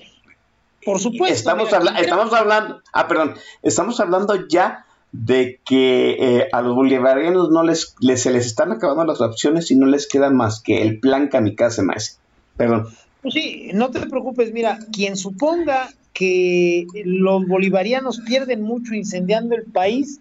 Por 0.84 1.00
supuesto. 1.00 1.34
Estamos, 1.34 1.70
estamos 2.00 2.34
hablando, 2.34 2.82
ah, 2.94 3.08
perdón, 3.08 3.34
estamos 3.64 4.00
hablando 4.00 4.48
ya 4.48 4.86
de 5.12 5.60
que 5.66 6.18
eh, 6.20 6.48
a 6.52 6.62
los 6.62 6.76
bolivarianos 6.76 7.50
no 7.50 7.64
les, 7.64 7.96
se 8.16 8.32
les 8.32 8.46
están 8.46 8.72
acabando 8.72 9.06
las 9.06 9.22
opciones 9.22 9.72
y 9.72 9.76
no 9.76 9.86
les 9.88 10.08
queda 10.08 10.30
más 10.30 10.62
que 10.62 10.82
el 10.82 11.00
plan 11.00 11.30
kamikaze, 11.30 11.82
Maese. 11.82 12.18
Perdón. 12.58 12.88
Pues 13.22 13.34
sí, 13.34 13.72
no 13.74 13.90
te 13.90 14.02
preocupes, 14.02 14.52
mira, 14.52 14.78
quien 14.92 15.18
suponga 15.18 15.90
que 16.14 16.86
los 17.04 17.48
bolivarianos 17.48 18.22
pierden 18.22 18.62
mucho 18.62 18.94
incendiando 18.94 19.56
el 19.56 19.64
país, 19.64 20.20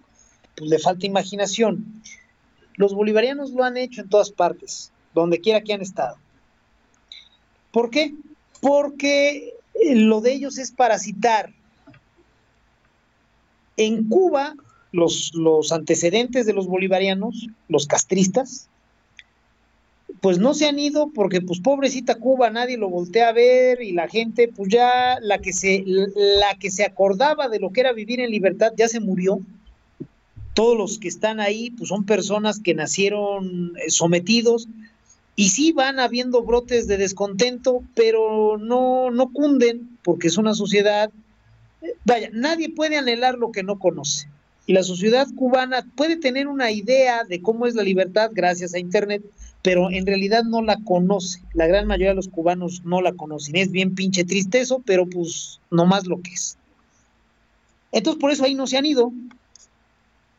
pues 0.57 0.71
le 0.71 0.79
falta 0.79 1.07
imaginación. 1.07 1.85
Los 2.77 2.95
bolivarianos 2.95 3.53
lo 3.53 3.65
han 3.65 3.77
hecho 3.77 4.01
en 4.01 4.09
todas 4.09 4.31
partes, 4.31 4.93
donde 5.15 5.41
quiera 5.41 5.63
que 5.63 5.73
han 5.73 5.83
estado. 5.83 6.17
¿Por 7.71 7.91
qué? 7.91 8.15
Porque 8.61 9.55
eh, 9.75 9.95
lo 9.95 10.21
de 10.21 10.33
ellos 10.33 10.59
es 10.59 10.71
parasitar. 10.71 11.53
En 13.77 14.09
Cuba, 14.09 14.55
los, 14.93 15.33
los 15.35 15.73
antecedentes 15.73 16.47
de 16.47 16.53
los 16.53 16.67
bolivarianos, 16.67 17.49
los 17.69 17.87
castristas, 17.87 18.69
pues 20.21 20.39
no 20.39 20.55
se 20.55 20.67
han 20.67 20.79
ido 20.79 21.11
porque 21.15 21.41
pues 21.41 21.61
pobrecita 21.61 22.15
Cuba 22.15 22.49
nadie 22.51 22.79
lo 22.79 22.89
voltea 22.89 23.29
a 23.29 23.33
ver 23.33 23.83
y 23.83 23.93
la 23.93 24.09
gente 24.09 24.49
pues 24.49 24.71
ya 24.71 25.19
la 25.21 25.39
que 25.39 25.53
se 25.53 25.83
la 25.85 26.55
que 26.59 26.71
se 26.71 26.85
acordaba 26.85 27.49
de 27.49 27.59
lo 27.59 27.71
que 27.71 27.81
era 27.81 27.93
vivir 27.93 28.21
en 28.21 28.31
libertad 28.31 28.73
ya 28.77 28.89
se 28.89 29.01
murió. 29.01 29.41
Todos 30.55 30.79
los 30.79 30.99
que 30.99 31.09
están 31.09 31.41
ahí 31.41 31.71
pues 31.71 31.89
son 31.89 32.05
personas 32.05 32.61
que 32.61 32.75
nacieron 32.75 33.75
eh, 33.77 33.91
sometidos 33.91 34.69
y 35.37 35.51
sí 35.51 35.73
van 35.73 35.99
habiendo 35.99 36.43
brotes 36.43 36.87
de 36.87 36.97
descontento, 36.97 37.83
pero 37.95 38.57
no 38.59 39.11
no 39.11 39.33
cunden 39.33 39.99
porque 40.03 40.29
es 40.29 40.37
una 40.37 40.55
sociedad 40.55 41.11
eh, 41.83 41.95
vaya, 42.05 42.31
nadie 42.33 42.71
puede 42.71 42.97
anhelar 42.97 43.37
lo 43.37 43.53
que 43.53 43.63
no 43.63 43.79
conoce. 43.79 44.29
Y 44.67 44.73
la 44.73 44.83
sociedad 44.83 45.27
cubana 45.37 45.85
puede 45.95 46.17
tener 46.17 46.49
una 46.49 46.71
idea 46.71 47.25
de 47.25 47.43
cómo 47.43 47.67
es 47.67 47.75
la 47.75 47.83
libertad 47.83 48.31
gracias 48.33 48.73
a 48.75 48.79
internet, 48.79 49.23
pero 49.63 49.91
en 49.91 50.07
realidad 50.07 50.45
no 50.45 50.63
la 50.63 50.79
conoce. 50.85 51.43
La 51.53 51.67
gran 51.67 51.87
mayoría 51.87 52.11
de 52.11 52.15
los 52.15 52.29
cubanos 52.29 52.83
no 52.85 53.03
la 53.03 53.13
conocen. 53.13 53.57
Es 53.57 53.71
bien 53.71 53.95
pinche 53.95 54.25
triste 54.25 54.61
eso, 54.61 54.83
pero 54.85 55.07
pues 55.07 55.61
no 55.71 55.85
más 55.85 56.07
lo 56.07 56.21
que 56.23 56.33
es. 56.33 56.57
Entonces 57.93 58.21
por 58.21 58.31
eso 58.31 58.45
ahí 58.45 58.55
no 58.55 58.67
se 58.67 58.79
han 58.79 58.87
ido. 58.87 59.13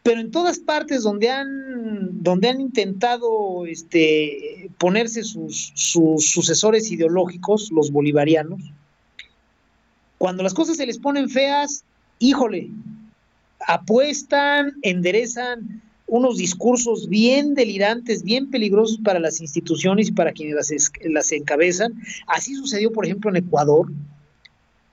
Pero 0.06 0.22
en 0.22 0.30
todas 0.30 0.60
partes 0.60 1.02
donde 1.02 1.32
han, 1.32 2.22
donde 2.22 2.48
han 2.48 2.61
intentado 2.61 3.65
este, 3.65 4.69
ponerse 4.77 5.23
sus, 5.23 5.72
sus 5.73 6.30
sucesores 6.30 6.91
ideológicos, 6.91 7.72
los 7.72 7.90
bolivarianos, 7.90 8.61
cuando 10.19 10.44
las 10.44 10.53
cosas 10.53 10.77
se 10.77 10.86
les 10.86 10.99
ponen 10.99 11.27
feas, 11.27 11.84
híjole, 12.19 12.69
apuestan, 13.68 14.73
enderezan 14.84 15.82
unos 16.06 16.38
discursos 16.38 17.10
bien 17.10 17.56
delirantes, 17.56 18.22
bien 18.22 18.52
peligrosos 18.52 18.99
para 19.03 19.19
las 19.19 19.41
instituciones 19.41 20.10
y 20.10 20.11
para 20.11 20.34
quienes 20.34 20.53
las, 20.53 20.91
las 21.03 21.32
encabezan. 21.32 21.99
Así 22.27 22.53
sucedió, 22.53 22.91
por 22.91 23.06
ejemplo, 23.06 23.32
en 23.32 23.38
Ecuador. 23.38 23.88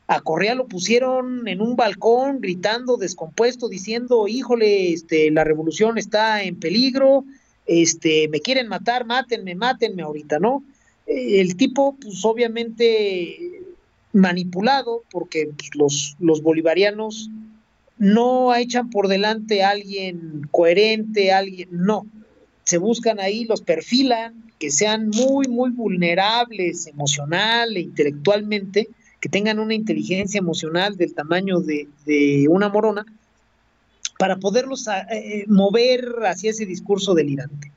A 0.06 0.20
Correa 0.20 0.54
lo 0.54 0.66
pusieron 0.66 1.46
en 1.48 1.60
un 1.60 1.76
balcón 1.76 2.40
gritando 2.40 2.96
descompuesto, 2.96 3.68
diciendo, 3.68 4.28
híjole, 4.28 4.92
este, 4.92 5.30
la 5.30 5.44
revolución 5.44 5.96
está 5.96 6.42
en 6.42 6.58
peligro, 6.58 7.24
este, 7.66 8.28
me 8.28 8.40
quieren 8.40 8.68
matar, 8.68 9.06
mátenme, 9.06 9.54
mátenme 9.54 10.02
ahorita, 10.02 10.38
¿no? 10.38 10.64
El 11.06 11.56
tipo, 11.56 11.96
pues 12.00 12.24
obviamente 12.24 13.62
manipulado, 14.12 15.02
porque 15.10 15.50
pues, 15.56 15.74
los, 15.74 16.16
los 16.20 16.42
bolivarianos 16.42 17.30
no 17.98 18.54
echan 18.54 18.90
por 18.90 19.08
delante 19.08 19.62
a 19.62 19.70
alguien 19.70 20.48
coherente, 20.50 21.32
alguien, 21.32 21.68
no. 21.70 22.06
Se 22.64 22.78
buscan 22.78 23.20
ahí, 23.20 23.44
los 23.44 23.62
perfilan, 23.62 24.50
que 24.58 24.70
sean 24.70 25.08
muy, 25.08 25.46
muy 25.48 25.70
vulnerables 25.70 26.86
emocional 26.86 27.76
e 27.76 27.80
intelectualmente, 27.80 28.88
que 29.22 29.28
tengan 29.28 29.60
una 29.60 29.74
inteligencia 29.74 30.38
emocional 30.38 30.96
del 30.96 31.14
tamaño 31.14 31.60
de, 31.60 32.48
una 32.50 32.68
morona, 32.68 33.06
para 34.18 34.36
poderlos 34.36 34.88
ah, 34.88 35.06
eh, 35.12 35.44
mover 35.46 36.04
hacia 36.26 36.50
ese 36.50 36.66
discurso 36.66 37.14
delirante. 37.14 37.70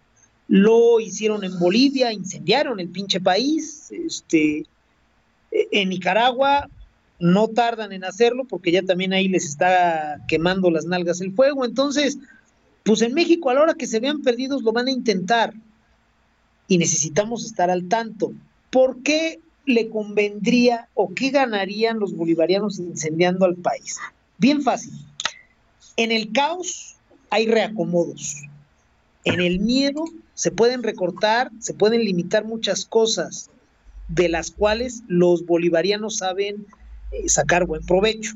Lo 0.48 1.00
hicieron 1.00 1.44
en 1.44 1.58
Bolivia, 1.60 2.12
incendiaron 2.12 2.80
el 2.80 2.90
pinche 2.90 3.20
país, 3.20 3.92
este, 3.92 4.66
en 5.52 5.90
Nicaragua 5.90 6.68
no 7.20 7.48
tardan 7.48 7.94
en 7.94 8.04
hacerlo 8.04 8.46
porque 8.46 8.72
ya 8.72 8.82
también 8.82 9.14
ahí 9.14 9.28
les 9.28 9.46
está 9.46 10.20
quemando 10.28 10.72
las 10.72 10.86
nalgas 10.86 11.22
el 11.22 11.32
fuego. 11.32 11.64
Entonces, 11.64 12.18
pues 12.84 13.04
en 13.04 13.14
México 13.14 13.52
a 13.52 13.54
la 13.54 13.62
hora 13.62 13.74
que 13.76 13.86
se 13.86 14.00
vean 14.00 14.24
perdidos 14.24 14.64
lo 14.64 14.74
van 14.74 14.88
a 14.88 14.92
intentar 14.92 15.54
y 16.68 16.80
necesitamos 16.80 17.46
estar 17.46 17.70
al 17.70 17.88
tanto. 17.88 18.34
¿Por 18.72 19.04
qué 19.04 19.40
le 19.66 19.90
convendría 19.90 20.90
o 20.94 21.14
qué 21.14 21.30
ganarían 21.30 22.00
los 22.00 22.16
bolivarianos 22.16 22.80
incendiando 22.80 23.46
al 23.46 23.56
país? 23.56 23.98
Bien 24.38 24.62
fácil. 24.62 24.94
En 25.98 26.12
el 26.12 26.32
caos 26.32 26.96
hay 27.30 27.48
reacomodos. 27.48 28.44
En 29.24 29.42
el 29.42 29.60
miedo 29.60 30.06
se 30.34 30.52
pueden 30.52 30.84
recortar, 30.84 31.50
se 31.60 31.74
pueden 31.74 32.04
limitar 32.04 32.46
muchas 32.46 32.86
cosas 32.86 33.50
de 34.08 34.30
las 34.30 34.52
cuales 34.52 35.02
los 35.08 35.46
bolivarianos 35.46 36.18
saben 36.18 36.66
eh, 37.12 37.28
sacar 37.28 37.66
buen 37.66 37.86
provecho. 37.86 38.34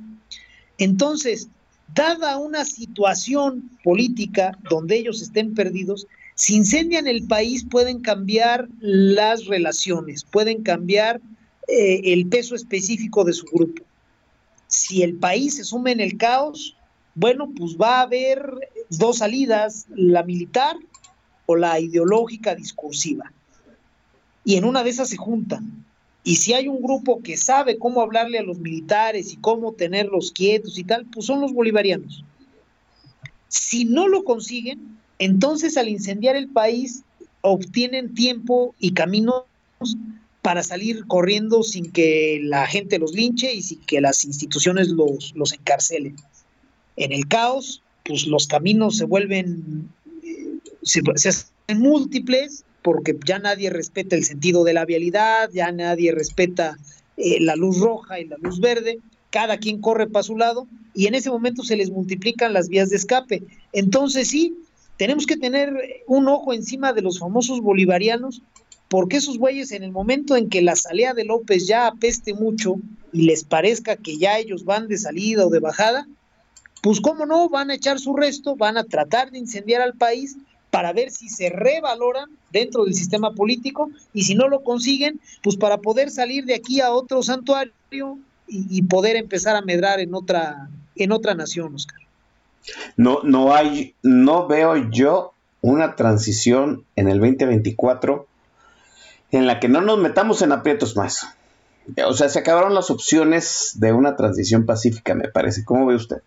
Entonces, 0.77 1.49
dada 1.93 2.37
una 2.37 2.65
situación 2.65 3.69
política 3.83 4.57
donde 4.69 4.97
ellos 4.97 5.21
estén 5.21 5.53
perdidos, 5.53 6.07
si 6.39 6.55
incendian 6.55 7.05
el 7.05 7.27
país 7.27 7.65
pueden 7.69 7.99
cambiar 7.99 8.69
las 8.79 9.45
relaciones, 9.47 10.23
pueden 10.23 10.63
cambiar 10.63 11.19
eh, 11.67 12.13
el 12.13 12.29
peso 12.29 12.55
específico 12.55 13.25
de 13.25 13.33
su 13.33 13.45
grupo. 13.47 13.83
Si 14.67 15.03
el 15.03 15.15
país 15.15 15.57
se 15.57 15.65
sume 15.65 15.91
en 15.91 15.99
el 15.99 16.15
caos, 16.15 16.77
bueno, 17.13 17.51
pues 17.57 17.75
va 17.75 17.97
a 17.97 18.03
haber 18.03 18.41
dos 18.89 19.17
salidas, 19.17 19.87
la 19.93 20.23
militar 20.23 20.77
o 21.45 21.57
la 21.57 21.77
ideológica 21.77 22.55
discursiva. 22.55 23.33
Y 24.45 24.55
en 24.55 24.63
una 24.63 24.81
de 24.85 24.91
esas 24.91 25.09
se 25.09 25.17
juntan. 25.17 25.83
Y 26.23 26.37
si 26.37 26.53
hay 26.53 26.69
un 26.69 26.81
grupo 26.81 27.21
que 27.21 27.35
sabe 27.35 27.77
cómo 27.77 28.01
hablarle 28.01 28.39
a 28.39 28.43
los 28.43 28.59
militares 28.59 29.33
y 29.33 29.35
cómo 29.35 29.73
tenerlos 29.73 30.31
quietos 30.31 30.77
y 30.79 30.85
tal, 30.85 31.05
pues 31.05 31.25
son 31.25 31.41
los 31.41 31.51
bolivarianos. 31.51 32.23
Si 33.49 33.83
no 33.83 34.07
lo 34.07 34.23
consiguen, 34.23 34.98
entonces 35.19 35.77
al 35.77 35.89
incendiar 35.89 36.35
el 36.35 36.49
país 36.49 37.03
obtienen 37.41 38.13
tiempo 38.13 38.73
y 38.79 38.93
caminos 38.93 39.43
para 40.41 40.63
salir 40.63 41.05
corriendo 41.07 41.63
sin 41.63 41.91
que 41.91 42.39
la 42.43 42.65
gente 42.65 42.99
los 42.99 43.13
linche 43.13 43.53
y 43.53 43.61
sin 43.61 43.79
que 43.81 44.01
las 44.01 44.23
instituciones 44.25 44.87
los, 44.87 45.53
encarcelen. 45.53 46.15
En 46.95 47.11
el 47.11 47.27
caos, 47.27 47.81
pues 48.05 48.25
los 48.25 48.47
caminos 48.47 48.97
se 48.97 49.05
vuelven, 49.05 49.89
eh, 50.23 50.57
se 50.83 51.01
hacen 51.29 51.79
múltiples 51.79 52.63
porque 52.81 53.17
ya 53.25 53.39
nadie 53.39 53.69
respeta 53.69 54.15
el 54.15 54.23
sentido 54.23 54.63
de 54.63 54.73
la 54.73 54.85
vialidad, 54.85 55.49
ya 55.53 55.71
nadie 55.71 56.13
respeta 56.13 56.77
eh, 57.17 57.39
la 57.41 57.55
luz 57.55 57.79
roja 57.79 58.19
y 58.19 58.25
la 58.25 58.37
luz 58.41 58.59
verde, 58.59 58.99
cada 59.29 59.57
quien 59.57 59.81
corre 59.81 60.07
para 60.07 60.23
su 60.23 60.37
lado 60.37 60.67
y 60.93 61.07
en 61.07 61.15
ese 61.15 61.29
momento 61.29 61.63
se 61.63 61.75
les 61.75 61.91
multiplican 61.91 62.53
las 62.53 62.69
vías 62.69 62.89
de 62.89 62.95
escape. 62.95 63.43
Entonces 63.73 64.29
sí, 64.29 64.55
tenemos 64.99 65.25
que 65.25 65.37
tener 65.37 66.03
un 66.07 66.27
ojo 66.27 66.51
encima 66.51 66.91
de 66.91 67.01
los 67.01 67.19
famosos 67.19 67.61
bolivarianos, 67.61 68.41
porque 68.89 69.15
esos 69.15 69.37
güeyes 69.37 69.71
en 69.71 69.83
el 69.83 69.93
momento 69.93 70.35
en 70.35 70.49
que 70.49 70.61
la 70.61 70.75
salida 70.75 71.13
de 71.13 71.23
López 71.23 71.67
ya 71.67 71.87
apeste 71.87 72.33
mucho 72.33 72.75
y 73.13 73.21
les 73.21 73.45
parezca 73.45 73.95
que 73.95 74.17
ya 74.17 74.37
ellos 74.37 74.65
van 74.65 74.89
de 74.89 74.97
salida 74.97 75.47
o 75.47 75.49
de 75.49 75.61
bajada, 75.61 76.05
pues 76.83 76.99
cómo 76.99 77.25
no, 77.25 77.47
van 77.47 77.71
a 77.71 77.75
echar 77.75 77.97
su 77.97 78.13
resto, 78.13 78.57
van 78.57 78.75
a 78.75 78.83
tratar 78.83 79.31
de 79.31 79.37
incendiar 79.37 79.81
al 79.81 79.93
país 79.93 80.35
para 80.69 80.91
ver 80.91 81.11
si 81.11 81.29
se 81.29 81.49
revaloran 81.49 82.29
dentro 82.51 82.83
del 82.83 82.93
sistema 82.93 83.31
político 83.31 83.89
y 84.13 84.23
si 84.23 84.35
no 84.35 84.49
lo 84.49 84.63
consiguen, 84.63 85.21
pues 85.41 85.55
para 85.55 85.77
poder 85.77 86.11
salir 86.11 86.43
de 86.43 86.55
aquí 86.55 86.81
a 86.81 86.91
otro 86.91 87.23
santuario 87.23 88.19
y, 88.49 88.81
poder 88.81 89.15
empezar 89.15 89.55
a 89.55 89.61
medrar 89.61 90.01
en 90.01 90.13
otra 90.13 90.69
en 90.95 91.13
otra 91.13 91.35
nación, 91.35 91.73
Oscar. 91.73 91.98
No 92.97 93.21
no 93.23 93.53
hay 93.53 93.95
no 94.03 94.47
veo 94.47 94.89
yo 94.91 95.33
una 95.61 95.95
transición 95.95 96.85
en 96.95 97.09
el 97.09 97.19
2024 97.19 98.27
en 99.31 99.47
la 99.47 99.59
que 99.59 99.69
no 99.69 99.81
nos 99.81 99.99
metamos 99.99 100.41
en 100.41 100.51
aprietos 100.51 100.95
más. 100.95 101.27
O 102.05 102.13
sea, 102.13 102.29
se 102.29 102.39
acabaron 102.39 102.73
las 102.73 102.89
opciones 102.89 103.73
de 103.75 103.93
una 103.93 104.15
transición 104.15 104.65
pacífica, 104.65 105.15
me 105.15 105.27
parece. 105.27 105.63
¿Cómo 105.65 105.85
ve 105.85 105.95
usted? 105.95 106.21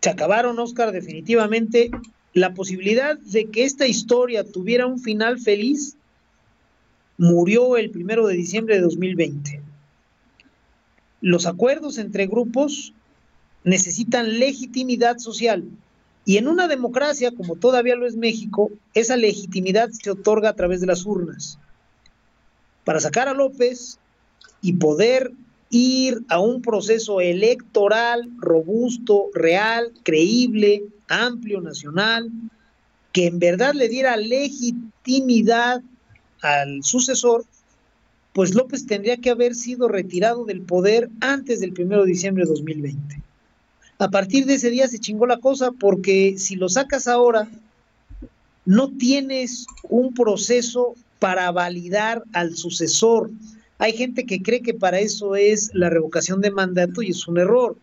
Se 0.00 0.10
acabaron, 0.10 0.58
Oscar, 0.58 0.92
definitivamente 0.92 1.90
la 2.34 2.54
posibilidad 2.54 3.18
de 3.18 3.46
que 3.46 3.64
esta 3.64 3.86
historia 3.86 4.44
tuviera 4.44 4.86
un 4.86 4.98
final 4.98 5.38
feliz 5.38 5.96
murió 7.16 7.76
el 7.76 7.90
primero 7.90 8.26
de 8.26 8.34
diciembre 8.34 8.76
de 8.76 8.82
2020. 8.82 9.60
Los 11.20 11.46
acuerdos 11.46 11.98
entre 11.98 12.26
grupos 12.26 12.92
necesitan 13.64 14.38
legitimidad 14.38 15.18
social 15.18 15.64
y 16.28 16.36
en 16.36 16.46
una 16.46 16.68
democracia, 16.68 17.30
como 17.30 17.56
todavía 17.56 17.96
lo 17.96 18.06
es 18.06 18.14
México, 18.14 18.70
esa 18.92 19.16
legitimidad 19.16 19.88
se 19.90 20.10
otorga 20.10 20.50
a 20.50 20.56
través 20.56 20.82
de 20.82 20.86
las 20.86 21.06
urnas. 21.06 21.58
Para 22.84 23.00
sacar 23.00 23.28
a 23.28 23.32
López 23.32 23.98
y 24.60 24.74
poder 24.74 25.32
ir 25.70 26.20
a 26.28 26.38
un 26.38 26.60
proceso 26.60 27.22
electoral 27.22 28.28
robusto, 28.36 29.28
real, 29.32 29.92
creíble, 30.02 30.84
amplio, 31.08 31.62
nacional, 31.62 32.30
que 33.12 33.26
en 33.26 33.38
verdad 33.38 33.72
le 33.72 33.88
diera 33.88 34.14
legitimidad 34.18 35.82
al 36.42 36.84
sucesor, 36.84 37.46
pues 38.34 38.54
López 38.54 38.84
tendría 38.84 39.16
que 39.16 39.30
haber 39.30 39.54
sido 39.54 39.88
retirado 39.88 40.44
del 40.44 40.60
poder 40.60 41.08
antes 41.20 41.60
del 41.60 41.72
1 41.72 42.02
de 42.02 42.06
diciembre 42.06 42.44
de 42.44 42.50
2020. 42.50 43.27
A 43.98 44.08
partir 44.10 44.46
de 44.46 44.54
ese 44.54 44.70
día 44.70 44.86
se 44.86 45.00
chingó 45.00 45.26
la 45.26 45.38
cosa 45.38 45.72
porque 45.72 46.36
si 46.38 46.54
lo 46.54 46.68
sacas 46.68 47.08
ahora, 47.08 47.48
no 48.64 48.90
tienes 48.90 49.66
un 49.88 50.14
proceso 50.14 50.94
para 51.18 51.50
validar 51.50 52.22
al 52.32 52.56
sucesor. 52.56 53.30
Hay 53.78 53.92
gente 53.94 54.24
que 54.24 54.40
cree 54.40 54.62
que 54.62 54.74
para 54.74 55.00
eso 55.00 55.34
es 55.34 55.70
la 55.74 55.90
revocación 55.90 56.40
de 56.40 56.50
mandato 56.50 57.02
y 57.02 57.10
es 57.10 57.26
un 57.26 57.38
error. 57.38 57.76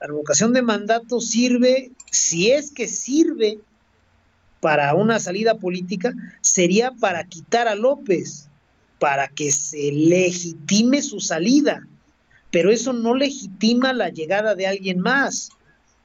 La 0.00 0.06
revocación 0.06 0.52
de 0.54 0.62
mandato 0.62 1.20
sirve, 1.20 1.90
si 2.10 2.50
es 2.50 2.70
que 2.70 2.88
sirve 2.88 3.58
para 4.60 4.94
una 4.94 5.20
salida 5.20 5.56
política, 5.56 6.14
sería 6.40 6.92
para 6.92 7.24
quitar 7.24 7.68
a 7.68 7.74
López, 7.74 8.48
para 8.98 9.28
que 9.28 9.52
se 9.52 9.92
legitime 9.92 11.02
su 11.02 11.20
salida. 11.20 11.86
Pero 12.54 12.70
eso 12.70 12.92
no 12.92 13.16
legitima 13.16 13.92
la 13.92 14.10
llegada 14.10 14.54
de 14.54 14.68
alguien 14.68 15.00
más. 15.00 15.48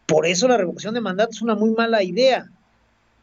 Por 0.07 0.25
eso 0.25 0.47
la 0.47 0.57
revocación 0.57 0.95
de 0.95 0.99
mandato 0.99 1.29
es 1.29 1.43
una 1.43 1.53
muy 1.53 1.69
mala 1.69 2.01
idea. 2.01 2.49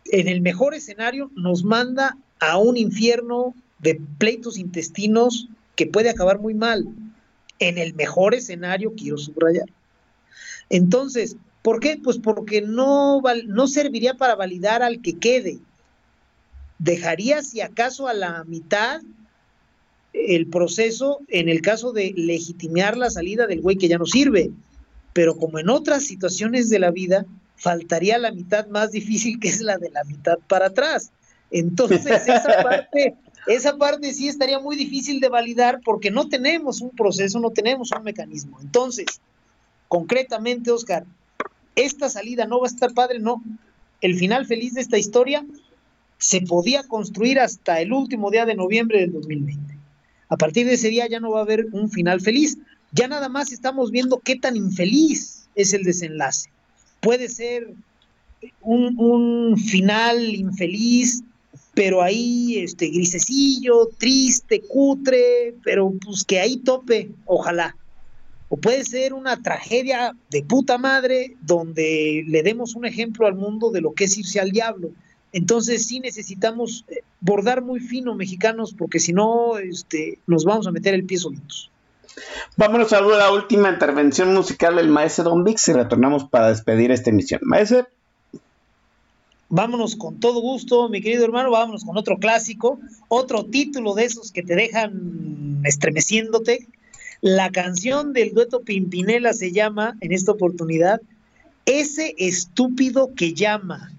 En 0.05 0.29
el 0.29 0.43
mejor 0.43 0.75
escenario 0.75 1.33
nos 1.35 1.65
manda 1.65 2.17
a 2.39 2.59
un 2.59 2.77
infierno 2.77 3.53
de 3.81 4.01
pleitos 4.19 4.59
intestinos 4.59 5.49
que 5.75 5.89
puede 5.89 6.09
acabar 6.09 6.39
muy 6.39 6.55
mal. 6.55 6.87
En 7.59 7.79
el 7.79 7.95
mejor 7.95 8.33
escenario, 8.33 8.95
quiero 8.97 9.19
subrayar. 9.19 9.67
Entonces, 10.71 11.37
¿por 11.63 11.81
qué? 11.81 11.99
Pues 12.01 12.19
porque 12.19 12.63
no, 12.63 13.21
no 13.49 13.67
serviría 13.67 14.15
para 14.15 14.37
validar 14.37 14.85
al 14.85 15.03
que 15.03 15.19
quede. 15.19 15.59
Dejaría, 16.79 17.43
si 17.43 17.61
acaso, 17.61 18.07
a 18.07 18.15
la 18.15 18.45
mitad 18.45 19.01
el 20.17 20.47
proceso 20.47 21.21
en 21.29 21.49
el 21.49 21.61
caso 21.61 21.93
de 21.93 22.13
legitimar 22.17 22.97
la 22.97 23.11
salida 23.11 23.47
del 23.47 23.61
güey 23.61 23.77
que 23.77 23.89
ya 23.89 23.99
no 23.99 24.07
sirve. 24.07 24.51
Pero 25.13 25.37
como 25.37 25.59
en 25.59 25.69
otras 25.69 26.05
situaciones 26.05 26.71
de 26.71 26.79
la 26.79 26.91
vida, 26.91 27.27
faltaría 27.57 28.19
la 28.19 28.33
mitad 28.33 28.67
más 28.69 28.93
difícil, 28.93 29.39
que 29.41 29.49
es 29.49 29.61
la 29.61 29.79
de 29.79 29.91
la 29.91 30.05
mitad 30.05 30.39
para 30.49 30.67
atrás. 30.67 31.11
Entonces, 31.51 32.07
esa 32.29 32.63
parte, 32.63 33.15
esa 33.47 33.77
parte 33.77 34.13
sí 34.13 34.29
estaría 34.29 34.59
muy 34.59 34.77
difícil 34.77 35.21
de 35.21 35.29
validar 35.29 35.81
porque 35.85 36.11
no 36.11 36.29
tenemos 36.29 36.81
un 36.81 36.91
proceso, 36.91 37.39
no 37.39 37.51
tenemos 37.51 37.91
un 37.97 38.03
mecanismo. 38.03 38.59
Entonces, 38.61 39.07
concretamente, 39.89 40.71
Oscar, 40.71 41.05
esta 41.75 42.09
salida 42.09 42.47
no 42.47 42.61
va 42.61 42.67
a 42.67 42.71
estar 42.71 42.93
padre, 42.95 43.19
no. 43.19 43.43
El 44.01 44.17
final 44.17 44.47
feliz 44.47 44.75
de 44.75 44.81
esta 44.81 44.99
historia 44.99 45.45
se 46.19 46.41
podía 46.41 46.83
construir 46.83 47.39
hasta 47.39 47.81
el 47.81 47.93
último 47.93 48.31
día 48.31 48.47
de 48.47 48.55
noviembre 48.55 49.01
del 49.01 49.13
2020. 49.13 49.76
A 50.29 50.37
partir 50.37 50.67
de 50.67 50.75
ese 50.75 50.89
día 50.89 51.07
ya 51.09 51.21
no 51.21 51.31
va 51.31 51.41
a 51.41 51.43
haber 51.43 51.67
un 51.73 51.91
final 51.91 52.21
feliz. 52.21 52.59
Ya 52.93 53.09
nada 53.09 53.29
más 53.29 53.53
estamos 53.53 53.91
viendo 53.91 54.19
qué 54.19 54.37
tan 54.37 54.57
infeliz 54.57 55.49
es 55.55 55.73
el 55.73 55.85
desenlace. 55.85 56.51
Puede 57.01 57.29
ser 57.29 57.73
un, 58.61 59.57
final 59.57 60.35
infeliz 60.35 61.23
pero 61.75 62.01
ahí 62.01 62.59
este 62.59 62.89
grisecillo, 62.89 63.91
triste, 63.99 64.63
cutre, 64.63 65.55
pero 65.63 65.93
pues 66.03 66.25
que 66.25 66.41
ahí 66.41 66.57
tope, 66.57 67.11
ojalá. 67.27 67.77
O 68.49 68.57
puede 68.57 68.83
ser 68.83 69.13
una 69.13 69.43
tragedia 69.43 70.17
de 70.31 70.43
puta 70.43 70.79
madre 70.79 71.37
donde 71.43 72.25
le 72.27 72.43
demos 72.43 72.77
un 72.77 72.87
ejemplo 72.87 73.27
al 73.27 73.35
mundo 73.35 73.71
de 73.71 73.83
lo 73.83 73.93
que 73.93 74.05
es 74.05 74.17
irse 74.17 74.41
al 74.41 74.53
diablo. 74.53 74.91
Entonces 75.37 75.87
sí 75.87 76.01
necesitamos 76.01 76.87
eh, 76.89 77.03
bordar 77.21 77.61
muy 77.61 77.79
fino, 77.79 78.15
mexicanos, 78.15 78.73
porque 78.73 78.99
si 78.99 79.13
no, 79.13 79.59
este, 79.59 80.19
nos 80.27 80.47
vamos 80.47 80.67
a 80.67 80.71
meter 80.71 80.95
el 80.95 81.05
pie 81.05 81.19
solitos. 81.19 81.71
Vámonos 82.57 82.91
a 82.95 83.03
la 83.03 83.31
última 83.31 83.69
intervención 83.69 84.33
musical 84.33 84.77
del 84.77 84.89
maestro 84.89 85.25
Don 85.25 85.45
Vix 85.45 85.69
y 85.69 85.75
retornamos 85.75 86.25
para 86.25 86.49
despedir 86.49 86.91
esta 86.91 87.11
emisión. 87.11 87.43
Maestro. 87.45 87.87
Vámonos 89.51 89.97
con 89.97 90.21
todo 90.21 90.41
gusto, 90.41 90.89
mi 90.89 91.03
querido 91.03 91.27
hermano, 91.27 91.51
vámonos 91.51 91.85
con 91.85 91.99
otro 91.99 92.17
clásico, 92.17 92.81
otro 93.09 93.45
título 93.45 93.93
de 93.93 94.07
esos 94.07 94.33
que 94.33 94.43
te 94.43 94.55
dejan 94.55 95.61
estremeciéndote. 95.65 96.67
La 97.21 97.51
canción 97.51 98.15
del 98.15 98.33
dueto 98.33 98.63
Pimpinela 98.63 99.35
se 99.35 99.53
llama, 99.53 99.99
en 100.01 100.13
esta 100.13 100.33
oportunidad, 100.33 101.03
Ese 101.67 102.15
estúpido 102.17 103.11
que 103.15 103.35
llama. 103.35 103.93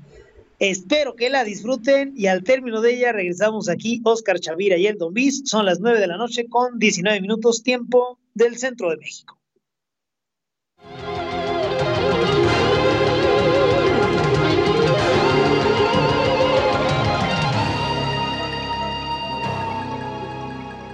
Espero 0.59 1.15
que 1.15 1.29
la 1.29 1.43
disfruten 1.43 2.13
y 2.15 2.25
al 2.25 2.43
término 2.43 2.81
de 2.81 2.95
ella 2.95 3.11
regresamos 3.11 3.69
aquí, 3.69 4.01
Oscar 4.03 4.39
Chavira 4.39 4.75
y 4.75 4.87
el 4.87 4.97
Don 4.97 5.13
Bis. 5.13 5.43
Son 5.45 5.67
las 5.67 5.79
9 5.79 5.99
de 5.99 6.07
la 6.07 6.17
noche 6.17 6.47
con 6.49 6.79
19 6.79 7.21
minutos 7.21 7.61
tiempo 7.61 8.17
del 8.33 8.57
centro 8.57 8.89
de 8.89 8.97
México. 8.97 9.37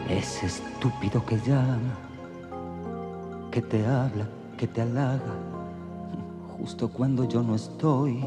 Ese 0.10 0.48
estúpido 0.48 1.26
que 1.26 1.38
llama, 1.38 1.98
que 3.50 3.62
te 3.62 3.86
habla, 3.86 4.28
que 4.58 4.68
te 4.68 4.82
halaga, 4.82 5.38
justo 6.58 6.90
cuando 6.90 7.26
yo 7.30 7.42
no 7.42 7.56
estoy. 7.56 8.22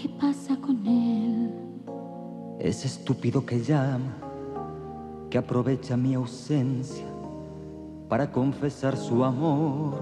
¿Qué 0.00 0.08
pasa 0.08 0.56
con 0.56 0.86
él? 0.86 1.50
Ese 2.58 2.86
estúpido 2.86 3.44
que 3.44 3.60
llama, 3.60 4.16
que 5.28 5.36
aprovecha 5.36 5.94
mi 5.94 6.14
ausencia 6.14 7.04
para 8.08 8.32
confesar 8.32 8.96
su 8.96 9.22
amor. 9.22 9.94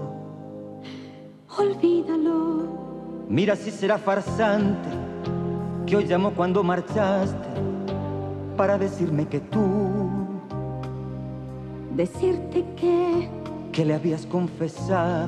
Olvídalo. 1.57 3.25
Mira 3.27 3.57
si 3.57 3.71
será 3.71 3.97
farsante 3.97 4.87
que 5.85 5.97
hoy 5.97 6.05
llamó 6.05 6.31
cuando 6.31 6.63
marchaste 6.63 7.49
para 8.55 8.77
decirme 8.77 9.27
que 9.27 9.41
tú 9.41 9.89
decirte 11.95 12.63
que... 12.77 13.29
Que 13.73 13.83
le 13.83 13.95
habías 13.95 14.25
confesado 14.25 15.27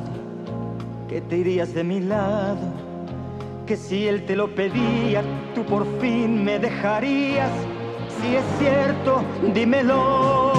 que 1.10 1.20
te 1.20 1.40
irías 1.40 1.74
de 1.74 1.84
mi 1.84 2.00
lado, 2.00 2.81
que 3.66 3.78
si 3.78 4.08
él 4.08 4.26
te 4.26 4.36
lo 4.36 4.54
pedía, 4.54 5.24
tú 5.56 5.64
por 5.66 5.86
fin 6.00 6.44
me 6.44 6.60
dejarías. 6.60 7.52
Si 8.22 8.36
es 8.36 8.44
cierto, 8.60 9.24
dímelo. 9.54 10.51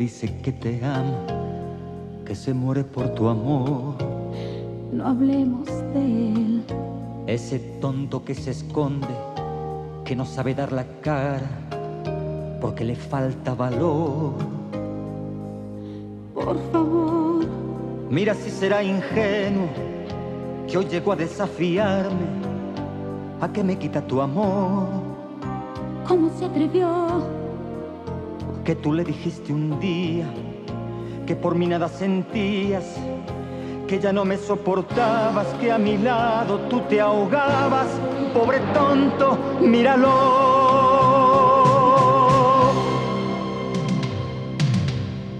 Dice 0.00 0.34
que 0.40 0.50
te 0.50 0.82
ama, 0.82 1.26
que 2.24 2.34
se 2.34 2.54
muere 2.54 2.84
por 2.84 3.10
tu 3.10 3.28
amor. 3.28 3.96
No 4.90 5.06
hablemos 5.06 5.68
de 5.92 6.32
él. 6.32 6.64
Ese 7.26 7.58
tonto 7.82 8.24
que 8.24 8.34
se 8.34 8.52
esconde, 8.52 9.14
que 10.06 10.16
no 10.16 10.24
sabe 10.24 10.54
dar 10.54 10.72
la 10.72 10.86
cara, 11.02 11.50
porque 12.62 12.82
le 12.82 12.96
falta 12.96 13.54
valor. 13.54 14.32
Por 16.32 16.56
favor, 16.72 17.44
Mira 18.08 18.32
si 18.34 18.50
será 18.50 18.82
ingenuo 18.82 19.68
que 20.66 20.78
hoy 20.78 20.86
llegó 20.86 21.12
a 21.12 21.16
desafiarme 21.16 22.26
a 23.38 23.52
que 23.52 23.62
me 23.62 23.76
quita 23.76 24.00
tu 24.00 24.22
amor. 24.22 24.88
¿cómo 26.08 26.28
se 26.30 26.46
atrevió? 26.46 27.19
Que 28.70 28.76
tú 28.76 28.92
le 28.92 29.02
dijiste 29.02 29.52
un 29.52 29.80
día 29.80 30.32
que 31.26 31.34
por 31.34 31.56
mí 31.56 31.66
nada 31.66 31.88
sentías, 31.88 32.84
que 33.88 33.98
ya 33.98 34.12
no 34.12 34.24
me 34.24 34.36
soportabas, 34.36 35.48
que 35.60 35.72
a 35.72 35.76
mi 35.76 35.98
lado 35.98 36.60
tú 36.70 36.78
te 36.82 37.00
ahogabas. 37.00 37.88
Pobre 38.32 38.60
tonto, 38.72 39.36
míralo. 39.60 40.12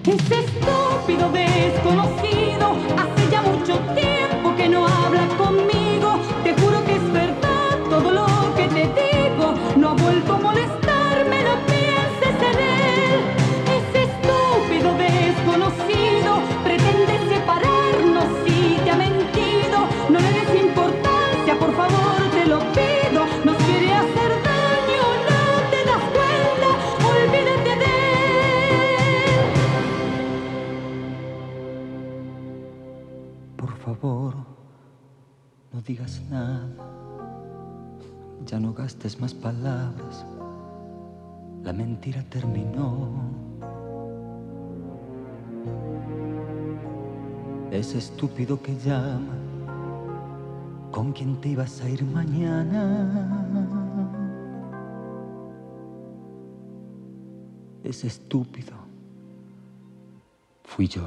Ese 0.03 0.41
estúpido 0.41 1.31
desconocido 1.31 2.73
hace 2.99 3.31
ya 3.31 3.43
mucho 3.43 3.79
tiempo 3.95 4.57
que 4.57 4.69
no 4.69 4.89
habla 4.89 5.29
conmigo. 5.39 6.19
Te 6.43 6.53
juro 6.61 6.85
que 6.85 6.97
es 6.97 7.13
verdad 7.13 7.79
todo 7.89 8.11
lo 8.11 8.27
que 8.57 8.67
te 8.67 8.89
digo. 8.89 9.55
No 9.77 9.91
ha 9.91 9.95
digas 35.91 36.23
nada. 36.31 36.69
Ya 38.47 38.61
no 38.61 38.73
gastes 38.73 39.21
más 39.21 39.35
palabras. 39.35 40.25
La 41.65 41.73
mentira 41.73 42.23
terminó. 42.31 43.09
Ese 47.73 47.99
estúpido 47.99 48.61
que 48.63 48.77
llama, 48.79 49.37
¿con 50.93 51.13
quién 51.13 51.41
te 51.41 51.49
ibas 51.51 51.81
a 51.83 51.89
ir 51.89 52.05
mañana? 52.05 52.83
Ese 57.83 58.07
estúpido 58.07 58.77
fui 60.63 60.87
yo. 60.87 61.03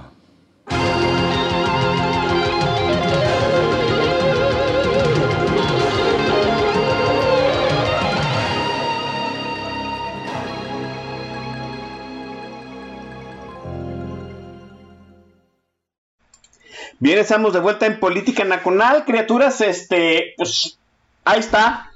Bien, 17.04 17.20
estamos 17.20 17.52
de 17.52 17.60
vuelta 17.60 17.86
en 17.86 18.00
Política 18.00 18.46
Nacional, 18.46 19.04
criaturas, 19.04 19.60
este, 19.60 20.36
pues 20.38 20.80
ahí 21.26 21.42
está. 21.42 21.92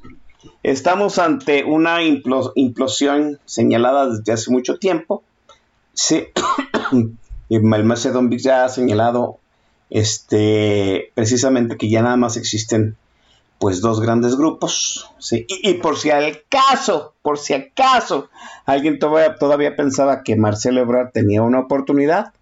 Estamos 0.63 1.17
ante 1.17 1.63
una 1.63 2.01
implo- 2.03 2.51
implosión 2.55 3.39
señalada 3.45 4.09
desde 4.09 4.33
hace 4.33 4.51
mucho 4.51 4.79
tiempo. 4.79 5.23
Sí, 5.93 6.25
el 7.49 7.61
Macedon 7.85 8.29
Big 8.29 8.41
ya 8.41 8.65
ha 8.65 8.67
señalado 8.67 9.37
este, 9.89 11.13
precisamente 11.15 11.77
que 11.77 11.89
ya 11.89 12.01
nada 12.01 12.17
más 12.17 12.35
existen 12.35 12.97
pues 13.59 13.79
dos 13.79 14.01
grandes 14.01 14.35
grupos. 14.35 15.09
¿sí? 15.19 15.45
Y, 15.47 15.69
y 15.69 15.73
por 15.75 15.95
si 15.97 16.09
al 16.09 16.41
caso, 16.49 17.13
por 17.21 17.37
si 17.39 17.53
acaso 17.53 18.27
alguien 18.65 18.99
todavía, 18.99 19.35
todavía 19.35 19.73
pensaba 19.77 20.23
que 20.23 20.35
Marcelo 20.35 20.81
Ebrard 20.81 21.13
tenía 21.13 21.43
una 21.43 21.61
oportunidad, 21.61 22.33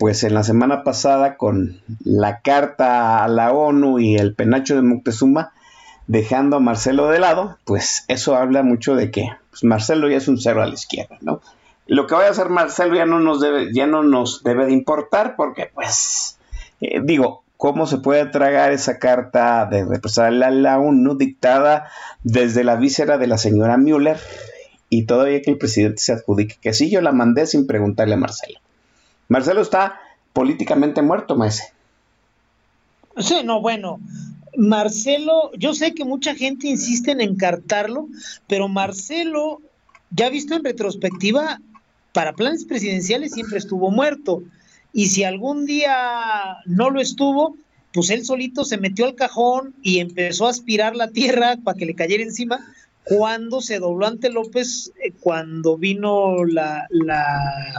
pues 0.00 0.24
en 0.24 0.32
la 0.32 0.42
semana 0.42 0.82
pasada 0.82 1.36
con 1.36 1.82
la 2.02 2.40
carta 2.40 3.22
a 3.22 3.28
la 3.28 3.52
ONU 3.52 3.98
y 3.98 4.16
el 4.16 4.34
penacho 4.34 4.74
de 4.74 4.80
Moctezuma, 4.80 5.52
dejando 6.06 6.56
a 6.56 6.60
Marcelo 6.60 7.08
de 7.08 7.18
lado, 7.18 7.58
pues 7.66 8.06
eso 8.08 8.34
habla 8.34 8.62
mucho 8.62 8.96
de 8.96 9.10
que 9.10 9.28
pues, 9.50 9.62
Marcelo 9.62 10.08
ya 10.08 10.16
es 10.16 10.26
un 10.26 10.38
cero 10.38 10.62
a 10.62 10.66
la 10.66 10.72
izquierda, 10.72 11.18
¿no? 11.20 11.42
Lo 11.86 12.06
que 12.06 12.14
vaya 12.14 12.28
a 12.28 12.30
hacer 12.30 12.48
Marcelo 12.48 12.96
ya 12.96 13.04
no 13.04 13.20
nos 13.20 13.42
debe, 13.42 13.74
ya 13.74 13.86
no 13.86 14.02
nos 14.02 14.42
debe 14.42 14.64
de 14.64 14.72
importar, 14.72 15.36
porque 15.36 15.70
pues, 15.74 16.38
eh, 16.80 17.02
digo, 17.04 17.44
¿cómo 17.58 17.86
se 17.86 17.98
puede 17.98 18.24
tragar 18.24 18.72
esa 18.72 18.98
carta 18.98 19.66
de 19.66 19.84
represalia 19.84 20.46
a 20.46 20.50
la 20.50 20.78
ONU 20.78 21.18
dictada 21.18 21.90
desde 22.22 22.64
la 22.64 22.76
víscera 22.76 23.18
de 23.18 23.26
la 23.26 23.36
señora 23.36 23.76
Müller? 23.76 24.18
Y 24.88 25.04
todavía 25.04 25.42
que 25.42 25.50
el 25.50 25.58
presidente 25.58 26.00
se 26.00 26.14
adjudique 26.14 26.56
que 26.58 26.72
sí, 26.72 26.88
yo 26.88 27.02
la 27.02 27.12
mandé 27.12 27.46
sin 27.46 27.66
preguntarle 27.66 28.14
a 28.14 28.16
Marcelo. 28.16 28.60
Marcelo 29.30 29.62
está 29.62 30.00
políticamente 30.32 31.00
muerto, 31.02 31.36
maese. 31.36 31.72
Sí, 33.16 33.36
no, 33.44 33.60
bueno, 33.60 34.00
Marcelo, 34.56 35.52
yo 35.56 35.72
sé 35.72 35.94
que 35.94 36.04
mucha 36.04 36.34
gente 36.34 36.66
insiste 36.66 37.12
en 37.12 37.20
encartarlo, 37.20 38.08
pero 38.48 38.68
Marcelo, 38.68 39.62
ya 40.10 40.28
visto 40.30 40.56
en 40.56 40.64
retrospectiva, 40.64 41.60
para 42.12 42.32
planes 42.32 42.64
presidenciales 42.64 43.32
siempre 43.32 43.58
estuvo 43.58 43.92
muerto. 43.92 44.42
Y 44.92 45.06
si 45.06 45.22
algún 45.22 45.64
día 45.64 46.56
no 46.66 46.90
lo 46.90 47.00
estuvo, 47.00 47.56
pues 47.92 48.10
él 48.10 48.24
solito 48.24 48.64
se 48.64 48.78
metió 48.78 49.06
al 49.06 49.14
cajón 49.14 49.76
y 49.80 50.00
empezó 50.00 50.48
a 50.48 50.50
aspirar 50.50 50.96
la 50.96 51.12
tierra 51.12 51.56
para 51.62 51.78
que 51.78 51.86
le 51.86 51.94
cayera 51.94 52.24
encima 52.24 52.66
cuando 53.10 53.60
se 53.60 53.80
dobló 53.80 54.06
ante 54.06 54.30
López, 54.30 54.92
eh, 55.04 55.10
cuando 55.18 55.76
vino 55.76 56.44
la, 56.44 56.86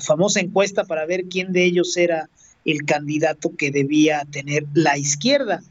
famosa 0.01 0.41
encuesta 0.41 0.83
para 0.83 1.05
ver 1.05 1.23
quién 1.29 1.53
de 1.53 1.63
ellos 1.63 1.95
era 1.95 2.29
el 2.65 2.83
candidato 2.83 3.55
que 3.55 3.71
debía 3.71 4.25
tener 4.29 4.65
la 4.73 4.97
izquierda. 4.97 5.63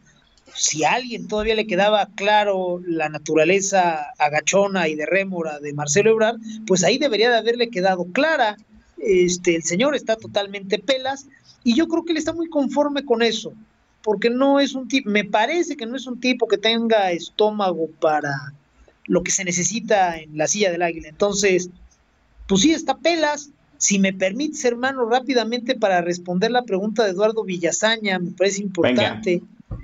Si 0.55 0.83
a 0.83 0.95
alguien 0.95 1.29
todavía 1.29 1.55
le 1.55 1.67
quedaba 1.67 2.09
claro 2.15 2.81
la 2.87 3.11
naturaleza 3.11 4.07
agachona 4.19 4.89
y 4.89 4.95
de 4.95 5.05
rémora 5.05 5.61
de 5.61 5.75
Marcelo 5.75 6.13
Ebrard, 6.13 6.39
pues 6.67 6.83
ahí 6.83 6.97
debería 6.97 7.29
de 7.29 7.37
haberle 7.37 7.69
quedado 7.69 8.07
clara. 8.13 8.57
Este, 8.97 9.57
el 9.57 9.63
señor 9.63 9.95
está 9.95 10.17
totalmente 10.17 10.79
pelas 10.79 11.27
y 11.65 11.75
yo 11.75 11.87
creo 11.87 12.07
que 12.07 12.13
él 12.13 12.19
está 12.19 12.33
muy 12.33 12.49
conforme 12.49 13.05
con 13.05 13.21
eso, 13.21 13.53
porque 14.03 14.31
no 14.31 14.59
es 14.59 14.75
un 14.75 14.89
tipo, 14.89 15.11
me 15.11 15.25
parece 15.25 15.77
que 15.77 15.85
no 15.85 15.97
es 15.97 16.07
un 16.07 16.19
tipo 16.19 16.49
que 16.49 16.57
tenga 16.57 17.13
estómago 17.13 17.91
para 18.01 18.55
lo 19.11 19.25
que 19.25 19.33
se 19.33 19.45
necesita 19.45 20.19
en 20.19 20.39
la 20.39 20.47
silla 20.47 20.71
del 20.71 20.83
águila. 20.83 21.09
Entonces, 21.09 21.69
pues 22.47 22.63
sí, 22.63 22.71
está 22.71 22.97
pelas. 22.97 23.51
Si 23.77 23.99
me 23.99 24.13
permites, 24.13 24.65
hermano, 24.65 25.05
rápidamente 25.09 25.75
para 25.75 26.01
responder 26.01 26.53
la 26.53 26.63
pregunta 26.63 27.05
de 27.05 27.11
Eduardo 27.11 27.43
Villazaña, 27.43 28.21
me 28.21 28.31
parece 28.31 28.63
importante. 28.63 29.43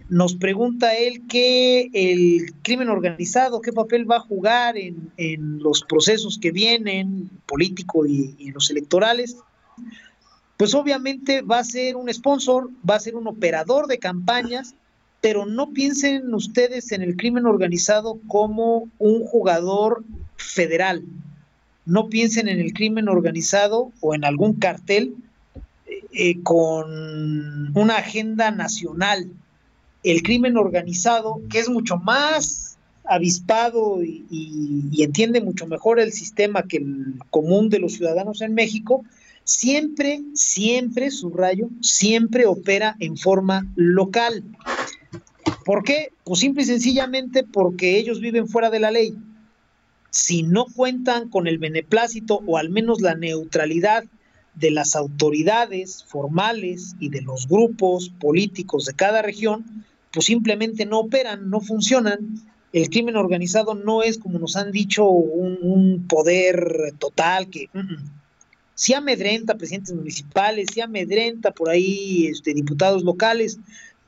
Nos 0.09 0.37
pregunta 0.37 0.95
él 0.95 1.23
qué 1.29 1.91
el 1.93 2.53
crimen 2.63 2.89
organizado, 2.89 3.61
qué 3.61 3.73
papel 3.73 4.09
va 4.09 4.19
a 4.19 4.21
jugar 4.21 4.79
en, 4.79 5.11
en 5.17 5.59
los 5.59 5.83
procesos 5.83 6.39
que 6.39 6.53
vienen, 6.53 7.29
político 7.47 8.07
y, 8.07 8.37
y 8.39 8.49
en 8.49 8.55
los 8.55 8.71
electorales. 8.71 9.39
Pues 10.57 10.73
obviamente 10.73 11.43
va 11.43 11.59
a 11.59 11.65
ser 11.65 11.97
un 11.97 12.13
sponsor, 12.15 12.71
va 12.89 12.95
a 12.95 13.01
ser 13.01 13.17
un 13.17 13.27
operador 13.27 13.89
de 13.89 13.99
campañas, 13.99 14.77
pero 15.21 15.47
no 15.47 15.73
piensen 15.73 16.33
ustedes 16.35 16.93
en 16.93 17.03
el 17.03 17.17
crimen 17.17 17.47
organizado 17.47 18.19
como 18.29 18.89
un 18.99 19.25
jugador 19.25 20.05
federal. 20.37 21.05
No 21.85 22.09
piensen 22.09 22.49
en 22.49 22.61
el 22.61 22.73
crimen 22.73 23.09
organizado 23.09 23.93
o 24.01 24.15
en 24.15 24.25
algún 24.25 24.55
cartel 24.55 25.15
eh, 26.13 26.43
con 26.43 27.77
una 27.77 27.97
agenda 27.97 28.51
nacional. 28.51 29.31
El 30.03 30.23
crimen 30.23 30.57
organizado, 30.57 31.41
que 31.51 31.59
es 31.59 31.69
mucho 31.69 31.97
más 31.97 32.77
avispado 33.05 34.03
y, 34.03 34.25
y, 34.31 34.85
y 34.91 35.03
entiende 35.03 35.41
mucho 35.41 35.67
mejor 35.67 36.01
el 36.01 36.13
sistema 36.13 36.63
que 36.63 36.79
el 36.79 37.21
común 37.31 37.69
de 37.69 37.79
los 37.79 37.95
ciudadanos 37.95 38.41
en 38.41 38.55
México, 38.55 39.05
siempre, 39.45 40.23
siempre, 40.35 41.11
subrayo, 41.11 41.69
siempre 41.81 42.47
opera 42.47 42.97
en 42.99 43.17
forma 43.17 43.67
local. 43.77 44.43
¿Por 45.65 45.83
qué? 45.83 46.13
Pues 46.25 46.41
simple 46.41 46.63
y 46.63 46.67
sencillamente 46.67 47.45
porque 47.45 47.99
ellos 47.99 48.21
viven 48.21 48.49
fuera 48.49 48.71
de 48.71 48.81
la 48.81 48.91
ley. 48.91 49.17
Si 50.11 50.43
no 50.43 50.67
cuentan 50.67 51.29
con 51.29 51.47
el 51.47 51.59
beneplácito 51.59 52.41
o 52.47 52.57
al 52.57 52.71
menos 52.71 53.01
la 53.01 53.15
neutralidad 53.15 54.05
de 54.55 54.71
las 54.71 54.97
autoridades 54.97 56.05
formales 56.05 56.97
y 56.99 57.11
de 57.11 57.21
los 57.21 57.47
grupos 57.47 58.09
políticos 58.09 58.87
de 58.87 58.95
cada 58.95 59.23
región, 59.23 59.65
pues 60.13 60.27
simplemente 60.27 60.87
no 60.87 61.01
operan, 61.01 61.51
no 61.51 61.61
funcionan. 61.61 62.41
el 62.73 62.89
crimen 62.89 63.17
organizado 63.17 63.75
no 63.75 64.03
es, 64.03 64.19
como 64.19 64.39
nos 64.39 64.57
han 64.57 64.73
dicho, 64.73 65.09
un, 65.09 66.07
poder 66.09 66.95
total 66.99 67.49
que 67.51 67.69
mm, 67.73 67.79
mm. 67.79 68.11
sí 68.75 68.95
amedrenta 68.95 69.59
presidentes 69.59 69.95
municipales, 69.95 70.69
sí 70.73 70.81
amedrenta 70.81 71.51
por 71.51 71.69
ahí 71.69 72.27
este, 72.29 72.55
diputados 72.55 73.03
locales, 73.03 73.59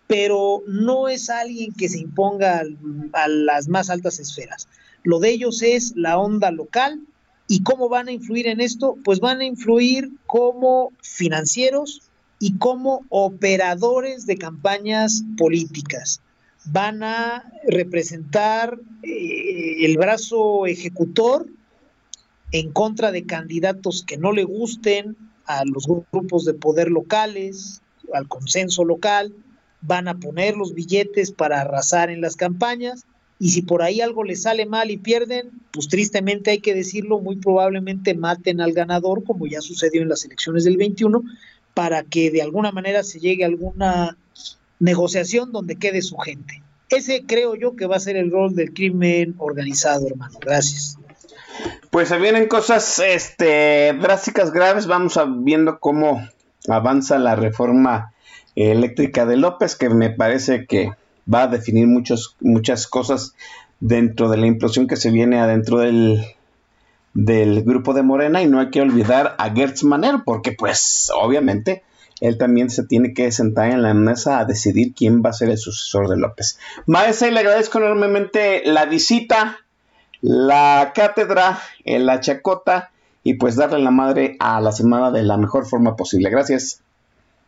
pero 0.09 0.63
no 0.67 1.07
es 1.07 1.31
alguien 1.31 1.73
que 1.73 1.89
se 1.89 2.01
imponga 2.01 2.65
a 3.13 3.29
las 3.29 3.69
más 3.69 3.91
altas 3.91 4.19
esferas. 4.19 4.67
Lo 5.05 5.21
de 5.21 5.31
ellos 5.31 5.63
es 5.63 5.93
la 5.95 6.19
onda 6.19 6.51
local 6.51 7.01
y 7.47 7.63
cómo 7.63 7.89
van 7.89 8.09
a 8.09 8.13
influir 8.13 8.49
en 8.49 8.61
esto, 8.61 8.97
pues 9.05 9.21
van 9.21 9.41
a 9.41 9.45
influir 9.45 10.11
como 10.27 10.93
financieros 11.03 12.03
y 12.41 12.57
como 12.57 13.05
operadores 13.11 14.27
de 14.27 14.39
campañas 14.39 15.25
políticas. 15.37 16.23
Van 16.65 17.03
a 17.03 17.45
representar 17.67 18.79
eh, 19.03 19.85
el 19.85 19.99
brazo 19.99 20.67
ejecutor 20.67 21.47
en 22.53 22.73
contra 22.73 23.13
de 23.13 23.27
candidatos 23.27 24.03
que 24.03 24.17
no 24.17 24.33
le 24.33 24.45
gusten 24.45 25.17
a 25.45 25.65
los 25.67 25.87
grupos 25.87 26.47
de 26.47 26.55
poder 26.55 26.91
locales, 26.91 27.83
al 28.15 28.27
consenso 28.27 28.85
local, 28.85 29.35
van 29.81 30.09
a 30.09 30.19
poner 30.19 30.57
los 30.57 30.75
billetes 30.75 31.31
para 31.31 31.61
arrasar 31.61 32.11
en 32.11 32.21
las 32.21 32.37
campañas 32.37 33.05
y 33.41 33.51
si 33.51 33.63
por 33.63 33.83
ahí 33.83 34.01
algo 34.01 34.25
les 34.25 34.43
sale 34.43 34.67
mal 34.67 34.91
y 34.91 34.97
pierden, 34.97 35.51
pues 35.71 35.89
tristemente 35.89 36.51
hay 36.51 36.59
que 36.59 36.75
decirlo, 36.75 37.21
muy 37.21 37.37
probablemente 37.37 38.15
maten 38.15 38.61
al 38.61 38.73
ganador, 38.73 39.23
como 39.23 39.47
ya 39.47 39.61
sucedió 39.61 40.03
en 40.03 40.09
las 40.09 40.25
elecciones 40.25 40.65
del 40.65 40.77
21, 40.77 41.23
para 41.73 42.03
que 42.03 42.33
de 42.33 42.43
alguna 42.43 42.73
manera 42.73 43.05
se 43.05 43.21
llegue 43.21 43.45
a 43.45 43.47
alguna 43.47 44.17
negociación 44.81 45.53
donde 45.53 45.77
quede 45.77 46.03
su 46.03 46.17
gente. 46.19 46.63
Ese 46.89 47.25
creo 47.27 47.55
yo 47.55 47.77
que 47.77 47.87
va 47.87 47.97
a 47.97 48.01
ser 48.01 48.17
el 48.17 48.33
rol 48.33 48.57
del 48.57 48.73
crimen 48.73 49.35
organizado, 49.39 50.09
hermano. 50.09 50.37
Gracias. 50.41 50.99
Pues 51.91 52.09
se 52.09 52.19
vienen 52.19 52.49
cosas 52.49 52.99
este, 52.99 53.93
drásticas, 54.01 54.53
graves. 54.53 54.87
Vamos 54.87 55.17
a 55.17 55.27
viendo 55.27 55.79
cómo 55.79 56.27
avanza 56.69 57.19
la 57.19 57.37
reforma 57.37 58.13
eléctrica 58.67 59.27
de 59.27 59.37
López, 59.37 59.77
que 59.77 59.89
me 59.89 60.11
parece 60.11 60.67
que 60.67 60.91
va 61.33 61.43
a 61.43 61.49
definir 61.49 61.87
muchas 61.87 62.87
cosas 62.87 63.35
dentro 63.81 64.29
de 64.29 64.37
la 64.39 64.47
implosión 64.47 64.87
que 64.87 64.97
se 64.97 65.11
viene 65.11 65.39
adentro 65.39 65.79
del, 65.79 66.25
grupo 67.15 67.95
de 67.95 68.03
Morena. 68.03 68.43
Y 68.43 68.49
no 68.49 68.61
hay 68.61 68.71
que 68.71 68.81
olvidar 68.81 69.37
a 69.39 69.51
Gertz 69.51 69.85
Manero, 69.85 70.23
porque 70.25 70.53
pues 70.53 71.11
obviamente 71.15 71.83
él 72.21 72.39
también 72.39 72.71
se 72.71 72.85
tiene 72.85 73.15
que 73.15 73.31
sentar 73.31 73.71
en 73.71 73.83
la 73.83 73.95
mesa 73.95 74.39
a 74.39 74.45
decidir 74.45 74.95
quién 74.95 75.23
va 75.25 75.31
a 75.31 75.35
ser 75.35 75.51
el 75.51 75.59
sucesor 75.59 76.09
de 76.09 76.17
López. 76.17 76.59
Maestra, 76.87 77.29
y 77.29 77.31
le 77.31 77.41
agradezco 77.41 77.79
enormemente 77.79 78.63
la 78.65 78.87
visita 78.87 79.59
la 80.21 80.93
cátedra, 80.95 81.61
en 81.85 82.07
la 82.07 82.21
chacota 82.21 82.91
y 83.23 83.35
pues 83.35 83.57
darle 83.57 83.79
la 83.79 83.91
madre 83.91 84.37
a 84.41 84.61
la 84.61 84.73
semana 84.73 85.11
de 85.11 85.23
la 85.23 85.37
mejor 85.37 85.67
forma 85.67 85.97
posible. 85.97 86.31
Gracias. 86.31 86.83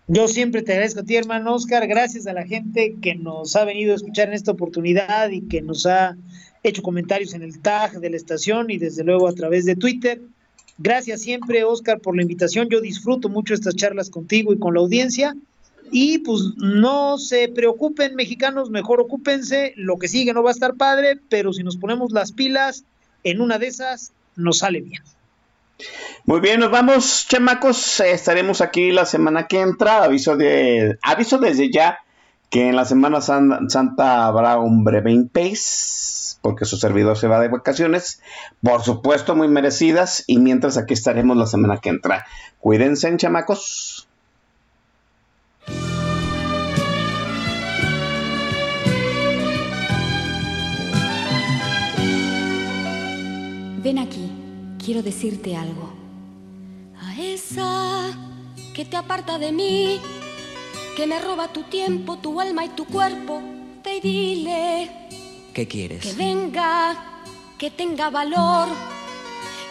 Yo 0.06 0.26
siempre 0.26 0.62
te 0.62 0.72
agradezco 0.72 1.00
a 1.00 1.04
ti, 1.04 1.16
hermano 1.16 1.54
Oscar. 1.54 1.86
Gracias 1.86 2.26
a 2.26 2.32
la 2.32 2.44
gente 2.44 2.96
que 3.00 3.14
nos 3.14 3.54
ha 3.54 3.64
venido 3.64 3.92
a 3.92 3.96
escuchar 3.96 4.28
en 4.28 4.34
esta 4.34 4.52
oportunidad 4.52 5.30
y 5.30 5.42
que 5.42 5.62
nos 5.62 5.86
ha 5.86 6.16
hecho 6.62 6.82
comentarios 6.82 7.32
en 7.34 7.42
el 7.42 7.60
tag 7.60 8.00
de 8.00 8.10
la 8.10 8.16
estación 8.16 8.70
y 8.70 8.78
desde 8.78 9.04
luego 9.04 9.28
a 9.28 9.34
través 9.34 9.64
de 9.64 9.76
Twitter. 9.76 10.20
Gracias 10.78 11.22
siempre, 11.22 11.62
Oscar, 11.64 12.00
por 12.00 12.16
la 12.16 12.22
invitación. 12.22 12.68
Yo 12.68 12.80
disfruto 12.80 13.28
mucho 13.28 13.54
estas 13.54 13.76
charlas 13.76 14.10
contigo 14.10 14.52
y 14.52 14.58
con 14.58 14.74
la 14.74 14.80
audiencia. 14.80 15.36
Y 15.92 16.18
pues 16.18 16.40
no 16.56 17.18
se 17.18 17.48
preocupen, 17.48 18.14
mexicanos, 18.14 18.70
mejor 18.70 19.00
ocúpense. 19.00 19.74
Lo 19.76 19.98
que 19.98 20.08
sigue 20.08 20.32
no 20.32 20.42
va 20.42 20.50
a 20.50 20.52
estar 20.52 20.74
padre, 20.74 21.18
pero 21.28 21.52
si 21.52 21.62
nos 21.62 21.76
ponemos 21.76 22.12
las 22.12 22.32
pilas, 22.32 22.84
en 23.24 23.40
una 23.40 23.58
de 23.58 23.66
esas 23.66 24.12
nos 24.36 24.58
sale 24.58 24.80
bien. 24.80 25.02
Muy 26.24 26.40
bien, 26.40 26.60
nos 26.60 26.70
vamos, 26.70 27.26
chamacos. 27.28 28.00
Estaremos 28.00 28.60
aquí 28.60 28.92
la 28.92 29.06
semana 29.06 29.46
que 29.46 29.60
entra. 29.60 30.04
Aviso 30.04 30.36
de 30.36 30.98
aviso 31.02 31.38
desde 31.38 31.70
ya 31.70 31.98
que 32.50 32.68
en 32.68 32.76
la 32.76 32.84
Semana 32.84 33.20
San- 33.20 33.70
Santa 33.70 34.26
habrá 34.26 34.58
un 34.58 34.82
breve 34.84 35.16
pace 35.32 36.36
porque 36.42 36.64
su 36.64 36.76
servidor 36.78 37.18
se 37.18 37.28
va 37.28 37.38
de 37.38 37.48
vacaciones, 37.48 38.22
por 38.62 38.82
supuesto 38.82 39.36
muy 39.36 39.46
merecidas 39.48 40.24
y 40.26 40.38
mientras 40.38 40.78
aquí 40.78 40.94
estaremos 40.94 41.36
la 41.36 41.46
semana 41.46 41.78
que 41.78 41.90
entra. 41.90 42.26
Cuídense, 42.60 43.14
chamacos. 43.18 44.08
Ven 53.82 53.98
aquí, 53.98 54.29
quiero 54.90 55.04
decirte 55.04 55.54
algo. 55.54 55.88
A 57.00 57.16
esa 57.16 58.10
que 58.74 58.84
te 58.84 58.96
aparta 58.96 59.38
de 59.38 59.52
mí, 59.52 60.00
que 60.96 61.06
me 61.06 61.20
roba 61.20 61.46
tu 61.52 61.62
tiempo, 61.62 62.18
tu 62.18 62.40
alma 62.40 62.64
y 62.64 62.70
tu 62.70 62.86
cuerpo, 62.86 63.40
y 63.86 64.00
dile 64.00 64.90
¿Qué 65.54 65.68
que 65.68 65.68
quieres? 65.68 66.16
venga, 66.16 67.22
que 67.56 67.70
tenga 67.70 68.10
valor, 68.10 68.66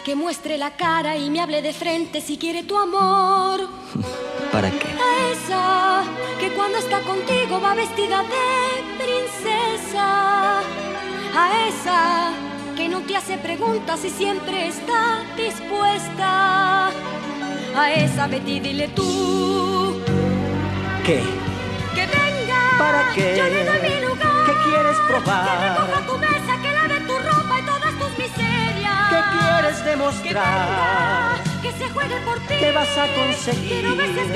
que 0.06 0.14
muestre 0.14 0.56
la 0.56 0.74
cara 0.78 1.18
y 1.18 1.28
me 1.28 1.40
hable 1.40 1.60
de 1.60 1.74
frente 1.74 2.22
si 2.22 2.38
quiere 2.38 2.62
tu 2.62 2.78
amor. 2.78 3.68
¿Para 4.52 4.70
qué? 4.70 4.88
A 4.88 5.32
esa 5.34 6.02
que 6.40 6.48
cuando 6.52 6.78
está 6.78 7.02
contigo 7.02 7.60
va 7.60 7.74
vestida 7.74 8.22
de 8.22 9.04
princesa. 9.04 10.60
A 11.36 11.68
esa 11.68 12.49
que 12.80 12.88
no 12.88 13.00
te 13.02 13.14
hace 13.14 13.36
preguntas 13.36 14.02
y 14.06 14.08
siempre 14.08 14.68
está 14.68 15.22
dispuesta. 15.36 16.88
A 17.76 17.92
esa 17.94 18.26
Betty 18.26 18.58
dile 18.58 18.88
tú 18.88 20.00
¿Qué? 21.04 21.20
que 21.94 22.06
venga. 22.06 22.60
¿Para 22.78 23.12
qué? 23.14 23.36
Yo 23.36 23.44
le 23.44 23.64
doy 23.66 23.80
mi 23.82 24.00
lugar. 24.06 24.46
¿Qué 24.46 24.52
quieres 24.64 24.96
Que 24.96 25.06
probar? 25.12 25.76
recoja 25.76 26.06
tu 26.06 26.18
mesa, 26.18 26.52
que 26.62 26.72
lave 26.72 27.00
tu 27.00 27.18
ropa 27.18 27.60
y 27.60 27.62
todas 27.66 27.94
tus 28.00 28.18
miserias. 28.18 29.08
¿Qué 29.10 29.20
quieres 29.38 29.78
Que 29.82 29.90
demostrar? 29.90 30.68
venga, 30.68 31.60
que 31.62 31.72
se 31.72 31.90
juegue 31.90 32.16
por 32.24 32.38
ti. 32.40 32.54
¿Qué 32.60 32.72
vas 32.72 32.96
a 32.96 33.06
conseguir? 33.14 33.68
Quiero 33.68 33.94
ver 33.96 34.08
si 34.14 34.20
es 34.20 34.32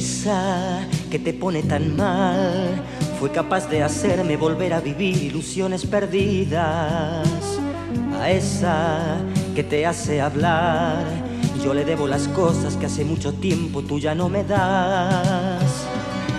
Esa 0.00 0.88
que 1.10 1.18
te 1.18 1.34
pone 1.34 1.62
tan 1.62 1.94
mal 1.94 2.82
fue 3.18 3.30
capaz 3.30 3.68
de 3.68 3.82
hacerme 3.82 4.38
volver 4.38 4.72
a 4.72 4.80
vivir 4.80 5.22
ilusiones 5.24 5.84
perdidas. 5.84 7.28
A 8.18 8.30
esa 8.30 9.18
que 9.54 9.62
te 9.62 9.84
hace 9.84 10.22
hablar, 10.22 11.04
yo 11.62 11.74
le 11.74 11.84
debo 11.84 12.06
las 12.06 12.28
cosas 12.28 12.76
que 12.76 12.86
hace 12.86 13.04
mucho 13.04 13.34
tiempo 13.34 13.82
tú 13.82 13.98
ya 13.98 14.14
no 14.14 14.30
me 14.30 14.42
das. 14.42 15.70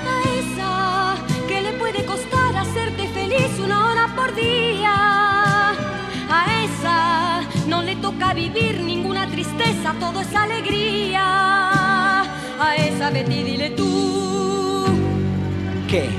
A 0.09 0.17
esa 0.39 1.15
que 1.47 1.61
le 1.61 1.73
puede 1.73 2.03
costar 2.03 2.55
hacerte 2.57 3.07
feliz 3.09 3.59
una 3.63 3.91
hora 3.91 4.15
por 4.15 4.33
día. 4.33 4.95
A 6.31 6.63
esa 6.65 7.41
no 7.67 7.83
le 7.83 7.95
toca 7.97 8.33
vivir 8.33 8.81
ninguna 8.81 9.29
tristeza, 9.29 9.93
todo 9.99 10.21
es 10.21 10.33
alegría. 10.33 11.80
A 12.63 12.75
esa 12.75 13.09
Betty 13.09 13.43
dile 13.43 13.69
tú 13.71 14.85
¿Qué? 15.89 16.09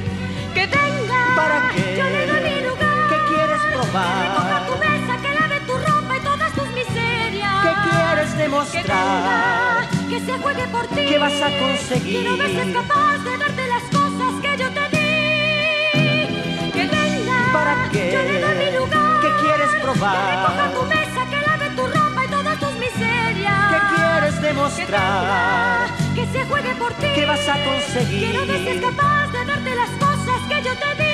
que 0.54 0.66
venga. 0.66 1.20
¿Para 1.36 1.70
qué? 1.72 1.96
Yo 1.98 2.04
le 2.14 2.26
doy 2.26 2.40
mi 2.50 2.56
lugar. 2.68 3.08
¿Qué 3.10 3.18
quieres 3.30 3.60
Que 3.62 3.68
recoja 3.68 4.58
tu 4.66 4.72
probar? 4.72 4.90
mesa, 4.90 5.14
que 5.22 5.30
lave 5.40 5.58
tu 5.68 5.72
ropa 5.86 6.16
y 6.16 6.20
todas 6.20 6.52
tus 6.52 6.68
miserias. 6.80 7.62
¿Qué 7.64 7.72
quieres 7.88 8.30
Que 8.32 8.42
demostrar? 8.42 8.84
venga, 8.84 10.08
que 10.10 10.18
se 10.26 10.32
juegue 10.42 10.66
por 10.74 10.86
ti. 10.88 11.04
¿Qué 11.08 11.18
vas 11.18 11.40
a 11.48 11.50
conseguir? 11.62 12.24
Ver 12.38 12.50
si 12.50 12.58
es 12.58 12.76
capaz 12.76 13.18
de 13.26 13.38
darte 13.38 13.62
las 13.74 13.82
cosas 13.96 14.32
que 14.42 14.52
yo 14.62 14.68
te 14.78 14.84
di. 14.96 16.70
Que 16.76 16.84
venga. 16.96 17.38
¿Para 17.52 17.74
qué? 17.92 18.04
Yo 18.12 18.22
le 18.30 18.40
doy 18.40 18.56
mi 18.64 18.70
lugar. 18.78 19.20
¿Qué 19.22 19.28
quieres 19.42 19.70
Que 19.70 19.76
recoja 19.78 19.92
probar? 20.00 20.72
tu 20.74 20.82
mesa, 20.94 21.20
que 21.30 21.38
lave 21.48 21.66
tu 21.76 21.82
ropa 21.86 22.24
y 22.24 22.28
todas 22.28 22.58
tus 22.58 22.74
miserias. 22.84 23.64
¿Qué 23.72 23.80
quieres 23.96 24.34
Que 24.34 24.46
demostrar? 24.48 26.01
Que 26.14 26.26
se 26.26 26.44
juegue 26.44 26.74
por 26.76 26.92
ti. 26.94 27.06
¿Qué 27.14 27.24
vas 27.26 27.48
a 27.48 27.56
conseguir? 27.64 28.20
Quiero 28.20 28.46
ver 28.46 28.58
si 28.64 28.68
es 28.68 28.80
capaz 28.80 29.26
de 29.32 29.44
darte 29.44 29.74
las 29.74 29.90
cosas 29.90 30.40
que 30.48 30.62
yo 30.62 30.72
te 30.82 30.90
di. 31.02 31.12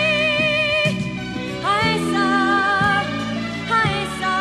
A 1.64 1.74
esa, 1.96 3.00
a 3.76 3.80
esa, 4.02 4.34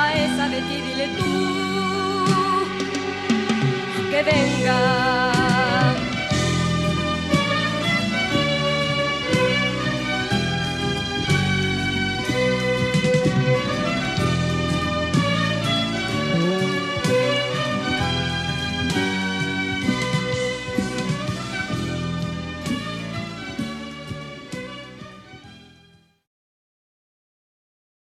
a 0.00 0.14
esa 0.14 0.48
Betty 0.48 0.80
dile 0.82 1.08
tú 1.18 1.32
que 4.10 4.22
venga. 4.22 5.35